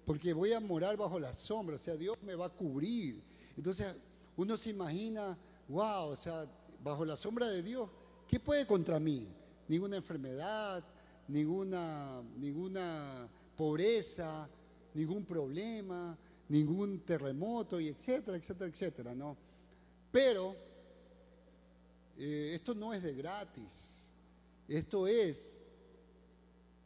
porque 0.06 0.34
voy 0.34 0.54
a 0.54 0.60
morar 0.60 0.98
bajo 0.98 1.20
la 1.20 1.34
sombra, 1.34 1.76
o 1.76 1.80
sea, 1.80 1.96
Dios 1.96 2.18
me 2.24 2.36
va 2.36 2.46
a 2.46 2.50
cubrir. 2.50 3.22
Entonces 3.58 3.94
uno 4.38 4.58
se 4.58 4.70
imagina, 4.70 5.38
wow, 5.68 6.10
o 6.10 6.16
sea, 6.16 6.46
bajo 6.84 7.06
la 7.06 7.16
sombra 7.16 7.50
de 7.50 7.64
Dios, 7.64 7.90
¿qué 8.28 8.40
puede 8.40 8.66
contra 8.68 9.00
mí? 9.00 9.28
Ninguna 9.68 9.98
enfermedad, 9.98 10.84
ninguna, 11.28 12.22
ninguna 12.38 13.28
pobreza, 13.56 14.48
ningún 14.94 15.26
problema, 15.26 16.18
ningún 16.50 17.00
terremoto, 17.00 17.80
y 17.80 17.88
etcétera, 17.88 18.38
etcétera, 18.38 18.70
etcétera, 18.70 19.16
¿no? 19.16 19.36
Pero 20.12 20.56
eh, 22.18 22.52
esto 22.54 22.76
no 22.76 22.94
es 22.94 23.02
de 23.02 23.14
gratis, 23.14 24.14
esto 24.68 25.08
es 25.08 25.62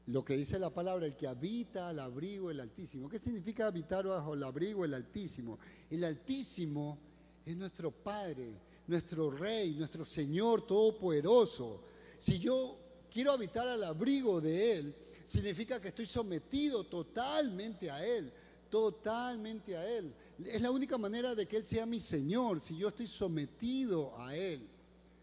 lo 0.10 0.26
que 0.26 0.36
dice 0.36 0.58
la 0.58 0.72
palabra, 0.72 1.06
el 1.06 1.16
que 1.16 1.28
habita 1.28 1.90
al 1.90 2.00
abrigo 2.00 2.48
del 2.48 2.62
Altísimo. 2.62 3.08
¿Qué 3.08 3.20
significa 3.20 3.68
habitar 3.68 4.08
bajo 4.08 4.34
el 4.34 4.42
abrigo 4.42 4.82
del 4.82 4.96
Altísimo? 4.96 5.60
El 5.88 6.04
Altísimo 6.04 6.98
es 7.46 7.56
nuestro 7.56 7.92
Padre, 7.92 8.56
nuestro 8.88 9.30
Rey, 9.30 9.76
nuestro 9.76 10.04
Señor 10.04 10.66
Todopoderoso. 10.66 11.84
Si 12.18 12.40
yo 12.40 12.80
quiero 13.12 13.34
habitar 13.34 13.68
al 13.68 13.84
abrigo 13.84 14.42
de 14.42 14.78
Él, 14.78 14.96
significa 15.26 15.80
que 15.80 15.90
estoy 15.90 16.08
sometido 16.08 16.86
totalmente 16.86 17.92
a 17.92 18.04
Él, 18.04 18.34
totalmente 18.68 19.78
a 19.78 19.88
Él. 19.88 20.12
Es 20.44 20.60
la 20.60 20.72
única 20.72 20.98
manera 20.98 21.36
de 21.36 21.48
que 21.48 21.58
Él 21.58 21.66
sea 21.66 21.86
mi 21.86 22.00
Señor, 22.00 22.60
si 22.60 22.76
yo 22.76 22.88
estoy 22.88 23.08
sometido 23.08 24.20
a 24.20 24.36
Él. 24.36 24.68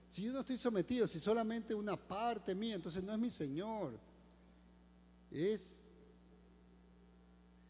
Si 0.08 0.22
yo 0.22 0.32
no 0.32 0.40
estoy 0.40 0.58
sometido, 0.58 1.08
si 1.08 1.18
solamente 1.18 1.74
una 1.74 1.96
parte 1.96 2.54
mía, 2.54 2.76
entonces 2.76 3.02
no 3.02 3.12
es 3.12 3.18
mi 3.18 3.30
Señor 3.30 4.05
es 5.36 5.86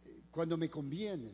eh, 0.04 0.22
cuando 0.30 0.56
me 0.56 0.70
conviene. 0.70 1.32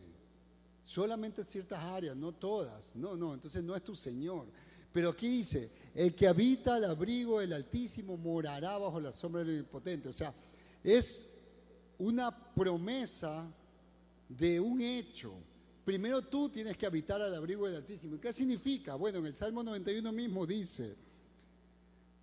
Solamente 0.82 1.44
ciertas 1.44 1.78
áreas, 1.78 2.16
no 2.16 2.32
todas. 2.32 2.96
No, 2.96 3.16
no, 3.16 3.34
entonces 3.34 3.62
no 3.62 3.76
es 3.76 3.84
tu 3.84 3.94
Señor. 3.94 4.46
Pero 4.92 5.10
aquí 5.10 5.28
dice, 5.28 5.70
el 5.94 6.14
que 6.14 6.26
habita 6.26 6.74
al 6.74 6.84
abrigo 6.84 7.40
del 7.40 7.52
Altísimo 7.52 8.16
morará 8.16 8.78
bajo 8.78 8.98
la 9.00 9.12
sombra 9.12 9.44
del 9.44 9.60
Impotente. 9.60 10.09
O 10.09 10.12
sea, 10.12 10.34
es 10.82 11.30
una 11.98 12.54
promesa 12.54 13.48
de 14.28 14.59
un 14.59 14.80
hecho. 14.80 15.34
Primero 15.84 16.22
tú 16.22 16.48
tienes 16.48 16.76
que 16.76 16.86
habitar 16.86 17.20
al 17.20 17.34
abrigo 17.34 17.66
del 17.66 17.76
Altísimo. 17.76 18.20
¿Qué 18.20 18.32
significa? 18.32 18.94
Bueno, 18.94 19.18
en 19.18 19.26
el 19.26 19.34
Salmo 19.34 19.62
91 19.62 20.12
mismo 20.12 20.46
dice, 20.46 20.96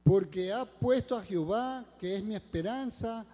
porque 0.04 0.52
ha 0.52 0.66
puesto 0.66 1.16
a 1.16 1.24
Jehová, 1.24 1.96
que 2.00 2.16
es 2.16 2.24
mi 2.24 2.36
esperanza, 2.36 3.26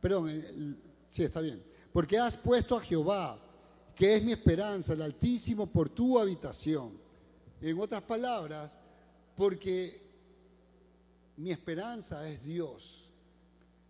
perdón, 0.00 0.76
sí 1.08 1.22
está 1.22 1.40
bien, 1.40 1.62
porque 1.92 2.18
has 2.18 2.36
puesto 2.36 2.76
a 2.76 2.80
Jehová, 2.80 3.38
que 3.94 4.16
es 4.16 4.22
mi 4.22 4.32
esperanza, 4.32 4.94
el 4.94 5.02
Altísimo, 5.02 5.66
por 5.66 5.88
tu 5.90 6.18
habitación. 6.18 6.98
En 7.60 7.78
otras 7.78 8.02
palabras, 8.02 8.78
porque 9.36 10.00
mi 11.36 11.50
esperanza 11.50 12.28
es 12.28 12.44
Dios. 12.44 13.10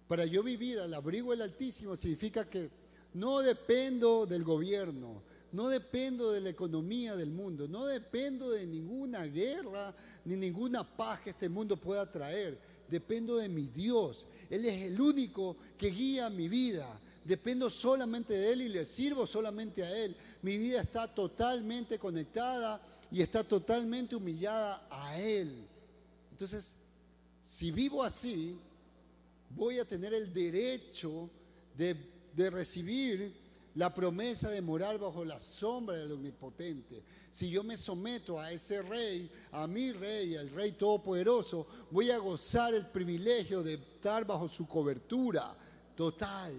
Para 0.09 0.25
yo 0.25 0.43
vivir 0.43 0.81
al 0.81 0.93
abrigo 0.93 1.31
del 1.31 1.43
Altísimo 1.43 1.95
significa 1.95 2.49
que 2.49 2.71
no 3.15 3.41
dependo 3.41 4.27
del 4.27 4.43
gobierno, 4.43 5.23
no 5.53 5.69
dependo 5.69 6.33
de 6.33 6.41
la 6.41 6.51
economía 6.51 7.17
del 7.17 7.31
mundo, 7.31 7.67
no 7.69 7.87
dependo 7.87 8.51
de 8.51 8.67
ninguna 8.67 9.25
guerra 9.27 9.95
ni 10.25 10.37
ninguna 10.37 10.85
paz 10.85 11.21
que 11.21 11.31
este 11.31 11.49
mundo 11.49 11.77
pueda 11.77 12.11
traer. 12.11 12.59
Dependo 12.89 13.37
de 13.37 13.49
mi 13.49 13.69
Dios. 13.69 14.27
Él 14.51 14.67
es 14.67 14.83
el 14.83 15.01
único 15.01 15.57
que 15.79 15.91
guía 15.91 16.29
mi 16.29 16.49
vida. 16.49 17.01
Dependo 17.25 17.71
solamente 17.71 18.35
de 18.35 18.53
Él 18.53 18.63
y 18.63 18.69
le 18.69 18.85
sirvo 18.85 19.27
solamente 19.27 19.85
a 19.85 19.97
Él. 19.97 20.17
Mi 20.43 20.59
vida 20.59 20.81
está 20.83 21.07
totalmente 21.07 21.99
conectada 21.99 22.83
y 23.13 23.23
está 23.23 23.45
totalmente 23.45 24.17
humillada 24.17 24.87
a 24.91 25.19
Él. 25.19 25.65
Entonces, 26.33 26.75
si 27.43 27.71
vivo 27.71 28.03
así, 28.03 28.57
voy 29.51 29.79
a 29.79 29.85
tener 29.85 30.13
el 30.15 30.33
derecho 30.33 31.31
de, 31.77 31.97
de 32.35 32.51
recibir 32.51 33.33
la 33.75 33.95
promesa 33.95 34.51
de 34.51 34.61
morar 34.61 34.99
bajo 34.99 35.25
la 35.25 35.39
sombra 35.39 35.97
del 35.97 36.13
Omnipotente. 36.13 37.03
Si 37.33 37.49
yo 37.49 37.63
me 37.63 37.77
someto 37.77 38.41
a 38.41 38.51
ese 38.51 38.83
rey, 38.83 39.31
a 39.53 39.67
mi 39.67 39.93
rey, 39.93 40.35
al 40.37 40.51
rey 40.51 40.73
todopoderoso, 40.73 41.67
voy 41.91 42.11
a 42.11 42.19
gozar 42.19 42.75
el 42.75 42.87
privilegio 42.87 43.63
de 43.63 43.75
estar 43.75 44.27
bajo 44.27 44.49
su 44.49 44.67
cobertura 44.67 45.55
total. 45.95 46.55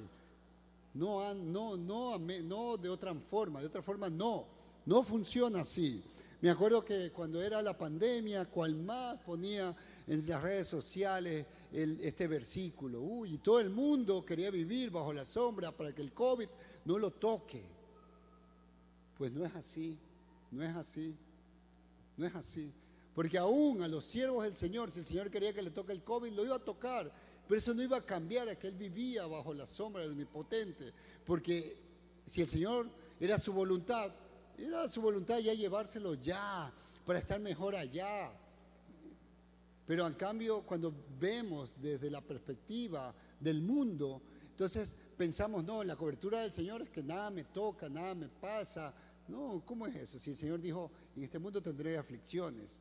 No, 0.93 1.33
no, 1.33 1.77
no, 1.77 2.77
de 2.77 2.89
otra 2.89 3.13
forma, 3.15 3.59
de 3.59 3.67
otra 3.67 3.81
forma 3.81 4.09
no, 4.09 4.45
no 4.85 5.03
funciona 5.03 5.61
así. 5.61 6.01
Me 6.41 6.49
acuerdo 6.49 6.83
que 6.83 7.11
cuando 7.11 7.41
era 7.41 7.61
la 7.61 7.77
pandemia, 7.77 8.45
cual 8.45 8.75
más 8.75 9.19
ponía 9.19 9.75
en 10.07 10.27
las 10.27 10.41
redes 10.41 10.67
sociales 10.67 11.45
este 11.71 12.27
versículo. 12.27 13.01
Uy, 13.01 13.35
y 13.35 13.37
todo 13.37 13.59
el 13.59 13.69
mundo 13.69 14.25
quería 14.25 14.49
vivir 14.49 14.89
bajo 14.89 15.13
la 15.13 15.25
sombra 15.25 15.71
para 15.71 15.93
que 15.93 16.01
el 16.01 16.13
COVID 16.13 16.47
no 16.85 16.97
lo 16.97 17.11
toque. 17.11 17.61
Pues 19.17 19.31
no 19.31 19.45
es 19.45 19.53
así, 19.55 19.97
no 20.51 20.63
es 20.63 20.75
así, 20.75 21.15
no 22.17 22.25
es 22.25 22.35
así. 22.35 22.73
Porque 23.13 23.37
aún 23.37 23.81
a 23.81 23.87
los 23.87 24.05
siervos 24.05 24.43
del 24.43 24.55
Señor, 24.55 24.91
si 24.91 24.99
el 24.99 25.05
Señor 25.05 25.29
quería 25.29 25.53
que 25.53 25.61
le 25.61 25.71
toque 25.71 25.91
el 25.91 26.03
COVID, 26.03 26.31
lo 26.31 26.45
iba 26.45 26.55
a 26.55 26.59
tocar. 26.59 27.11
Pero 27.47 27.57
eso 27.57 27.73
no 27.73 27.81
iba 27.81 27.97
a 27.97 28.05
cambiar 28.05 28.47
a 28.47 28.57
que 28.57 28.67
él 28.67 28.75
vivía 28.75 29.25
bajo 29.27 29.53
la 29.53 29.67
sombra 29.67 30.01
del 30.01 30.11
Omnipotente. 30.11 30.93
Porque 31.25 31.77
si 32.25 32.41
el 32.41 32.47
Señor 32.47 32.89
era 33.19 33.37
su 33.37 33.51
voluntad, 33.51 34.11
era 34.57 34.87
su 34.87 35.01
voluntad 35.01 35.39
ya 35.39 35.53
llevárselo 35.53 36.13
ya, 36.13 36.71
para 37.05 37.19
estar 37.19 37.39
mejor 37.39 37.75
allá. 37.75 38.31
Pero 39.85 40.07
en 40.07 40.13
cambio, 40.13 40.61
cuando 40.61 40.93
vemos 41.19 41.75
desde 41.81 42.09
la 42.09 42.21
perspectiva 42.21 43.13
del 43.39 43.61
mundo, 43.61 44.21
entonces 44.49 44.95
pensamos, 45.17 45.63
no, 45.63 45.83
la 45.83 45.95
cobertura 45.95 46.41
del 46.41 46.53
Señor 46.53 46.83
es 46.83 46.89
que 46.89 47.03
nada 47.03 47.29
me 47.29 47.43
toca, 47.45 47.89
nada 47.89 48.15
me 48.15 48.29
pasa. 48.29 48.93
No, 49.27 49.63
¿cómo 49.65 49.87
es 49.87 49.95
eso? 49.95 50.19
Si 50.19 50.31
el 50.31 50.35
Señor 50.35 50.59
dijo, 50.59 50.91
en 51.15 51.23
este 51.23 51.39
mundo 51.39 51.61
tendré 51.61 51.97
aflicciones, 51.97 52.79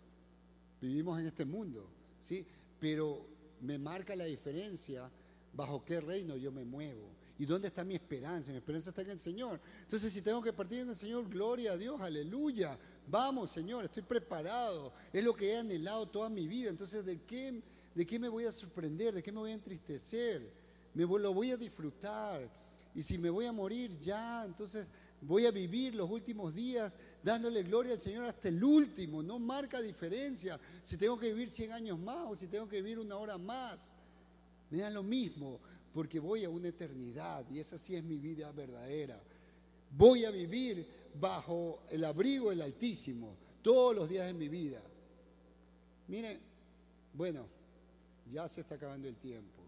vivimos 0.81 1.19
en 1.21 1.27
este 1.27 1.45
mundo, 1.45 1.89
¿sí? 2.19 2.47
Pero 2.79 3.27
me 3.61 3.79
marca 3.79 4.17
la 4.17 4.25
diferencia 4.25 5.11
bajo 5.53 5.85
qué 5.85 6.01
reino 6.01 6.37
yo 6.37 6.51
me 6.51 6.65
muevo. 6.65 7.21
¿Y 7.39 7.47
dónde 7.47 7.69
está 7.69 7.85
mi 7.85 7.95
esperanza? 7.95 8.51
Mi 8.51 8.59
esperanza 8.59 8.91
está 8.91 9.01
en 9.03 9.11
el 9.11 9.21
Señor. 9.21 9.61
Entonces, 9.83 10.13
si 10.13 10.21
tengo 10.21 10.43
que 10.43 10.53
partir 10.53 10.81
en 10.81 10.91
el 10.91 10.97
Señor, 10.97 11.27
gloria 11.29 11.73
a 11.73 11.77
Dios, 11.79 11.99
aleluya. 12.01 12.79
Vamos, 13.07 13.51
Señor, 13.51 13.85
estoy 13.85 14.03
preparado. 14.03 14.93
Es 15.11 15.25
lo 15.25 15.35
que 15.35 15.51
he 15.51 15.57
anhelado 15.57 16.07
toda 16.07 16.29
mi 16.29 16.47
vida. 16.47 16.69
Entonces, 16.69 17.03
¿de 17.05 17.23
qué, 17.23 17.63
de 17.95 18.07
qué 18.07 18.19
me 18.19 18.29
voy 18.29 18.45
a 18.45 18.53
sorprender? 18.53 19.15
¿De 19.15 19.23
qué 19.23 19.33
me 19.33 19.39
voy 19.39 19.53
a 19.53 19.55
entristecer? 19.55 20.53
me 20.93 21.05
lo 21.05 21.33
voy 21.33 21.51
a 21.51 21.57
disfrutar. 21.57 22.49
Y 22.95 23.03
si 23.03 23.19
me 23.19 23.31
voy 23.31 23.47
a 23.47 23.53
morir 23.53 23.99
ya, 24.01 24.45
entonces 24.45 24.87
voy 25.23 25.47
a 25.47 25.51
vivir 25.51 25.95
los 25.95 26.11
últimos 26.11 26.55
días 26.55 26.97
dándole 27.23 27.63
gloria 27.63 27.93
al 27.93 28.01
Señor 28.01 28.25
hasta 28.25 28.49
el 28.49 28.63
último. 28.63 29.23
No 29.23 29.39
marca 29.39 29.81
diferencia 29.81 30.59
si 30.83 30.97
tengo 30.97 31.19
que 31.19 31.33
vivir 31.33 31.51
100 31.51 31.73
años 31.73 31.99
más 31.99 32.31
o 32.31 32.35
si 32.35 32.47
tengo 32.47 32.69
que 32.69 32.83
vivir 32.83 32.99
una 32.99 33.17
hora 33.17 33.39
más. 33.39 33.91
Me 34.71 34.79
da 34.79 34.91
lo 34.91 35.03
mismo 35.03 35.61
porque 35.93 36.21
voy 36.21 36.45
a 36.45 36.51
una 36.51 36.69
eternidad 36.69 37.45
y 37.51 37.59
esa 37.59 37.79
sí 37.79 37.97
es 37.97 38.05
mi 38.05 38.17
vida 38.17 38.51
verdadera. 38.53 39.21
Voy 39.97 40.25
a 40.25 40.31
vivir 40.31 40.87
bajo 41.19 41.83
el 41.91 42.05
abrigo 42.05 42.51
del 42.51 42.63
Altísimo 42.63 43.35
todos 43.63 43.95
los 43.95 44.09
días 44.09 44.27
de 44.27 44.35
mi 44.35 44.49
vida. 44.49 44.81
Mire, 46.09 46.39
bueno, 47.13 47.47
ya 48.33 48.49
se 48.49 48.61
está 48.61 48.77
acabando 48.77 49.09
el 49.09 49.17
tiempo. 49.17 49.63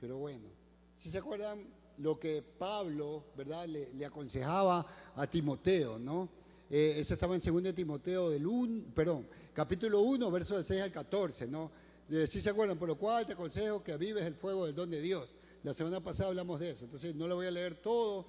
Pero 0.00 0.18
bueno, 0.18 0.46
si 0.94 1.10
se 1.10 1.18
acuerdan 1.18 1.66
lo 1.98 2.18
que 2.18 2.42
Pablo, 2.42 3.24
¿verdad?, 3.36 3.66
le, 3.66 4.04
aconsejaba 4.04 4.86
a 5.14 5.26
Timoteo, 5.26 5.98
¿no? 5.98 6.28
Eh, 6.68 6.94
eso 6.98 7.14
estaba 7.14 7.36
en 7.36 7.40
2 7.40 7.74
Timoteo 7.74 8.30
del 8.30 8.46
1, 8.46 8.94
perdón, 8.94 9.26
capítulo 9.52 10.00
1, 10.00 10.30
verso 10.30 10.56
del 10.56 10.64
6 10.64 10.82
al 10.82 10.92
14, 10.92 11.48
¿no? 11.48 11.70
Eh, 12.10 12.26
si 12.26 12.40
se 12.40 12.50
acuerdan, 12.50 12.78
por 12.78 12.88
lo 12.88 12.96
cual 12.96 13.26
te 13.26 13.32
aconsejo 13.32 13.82
que 13.82 13.92
avives 13.92 14.24
el 14.24 14.34
fuego 14.34 14.66
del 14.66 14.74
don 14.74 14.90
de 14.90 15.00
Dios. 15.00 15.34
La 15.62 15.74
semana 15.74 16.00
pasada 16.00 16.28
hablamos 16.28 16.60
de 16.60 16.70
eso, 16.70 16.84
entonces 16.84 17.14
no 17.14 17.26
lo 17.26 17.36
voy 17.36 17.46
a 17.46 17.50
leer 17.50 17.76
todo, 17.76 18.26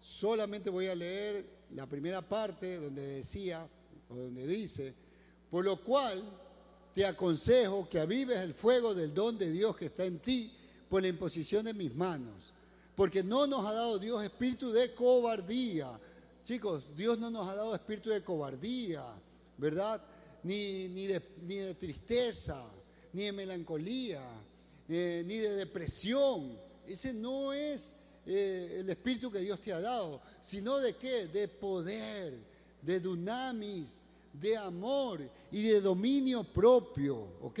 solamente 0.00 0.70
voy 0.70 0.86
a 0.86 0.94
leer 0.94 1.44
la 1.74 1.86
primera 1.86 2.22
parte 2.22 2.78
donde 2.78 3.02
decía, 3.02 3.68
o 4.08 4.14
donde 4.14 4.46
dice, 4.46 4.94
por 5.50 5.64
lo 5.64 5.80
cual 5.82 6.22
te 6.94 7.04
aconsejo 7.04 7.88
que 7.88 8.00
avives 8.00 8.38
el 8.38 8.54
fuego 8.54 8.94
del 8.94 9.12
don 9.12 9.36
de 9.36 9.50
Dios 9.50 9.76
que 9.76 9.86
está 9.86 10.04
en 10.04 10.18
ti 10.18 10.52
por 10.88 11.02
la 11.02 11.08
imposición 11.08 11.64
de 11.66 11.74
mis 11.74 11.94
manos. 11.94 12.54
Porque 12.98 13.22
no 13.22 13.46
nos 13.46 13.64
ha 13.64 13.72
dado 13.72 14.00
Dios 14.00 14.24
espíritu 14.24 14.72
de 14.72 14.92
cobardía. 14.92 15.88
Chicos, 16.42 16.82
Dios 16.96 17.16
no 17.16 17.30
nos 17.30 17.48
ha 17.48 17.54
dado 17.54 17.72
espíritu 17.72 18.10
de 18.10 18.24
cobardía, 18.24 19.04
¿verdad? 19.56 20.02
Ni, 20.42 20.88
ni, 20.88 21.06
de, 21.06 21.20
tristeza, 21.78 22.60
ni 23.12 23.22
de 23.22 23.30
melancolía, 23.30 24.20
eh, 24.88 25.22
ni 25.24 25.36
de 25.36 25.50
depresión. 25.50 26.58
Ese 26.88 27.14
no 27.14 27.52
es 27.52 27.94
eh, 28.26 28.78
el 28.80 28.90
espíritu 28.90 29.30
que 29.30 29.38
Dios 29.38 29.60
te 29.60 29.72
ha 29.72 29.80
dado, 29.80 30.20
sino 30.42 30.78
de 30.78 30.96
qué? 30.96 31.28
De 31.28 31.46
poder, 31.46 32.36
de 32.82 32.98
dunamis, 32.98 34.02
de 34.32 34.56
amor 34.56 35.20
y 35.52 35.62
de 35.62 35.80
dominio 35.80 36.42
propio, 36.42 37.28
¿ok? 37.42 37.60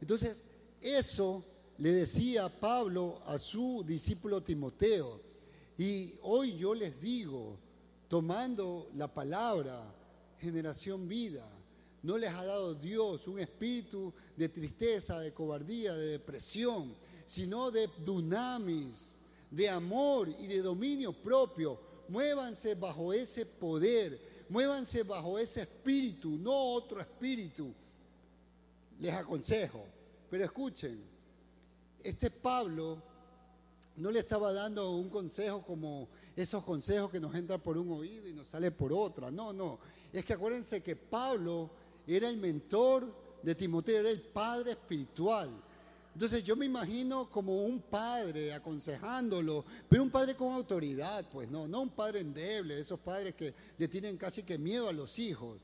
Entonces, 0.00 0.44
eso 0.80 1.42
le 1.78 1.92
decía 1.92 2.48
Pablo 2.48 3.20
a 3.26 3.38
su 3.38 3.84
discípulo 3.86 4.42
Timoteo. 4.42 5.20
Y 5.78 6.14
hoy 6.22 6.56
yo 6.56 6.74
les 6.74 7.00
digo, 7.00 7.58
tomando 8.08 8.90
la 8.94 9.12
palabra, 9.12 9.94
generación 10.38 11.06
vida, 11.06 11.46
no 12.02 12.16
les 12.16 12.30
ha 12.30 12.44
dado 12.44 12.74
Dios 12.74 13.26
un 13.26 13.38
espíritu 13.40 14.12
de 14.36 14.48
tristeza, 14.48 15.18
de 15.20 15.32
cobardía, 15.32 15.94
de 15.94 16.12
depresión, 16.12 16.94
sino 17.26 17.70
de 17.70 17.90
dunamis, 18.04 19.16
de 19.50 19.68
amor 19.68 20.28
y 20.28 20.46
de 20.46 20.62
dominio 20.62 21.12
propio. 21.12 21.78
Muévanse 22.08 22.74
bajo 22.74 23.12
ese 23.12 23.44
poder, 23.44 24.18
muévanse 24.48 25.02
bajo 25.02 25.38
ese 25.38 25.62
espíritu, 25.62 26.38
no 26.38 26.52
otro 26.52 27.00
espíritu. 27.00 27.74
Les 29.00 29.12
aconsejo, 29.12 29.84
pero 30.30 30.44
escuchen, 30.44 31.15
este 32.08 32.30
Pablo 32.30 33.02
no 33.96 34.10
le 34.10 34.20
estaba 34.20 34.52
dando 34.52 34.90
un 34.92 35.08
consejo 35.08 35.62
como 35.62 36.08
esos 36.36 36.62
consejos 36.64 37.10
que 37.10 37.20
nos 37.20 37.34
entran 37.34 37.60
por 37.60 37.78
un 37.78 37.90
oído 37.90 38.28
y 38.28 38.34
nos 38.34 38.48
sale 38.48 38.70
por 38.70 38.92
otra. 38.92 39.30
No, 39.30 39.52
no. 39.52 39.78
Es 40.12 40.24
que 40.24 40.34
acuérdense 40.34 40.82
que 40.82 40.94
Pablo 40.96 41.70
era 42.06 42.28
el 42.28 42.36
mentor 42.36 43.12
de 43.42 43.54
Timoteo, 43.54 44.00
era 44.00 44.10
el 44.10 44.20
padre 44.20 44.72
espiritual. 44.72 45.50
Entonces 46.12 46.44
yo 46.44 46.56
me 46.56 46.66
imagino 46.66 47.28
como 47.28 47.64
un 47.64 47.80
padre 47.80 48.52
aconsejándolo, 48.54 49.64
pero 49.88 50.02
un 50.02 50.10
padre 50.10 50.34
con 50.34 50.52
autoridad, 50.54 51.26
pues 51.30 51.50
no, 51.50 51.68
no 51.68 51.82
un 51.82 51.90
padre 51.90 52.20
endeble, 52.20 52.80
esos 52.80 52.98
padres 53.00 53.34
que 53.34 53.54
le 53.76 53.88
tienen 53.88 54.16
casi 54.16 54.42
que 54.42 54.56
miedo 54.56 54.88
a 54.88 54.92
los 54.92 55.18
hijos. 55.18 55.60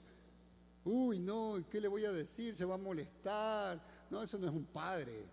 Uy, 0.85 1.21
no, 1.21 1.63
¿qué 1.71 1.81
le 1.81 1.89
voy 1.89 2.05
a 2.05 2.13
decir? 2.13 2.55
Se 2.55 2.65
va 2.65 2.75
a 2.75 2.79
molestar. 2.79 3.81
No, 4.11 4.23
eso 4.23 4.37
no 4.39 4.47
es 4.47 4.53
un 4.53 4.65
padre. 4.65 5.25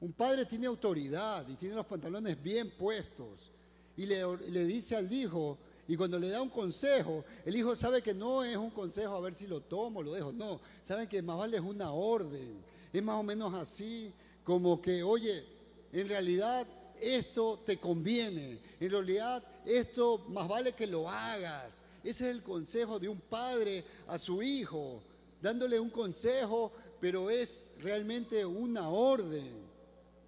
Un 0.00 0.12
padre 0.12 0.46
tiene 0.46 0.66
autoridad 0.66 1.46
y 1.48 1.54
tiene 1.54 1.74
los 1.74 1.86
pantalones 1.86 2.42
bien 2.42 2.70
puestos 2.70 3.50
y 3.96 4.06
le, 4.06 4.64
dice 4.64 4.96
al 4.96 5.12
hijo, 5.12 5.58
Y 5.86 5.96
cuando 5.96 6.18
le 6.18 6.30
da 6.30 6.40
un 6.40 6.48
consejo, 6.48 7.24
el 7.44 7.54
hijo 7.54 7.76
sabe 7.76 8.00
que 8.00 8.14
no 8.14 8.42
es 8.42 8.56
un 8.56 8.70
consejo 8.70 9.14
a 9.14 9.20
ver 9.20 9.34
si 9.34 9.46
lo 9.46 9.60
tomo 9.60 10.02
lo 10.02 10.12
dejo. 10.12 10.32
No, 10.32 10.58
saben 10.82 11.06
que 11.06 11.20
más 11.20 11.36
vale 11.36 11.58
es 11.58 11.62
una 11.62 11.92
orden. 11.92 12.62
Es 12.92 13.02
más 13.02 13.16
o 13.16 13.22
menos 13.22 13.52
así 13.52 14.10
como 14.44 14.80
que, 14.80 15.02
oye, 15.02 15.44
en 15.92 16.08
realidad 16.08 16.66
esto 16.98 17.60
te 17.66 17.76
conviene. 17.76 18.58
En 18.78 18.90
realidad 18.90 19.44
esto 19.66 20.24
más 20.28 20.48
vale 20.48 20.72
que 20.72 20.86
lo 20.86 21.08
hagas. 21.10 21.82
Ese 22.02 22.30
es 22.30 22.36
el 22.36 22.42
consejo 22.42 22.98
de 22.98 23.08
un 23.08 23.20
padre 23.20 23.84
a 24.06 24.16
su 24.18 24.42
hijo, 24.42 25.02
dándole 25.42 25.78
un 25.78 25.90
consejo, 25.90 26.72
pero 27.00 27.28
es 27.28 27.66
realmente 27.80 28.46
una 28.46 28.88
orden. 28.88 29.69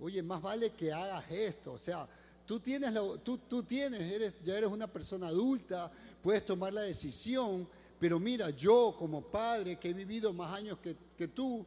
Oye, 0.02 0.22
más 0.22 0.42
vale 0.42 0.70
que 0.72 0.92
hagas 0.92 1.30
esto. 1.30 1.72
O 1.72 1.78
sea, 1.78 2.08
tú 2.44 2.58
tienes, 2.58 2.92
tú, 3.22 3.38
tú 3.38 3.62
tienes 3.62 4.00
eres, 4.00 4.36
ya 4.42 4.56
eres 4.58 4.68
una 4.70 4.86
persona 4.86 5.28
adulta, 5.28 5.90
puedes 6.20 6.44
tomar 6.44 6.72
la 6.72 6.82
decisión, 6.82 7.68
pero 8.00 8.18
mira, 8.18 8.50
yo 8.50 8.96
como 8.98 9.22
padre 9.22 9.78
que 9.78 9.90
he 9.90 9.92
vivido 9.94 10.32
más 10.32 10.52
años 10.52 10.78
que, 10.78 10.96
que 11.16 11.28
tú, 11.28 11.64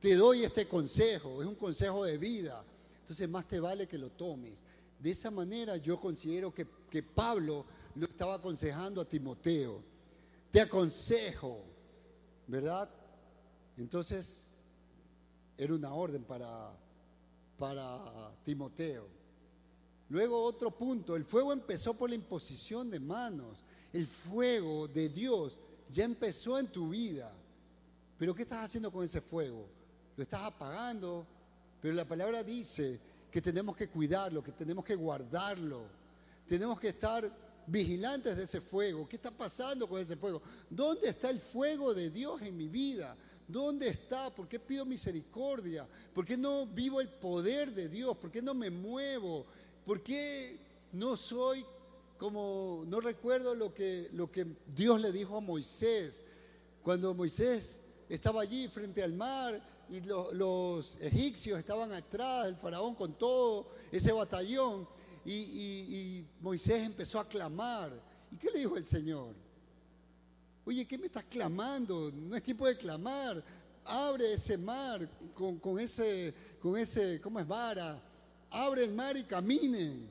te 0.00 0.14
doy 0.16 0.44
este 0.44 0.66
consejo, 0.66 1.40
es 1.40 1.46
un 1.46 1.54
consejo 1.54 2.04
de 2.04 2.18
vida. 2.18 2.64
Entonces 3.00 3.28
más 3.28 3.46
te 3.46 3.60
vale 3.60 3.86
que 3.86 3.96
lo 3.96 4.10
tomes. 4.10 4.62
De 4.98 5.10
esa 5.10 5.30
manera 5.30 5.76
yo 5.76 6.00
considero 6.00 6.52
que, 6.52 6.66
que 6.90 7.02
Pablo 7.02 7.64
lo 7.94 8.06
estaba 8.06 8.34
aconsejando 8.34 9.00
a 9.00 9.04
Timoteo. 9.04 9.80
Te 10.50 10.60
aconsejo, 10.60 11.62
¿verdad? 12.46 12.90
Entonces, 13.76 14.48
era 15.56 15.74
una 15.74 15.92
orden 15.92 16.24
para, 16.24 16.72
para 17.58 18.32
Timoteo. 18.44 19.06
Luego 20.08 20.42
otro 20.42 20.70
punto, 20.70 21.16
el 21.16 21.24
fuego 21.24 21.52
empezó 21.52 21.94
por 21.94 22.08
la 22.08 22.14
imposición 22.14 22.90
de 22.90 23.00
manos. 23.00 23.64
El 23.92 24.06
fuego 24.06 24.88
de 24.88 25.08
Dios 25.08 25.58
ya 25.90 26.04
empezó 26.04 26.58
en 26.58 26.68
tu 26.68 26.88
vida. 26.88 27.32
Pero 28.18 28.34
¿qué 28.34 28.42
estás 28.42 28.64
haciendo 28.64 28.90
con 28.90 29.04
ese 29.04 29.20
fuego? 29.20 29.68
Lo 30.16 30.22
estás 30.22 30.42
apagando. 30.42 31.26
Pero 31.80 31.94
la 31.94 32.06
palabra 32.06 32.42
dice 32.42 32.98
que 33.30 33.42
tenemos 33.42 33.76
que 33.76 33.88
cuidarlo, 33.88 34.42
que 34.42 34.52
tenemos 34.52 34.84
que 34.84 34.94
guardarlo. 34.94 35.82
Tenemos 36.48 36.80
que 36.80 36.88
estar 36.88 37.30
vigilantes 37.66 38.36
de 38.36 38.44
ese 38.44 38.60
fuego. 38.60 39.06
¿Qué 39.06 39.16
está 39.16 39.30
pasando 39.30 39.86
con 39.86 40.00
ese 40.00 40.16
fuego? 40.16 40.40
¿Dónde 40.70 41.08
está 41.08 41.28
el 41.28 41.40
fuego 41.40 41.92
de 41.92 42.10
Dios 42.10 42.40
en 42.42 42.56
mi 42.56 42.68
vida? 42.68 43.14
¿Dónde 43.48 43.88
está? 43.88 44.32
¿Por 44.34 44.46
qué 44.46 44.60
pido 44.60 44.84
misericordia? 44.84 45.88
¿Por 46.12 46.26
qué 46.26 46.36
no 46.36 46.66
vivo 46.66 47.00
el 47.00 47.08
poder 47.08 47.72
de 47.72 47.88
Dios? 47.88 48.14
¿Por 48.18 48.30
qué 48.30 48.42
no 48.42 48.52
me 48.52 48.68
muevo? 48.68 49.46
¿Por 49.86 50.02
qué 50.02 50.58
no 50.92 51.16
soy 51.16 51.64
como, 52.18 52.84
no 52.86 53.00
recuerdo 53.00 53.54
lo 53.54 53.72
que, 53.72 54.10
lo 54.12 54.30
que 54.30 54.46
Dios 54.76 55.00
le 55.00 55.12
dijo 55.12 55.38
a 55.38 55.40
Moisés? 55.40 56.26
Cuando 56.82 57.14
Moisés 57.14 57.80
estaba 58.10 58.42
allí 58.42 58.68
frente 58.68 59.02
al 59.02 59.14
mar 59.14 59.58
y 59.88 60.00
los 60.00 60.96
egipcios 61.00 61.58
estaban 61.58 61.90
atrás, 61.92 62.48
el 62.48 62.56
faraón 62.56 62.94
con 62.94 63.14
todo 63.14 63.70
ese 63.90 64.12
batallón 64.12 64.86
y, 65.24 66.24
Moisés 66.40 66.84
empezó 66.84 67.18
a 67.18 67.28
clamar. 67.28 67.92
¿Y 68.30 68.36
qué 68.36 68.50
le 68.50 68.58
dijo 68.58 68.76
el 68.76 68.86
Señor? 68.86 69.34
Oye, 70.68 70.84
¿qué 70.84 70.98
me 70.98 71.06
estás 71.06 71.24
clamando? 71.24 72.12
No 72.14 72.36
es 72.36 72.42
tiempo 72.42 72.66
de 72.66 72.76
clamar. 72.76 73.42
Abre 73.86 74.34
ese 74.34 74.58
mar 74.58 75.08
con, 75.32 75.78
ese, 75.78 76.34
con 76.60 76.76
ese, 76.76 77.22
¿cómo 77.22 77.40
es 77.40 77.48
vara? 77.48 77.98
Abre 78.50 78.84
el 78.84 78.92
mar 78.92 79.16
y 79.16 79.24
caminen. 79.24 80.06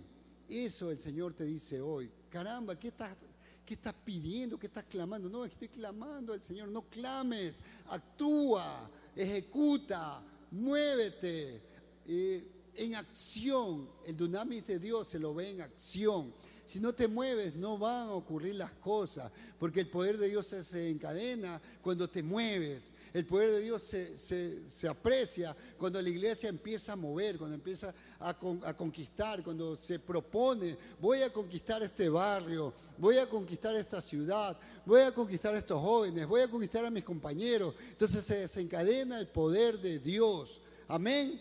Eso 0.50 0.90
el 0.90 1.00
Señor 1.00 1.36
te 1.36 1.44
dice 1.44 1.80
hoy. 1.80 2.10
Caramba, 2.32 2.76
¿qué 2.76 2.88
estás, 2.88 3.16
qué 3.64 3.76
estás 3.76 3.94
pidiendo? 4.04 4.58
¿Qué 4.58 4.66
estás 4.66 4.86
clamando? 4.86 5.30
No, 5.30 5.46
estoy 5.46 5.68
clamando 5.68 6.34
al 6.34 6.42
Señor. 6.42 6.70
No 6.70 6.82
clames, 6.90 7.62
actúa, 7.92 8.90
ejecuta, 9.16 10.24
muévete. 10.50 11.62
Eh, 12.08 12.48
en 12.74 12.96
acción. 12.96 13.88
El 14.08 14.18
dunamis 14.18 14.66
de 14.66 14.80
Dios 14.80 15.08
se 15.08 15.20
lo 15.20 15.36
ve 15.36 15.52
en 15.52 15.62
acción. 15.62 16.34
Si 16.68 16.81
no 16.81 16.91
te 16.91 17.07
mueves, 17.07 17.56
no 17.56 17.77
van 17.77 18.10
a 18.10 18.11
ocurrir 18.11 18.56
las 18.56 18.72
cosas, 18.72 19.31
porque 19.57 19.80
el 19.80 19.88
poder 19.88 20.18
de 20.18 20.27
Dios 20.27 20.48
se, 20.48 20.89
encadena 20.89 21.61
cuando 21.81 22.10
te 22.10 22.22
mueves. 22.22 22.91
El 23.14 23.26
poder 23.26 23.52
de 23.52 23.61
Dios 23.61 23.81
se, 23.84 24.88
aprecia 24.89 25.56
cuando 25.77 26.02
la 26.02 26.10
iglesia 26.10 26.49
empieza 26.49 26.91
a 26.91 26.98
mover, 26.98 27.38
cuando 27.38 27.56
empieza 27.56 27.95
a, 28.19 28.31
a, 28.65 28.73
conquistar, 28.76 29.41
cuando 29.45 29.77
se 29.77 29.98
propone, 29.98 30.77
voy 30.99 31.22
a 31.22 31.31
conquistar 31.31 31.81
este 31.84 32.10
barrio, 32.10 32.73
voy 32.98 33.18
a 33.18 33.30
conquistar 33.30 33.73
esta 33.73 34.02
ciudad, 34.02 34.60
voy 34.85 35.03
a 35.03 35.14
conquistar 35.14 35.56
a 35.56 35.60
estos 35.60 35.81
jóvenes, 35.81 36.27
voy 36.27 36.41
a 36.41 36.49
conquistar 36.49 36.84
a 36.84 36.91
mis 36.91 37.06
compañeros. 37.06 37.76
Entonces 37.91 38.26
se 38.26 38.39
desencadena 38.39 39.22
el 39.22 39.27
poder 39.27 39.80
de 39.80 39.99
Dios. 39.99 40.60
Amén. 40.89 41.39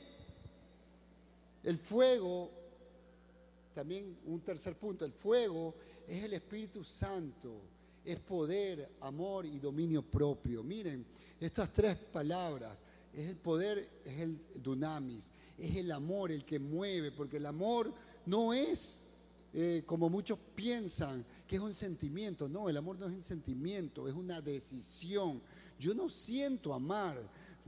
El 1.64 1.78
fuego, 1.78 2.48
también 3.76 4.16
un 4.24 4.40
tercer 4.40 4.74
punto, 4.78 5.04
el 5.04 5.12
fuego 5.12 5.74
es 6.08 6.24
el 6.24 6.32
Espíritu 6.32 6.82
Santo, 6.82 7.60
es 8.02 8.18
poder, 8.20 8.90
amor 9.02 9.44
y 9.44 9.58
dominio 9.58 10.00
propio. 10.00 10.62
Miren, 10.62 11.04
estas 11.38 11.70
tres 11.74 11.94
palabras, 11.94 12.82
es 13.12 13.28
el 13.28 13.36
poder, 13.36 14.00
es 14.02 14.18
el 14.18 14.40
dunamis, 14.62 15.30
es 15.58 15.76
el 15.76 15.92
amor 15.92 16.32
el 16.32 16.46
que 16.46 16.58
mueve, 16.58 17.12
porque 17.12 17.36
el 17.36 17.44
amor 17.44 17.92
no 18.24 18.54
es 18.54 19.04
eh, 19.52 19.82
como 19.84 20.08
muchos 20.08 20.38
piensan 20.54 21.22
que 21.46 21.56
es 21.56 21.62
un 21.62 21.74
sentimiento, 21.74 22.48
no, 22.48 22.70
el 22.70 22.78
amor 22.78 22.98
no 22.98 23.06
es 23.06 23.12
un 23.12 23.22
sentimiento, 23.22 24.08
es 24.08 24.14
una 24.14 24.40
decisión. 24.40 25.42
Yo 25.78 25.94
no 25.94 26.08
siento 26.08 26.72
amar, 26.72 27.18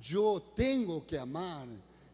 yo 0.00 0.42
tengo 0.56 1.06
que 1.06 1.18
amar. 1.18 1.68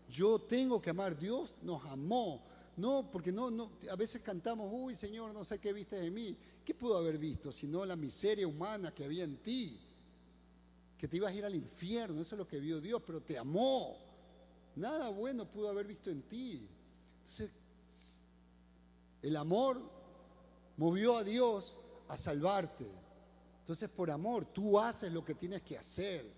Yo 0.08 0.38
tengo 0.38 0.80
que 0.80 0.90
amar. 0.90 1.16
Dios 1.16 1.54
nos 1.62 1.84
amó. 1.86 2.42
No, 2.76 3.08
porque 3.10 3.30
no, 3.30 3.50
no, 3.50 3.72
a 3.90 3.96
veces 3.96 4.20
cantamos, 4.20 4.68
uy 4.72 4.94
Señor, 4.94 5.32
no 5.32 5.44
sé 5.44 5.58
qué 5.60 5.72
viste 5.72 5.96
de 5.96 6.10
mí. 6.10 6.36
¿Qué 6.64 6.74
pudo 6.74 6.96
haber 6.96 7.18
visto? 7.18 7.52
Sino 7.52 7.84
la 7.84 7.94
miseria 7.94 8.48
humana 8.48 8.92
que 8.92 9.04
había 9.04 9.24
en 9.24 9.36
ti. 9.36 9.80
Que 10.98 11.06
te 11.06 11.18
ibas 11.18 11.32
a 11.32 11.34
ir 11.34 11.44
al 11.44 11.54
infierno, 11.54 12.20
eso 12.20 12.34
es 12.34 12.38
lo 12.38 12.48
que 12.48 12.58
vio 12.58 12.80
Dios, 12.80 13.02
pero 13.06 13.20
te 13.20 13.38
amó. 13.38 13.96
Nada 14.76 15.10
bueno 15.10 15.48
pudo 15.48 15.68
haber 15.68 15.86
visto 15.86 16.10
en 16.10 16.22
ti. 16.22 16.68
Entonces, 17.18 17.50
el 19.22 19.36
amor 19.36 19.80
movió 20.76 21.16
a 21.16 21.24
Dios 21.24 21.76
a 22.08 22.16
salvarte. 22.16 22.86
Entonces, 23.60 23.88
por 23.88 24.10
amor, 24.10 24.46
tú 24.46 24.78
haces 24.78 25.12
lo 25.12 25.24
que 25.24 25.34
tienes 25.34 25.62
que 25.62 25.78
hacer. 25.78 26.30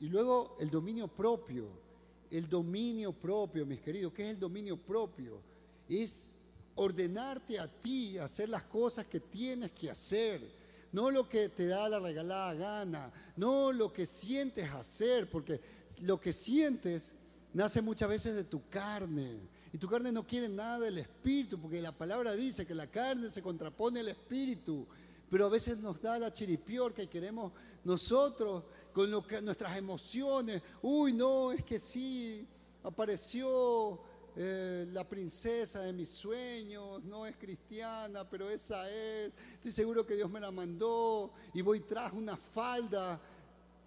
Y 0.00 0.08
luego 0.08 0.56
el 0.58 0.70
dominio 0.70 1.08
propio 1.08 1.87
el 2.30 2.48
dominio 2.48 3.12
propio, 3.12 3.64
mis 3.66 3.80
queridos. 3.80 4.12
¿Qué 4.12 4.24
es 4.24 4.30
el 4.30 4.40
dominio 4.40 4.76
propio? 4.76 5.40
Es 5.88 6.28
ordenarte 6.74 7.58
a 7.58 7.66
ti 7.66 8.18
hacer 8.18 8.48
las 8.48 8.62
cosas 8.64 9.06
que 9.06 9.20
tienes 9.20 9.72
que 9.72 9.90
hacer, 9.90 10.48
no 10.92 11.10
lo 11.10 11.28
que 11.28 11.48
te 11.48 11.66
da 11.66 11.88
la 11.88 11.98
regalada 11.98 12.54
gana, 12.54 13.12
no 13.36 13.72
lo 13.72 13.92
que 13.92 14.06
sientes 14.06 14.68
hacer, 14.70 15.28
porque 15.28 15.60
lo 16.02 16.20
que 16.20 16.32
sientes 16.32 17.14
nace 17.52 17.82
muchas 17.82 18.08
veces 18.08 18.34
de 18.34 18.44
tu 18.44 18.68
carne. 18.68 19.40
Y 19.72 19.78
tu 19.78 19.88
carne 19.88 20.12
no 20.12 20.26
quiere 20.26 20.48
nada 20.48 20.80
del 20.80 20.98
espíritu, 20.98 21.60
porque 21.60 21.82
la 21.82 21.92
palabra 21.92 22.34
dice 22.34 22.64
que 22.64 22.74
la 22.74 22.86
carne 22.86 23.30
se 23.30 23.42
contrapone 23.42 24.00
al 24.00 24.08
espíritu, 24.08 24.86
pero 25.30 25.46
a 25.46 25.50
veces 25.50 25.78
nos 25.78 26.00
da 26.00 26.18
la 26.18 26.32
chiripiorca 26.32 27.02
y 27.02 27.08
queremos 27.08 27.52
nosotros 27.84 28.64
con 28.98 29.12
lo 29.12 29.24
que, 29.24 29.40
nuestras 29.40 29.76
emociones. 29.76 30.60
Uy, 30.82 31.12
no, 31.12 31.52
es 31.52 31.62
que 31.62 31.78
sí, 31.78 32.44
apareció 32.82 34.00
eh, 34.34 34.88
la 34.92 35.08
princesa 35.08 35.82
de 35.82 35.92
mis 35.92 36.08
sueños, 36.08 37.04
no 37.04 37.24
es 37.24 37.36
cristiana, 37.36 38.28
pero 38.28 38.50
esa 38.50 38.90
es. 38.90 39.32
Estoy 39.54 39.70
seguro 39.70 40.04
que 40.04 40.16
Dios 40.16 40.28
me 40.28 40.40
la 40.40 40.50
mandó 40.50 41.32
y 41.54 41.62
voy 41.62 41.78
tras 41.78 42.12
una 42.12 42.36
falda 42.36 43.20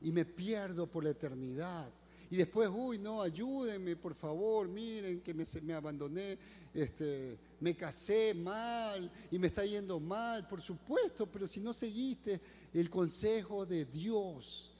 y 0.01 0.13
me 0.13 0.23
pierdo 0.23 0.87
por 0.87 1.03
la 1.03 1.09
eternidad. 1.09 1.91
Y 2.29 2.37
después, 2.37 2.69
uy, 2.73 2.97
no, 2.97 3.21
ayúdenme, 3.21 3.97
por 3.97 4.15
favor, 4.15 4.69
miren 4.69 5.19
que 5.19 5.33
me, 5.33 5.43
me 5.61 5.73
abandoné, 5.73 6.37
este, 6.73 7.37
me 7.59 7.75
casé 7.75 8.33
mal 8.33 9.11
y 9.29 9.37
me 9.37 9.47
está 9.47 9.65
yendo 9.65 9.99
mal, 9.99 10.47
por 10.47 10.61
supuesto, 10.61 11.25
pero 11.25 11.47
si 11.47 11.59
no 11.59 11.73
seguiste 11.73 12.39
el 12.73 12.89
consejo 12.89 13.65
de 13.65 13.83
Dios, 13.83 14.70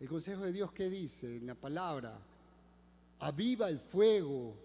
el 0.00 0.08
consejo 0.08 0.44
de 0.44 0.52
Dios, 0.52 0.72
¿qué 0.72 0.88
dice 0.88 1.36
en 1.36 1.46
la 1.46 1.54
palabra? 1.54 2.18
Aviva 3.18 3.68
el 3.68 3.78
fuego, 3.78 4.56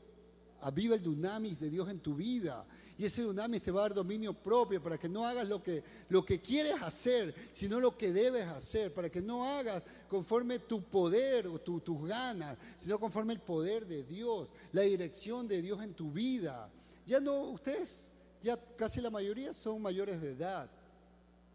aviva 0.61 0.95
el 0.95 1.03
dunamis 1.03 1.59
de 1.59 1.69
Dios 1.69 1.89
en 1.89 1.99
tu 1.99 2.15
vida. 2.15 2.65
Y 2.97 3.03
ese 3.03 3.23
dunamis 3.23 3.61
te 3.61 3.71
va 3.71 3.81
a 3.81 3.83
dar 3.83 3.93
dominio 3.93 4.33
propio 4.33 4.81
para 4.81 4.97
que 4.97 5.09
no 5.09 5.25
hagas 5.25 5.45
lo 5.49 5.61
que, 5.61 5.83
lo 6.07 6.23
que 6.23 6.39
quieres 6.39 6.81
hacer, 6.81 7.35
sino 7.51 7.81
lo 7.81 7.97
que 7.97 8.13
debes 8.13 8.45
hacer, 8.45 8.93
para 8.93 9.09
que 9.09 9.21
no 9.21 9.45
hagas 9.45 9.85
conforme 10.07 10.59
tu 10.59 10.81
poder 10.81 11.47
o 11.47 11.59
tus 11.59 12.07
ganas, 12.07 12.57
sino 12.79 12.97
conforme 12.97 13.33
el 13.33 13.41
poder 13.41 13.85
de 13.85 14.03
Dios, 14.03 14.49
la 14.71 14.83
dirección 14.83 15.49
de 15.49 15.61
Dios 15.61 15.83
en 15.83 15.93
tu 15.93 16.13
vida. 16.13 16.71
Ya 17.05 17.19
no, 17.19 17.41
ustedes 17.49 18.11
ya 18.41 18.57
casi 18.77 19.01
la 19.01 19.09
mayoría 19.09 19.53
son 19.53 19.81
mayores 19.81 20.21
de 20.21 20.31
edad. 20.31 20.69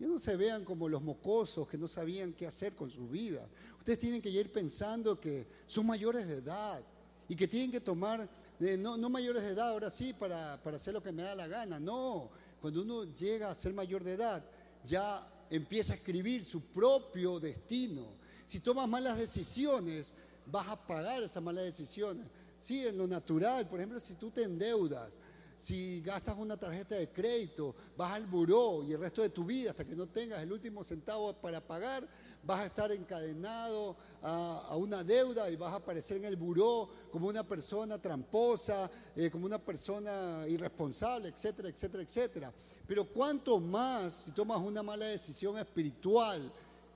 Ya 0.00 0.06
no 0.06 0.18
se 0.18 0.34
vean 0.34 0.64
como 0.64 0.88
los 0.88 1.02
mocosos 1.02 1.68
que 1.68 1.76
no 1.76 1.86
sabían 1.86 2.32
qué 2.32 2.46
hacer 2.46 2.74
con 2.74 2.88
su 2.88 3.06
vida. 3.06 3.46
Ustedes 3.78 3.98
tienen 3.98 4.22
que 4.22 4.30
ir 4.30 4.50
pensando 4.50 5.20
que 5.20 5.46
son 5.66 5.84
mayores 5.86 6.26
de 6.26 6.38
edad 6.38 6.82
y 7.28 7.36
que 7.36 7.46
tienen 7.46 7.70
que 7.70 7.82
tomar, 7.82 8.26
eh, 8.60 8.78
no, 8.78 8.96
no, 8.96 9.10
mayores 9.10 9.42
de 9.42 9.50
edad 9.50 9.68
ahora 9.68 9.90
sí 9.90 10.14
para, 10.14 10.58
para 10.62 10.78
hacer 10.78 10.94
lo 10.94 11.02
que 11.02 11.12
me 11.12 11.22
da 11.22 11.34
la 11.34 11.48
gana. 11.48 11.78
No, 11.78 12.30
cuando 12.62 12.80
uno 12.80 13.04
llega 13.14 13.50
a 13.50 13.54
ser 13.54 13.74
mayor 13.74 14.02
de 14.02 14.14
edad, 14.14 14.42
ya 14.86 15.30
empieza 15.50 15.92
a 15.92 15.96
escribir 15.96 16.46
su 16.46 16.62
propio 16.62 17.38
destino. 17.38 18.06
Si 18.46 18.58
tomas 18.60 18.88
malas 18.88 19.18
decisiones, 19.18 20.14
vas 20.46 20.66
a 20.68 20.86
pagar 20.86 21.22
esas 21.22 21.42
malas 21.42 21.64
decisiones. 21.64 22.26
Sí, 22.58 22.86
en 22.86 22.96
lo 22.96 23.06
natural, 23.06 23.68
por 23.68 23.80
ejemplo, 23.80 24.00
si 24.00 24.14
tú 24.14 24.30
te 24.30 24.44
endeudas, 24.44 25.12
si 25.60 26.00
gastas 26.00 26.36
una 26.38 26.56
tarjeta 26.56 26.94
de 26.94 27.10
crédito, 27.10 27.74
vas 27.94 28.14
al 28.14 28.26
buró 28.26 28.82
y 28.82 28.92
el 28.92 28.98
resto 28.98 29.20
de 29.20 29.28
tu 29.28 29.44
vida, 29.44 29.72
hasta 29.72 29.84
que 29.84 29.94
no 29.94 30.06
tengas 30.06 30.42
el 30.42 30.50
último 30.50 30.82
centavo 30.82 31.34
para 31.34 31.60
pagar, 31.60 32.08
vas 32.42 32.60
a 32.60 32.66
estar 32.66 32.90
encadenado 32.92 33.94
a, 34.22 34.74
una 34.76 35.04
deuda 35.04 35.50
y 35.50 35.56
vas 35.56 35.74
a 35.74 35.76
aparecer 35.76 36.16
en 36.16 36.24
el 36.24 36.36
buró 36.36 36.88
como 37.12 37.28
una 37.28 37.46
persona 37.46 38.00
tramposa, 38.00 38.90
eh, 39.14 39.28
como 39.28 39.44
una 39.44 39.58
persona 39.58 40.46
irresponsable, 40.48 41.28
etcétera, 41.28 41.68
etcétera, 41.68 42.02
etcétera. 42.04 42.52
Pero 42.86 43.04
cuánto 43.04 43.60
más 43.60 44.22
si 44.24 44.30
tomas 44.30 44.60
una 44.60 44.82
mala 44.82 45.04
decisión 45.04 45.58
espiritual, 45.58 46.50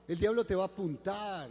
el 0.09 0.19
diablo 0.19 0.43
te 0.47 0.55
va 0.55 0.63
a 0.63 0.67
apuntar, 0.69 1.51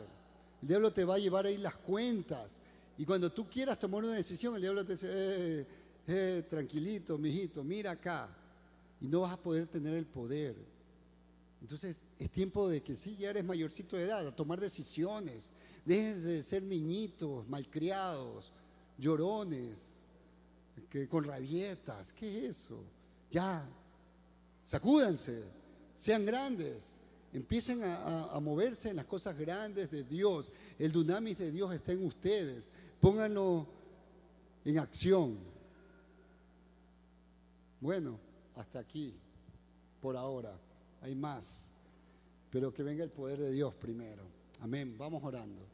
el 0.63 0.67
diablo 0.67 0.91
te 0.91 1.05
va 1.05 1.13
a 1.13 1.19
llevar 1.19 1.45
ahí 1.45 1.59
las 1.59 1.75
cuentas. 1.75 2.53
Y 2.97 3.05
cuando 3.05 3.31
tú 3.31 3.47
quieras 3.47 3.77
tomar 3.77 4.03
una 4.03 4.13
decisión, 4.13 4.55
el 4.55 4.61
diablo 4.61 4.83
te 4.83 4.93
dice, 4.93 5.07
eh, 5.11 5.67
eh, 6.07 6.43
tranquilito, 6.49 7.17
mijito, 7.17 7.63
mira 7.63 7.91
acá. 7.91 8.29
Y 8.99 9.07
no 9.07 9.21
vas 9.21 9.33
a 9.33 9.41
poder 9.41 9.67
tener 9.67 9.93
el 9.93 10.05
poder. 10.05 10.55
Entonces 11.61 12.03
es 12.19 12.29
tiempo 12.29 12.67
de 12.67 12.81
que 12.83 12.95
sí, 12.95 13.15
ya 13.17 13.29
eres 13.29 13.43
mayorcito 13.43 13.95
de 13.95 14.03
edad, 14.03 14.27
a 14.27 14.35
tomar 14.35 14.59
decisiones. 14.59 15.51
Dejes 15.85 16.23
de 16.23 16.43
ser 16.43 16.63
niñitos, 16.63 17.47
malcriados, 17.47 18.51
llorones, 18.97 20.03
que, 20.89 21.07
con 21.07 21.23
rabietas. 21.23 22.11
¿Qué 22.13 22.45
es 22.45 22.57
eso? 22.57 22.83
Ya, 23.31 23.65
sacúdanse, 24.61 25.43
sean 25.95 26.25
grandes, 26.25 26.95
empiecen 27.33 27.83
a, 27.83 28.31
a, 28.31 28.39
moverse 28.39 28.89
en 28.89 28.97
las 28.97 29.05
cosas 29.05 29.37
grandes 29.37 29.89
de 29.89 30.03
Dios. 30.03 30.51
El 30.77 30.91
dunamis 30.91 31.37
de 31.37 31.51
Dios 31.51 31.73
está 31.73 31.93
en 31.93 32.05
ustedes. 32.05 32.69
Pónganlo 32.99 33.67
en 34.65 34.79
acción. 34.79 35.52
Bueno, 37.83 38.17
hasta 38.55 38.79
aquí, 38.79 39.13
por 39.99 40.15
ahora. 40.15 40.57
Hay 41.01 41.13
más. 41.15 41.73
Pero 42.49 42.73
que 42.73 42.81
venga 42.81 43.03
el 43.03 43.09
poder 43.09 43.37
de 43.37 43.51
Dios 43.51 43.73
primero. 43.73 44.23
Amén. 44.61 44.97
Vamos 44.97 45.21
orando. 45.21 45.67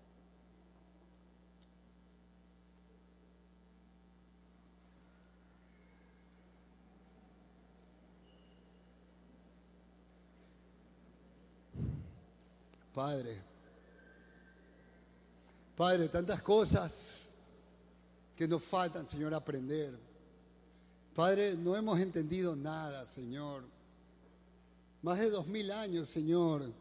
Padre, 12.92 13.40
Padre, 15.78 16.10
tantas 16.10 16.42
cosas 16.42 17.30
que 18.36 18.48
nos 18.48 18.64
faltan, 18.64 19.06
Señor, 19.06 19.32
aprender. 19.36 20.09
Padre, 21.20 21.58
no 21.58 21.76
hemos 21.76 22.00
entendido 22.00 22.56
nada, 22.56 23.06
Señor. 23.06 23.66
Más 25.02 25.20
de 25.20 25.30
dos 25.30 25.48
mil 25.48 25.70
años, 25.70 26.08
Señor, 26.08 26.72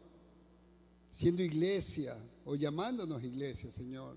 siendo 1.11 1.43
iglesia 1.43 2.17
o 2.45 2.55
llamándonos 2.55 3.21
iglesia, 3.21 3.69
Señor. 3.69 4.15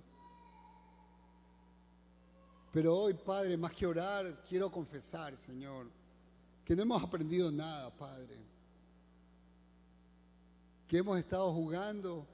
Pero 2.70 2.96
hoy, 2.96 3.14
Padre, 3.14 3.56
más 3.56 3.72
que 3.72 3.84
orar, 3.84 4.44
quiero 4.48 4.70
confesar, 4.70 5.36
Señor, 5.36 5.88
que 6.64 6.76
no 6.76 6.82
hemos 6.82 7.02
aprendido 7.02 7.50
nada, 7.50 7.90
Padre. 7.90 8.38
Que 10.86 10.98
hemos 10.98 11.18
estado 11.18 11.52
jugando 11.52 12.24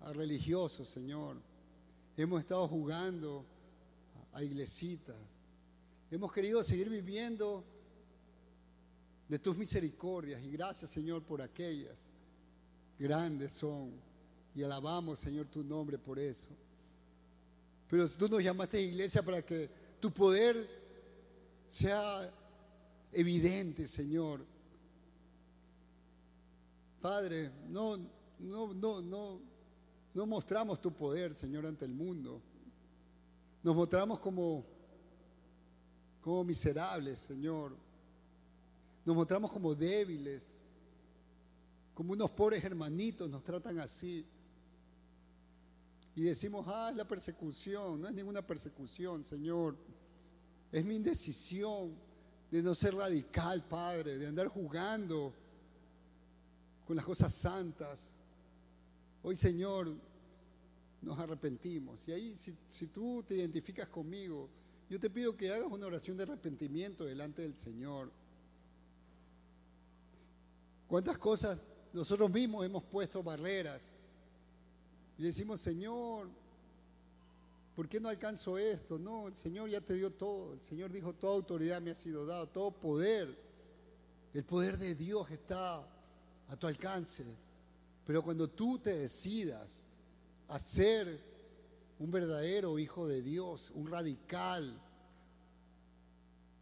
a 0.00 0.14
religiosos, 0.14 0.88
Señor. 0.88 1.36
Hemos 2.16 2.40
estado 2.40 2.66
jugando 2.66 3.44
a 4.32 4.42
iglesitas. 4.42 5.27
Hemos 6.10 6.32
querido 6.32 6.64
seguir 6.64 6.88
viviendo 6.88 7.62
de 9.28 9.38
tus 9.38 9.54
misericordias 9.56 10.42
y 10.42 10.50
gracias 10.50 10.90
Señor 10.90 11.22
por 11.22 11.42
aquellas. 11.42 11.98
Grandes 12.98 13.52
son 13.52 13.92
y 14.54 14.62
alabamos 14.62 15.18
Señor 15.18 15.46
tu 15.46 15.62
nombre 15.62 15.98
por 15.98 16.18
eso. 16.18 16.48
Pero 17.90 18.08
tú 18.08 18.26
nos 18.26 18.42
llamaste 18.42 18.80
iglesia 18.80 19.22
para 19.22 19.44
que 19.44 19.68
tu 20.00 20.10
poder 20.10 20.66
sea 21.68 22.30
evidente 23.12 23.86
Señor. 23.86 24.46
Padre, 27.02 27.50
no, 27.68 27.98
no, 28.38 28.72
no, 28.72 29.40
no 30.14 30.26
mostramos 30.26 30.80
tu 30.80 30.90
poder 30.90 31.34
Señor 31.34 31.66
ante 31.66 31.84
el 31.84 31.92
mundo. 31.92 32.40
Nos 33.62 33.76
mostramos 33.76 34.20
como 34.20 34.77
como 36.28 36.44
miserables, 36.44 37.20
Señor. 37.20 37.74
Nos 39.06 39.16
mostramos 39.16 39.50
como 39.50 39.74
débiles, 39.74 40.44
como 41.94 42.12
unos 42.12 42.30
pobres 42.32 42.62
hermanitos 42.62 43.30
nos 43.30 43.42
tratan 43.42 43.78
así. 43.78 44.26
Y 46.14 46.24
decimos, 46.24 46.66
ah, 46.68 46.88
es 46.90 46.96
la 46.98 47.08
persecución. 47.08 48.02
No 48.02 48.08
es 48.08 48.14
ninguna 48.14 48.46
persecución, 48.46 49.24
Señor. 49.24 49.74
Es 50.70 50.84
mi 50.84 50.96
indecisión 50.96 51.94
de 52.50 52.62
no 52.62 52.74
ser 52.74 52.94
radical, 52.94 53.66
Padre, 53.66 54.18
de 54.18 54.26
andar 54.26 54.48
jugando 54.48 55.32
con 56.86 56.94
las 56.94 57.06
cosas 57.06 57.32
santas. 57.32 58.14
Hoy, 59.22 59.34
Señor, 59.34 59.94
nos 61.00 61.18
arrepentimos. 61.18 62.06
Y 62.06 62.12
ahí, 62.12 62.36
si, 62.36 62.54
si 62.68 62.88
tú 62.88 63.24
te 63.26 63.36
identificas 63.36 63.88
conmigo, 63.88 64.50
yo 64.88 64.98
te 64.98 65.10
pido 65.10 65.36
que 65.36 65.52
hagas 65.52 65.70
una 65.70 65.86
oración 65.86 66.16
de 66.16 66.22
arrepentimiento 66.22 67.04
delante 67.04 67.42
del 67.42 67.56
Señor. 67.56 68.10
¿Cuántas 70.86 71.18
cosas 71.18 71.60
nosotros 71.92 72.30
mismos 72.30 72.64
hemos 72.64 72.82
puesto 72.84 73.22
barreras? 73.22 73.90
Y 75.18 75.24
decimos, 75.24 75.60
Señor, 75.60 76.28
¿por 77.76 77.88
qué 77.88 78.00
no 78.00 78.08
alcanzo 78.08 78.56
esto? 78.56 78.98
No, 78.98 79.28
el 79.28 79.36
Señor 79.36 79.68
ya 79.68 79.82
te 79.82 79.94
dio 79.94 80.10
todo. 80.10 80.54
El 80.54 80.62
Señor 80.62 80.90
dijo, 80.90 81.12
toda 81.12 81.34
autoridad 81.34 81.82
me 81.82 81.90
ha 81.90 81.94
sido 81.94 82.24
dada, 82.24 82.46
todo 82.46 82.70
poder. 82.70 83.36
El 84.32 84.44
poder 84.44 84.78
de 84.78 84.94
Dios 84.94 85.30
está 85.30 85.86
a 86.48 86.56
tu 86.56 86.66
alcance. 86.66 87.24
Pero 88.06 88.22
cuando 88.22 88.48
tú 88.48 88.78
te 88.78 88.96
decidas 88.96 89.84
a 90.48 90.58
ser 90.58 91.20
un 91.98 92.10
verdadero 92.10 92.78
hijo 92.78 93.08
de 93.08 93.22
Dios, 93.22 93.70
un 93.74 93.86
radical, 93.88 94.80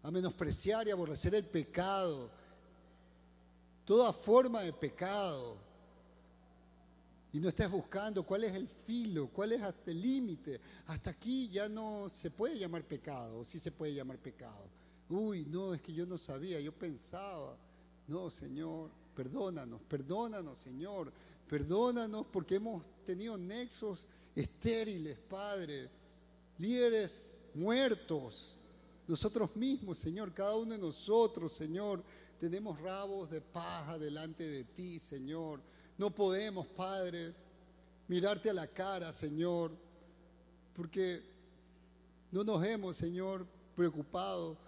a 0.03 0.11
menospreciar 0.11 0.87
y 0.87 0.91
aborrecer 0.91 1.35
el 1.35 1.45
pecado, 1.45 2.31
toda 3.85 4.13
forma 4.13 4.63
de 4.63 4.73
pecado, 4.73 5.59
y 7.33 7.41
no 7.41 7.49
estés 7.49 7.71
buscando 7.71 8.23
cuál 8.23 8.45
es 8.45 8.55
el 8.55 8.67
filo, 8.67 9.29
cuál 9.29 9.53
es 9.53 9.63
hasta 9.63 9.91
el 9.91 10.01
límite. 10.01 10.59
Hasta 10.87 11.11
aquí 11.11 11.51
ya 11.51 11.69
no 11.69 12.09
se 12.09 12.31
puede 12.31 12.59
llamar 12.59 12.83
pecado, 12.85 13.41
o 13.41 13.45
sí 13.45 13.59
se 13.59 13.73
puede 13.73 13.93
llamar 13.93 14.17
pecado. 14.19 14.71
Uy, 15.11 15.45
no, 15.45 15.75
es 15.75 15.83
que 15.83 15.93
yo 15.93 16.07
no 16.07 16.17
sabía, 16.17 16.59
yo 16.61 16.73
pensaba. 16.73 17.59
No, 18.09 18.31
Señor, 18.31 18.91
perdónanos, 19.15 19.83
perdónanos, 19.83 20.59
Señor, 20.59 21.13
perdónanos 21.47 22.25
porque 22.33 22.55
hemos 22.55 22.87
tenido 23.05 23.37
nexos 23.37 24.07
estériles, 24.37 25.19
Padre, 25.19 25.91
líderes 26.59 27.39
muertos, 27.55 28.59
nosotros 29.09 29.57
mismos, 29.57 29.99
Señor, 29.99 30.33
cada 30.35 30.57
uno 30.57 30.73
de 30.73 30.79
nosotros, 30.79 31.53
Señor, 31.53 32.03
tenemos 32.39 32.79
rabos 32.81 33.31
de 33.31 33.41
paja 33.41 33.99
delante 33.99 34.45
de 34.45 34.65
ti, 34.65 34.99
Señor. 34.99 35.61
No 35.97 36.15
podemos, 36.15 36.67
Padre, 36.67 37.35
mirarte 38.09 38.51
a 38.51 38.55
la 38.55 38.67
cara, 38.67 39.13
Señor, 39.13 39.73
porque 40.75 41.23
no 42.31 42.45
nos 42.45 42.65
hemos, 42.65 42.97
Señor, 42.97 43.47
preocupado 43.75 44.59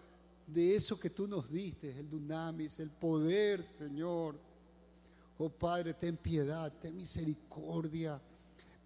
de 0.46 0.74
eso 0.74 0.98
que 0.98 1.10
tú 1.10 1.28
nos 1.28 1.50
diste, 1.50 1.98
el 1.98 2.08
dunamis, 2.08 2.80
el 2.80 2.90
poder, 2.90 3.62
Señor. 3.62 4.36
Oh 5.36 5.50
Padre, 5.50 5.94
ten 5.94 6.16
piedad, 6.16 6.72
ten 6.80 6.96
misericordia. 6.96 8.20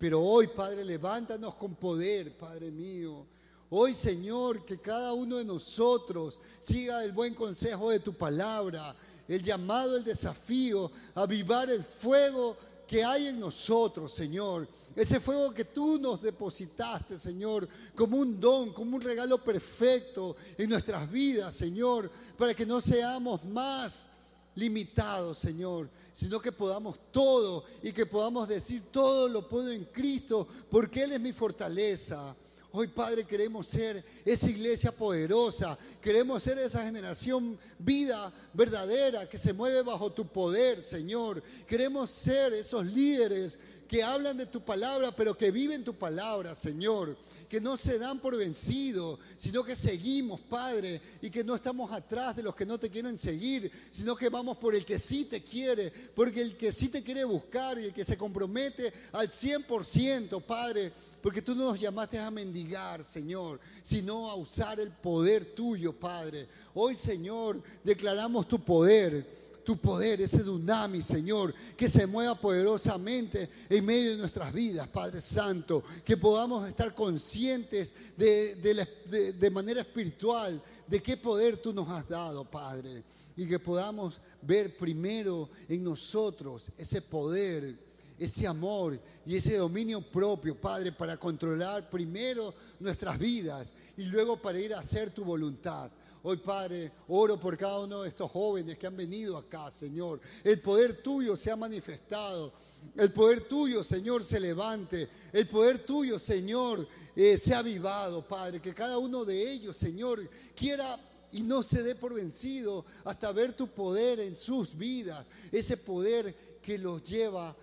Pero 0.02 0.20
hoy, 0.20 0.48
Padre, 0.48 0.84
levántanos 0.84 1.54
con 1.54 1.76
poder, 1.76 2.36
Padre 2.36 2.72
mío. 2.72 3.24
Hoy, 3.70 3.94
Señor, 3.94 4.64
que 4.64 4.78
cada 4.78 5.12
uno 5.12 5.36
de 5.36 5.44
nosotros 5.44 6.40
siga 6.60 7.04
el 7.04 7.12
buen 7.12 7.34
consejo 7.34 7.90
de 7.90 8.00
tu 8.00 8.12
palabra, 8.12 8.96
el 9.28 9.40
llamado, 9.40 9.96
el 9.96 10.02
desafío, 10.02 10.90
avivar 11.14 11.70
el 11.70 11.84
fuego 11.84 12.56
que 12.84 13.04
hay 13.04 13.28
en 13.28 13.38
nosotros, 13.38 14.12
Señor. 14.12 14.66
Ese 14.96 15.20
fuego 15.20 15.54
que 15.54 15.66
tú 15.66 16.00
nos 16.00 16.20
depositaste, 16.20 17.16
Señor, 17.16 17.68
como 17.94 18.16
un 18.16 18.40
don, 18.40 18.72
como 18.72 18.96
un 18.96 19.02
regalo 19.02 19.38
perfecto 19.38 20.34
en 20.58 20.68
nuestras 20.68 21.08
vidas, 21.08 21.54
Señor, 21.54 22.10
para 22.36 22.54
que 22.54 22.66
no 22.66 22.80
seamos 22.80 23.44
más 23.44 24.08
limitados, 24.56 25.38
Señor, 25.38 25.88
sino 26.12 26.40
que 26.40 26.52
podamos 26.52 26.98
todo 27.10 27.64
y 27.82 27.92
que 27.92 28.06
podamos 28.06 28.48
decir 28.48 28.82
todo 28.90 29.28
lo 29.28 29.48
puedo 29.48 29.70
en 29.70 29.84
Cristo, 29.86 30.46
porque 30.70 31.04
Él 31.04 31.12
es 31.12 31.20
mi 31.20 31.32
fortaleza. 31.32 32.36
Hoy, 32.74 32.88
Padre, 32.88 33.26
queremos 33.26 33.66
ser 33.66 34.02
esa 34.24 34.48
iglesia 34.48 34.92
poderosa, 34.92 35.76
queremos 36.00 36.42
ser 36.42 36.56
esa 36.56 36.82
generación 36.82 37.58
vida 37.78 38.32
verdadera 38.54 39.28
que 39.28 39.36
se 39.36 39.52
mueve 39.52 39.82
bajo 39.82 40.10
tu 40.10 40.26
poder, 40.26 40.82
Señor. 40.82 41.42
Queremos 41.66 42.10
ser 42.10 42.54
esos 42.54 42.86
líderes 42.86 43.58
que 43.92 44.02
hablan 44.02 44.38
de 44.38 44.46
tu 44.46 44.62
palabra, 44.62 45.14
pero 45.14 45.36
que 45.36 45.50
viven 45.50 45.84
tu 45.84 45.92
palabra, 45.92 46.54
Señor. 46.54 47.14
Que 47.46 47.60
no 47.60 47.76
se 47.76 47.98
dan 47.98 48.20
por 48.20 48.34
vencido, 48.34 49.18
sino 49.36 49.62
que 49.62 49.76
seguimos, 49.76 50.40
Padre, 50.40 50.98
y 51.20 51.28
que 51.28 51.44
no 51.44 51.54
estamos 51.54 51.92
atrás 51.92 52.34
de 52.34 52.42
los 52.42 52.54
que 52.54 52.64
no 52.64 52.78
te 52.78 52.88
quieren 52.88 53.18
seguir, 53.18 53.70
sino 53.92 54.16
que 54.16 54.30
vamos 54.30 54.56
por 54.56 54.74
el 54.74 54.86
que 54.86 54.98
sí 54.98 55.26
te 55.26 55.44
quiere, 55.44 55.92
porque 56.14 56.40
el 56.40 56.56
que 56.56 56.72
sí 56.72 56.88
te 56.88 57.02
quiere 57.02 57.22
buscar 57.24 57.78
y 57.78 57.84
el 57.84 57.92
que 57.92 58.02
se 58.02 58.16
compromete 58.16 58.90
al 59.12 59.28
100%, 59.28 60.42
Padre 60.42 60.90
porque 61.22 61.40
tú 61.40 61.54
no 61.54 61.66
nos 61.66 61.78
llamaste 61.78 62.18
a 62.18 62.32
mendigar, 62.32 63.04
Señor, 63.04 63.60
sino 63.84 64.28
a 64.28 64.34
usar 64.34 64.80
el 64.80 64.90
poder 64.90 65.54
tuyo, 65.54 65.92
Padre. 65.92 66.48
Hoy, 66.74 66.96
Señor, 66.96 67.62
declaramos 67.84 68.48
tu 68.48 68.58
poder 68.58 69.41
tu 69.64 69.76
poder, 69.76 70.20
ese 70.20 70.38
tsunami, 70.38 71.02
Señor, 71.02 71.54
que 71.76 71.88
se 71.88 72.06
mueva 72.06 72.34
poderosamente 72.34 73.48
en 73.68 73.84
medio 73.84 74.10
de 74.12 74.16
nuestras 74.18 74.52
vidas, 74.52 74.88
Padre 74.88 75.20
Santo, 75.20 75.82
que 76.04 76.16
podamos 76.16 76.68
estar 76.68 76.94
conscientes 76.94 77.94
de, 78.16 78.56
de, 78.56 79.50
manera 79.50 79.80
espiritual 79.80 80.60
de 80.86 81.02
qué 81.02 81.16
poder 81.16 81.56
tú 81.56 81.72
nos 81.72 81.88
has 81.88 82.08
dado, 82.08 82.44
Padre, 82.44 83.04
y 83.36 83.46
que 83.46 83.58
podamos 83.58 84.20
ver 84.42 84.76
primero 84.76 85.48
en 85.68 85.84
nosotros 85.84 86.68
ese 86.76 87.00
poder 87.00 87.92
ese 88.18 88.46
amor 88.46 89.00
y 89.26 89.34
ese 89.34 89.56
dominio 89.56 90.00
propio, 90.00 90.54
Padre, 90.54 90.92
para 90.92 91.16
controlar 91.16 91.90
primero 91.90 92.54
nuestras 92.78 93.18
vidas 93.18 93.72
y 93.96 94.04
luego 94.04 94.36
para 94.36 94.60
ir 94.60 94.74
a 94.74 94.78
hacer 94.78 95.10
tu 95.10 95.24
voluntad. 95.24 95.90
Hoy, 96.24 96.36
Padre, 96.36 96.92
oro 97.08 97.38
por 97.38 97.56
cada 97.56 97.80
uno 97.80 98.02
de 98.02 98.08
estos 98.08 98.30
jóvenes 98.30 98.78
que 98.78 98.86
han 98.86 98.96
venido 98.96 99.36
acá, 99.36 99.70
Señor. 99.70 100.20
El 100.44 100.60
poder 100.60 101.02
tuyo 101.02 101.36
se 101.36 101.50
ha 101.50 101.56
manifestado. 101.56 102.52
El 102.96 103.12
poder 103.12 103.42
tuyo, 103.42 103.82
Señor, 103.82 104.22
se 104.22 104.38
levante. 104.38 105.08
El 105.32 105.48
poder 105.48 105.80
tuyo, 105.80 106.18
Señor, 106.20 106.86
eh, 107.16 107.36
se 107.36 107.54
ha 107.54 107.58
avivado, 107.58 108.26
Padre. 108.26 108.60
Que 108.60 108.72
cada 108.72 108.98
uno 108.98 109.24
de 109.24 109.50
ellos, 109.50 109.76
Señor, 109.76 110.20
quiera 110.54 110.96
y 111.32 111.42
no 111.42 111.62
se 111.62 111.82
dé 111.82 111.96
por 111.96 112.14
vencido 112.14 112.84
hasta 113.04 113.32
ver 113.32 113.54
tu 113.54 113.66
poder 113.66 114.20
en 114.20 114.36
sus 114.36 114.76
vidas. 114.76 115.26
Ese 115.50 115.76
poder 115.76 116.60
que 116.62 116.78
los 116.78 117.02
lleva 117.02 117.56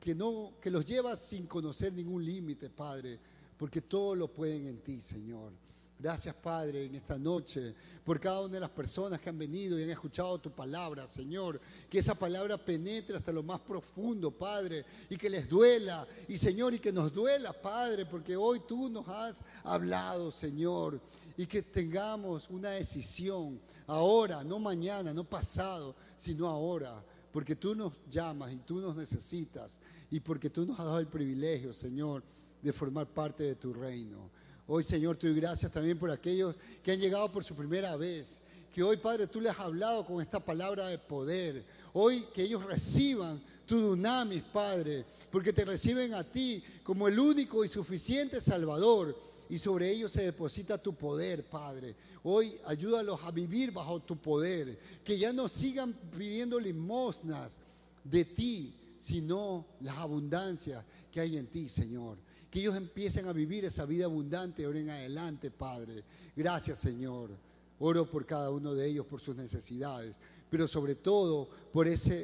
que, 0.00 0.14
no, 0.14 0.52
que 0.60 0.70
los 0.70 0.84
lleva 0.84 1.16
sin 1.16 1.46
conocer 1.46 1.92
ningún 1.92 2.24
límite, 2.24 2.68
Padre, 2.68 3.18
porque 3.56 3.80
todo 3.80 4.14
lo 4.14 4.28
pueden 4.28 4.66
en 4.66 4.78
ti, 4.80 5.00
Señor. 5.00 5.52
Gracias, 5.98 6.34
Padre, 6.34 6.84
en 6.84 6.94
esta 6.94 7.18
noche, 7.18 7.74
por 8.04 8.20
cada 8.20 8.42
una 8.42 8.54
de 8.54 8.60
las 8.60 8.70
personas 8.70 9.20
que 9.20 9.30
han 9.30 9.38
venido 9.38 9.78
y 9.78 9.82
han 9.82 9.90
escuchado 9.90 10.38
tu 10.38 10.50
palabra, 10.50 11.08
Señor. 11.08 11.60
Que 11.88 11.98
esa 11.98 12.14
palabra 12.14 12.58
penetre 12.58 13.16
hasta 13.16 13.32
lo 13.32 13.42
más 13.42 13.60
profundo, 13.60 14.30
Padre, 14.30 14.84
y 15.08 15.16
que 15.16 15.30
les 15.30 15.48
duela. 15.48 16.06
Y, 16.28 16.36
Señor, 16.36 16.74
y 16.74 16.78
que 16.78 16.92
nos 16.92 17.12
duela, 17.12 17.52
Padre, 17.52 18.04
porque 18.04 18.36
hoy 18.36 18.60
tú 18.68 18.90
nos 18.90 19.08
has 19.08 19.40
hablado, 19.64 20.30
Señor. 20.30 21.00
Y 21.36 21.46
que 21.46 21.62
tengamos 21.62 22.48
una 22.50 22.70
decisión 22.70 23.58
ahora, 23.86 24.44
no 24.44 24.58
mañana, 24.58 25.14
no 25.14 25.24
pasado, 25.24 25.94
sino 26.16 26.48
ahora 26.48 27.02
porque 27.36 27.54
tú 27.54 27.76
nos 27.76 27.92
llamas 28.08 28.50
y 28.50 28.56
tú 28.56 28.80
nos 28.80 28.96
necesitas 28.96 29.78
y 30.10 30.20
porque 30.20 30.48
tú 30.48 30.64
nos 30.64 30.80
has 30.80 30.86
dado 30.86 31.00
el 31.00 31.06
privilegio, 31.06 31.70
Señor, 31.70 32.22
de 32.62 32.72
formar 32.72 33.06
parte 33.08 33.42
de 33.42 33.56
tu 33.56 33.74
reino. 33.74 34.30
Hoy, 34.68 34.82
Señor, 34.82 35.16
te 35.16 35.28
doy 35.28 35.36
gracias 35.36 35.70
también 35.70 35.96
por 35.96 36.10
aquellos 36.10 36.56
que 36.82 36.90
han 36.90 36.98
llegado 36.98 37.30
por 37.30 37.44
su 37.44 37.54
primera 37.54 37.94
vez. 37.94 38.40
Que 38.74 38.82
hoy, 38.82 38.96
Padre, 38.96 39.28
tú 39.28 39.40
les 39.40 39.52
has 39.52 39.60
hablado 39.60 40.04
con 40.04 40.20
esta 40.20 40.40
palabra 40.40 40.88
de 40.88 40.98
poder. 40.98 41.64
Hoy 41.92 42.26
que 42.34 42.42
ellos 42.42 42.64
reciban 42.64 43.40
tu 43.64 43.80
dunamis, 43.80 44.42
Padre, 44.42 45.04
porque 45.30 45.52
te 45.52 45.64
reciben 45.64 46.14
a 46.14 46.24
ti 46.24 46.62
como 46.82 47.06
el 47.06 47.18
único 47.18 47.64
y 47.64 47.68
suficiente 47.68 48.40
Salvador. 48.40 49.16
Y 49.48 49.58
sobre 49.58 49.90
ellos 49.92 50.10
se 50.10 50.24
deposita 50.24 50.76
tu 50.78 50.94
poder, 50.94 51.44
Padre. 51.44 51.94
Hoy 52.24 52.58
ayúdalos 52.66 53.20
a 53.22 53.30
vivir 53.30 53.70
bajo 53.70 54.00
tu 54.00 54.16
poder, 54.16 54.76
que 55.04 55.16
ya 55.16 55.32
no 55.32 55.48
sigan 55.48 55.92
pidiendo 55.92 56.58
limosnas 56.58 57.58
de 58.02 58.24
ti, 58.24 58.74
sino 58.98 59.64
las 59.80 59.96
abundancias 59.98 60.84
que 61.12 61.20
hay 61.20 61.36
en 61.36 61.46
ti, 61.46 61.68
Señor. 61.68 62.18
Que 62.50 62.60
ellos 62.60 62.76
empiecen 62.76 63.26
a 63.26 63.32
vivir 63.32 63.64
esa 63.64 63.84
vida 63.84 64.04
abundante 64.04 64.64
ahora 64.64 64.80
en 64.80 64.90
adelante, 64.90 65.50
Padre. 65.50 66.04
Gracias, 66.34 66.78
Señor. 66.78 67.30
Oro 67.78 68.10
por 68.10 68.24
cada 68.24 68.50
uno 68.50 68.74
de 68.74 68.86
ellos, 68.86 69.06
por 69.06 69.20
sus 69.20 69.36
necesidades, 69.36 70.16
pero 70.48 70.66
sobre 70.66 70.94
todo 70.94 71.48
por 71.72 71.86
esa 71.86 72.14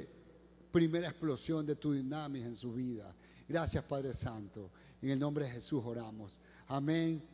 primera 0.71 1.09
explosión 1.09 1.67
de 1.67 1.77
tu 1.77 1.93
dinámica 1.93 2.47
en 2.47 2.57
su 2.57 2.73
vida. 2.73 3.15
Gracias, 3.49 3.85
Padre 3.85 4.15
Santo. 4.15 4.71
En 5.03 5.11
el 5.11 5.19
nombre 5.19 5.45
de 5.45 5.51
Jesús 5.51 5.83
oramos. 5.85 6.39
Amén. 6.69 7.32